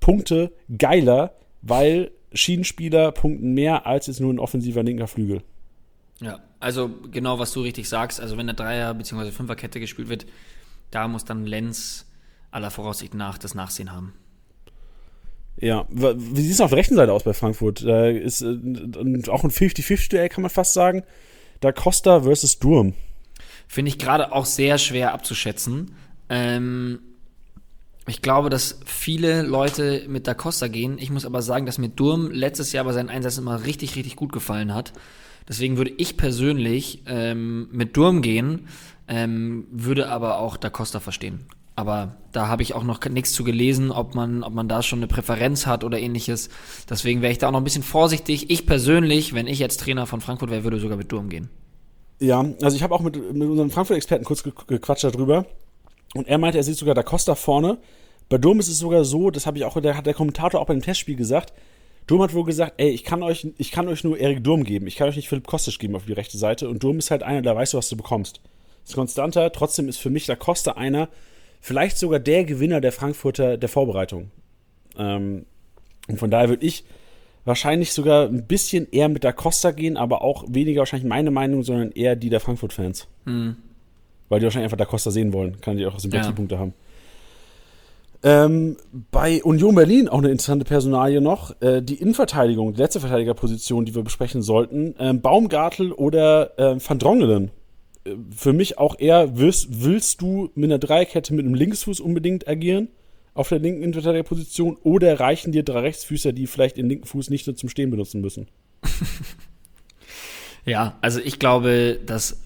Punkte 0.00 0.52
geiler, 0.78 1.34
weil 1.60 2.10
Schienenspieler 2.32 3.12
punkten 3.12 3.52
mehr 3.54 3.86
als 3.86 4.06
jetzt 4.06 4.20
nur 4.20 4.32
ein 4.32 4.38
offensiver 4.38 4.82
linker 4.82 5.06
Flügel. 5.06 5.42
Ja, 6.20 6.40
also 6.60 6.90
genau, 7.10 7.38
was 7.38 7.52
du 7.52 7.60
richtig 7.60 7.88
sagst. 7.88 8.20
Also 8.20 8.36
wenn 8.36 8.46
der 8.46 8.56
Dreier- 8.56 8.94
bzw. 8.94 9.30
Fünferkette 9.30 9.80
gespielt 9.80 10.08
wird, 10.08 10.26
da 10.90 11.08
muss 11.08 11.24
dann 11.24 11.46
Lenz 11.46 12.06
aller 12.50 12.70
Voraussicht 12.70 13.14
nach 13.14 13.38
das 13.38 13.54
Nachsehen 13.54 13.92
haben. 13.92 14.12
Ja, 15.56 15.86
wie 15.90 16.40
sieht 16.40 16.52
es 16.52 16.60
auf 16.60 16.70
der 16.70 16.78
rechten 16.78 16.96
Seite 16.96 17.12
aus 17.12 17.24
bei 17.24 17.32
Frankfurt? 17.32 17.84
Da 17.84 18.08
ist 18.08 18.42
äh, 18.42 18.46
auch 19.28 19.44
ein 19.44 19.50
50-50-Duell, 19.50 20.28
kann 20.28 20.42
man 20.42 20.50
fast 20.50 20.74
sagen. 20.74 21.04
Da 21.60 21.72
Costa 21.72 22.22
versus 22.22 22.58
Durm. 22.58 22.94
Finde 23.68 23.90
ich 23.90 23.98
gerade 23.98 24.32
auch 24.32 24.44
sehr 24.44 24.78
schwer 24.78 25.14
abzuschätzen. 25.14 25.94
Ähm, 26.28 26.98
ich 28.08 28.20
glaube, 28.20 28.50
dass 28.50 28.80
viele 28.84 29.42
Leute 29.42 30.04
mit 30.08 30.26
Da 30.26 30.34
Costa 30.34 30.66
gehen. 30.66 30.98
Ich 30.98 31.10
muss 31.10 31.24
aber 31.24 31.40
sagen, 31.40 31.66
dass 31.66 31.78
mir 31.78 31.88
Durm 31.88 32.30
letztes 32.30 32.72
Jahr 32.72 32.84
bei 32.84 32.92
seinen 32.92 33.10
Einsätzen 33.10 33.42
immer 33.42 33.64
richtig, 33.64 33.94
richtig 33.94 34.16
gut 34.16 34.32
gefallen 34.32 34.74
hat. 34.74 34.92
Deswegen 35.48 35.76
würde 35.76 35.92
ich 35.96 36.16
persönlich 36.16 37.02
ähm, 37.06 37.68
mit 37.70 37.96
Durm 37.96 38.22
gehen, 38.22 38.66
ähm, 39.08 39.66
würde 39.70 40.08
aber 40.08 40.38
auch 40.38 40.56
Da 40.56 40.70
Costa 40.70 41.00
verstehen. 41.00 41.46
Aber 41.74 42.16
da 42.32 42.48
habe 42.48 42.62
ich 42.62 42.74
auch 42.74 42.84
noch 42.84 43.02
nichts 43.06 43.32
zu 43.32 43.44
gelesen, 43.44 43.90
ob 43.90 44.14
man, 44.14 44.42
ob 44.42 44.52
man 44.52 44.68
da 44.68 44.82
schon 44.82 44.98
eine 44.98 45.06
Präferenz 45.06 45.66
hat 45.66 45.84
oder 45.84 45.98
ähnliches. 45.98 46.50
Deswegen 46.88 47.22
wäre 47.22 47.32
ich 47.32 47.38
da 47.38 47.48
auch 47.48 47.52
noch 47.52 47.60
ein 47.60 47.64
bisschen 47.64 47.82
vorsichtig. 47.82 48.50
Ich 48.50 48.66
persönlich, 48.66 49.32
wenn 49.32 49.46
ich 49.46 49.58
jetzt 49.58 49.80
Trainer 49.80 50.06
von 50.06 50.20
Frankfurt 50.20 50.50
wäre, 50.50 50.64
würde 50.64 50.78
sogar 50.78 50.98
mit 50.98 51.10
Durm 51.10 51.28
gehen. 51.30 51.48
Ja, 52.20 52.44
also 52.62 52.76
ich 52.76 52.82
habe 52.82 52.94
auch 52.94 53.00
mit, 53.00 53.16
mit 53.16 53.48
unserem 53.48 53.70
Frankfurt-Experten 53.70 54.24
kurz 54.24 54.42
gequatscht 54.42 55.04
darüber. 55.04 55.46
Und 56.14 56.28
er 56.28 56.38
meinte, 56.38 56.58
er 56.58 56.64
sieht 56.64 56.76
sogar 56.76 56.94
Da 56.94 57.02
Costa 57.02 57.34
vorne, 57.34 57.78
Bei 58.28 58.38
Durm 58.38 58.60
ist 58.60 58.68
es 58.68 58.78
sogar 58.78 59.04
so, 59.04 59.30
das 59.30 59.46
habe 59.46 59.58
ich 59.58 59.64
auch, 59.64 59.80
der 59.80 59.96
hat 59.96 60.06
der 60.06 60.14
Kommentator 60.14 60.60
auch 60.60 60.66
beim 60.66 60.82
Testspiel 60.82 61.16
gesagt. 61.16 61.52
Durm 62.06 62.22
hat 62.22 62.34
wohl 62.34 62.44
gesagt, 62.44 62.74
ey, 62.76 62.90
ich 62.90 63.04
kann 63.04 63.22
euch, 63.22 63.46
ich 63.58 63.70
kann 63.70 63.88
euch 63.88 64.04
nur 64.04 64.18
Erik 64.18 64.44
Durm 64.44 64.64
geben, 64.64 64.86
ich 64.86 64.96
kann 64.96 65.08
euch 65.08 65.16
nicht 65.16 65.28
Philipp 65.28 65.46
Kostic 65.46 65.78
geben 65.78 65.96
auf 65.96 66.04
die 66.06 66.12
rechte 66.12 66.36
Seite. 66.36 66.68
Und 66.68 66.82
Durm 66.82 66.98
ist 66.98 67.10
halt 67.10 67.22
einer, 67.22 67.42
der 67.42 67.56
weißt 67.56 67.72
du, 67.72 67.78
was 67.78 67.88
du 67.88 67.96
bekommst. 67.96 68.40
Ist 68.84 68.94
konstanter, 68.94 69.52
trotzdem 69.52 69.88
ist 69.88 69.98
für 69.98 70.10
mich 70.10 70.26
Da 70.26 70.34
Costa 70.34 70.72
einer, 70.72 71.08
vielleicht 71.62 71.96
sogar 71.96 72.18
der 72.18 72.44
Gewinner 72.44 72.82
der 72.82 72.92
Frankfurter 72.92 73.56
der 73.56 73.68
Vorbereitung. 73.70 74.30
Ähm, 74.98 75.46
und 76.08 76.18
von 76.18 76.30
daher 76.30 76.50
würde 76.50 76.66
ich 76.66 76.84
wahrscheinlich 77.44 77.92
sogar 77.92 78.26
ein 78.26 78.46
bisschen 78.46 78.86
eher 78.90 79.08
mit 79.08 79.24
Da 79.24 79.32
Costa 79.32 79.70
gehen, 79.70 79.96
aber 79.96 80.22
auch 80.22 80.44
weniger 80.48 80.80
wahrscheinlich 80.80 81.08
meine 81.08 81.30
Meinung, 81.30 81.62
sondern 81.62 81.92
eher 81.92 82.16
die 82.16 82.28
der 82.28 82.40
Frankfurt-Fans. 82.40 83.06
Mhm. 83.24 83.56
Weil 84.28 84.40
die 84.40 84.44
wahrscheinlich 84.44 84.66
einfach 84.66 84.76
Da 84.76 84.84
Costa 84.84 85.10
sehen 85.10 85.32
wollen. 85.32 85.60
Kann 85.60 85.76
die 85.76 85.86
auch 85.86 85.98
Sympathiepunkte 85.98 86.56
ja. 86.56 86.60
haben. 86.60 86.74
Ähm, 88.24 88.76
bei 89.10 89.42
Union 89.42 89.74
Berlin 89.74 90.08
auch 90.08 90.18
eine 90.18 90.30
interessante 90.30 90.64
Personalie 90.64 91.20
noch. 91.20 91.60
Äh, 91.60 91.82
die 91.82 91.94
Innenverteidigung, 91.96 92.74
die 92.74 92.80
letzte 92.80 93.00
Verteidigerposition, 93.00 93.84
die 93.84 93.94
wir 93.94 94.02
besprechen 94.02 94.42
sollten. 94.42 94.94
Ähm, 94.98 95.20
Baumgartel 95.20 95.92
oder 95.92 96.58
äh, 96.58 96.76
Van 96.78 96.98
Drongelen. 96.98 97.50
Für 98.34 98.52
mich 98.52 98.78
auch 98.78 98.98
eher, 98.98 99.38
willst, 99.38 99.84
willst 99.84 100.20
du 100.20 100.50
mit 100.54 100.70
einer 100.70 100.78
Dreierkette 100.78 101.34
mit 101.34 101.44
einem 101.44 101.54
Linksfuß 101.54 102.00
unbedingt 102.00 102.48
agieren? 102.48 102.88
Auf 103.34 103.48
der 103.48 103.60
linken 103.60 103.82
Innenverteidigerposition? 103.82 104.76
Oder 104.82 105.20
reichen 105.20 105.52
dir 105.52 105.62
drei 105.62 105.80
Rechtsfüßer, 105.80 106.32
die 106.32 106.46
vielleicht 106.46 106.76
den 106.76 106.88
linken 106.88 107.06
Fuß 107.06 107.30
nicht 107.30 107.46
nur 107.46 107.56
zum 107.56 107.68
Stehen 107.68 107.90
benutzen 107.90 108.20
müssen? 108.20 108.48
ja, 110.64 110.98
also 111.00 111.20
ich 111.20 111.38
glaube, 111.38 111.98
dass 112.04 112.40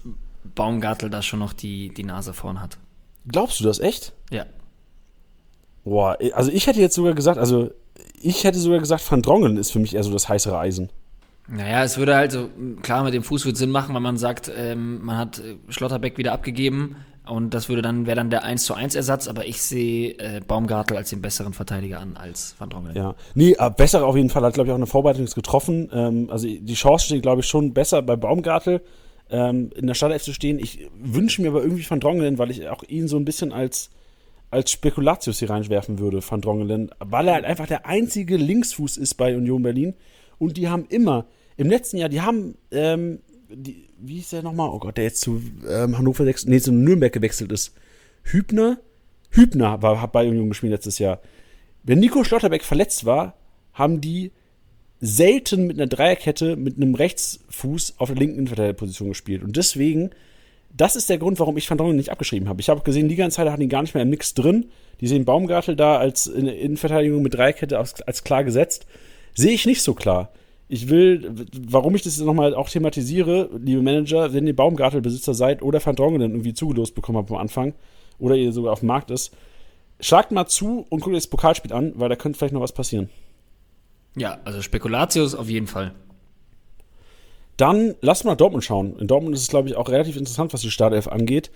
Baumgartel 0.55 1.09
da 1.09 1.21
schon 1.21 1.39
noch 1.39 1.53
die, 1.53 1.89
die 1.93 2.03
Nase 2.03 2.33
vorn 2.33 2.61
hat. 2.61 2.77
Glaubst 3.27 3.59
du 3.59 3.63
das 3.63 3.79
echt? 3.79 4.13
Ja. 4.31 4.45
Boah, 5.83 6.17
also 6.33 6.51
ich 6.51 6.67
hätte 6.67 6.79
jetzt 6.79 6.95
sogar 6.95 7.13
gesagt, 7.13 7.37
also 7.37 7.71
ich 8.21 8.43
hätte 8.43 8.59
sogar 8.59 8.79
gesagt, 8.79 9.09
Van 9.09 9.21
Drongen 9.21 9.57
ist 9.57 9.71
für 9.71 9.79
mich 9.79 9.95
eher 9.95 10.03
so 10.03 10.11
das 10.11 10.29
heißere 10.29 10.57
Eisen. 10.57 10.89
Naja, 11.49 11.83
es 11.83 11.97
würde 11.97 12.15
halt 12.15 12.31
so, 12.31 12.49
klar, 12.81 13.03
mit 13.03 13.13
dem 13.13 13.23
Fuß 13.23 13.45
würde 13.45 13.57
Sinn 13.57 13.71
machen, 13.71 13.93
weil 13.93 14.01
man 14.01 14.17
sagt, 14.17 14.51
ähm, 14.55 15.03
man 15.03 15.17
hat 15.17 15.39
äh, 15.39 15.55
Schlotterbeck 15.69 16.17
wieder 16.17 16.33
abgegeben 16.33 16.97
und 17.25 17.53
das 17.53 17.69
würde 17.69 17.81
dann, 17.81 18.05
wäre 18.05 18.15
dann 18.17 18.29
der 18.29 18.43
1 18.43 18.65
zu 18.65 18.73
1 18.73 18.95
Ersatz, 18.95 19.27
aber 19.27 19.45
ich 19.45 19.61
sehe 19.61 20.17
äh, 20.19 20.41
Baumgartel 20.45 20.97
als 20.97 21.09
den 21.09 21.21
besseren 21.21 21.53
Verteidiger 21.53 21.99
an 21.99 22.17
als 22.17 22.55
Van 22.57 22.69
Drongen. 22.69 22.95
Ja, 22.95 23.15
nee, 23.33 23.55
äh, 23.57 23.69
besser 23.69 24.05
auf 24.05 24.15
jeden 24.15 24.29
Fall, 24.29 24.43
hat 24.43 24.53
glaube 24.55 24.67
ich 24.67 24.71
auch 24.71 24.77
eine 24.77 24.87
Vorbereitung 24.87 25.25
getroffen. 25.25 25.89
Ähm, 25.93 26.29
also 26.29 26.47
die 26.47 26.73
Chance 26.73 27.05
steht, 27.05 27.21
glaube 27.21 27.41
ich, 27.41 27.47
schon 27.47 27.73
besser 27.73 28.01
bei 28.01 28.15
Baumgartel 28.15 28.81
ähm, 29.29 29.71
in 29.75 29.87
der 29.87 29.93
Startelf 29.93 30.23
zu 30.23 30.33
stehen. 30.33 30.59
Ich 30.59 30.89
wünsche 30.99 31.41
mir 31.41 31.49
aber 31.49 31.61
irgendwie 31.61 31.89
Van 31.89 31.99
Drongen, 31.99 32.37
weil 32.37 32.51
ich 32.51 32.67
auch 32.69 32.83
ihn 32.83 33.07
so 33.07 33.17
ein 33.17 33.25
bisschen 33.25 33.53
als 33.53 33.89
als 34.49 34.71
Spekulatius 34.71 35.39
hier 35.39 35.49
reinwerfen 35.49 35.99
würde, 35.99 36.21
Van 36.27 36.41
Drongelen, 36.41 36.89
weil 36.99 37.27
er 37.27 37.33
halt 37.35 37.45
einfach 37.45 37.67
der 37.67 37.85
einzige 37.85 38.37
Linksfuß 38.37 38.97
ist 38.97 39.15
bei 39.15 39.35
Union 39.35 39.61
Berlin. 39.61 39.93
Und 40.39 40.57
die 40.57 40.67
haben 40.67 40.85
immer, 40.89 41.25
im 41.55 41.69
letzten 41.69 41.97
Jahr, 41.97 42.09
die 42.09 42.21
haben, 42.21 42.55
ähm, 42.71 43.19
die, 43.49 43.89
wie 43.99 44.19
ist 44.19 44.33
der 44.33 44.43
nochmal? 44.43 44.69
Oh 44.69 44.79
Gott, 44.79 44.97
der 44.97 45.05
jetzt 45.05 45.21
zu 45.21 45.41
ähm, 45.67 45.97
Hannover 45.97 46.23
6, 46.23 46.45
nee, 46.45 46.59
zu 46.59 46.71
Nürnberg 46.71 47.11
gewechselt 47.11 47.51
ist. 47.51 47.73
Hübner? 48.23 48.79
Hübner 49.31 49.81
war, 49.81 50.01
hat 50.01 50.11
bei 50.11 50.27
Union 50.27 50.49
gespielt 50.49 50.71
letztes 50.71 50.99
Jahr. 50.99 51.19
Wenn 51.83 51.99
Nico 51.99 52.23
Schlotterbeck 52.23 52.63
verletzt 52.63 53.05
war, 53.05 53.35
haben 53.73 54.01
die 54.01 54.31
selten 54.99 55.67
mit 55.67 55.77
einer 55.77 55.87
Dreierkette 55.87 56.55
mit 56.55 56.77
einem 56.77 56.95
Rechtsfuß 56.95 57.95
auf 57.97 58.09
der 58.09 58.17
linken 58.17 58.37
Innenverteidigerposition 58.37 59.09
gespielt. 59.09 59.43
Und 59.43 59.55
deswegen 59.55 60.11
das 60.77 60.95
ist 60.95 61.09
der 61.09 61.17
Grund, 61.17 61.39
warum 61.39 61.57
ich 61.57 61.69
Van 61.69 61.77
Dongen 61.77 61.95
nicht 61.95 62.11
abgeschrieben 62.11 62.47
habe. 62.47 62.61
Ich 62.61 62.69
habe 62.69 62.81
gesehen, 62.81 63.09
Liga 63.09 63.25
Insider 63.25 63.51
hat 63.51 63.59
ihn 63.59 63.69
gar 63.69 63.81
nicht 63.81 63.95
mehr 63.95 64.03
im 64.03 64.09
Mix 64.09 64.33
drin. 64.35 64.67
Die 65.01 65.07
sehen 65.07 65.25
Baumgartel 65.25 65.75
da 65.75 65.97
als 65.97 66.27
Innenverteidigung 66.27 67.21
mit 67.21 67.33
Dreikette 67.33 67.77
als, 67.77 68.01
als 68.03 68.23
klar 68.23 68.43
gesetzt. 68.43 68.85
Sehe 69.37 69.51
ich 69.51 69.67
nicht 69.67 69.83
so 69.83 69.93
klar. 69.93 70.31
Ich 70.67 70.89
will, 70.89 71.31
warum 71.69 71.95
ich 71.95 72.01
das 72.01 72.17
nochmal 72.19 72.55
auch 72.55 72.69
thematisiere, 72.69 73.49
liebe 73.55 73.83
Manager, 73.83 74.33
wenn 74.33 74.47
ihr 74.47 74.55
Baumgartelbesitzer 74.55 75.35
seid 75.35 75.61
oder 75.61 75.85
Van 75.85 75.95
irgendwie 75.95 76.55
zugelost 76.55 76.95
bekommen 76.95 77.19
habt 77.19 77.29
am 77.29 77.37
Anfang 77.37 77.73
oder 78.17 78.35
ihr 78.35 78.51
sogar 78.51 78.73
auf 78.73 78.79
dem 78.79 78.87
Markt 78.87 79.11
ist, 79.11 79.31
schlagt 79.99 80.31
mal 80.31 80.47
zu 80.47 80.87
und 80.89 81.01
guckt 81.01 81.15
euch 81.15 81.21
das 81.21 81.29
Pokalspiel 81.29 81.71
an, 81.71 81.93
weil 81.95 82.09
da 82.09 82.15
könnte 82.15 82.39
vielleicht 82.39 82.55
noch 82.55 82.61
was 82.61 82.71
passieren. 82.71 83.09
Ja, 84.15 84.39
also 84.43 84.63
Spekulatius 84.63 85.35
auf 85.35 85.47
jeden 85.47 85.67
Fall. 85.67 85.93
Dann 87.57 87.93
lass 88.01 88.23
mal 88.23 88.35
Dortmund 88.35 88.63
schauen. 88.63 88.97
In 88.97 89.07
Dortmund 89.07 89.35
ist 89.35 89.43
es, 89.43 89.49
glaube 89.49 89.69
ich, 89.69 89.75
auch 89.75 89.89
relativ 89.89 90.17
interessant, 90.17 90.51
was 90.51 90.61
die 90.61 90.71
Startelf 90.71 91.07
angeht. 91.07 91.51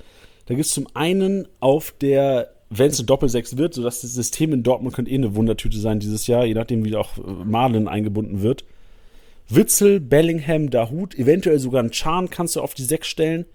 Da 0.45 0.53
gibt 0.53 0.67
es 0.67 0.73
zum 0.73 0.87
einen 0.93 1.47
auf 1.59 1.93
der, 1.99 2.53
wenn 2.73 2.89
es 2.89 2.99
eine 2.99 3.05
Doppelsechs 3.05 3.57
wird, 3.57 3.73
sodass 3.73 4.01
das 4.01 4.13
System 4.13 4.53
in 4.53 4.63
Dortmund 4.63 4.95
könnte 4.95 5.11
eh 5.11 5.15
eine 5.15 5.35
Wundertüte 5.35 5.77
sein 5.77 5.99
dieses 5.99 6.25
Jahr, 6.27 6.45
je 6.45 6.53
nachdem, 6.53 6.85
wie 6.85 6.95
auch 6.95 7.17
äh, 7.17 7.21
Marlen 7.43 7.89
eingebunden 7.89 8.41
wird. 8.41 8.63
Witzel, 9.49 9.99
Bellingham, 9.99 10.69
Dahut, 10.69 11.13
eventuell 11.15 11.59
sogar 11.59 11.83
ein 11.83 11.91
Chan 11.91 12.29
kannst 12.29 12.55
du 12.55 12.61
auf 12.61 12.73
die 12.73 12.83
Sechs 12.83 13.07
stellen. 13.07 13.45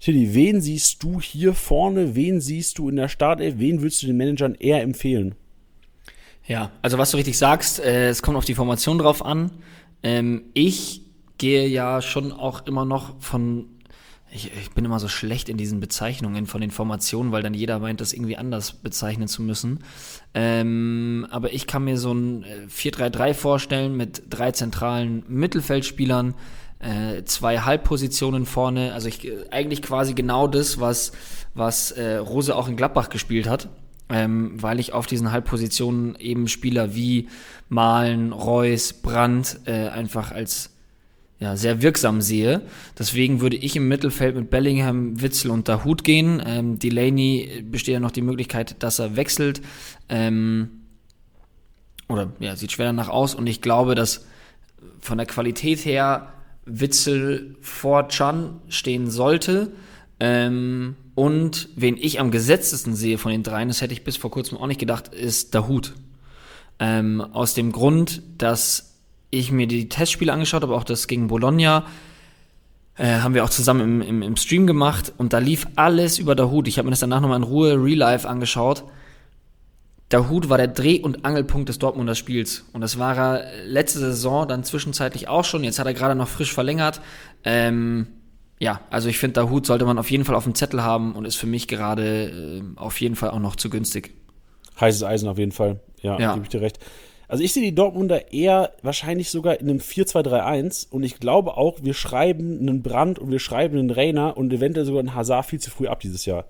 Tilly, 0.00 0.34
wen 0.34 0.60
siehst 0.60 1.02
du 1.02 1.20
hier 1.20 1.54
vorne? 1.54 2.14
Wen 2.14 2.42
siehst 2.42 2.78
du 2.78 2.90
in 2.90 2.96
der 2.96 3.08
Startelf? 3.08 3.54
Wen 3.56 3.80
würdest 3.80 4.02
du 4.02 4.06
den 4.06 4.18
Managern 4.18 4.54
eher 4.54 4.82
empfehlen? 4.82 5.34
Ja, 6.46 6.70
also 6.82 6.98
was 6.98 7.10
du 7.10 7.16
richtig 7.16 7.38
sagst, 7.38 7.80
äh, 7.80 8.10
es 8.10 8.20
kommt 8.20 8.36
auf 8.36 8.44
die 8.44 8.54
Formation 8.54 8.98
drauf 8.98 9.24
an. 9.24 9.50
Ähm, 10.02 10.44
ich 10.52 11.02
gehe 11.38 11.66
ja 11.66 12.02
schon 12.02 12.32
auch 12.32 12.66
immer 12.66 12.84
noch 12.84 13.18
von 13.20 13.77
ich, 14.30 14.52
ich, 14.54 14.70
bin 14.70 14.84
immer 14.84 15.00
so 15.00 15.08
schlecht 15.08 15.48
in 15.48 15.56
diesen 15.56 15.80
Bezeichnungen 15.80 16.46
von 16.46 16.60
den 16.60 16.70
Formationen, 16.70 17.32
weil 17.32 17.42
dann 17.42 17.54
jeder 17.54 17.78
meint, 17.78 18.00
das 18.00 18.12
irgendwie 18.12 18.36
anders 18.36 18.72
bezeichnen 18.72 19.28
zu 19.28 19.42
müssen. 19.42 19.80
Ähm, 20.34 21.26
aber 21.30 21.52
ich 21.52 21.66
kann 21.66 21.84
mir 21.84 21.96
so 21.96 22.12
ein 22.12 22.44
4-3-3 22.68 23.28
äh, 23.28 23.34
vorstellen 23.34 23.96
mit 23.96 24.22
drei 24.28 24.52
zentralen 24.52 25.24
Mittelfeldspielern, 25.28 26.34
äh, 26.78 27.24
zwei 27.24 27.60
Halbpositionen 27.60 28.46
vorne. 28.46 28.92
Also 28.92 29.08
ich, 29.08 29.30
eigentlich 29.50 29.82
quasi 29.82 30.14
genau 30.14 30.46
das, 30.46 30.78
was, 30.78 31.12
was 31.54 31.90
äh, 31.92 32.16
Rose 32.16 32.54
auch 32.54 32.68
in 32.68 32.76
Gladbach 32.76 33.08
gespielt 33.08 33.48
hat. 33.48 33.68
Ähm, 34.10 34.62
weil 34.62 34.80
ich 34.80 34.94
auf 34.94 35.06
diesen 35.06 35.32
Halbpositionen 35.32 36.16
eben 36.16 36.48
Spieler 36.48 36.94
wie 36.94 37.28
Malen, 37.68 38.32
Reus, 38.32 38.94
Brandt 38.94 39.60
äh, 39.66 39.88
einfach 39.88 40.32
als 40.32 40.70
ja, 41.40 41.56
sehr 41.56 41.82
wirksam 41.82 42.20
sehe. 42.20 42.62
Deswegen 42.98 43.40
würde 43.40 43.56
ich 43.56 43.76
im 43.76 43.86
Mittelfeld 43.86 44.34
mit 44.34 44.50
Bellingham, 44.50 45.20
Witzel 45.20 45.50
und 45.50 45.68
Dahut 45.68 46.02
gehen. 46.02 46.42
Ähm, 46.44 46.78
Delaney 46.78 47.64
besteht 47.70 47.94
ja 47.94 48.00
noch 48.00 48.10
die 48.10 48.22
Möglichkeit, 48.22 48.82
dass 48.82 48.98
er 48.98 49.16
wechselt. 49.16 49.60
Ähm, 50.08 50.70
oder 52.08 52.32
ja, 52.40 52.56
sieht 52.56 52.72
schwer 52.72 52.86
danach 52.86 53.08
aus. 53.08 53.34
Und 53.34 53.46
ich 53.46 53.60
glaube, 53.60 53.94
dass 53.94 54.26
von 54.98 55.18
der 55.18 55.26
Qualität 55.26 55.84
her 55.84 56.32
Witzel 56.64 57.56
vor 57.60 58.08
Chan 58.08 58.60
stehen 58.68 59.08
sollte. 59.08 59.72
Ähm, 60.18 60.96
und 61.14 61.68
wen 61.76 61.96
ich 61.96 62.18
am 62.18 62.32
gesetztesten 62.32 62.94
sehe 62.94 63.18
von 63.18 63.30
den 63.30 63.44
dreien, 63.44 63.68
das 63.68 63.80
hätte 63.80 63.92
ich 63.92 64.02
bis 64.02 64.16
vor 64.16 64.30
kurzem 64.30 64.58
auch 64.58 64.66
nicht 64.66 64.80
gedacht, 64.80 65.08
ist 65.08 65.54
Dahut. 65.54 65.94
Ähm, 66.80 67.20
aus 67.20 67.54
dem 67.54 67.72
Grund, 67.72 68.22
dass 68.38 68.87
ich 69.30 69.52
mir 69.52 69.66
die 69.66 69.88
Testspiele 69.88 70.32
angeschaut 70.32 70.62
habe, 70.62 70.74
auch 70.74 70.84
das 70.84 71.06
gegen 71.06 71.28
Bologna, 71.28 71.86
äh, 72.96 73.20
haben 73.20 73.34
wir 73.34 73.44
auch 73.44 73.50
zusammen 73.50 73.80
im, 73.80 74.02
im, 74.02 74.22
im, 74.22 74.36
Stream 74.36 74.66
gemacht 74.66 75.12
und 75.18 75.32
da 75.32 75.38
lief 75.38 75.66
alles 75.76 76.18
über 76.18 76.34
Dahut. 76.34 76.66
Ich 76.66 76.78
habe 76.78 76.86
mir 76.86 76.90
das 76.90 77.00
danach 77.00 77.20
nochmal 77.20 77.38
in 77.38 77.44
Ruhe 77.44 77.74
Real 77.74 77.98
Life 77.98 78.28
angeschaut. 78.28 78.84
Dahut 80.08 80.48
war 80.48 80.56
der 80.56 80.68
Dreh- 80.68 81.00
und 81.00 81.24
Angelpunkt 81.24 81.68
des 81.68 81.78
Dortmunder 81.78 82.14
Spiels. 82.14 82.64
Und 82.72 82.80
das 82.80 82.98
war 82.98 83.16
er 83.16 83.44
letzte 83.66 83.98
Saison 83.98 84.48
dann 84.48 84.64
zwischenzeitlich 84.64 85.28
auch 85.28 85.44
schon. 85.44 85.64
Jetzt 85.64 85.78
hat 85.78 85.86
er 85.86 85.92
gerade 85.94 86.14
noch 86.14 86.28
frisch 86.28 86.52
verlängert. 86.52 87.00
Ähm, 87.44 88.08
ja, 88.58 88.80
also 88.90 89.08
ich 89.08 89.18
finde, 89.18 89.34
Dahut 89.34 89.66
sollte 89.66 89.84
man 89.84 89.98
auf 89.98 90.10
jeden 90.10 90.24
Fall 90.24 90.34
auf 90.34 90.44
dem 90.44 90.54
Zettel 90.54 90.82
haben 90.82 91.14
und 91.14 91.26
ist 91.26 91.36
für 91.36 91.46
mich 91.46 91.68
gerade 91.68 92.30
äh, 92.30 92.62
auf 92.76 93.00
jeden 93.00 93.16
Fall 93.16 93.30
auch 93.30 93.38
noch 93.38 93.54
zu 93.54 93.68
günstig. 93.68 94.14
Heißes 94.80 95.02
Eisen 95.04 95.28
auf 95.28 95.38
jeden 95.38 95.52
Fall. 95.52 95.80
Ja, 96.00 96.18
ja. 96.18 96.34
gebe 96.34 96.44
ich 96.44 96.50
dir 96.50 96.62
recht. 96.62 96.78
Also 97.28 97.44
ich 97.44 97.52
sehe 97.52 97.62
die 97.62 97.74
Dortmunder 97.74 98.32
eher 98.32 98.72
wahrscheinlich 98.82 99.30
sogar 99.30 99.60
in 99.60 99.68
einem 99.68 99.80
4-2-3-1 99.80 100.90
und 100.90 101.02
ich 101.02 101.20
glaube 101.20 101.58
auch, 101.58 101.78
wir 101.82 101.92
schreiben 101.92 102.58
einen 102.58 102.82
Brand 102.82 103.18
und 103.18 103.30
wir 103.30 103.38
schreiben 103.38 103.78
einen 103.78 103.90
Rainer 103.90 104.36
und 104.38 104.50
eventuell 104.50 104.86
sogar 104.86 105.00
einen 105.00 105.14
Hazard 105.14 105.44
viel 105.44 105.60
zu 105.60 105.70
früh 105.70 105.88
ab 105.88 106.00
dieses 106.00 106.24
Jahr. 106.24 106.46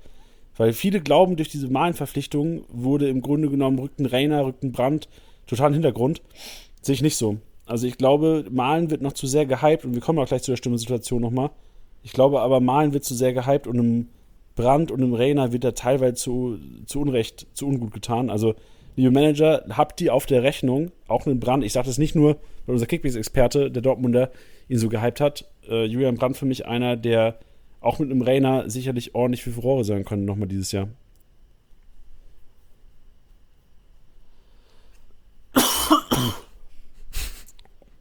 Weil 0.56 0.72
viele 0.72 1.00
glauben, 1.00 1.36
durch 1.36 1.48
diese 1.48 1.68
Malenverpflichtung 1.68 2.64
wurde 2.68 3.08
im 3.08 3.22
Grunde 3.22 3.50
genommen 3.50 3.80
rückten 3.80 4.06
Rainer, 4.06 4.44
rückten 4.46 4.70
Brand 4.70 5.08
total 5.48 5.68
im 5.68 5.74
Hintergrund. 5.74 6.22
Sehe 6.80 6.94
ich 6.94 7.02
nicht 7.02 7.16
so. 7.16 7.38
Also 7.66 7.86
ich 7.86 7.98
glaube, 7.98 8.46
Malen 8.50 8.90
wird 8.90 9.02
noch 9.02 9.12
zu 9.12 9.26
sehr 9.26 9.46
gehypt 9.46 9.84
und 9.84 9.94
wir 9.94 10.00
kommen 10.00 10.20
auch 10.20 10.26
gleich 10.26 10.42
zu 10.42 10.52
der 10.52 10.56
Stimmensituation 10.56 11.20
nochmal. 11.20 11.50
Ich 12.04 12.12
glaube 12.12 12.40
aber, 12.40 12.60
Malen 12.60 12.92
wird 12.92 13.04
zu 13.04 13.14
sehr 13.14 13.32
gehypt 13.32 13.66
und 13.66 13.78
einem 13.78 14.08
Brand 14.54 14.90
und 14.90 15.02
einem 15.02 15.14
Rainer 15.14 15.52
wird 15.52 15.64
er 15.64 15.74
teilweise 15.74 16.14
zu, 16.14 16.58
zu 16.86 17.00
Unrecht, 17.00 17.46
zu 17.52 17.66
ungut 17.66 17.92
getan. 17.92 18.30
Also 18.30 18.54
liebe 18.98 19.12
Manager, 19.12 19.64
habt 19.70 20.00
die 20.00 20.10
auf 20.10 20.26
der 20.26 20.42
Rechnung 20.42 20.90
auch 21.06 21.24
einen 21.24 21.38
Brand. 21.38 21.62
Ich 21.62 21.72
sage 21.72 21.86
das 21.86 21.98
nicht 21.98 22.16
nur, 22.16 22.36
weil 22.66 22.74
unser 22.74 22.86
Kickbase-Experte, 22.86 23.70
der 23.70 23.80
Dortmunder, 23.80 24.32
ihn 24.68 24.78
so 24.78 24.88
gehypt 24.88 25.20
hat. 25.20 25.44
Äh, 25.68 25.84
Julian 25.84 26.16
Brand 26.16 26.36
für 26.36 26.46
mich 26.46 26.66
einer, 26.66 26.96
der 26.96 27.38
auch 27.80 28.00
mit 28.00 28.10
einem 28.10 28.22
Rainer 28.22 28.68
sicherlich 28.68 29.14
ordentlich 29.14 29.44
für 29.44 29.52
Furore 29.52 29.84
sein 29.84 30.04
könnte 30.04 30.26
nochmal 30.26 30.48
dieses 30.48 30.72
Jahr. 30.72 30.88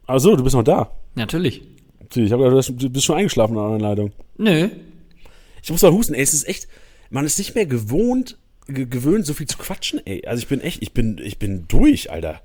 Also, 0.06 0.34
du 0.36 0.42
bist 0.42 0.56
noch 0.56 0.64
da. 0.64 0.90
Natürlich. 1.16 1.62
Natürlich, 2.00 2.28
Ich 2.28 2.32
habe 2.32 2.62
du 2.62 2.90
bist 2.90 3.04
schon 3.04 3.18
eingeschlafen 3.18 3.58
an 3.58 3.64
der 3.64 3.74
Anleitung. 3.74 4.12
Nö. 4.38 4.70
Ich 5.62 5.70
muss 5.70 5.82
mal 5.82 5.92
husten, 5.92 6.14
ey, 6.14 6.22
es 6.22 6.32
ist 6.32 6.48
echt, 6.48 6.66
man 7.10 7.26
ist 7.26 7.36
nicht 7.36 7.54
mehr 7.54 7.66
gewohnt, 7.66 8.38
gewöhnt, 8.68 9.26
so 9.26 9.34
viel 9.34 9.46
zu 9.46 9.58
quatschen, 9.58 10.00
ey. 10.04 10.24
Also 10.26 10.42
ich 10.42 10.48
bin 10.48 10.60
echt, 10.60 10.82
ich 10.82 10.92
bin, 10.92 11.18
ich 11.22 11.38
bin 11.38 11.64
durch, 11.68 12.10
Alter. 12.10 12.40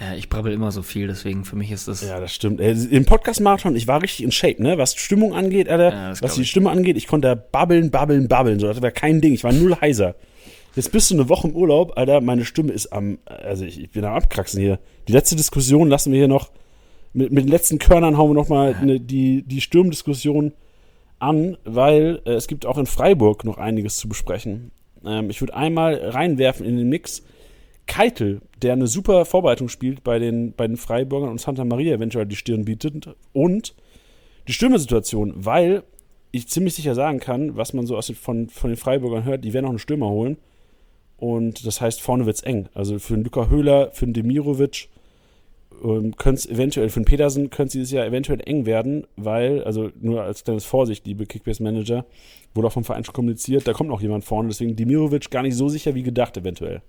Ja, 0.00 0.14
ich 0.14 0.28
brabbel 0.28 0.52
immer 0.52 0.72
so 0.72 0.82
viel, 0.82 1.06
deswegen 1.06 1.44
für 1.44 1.56
mich 1.56 1.70
ist 1.70 1.88
das. 1.88 2.02
Ja, 2.02 2.20
das 2.20 2.34
stimmt. 2.34 2.60
Ey, 2.60 2.76
Im 2.90 3.06
Podcast-Marathon, 3.06 3.76
ich 3.76 3.86
war 3.86 4.02
richtig 4.02 4.24
in 4.24 4.32
Shape, 4.32 4.62
ne? 4.62 4.76
Was 4.76 4.94
Stimmung 4.94 5.32
angeht, 5.34 5.68
Alter, 5.68 5.92
Ja, 5.92 6.14
was 6.20 6.34
die 6.34 6.42
ich. 6.42 6.50
Stimme 6.50 6.70
angeht, 6.70 6.96
ich 6.96 7.06
konnte 7.06 7.28
da 7.28 7.34
babbeln, 7.34 7.90
babbeln, 7.90 8.28
babbeln. 8.28 8.58
So, 8.58 8.66
das 8.66 8.82
war 8.82 8.90
kein 8.90 9.20
Ding. 9.20 9.32
Ich 9.32 9.44
war 9.44 9.52
null 9.52 9.76
heiser. 9.80 10.14
Jetzt 10.74 10.92
bist 10.92 11.10
du 11.10 11.14
eine 11.14 11.30
Woche 11.30 11.48
im 11.48 11.56
Urlaub, 11.56 11.96
Alter, 11.96 12.20
meine 12.20 12.44
Stimme 12.44 12.70
ist 12.70 12.92
am, 12.92 13.18
also 13.24 13.64
ich, 13.64 13.80
ich 13.80 13.90
bin 13.90 14.04
am 14.04 14.12
Abkraxen 14.12 14.60
hier. 14.60 14.78
Die 15.08 15.12
letzte 15.12 15.34
Diskussion 15.34 15.88
lassen 15.88 16.12
wir 16.12 16.18
hier 16.18 16.28
noch, 16.28 16.50
mit, 17.14 17.32
mit 17.32 17.44
den 17.44 17.50
letzten 17.50 17.78
Körnern 17.78 18.18
hauen 18.18 18.30
wir 18.30 18.34
noch 18.34 18.50
mal 18.50 18.76
ne, 18.84 19.00
die, 19.00 19.42
die 19.42 19.62
Sturmdiskussion 19.62 20.52
an, 21.18 21.56
weil 21.64 22.20
äh, 22.26 22.32
es 22.32 22.46
gibt 22.46 22.66
auch 22.66 22.76
in 22.76 22.84
Freiburg 22.84 23.44
noch 23.44 23.56
einiges 23.56 23.96
zu 23.96 24.06
besprechen. 24.06 24.70
Ähm, 25.04 25.30
ich 25.30 25.40
würde 25.40 25.54
einmal 25.54 25.94
reinwerfen 25.94 26.64
in 26.66 26.76
den 26.76 26.88
Mix 26.88 27.22
Keitel, 27.86 28.40
der 28.62 28.72
eine 28.72 28.86
super 28.86 29.24
Vorbereitung 29.24 29.68
spielt 29.68 30.02
bei 30.02 30.18
den, 30.18 30.52
bei 30.52 30.66
den 30.66 30.76
Freiburgern 30.76 31.30
und 31.30 31.40
Santa 31.40 31.64
Maria 31.64 31.94
eventuell 31.94 32.26
die 32.26 32.36
Stirn 32.36 32.64
bietet 32.64 33.14
und 33.32 33.74
die 34.48 34.52
Stürmersituation, 34.52 35.32
weil 35.36 35.82
ich 36.32 36.48
ziemlich 36.48 36.74
sicher 36.74 36.94
sagen 36.94 37.20
kann, 37.20 37.56
was 37.56 37.72
man 37.72 37.86
so 37.86 37.96
aus 37.96 38.08
den, 38.08 38.16
von, 38.16 38.48
von 38.48 38.70
den 38.70 38.76
Freiburgern 38.76 39.24
hört, 39.24 39.44
die 39.44 39.52
werden 39.52 39.64
noch 39.64 39.70
einen 39.70 39.78
Stürmer 39.78 40.08
holen. 40.08 40.36
Und 41.16 41.64
das 41.66 41.80
heißt, 41.80 42.00
vorne 42.00 42.26
wird's 42.26 42.42
eng. 42.42 42.68
Also 42.74 42.98
für 42.98 43.14
den 43.14 43.24
Luka 43.24 43.48
Höhler, 43.48 43.90
für 43.92 44.04
den 44.04 44.12
Demirovic, 44.12 44.88
ähm, 45.82 46.16
könnte 46.16 46.40
es 46.40 46.46
eventuell, 46.46 46.88
für 46.88 47.00
den 47.00 47.04
Petersen 47.04 47.50
könnte 47.50 47.68
es 47.68 47.72
dieses 47.72 47.90
Jahr 47.90 48.06
eventuell 48.06 48.40
eng 48.44 48.66
werden, 48.66 49.06
weil, 49.16 49.64
also 49.64 49.90
nur 50.00 50.22
als 50.22 50.44
kleines 50.44 50.64
Vorsicht, 50.64 51.06
liebe 51.06 51.26
Kickbase-Manager, 51.26 52.04
wurde 52.54 52.68
auch 52.68 52.72
vom 52.72 52.84
Verein 52.84 53.04
schon 53.04 53.14
kommuniziert, 53.14 53.66
da 53.66 53.72
kommt 53.72 53.90
noch 53.90 54.00
jemand 54.00 54.24
vorne, 54.24 54.48
deswegen 54.48 54.76
Demirovic 54.76 55.30
gar 55.30 55.42
nicht 55.42 55.56
so 55.56 55.68
sicher 55.68 55.94
wie 55.94 56.02
gedacht 56.02 56.36
eventuell. 56.36 56.82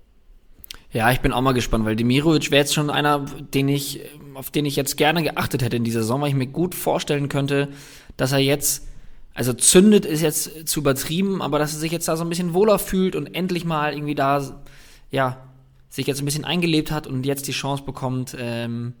Ja, 0.90 1.10
ich 1.12 1.20
bin 1.20 1.32
auch 1.32 1.42
mal 1.42 1.52
gespannt, 1.52 1.84
weil 1.84 1.96
Demirovic 1.96 2.50
wäre 2.50 2.60
jetzt 2.60 2.74
schon 2.74 2.88
einer, 2.88 3.26
den 3.54 3.68
ich, 3.68 4.00
auf 4.34 4.50
den 4.50 4.64
ich 4.64 4.76
jetzt 4.76 4.96
gerne 4.96 5.22
geachtet 5.22 5.62
hätte 5.62 5.76
in 5.76 5.84
dieser 5.84 6.00
Saison, 6.00 6.22
weil 6.22 6.30
ich 6.30 6.34
mir 6.34 6.46
gut 6.46 6.74
vorstellen 6.74 7.28
könnte, 7.28 7.68
dass 8.16 8.32
er 8.32 8.38
jetzt, 8.38 8.86
also 9.34 9.52
zündet 9.52 10.06
ist 10.06 10.22
jetzt 10.22 10.66
zu 10.66 10.80
übertrieben, 10.80 11.42
aber 11.42 11.58
dass 11.58 11.74
er 11.74 11.80
sich 11.80 11.92
jetzt 11.92 12.08
da 12.08 12.16
so 12.16 12.24
ein 12.24 12.30
bisschen 12.30 12.54
wohler 12.54 12.78
fühlt 12.78 13.16
und 13.16 13.34
endlich 13.34 13.66
mal 13.66 13.92
irgendwie 13.92 14.14
da, 14.14 14.62
ja, 15.10 15.47
sich 15.88 16.06
jetzt 16.06 16.20
ein 16.20 16.24
bisschen 16.24 16.44
eingelebt 16.44 16.90
hat 16.90 17.06
und 17.06 17.24
jetzt 17.24 17.48
die 17.48 17.52
Chance 17.52 17.84
bekommt, 17.84 18.36
ähm, 18.38 18.94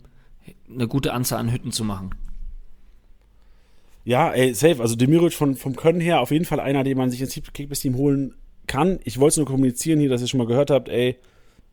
eine 0.72 0.88
gute 0.88 1.12
Anzahl 1.12 1.40
an 1.40 1.52
Hütten 1.52 1.72
zu 1.72 1.84
machen. 1.84 2.14
Ja, 4.04 4.30
ey, 4.32 4.54
safe. 4.54 4.80
Also 4.80 4.96
Demirovic 4.96 5.34
von, 5.34 5.54
vom 5.54 5.76
Können 5.76 6.00
her 6.00 6.20
auf 6.20 6.30
jeden 6.30 6.46
Fall 6.46 6.60
einer, 6.60 6.82
den 6.82 6.96
man 6.96 7.10
sich 7.10 7.20
ins 7.20 7.34
Kickbase-Team 7.34 7.96
holen 7.96 8.34
kann. 8.66 9.00
Ich 9.04 9.20
wollte 9.20 9.32
es 9.32 9.36
nur 9.36 9.46
kommunizieren 9.46 10.00
hier, 10.00 10.08
dass 10.08 10.22
ihr 10.22 10.28
schon 10.28 10.38
mal 10.38 10.46
gehört 10.46 10.70
habt, 10.70 10.88
ey, 10.88 11.18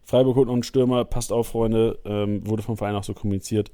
Freiburg 0.03 0.35
holt 0.35 0.47
noch 0.47 0.53
einen 0.53 0.63
Stürmer, 0.63 1.05
passt 1.05 1.31
auf, 1.31 1.47
Freunde, 1.47 1.99
ähm, 2.05 2.45
wurde 2.45 2.61
vom 2.61 2.77
Verein 2.77 2.95
auch 2.95 3.03
so 3.03 3.13
kommuniziert. 3.13 3.71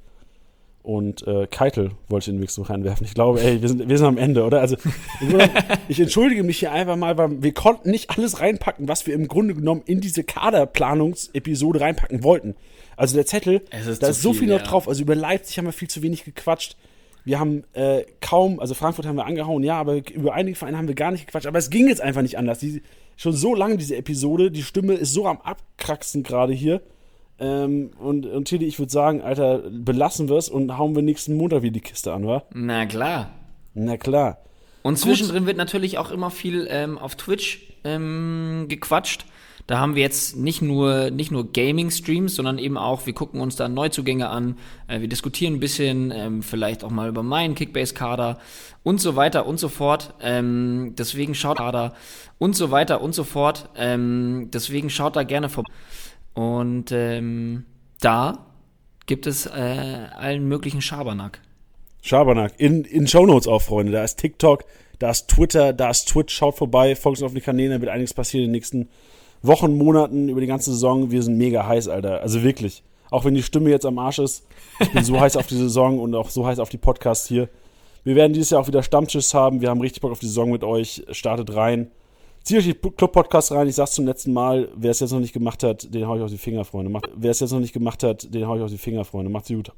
Und 0.84 1.28
äh, 1.28 1.46
Keitel 1.46 1.92
wollte 2.08 2.24
ich 2.24 2.28
in 2.30 2.36
den 2.36 2.40
Mix 2.42 2.56
so 2.56 2.64
reinwerfen. 2.64 3.06
Ich 3.06 3.14
glaube, 3.14 3.42
ey, 3.42 3.62
wir 3.62 3.70
sind, 3.70 3.88
wir 3.88 3.98
sind 3.98 4.08
am 4.08 4.18
Ende, 4.18 4.44
oder? 4.44 4.62
Also, 4.62 4.78
ich, 5.88 6.00
entschuldige 6.00 6.44
mich 6.44 6.60
hier 6.60 6.72
einfach 6.72 6.96
mal, 6.96 7.18
weil 7.18 7.44
wir 7.44 7.54
konnten 7.54 7.92
nicht 7.92 8.10
alles 8.10 8.40
reinpacken, 8.40 8.88
was 8.88 9.06
wir 9.06 9.14
im 9.14 9.28
Grunde 9.28 9.54
genommen 9.54 9.84
in 9.86 10.02
diese 10.02 10.24
Kaderplanungsepisode 10.24 11.82
reinpacken 11.82 12.24
wollten. 12.24 12.56
Also 12.98 13.16
der 13.16 13.28
Zettel, 13.28 13.62
ist 13.72 14.02
da 14.02 14.08
ist 14.08 14.22
so 14.22 14.32
viel, 14.32 14.42
viel 14.42 14.50
noch 14.50 14.60
ja. 14.60 14.66
drauf. 14.66 14.88
Also 14.88 15.04
über 15.04 15.16
Leipzig 15.16 15.58
haben 15.58 15.66
wir 15.66 15.72
viel 15.72 15.90
zu 15.90 16.02
wenig 16.02 16.24
gequatscht. 16.24 16.78
Wir 17.24 17.40
haben 17.40 17.64
äh, 17.74 18.04
kaum, 18.20 18.60
also 18.60 18.74
Frankfurt 18.74 19.06
haben 19.06 19.16
wir 19.16 19.26
angehauen, 19.26 19.64
ja, 19.64 19.80
aber 19.80 20.02
über 20.12 20.34
einige 20.34 20.58
Vereine 20.58 20.78
haben 20.78 20.88
wir 20.88 20.96
gar 20.96 21.12
nicht 21.12 21.28
gequatscht. 21.28 21.46
Aber 21.46 21.60
es 21.60 21.70
ging 21.70 21.88
jetzt 21.88 22.02
einfach 22.02 22.24
nicht 22.24 22.40
anders. 22.40 22.60
Die, 22.60 22.82
schon 23.18 23.34
so 23.34 23.54
lange 23.54 23.78
diese 23.78 23.96
Episode, 23.96 24.50
die 24.50 24.64
Stimme 24.64 24.94
ist 24.94 25.14
so 25.14 25.28
am 25.28 25.40
Abkraxen 25.42 26.24
gerade 26.24 26.54
hier. 26.54 26.82
Ähm, 27.42 27.90
und, 28.00 28.28
und 28.28 28.48
Tilly, 28.48 28.66
ich 28.66 28.78
würde 28.78 28.92
sagen, 28.92 29.22
Alter, 29.22 29.64
belassen 29.70 30.30
wir 30.30 30.38
es 30.38 30.48
und 30.48 30.78
hauen 30.78 30.96
wir 30.96 31.02
nächsten 31.02 31.36
Montag 31.36 31.64
wieder 31.64 31.74
die 31.74 31.82
Kiste 31.82 32.14
an, 32.14 32.26
wa? 32.28 32.44
Na 32.54 32.86
klar. 32.86 33.32
Na 33.74 33.98
klar. 33.98 34.38
Und 34.84 34.98
zwischendrin 34.98 35.46
wird 35.48 35.58
natürlich 35.58 35.98
auch 35.98 36.12
immer 36.12 36.30
viel 36.30 36.68
ähm, 36.70 36.98
auf 36.98 37.16
Twitch 37.16 37.74
ähm, 37.84 38.68
gequatscht. 38.70 39.26
Da 39.68 39.80
haben 39.80 39.96
wir 39.96 40.02
jetzt 40.02 40.36
nicht 40.36 40.62
nur, 40.62 41.12
nicht 41.12 41.32
nur 41.32 41.52
Gaming-Streams, 41.52 42.36
sondern 42.36 42.58
eben 42.58 42.78
auch, 42.78 43.06
wir 43.06 43.14
gucken 43.14 43.42
uns 43.42 43.56
da 43.56 43.70
Neuzugänge 43.70 44.30
an, 44.30 44.58
äh, 44.88 45.02
wir 45.02 45.08
diskutieren 45.08 45.56
ein 45.56 45.60
bisschen, 45.60 46.12
ähm, 46.12 46.44
vielleicht 46.44 46.84
auch 46.84 46.90
mal 46.90 47.10
über 47.10 47.24
meinen 47.24 47.56
Kickbase-Kader 47.56 48.40
und 48.84 49.00
so 49.00 49.16
weiter 49.16 49.46
und 49.46 49.60
so 49.60 49.70
fort. 49.70 50.14
Ähm, 50.22 50.94
deswegen 50.98 51.36
schaut 51.36 51.58
Kader 51.58 51.94
und 52.38 52.56
so 52.56 52.72
weiter 52.72 53.02
und 53.02 53.14
so 53.14 53.24
fort. 53.24 53.70
Ähm, 53.76 54.50
deswegen 54.52 54.90
schaut 54.90 55.16
da 55.16 55.24
gerne 55.24 55.50
vorbei. 55.50 55.72
Und 56.34 56.92
ähm, 56.92 57.66
da 58.00 58.46
gibt 59.06 59.28
es 59.28 59.46
äh, 59.46 59.50
allen 59.50 60.48
möglichen 60.48 60.82
Schabernack. 60.82 61.42
Schabernack. 62.02 62.54
In, 62.58 62.84
in 62.84 63.08
Shownotes 63.08 63.48
auch, 63.48 63.62
Freunde. 63.62 63.92
Da 63.92 64.04
ist 64.04 64.18
TikTok, 64.18 64.66
da 65.00 65.12
ist 65.12 65.28
Twitter, 65.28 65.74
da 65.74 65.90
ist 65.90 66.08
Twitch. 66.08 66.34
Schaut 66.34 66.56
vorbei, 66.56 66.96
folgt 66.96 67.20
uns 67.20 67.26
auf 67.26 67.34
die 67.34 67.42
Kanäle, 67.42 67.76
da 67.76 67.82
wird 67.82 67.92
einiges 67.92 68.14
passieren 68.14 68.46
in 68.46 68.50
den 68.50 68.54
nächsten 68.54 68.90
Wochen, 69.44 69.78
Monaten, 69.78 70.30
über 70.30 70.42
die 70.42 70.48
ganze 70.48 70.72
Saison. 70.72 71.12
Wir 71.12 71.24
sind 71.24 71.38
mega 71.38 71.68
heiß, 71.68 71.88
Alter. 71.88 72.22
Also 72.22 72.44
wirklich. 72.44 72.84
Auch 73.10 73.26
wenn 73.26 73.34
die 73.34 73.44
Stimme 73.44 73.70
jetzt 73.70 73.86
am 73.86 74.00
Arsch 74.00 74.20
ist. 74.20 74.48
Ich 74.80 74.92
bin 74.92 75.04
so 75.04 75.20
heiß 75.20 75.36
auf 75.36 75.48
die 75.48 75.58
Saison 75.58 76.00
und 76.00 76.16
auch 76.16 76.30
so 76.30 76.46
heiß 76.46 76.60
auf 76.60 76.70
die 76.70 76.78
Podcasts 76.78 77.28
hier. 77.28 77.50
Wir 78.04 78.16
werden 78.16 78.34
dieses 78.34 78.52
Jahr 78.52 78.62
auch 78.62 78.68
wieder 78.68 78.82
Stammtisch 78.82 79.34
haben. 79.34 79.62
Wir 79.62 79.70
haben 79.70 79.82
richtig 79.82 80.02
Bock 80.02 80.12
auf 80.12 80.20
die 80.20 80.28
Saison 80.28 80.52
mit 80.52 80.64
euch. 80.64 81.04
Startet 81.12 81.54
rein. 81.56 81.92
Zieht 82.44 82.58
euch 82.58 82.66
die 82.66 82.74
Club-Podcasts 82.74 83.52
rein. 83.52 83.68
Ich 83.68 83.76
sag's 83.76 83.92
zum 83.94 84.06
letzten 84.08 84.34
Mal. 84.34 84.70
Wer 84.76 84.92
es 84.92 85.00
jetzt 85.00 85.12
noch 85.12 85.20
nicht 85.20 85.34
gemacht 85.34 85.62
hat, 85.64 85.94
den 85.94 86.08
hau 86.08 86.16
ich 86.16 86.22
auf 86.24 86.32
die 86.32 86.38
Finger, 86.38 86.66
Freunde. 86.66 86.92
Macht, 86.92 87.08
wer 87.16 87.32
es 87.32 87.40
jetzt 87.40 87.52
noch 87.52 87.60
nicht 87.60 87.74
gemacht 87.74 88.02
hat, 88.04 88.34
den 88.34 88.48
hau 88.48 88.56
ich 88.56 88.62
auf 88.64 88.72
die 88.72 88.78
Finger, 88.78 89.06
Freunde. 89.06 89.30
Macht's 89.30 89.50
gut. 89.50 89.72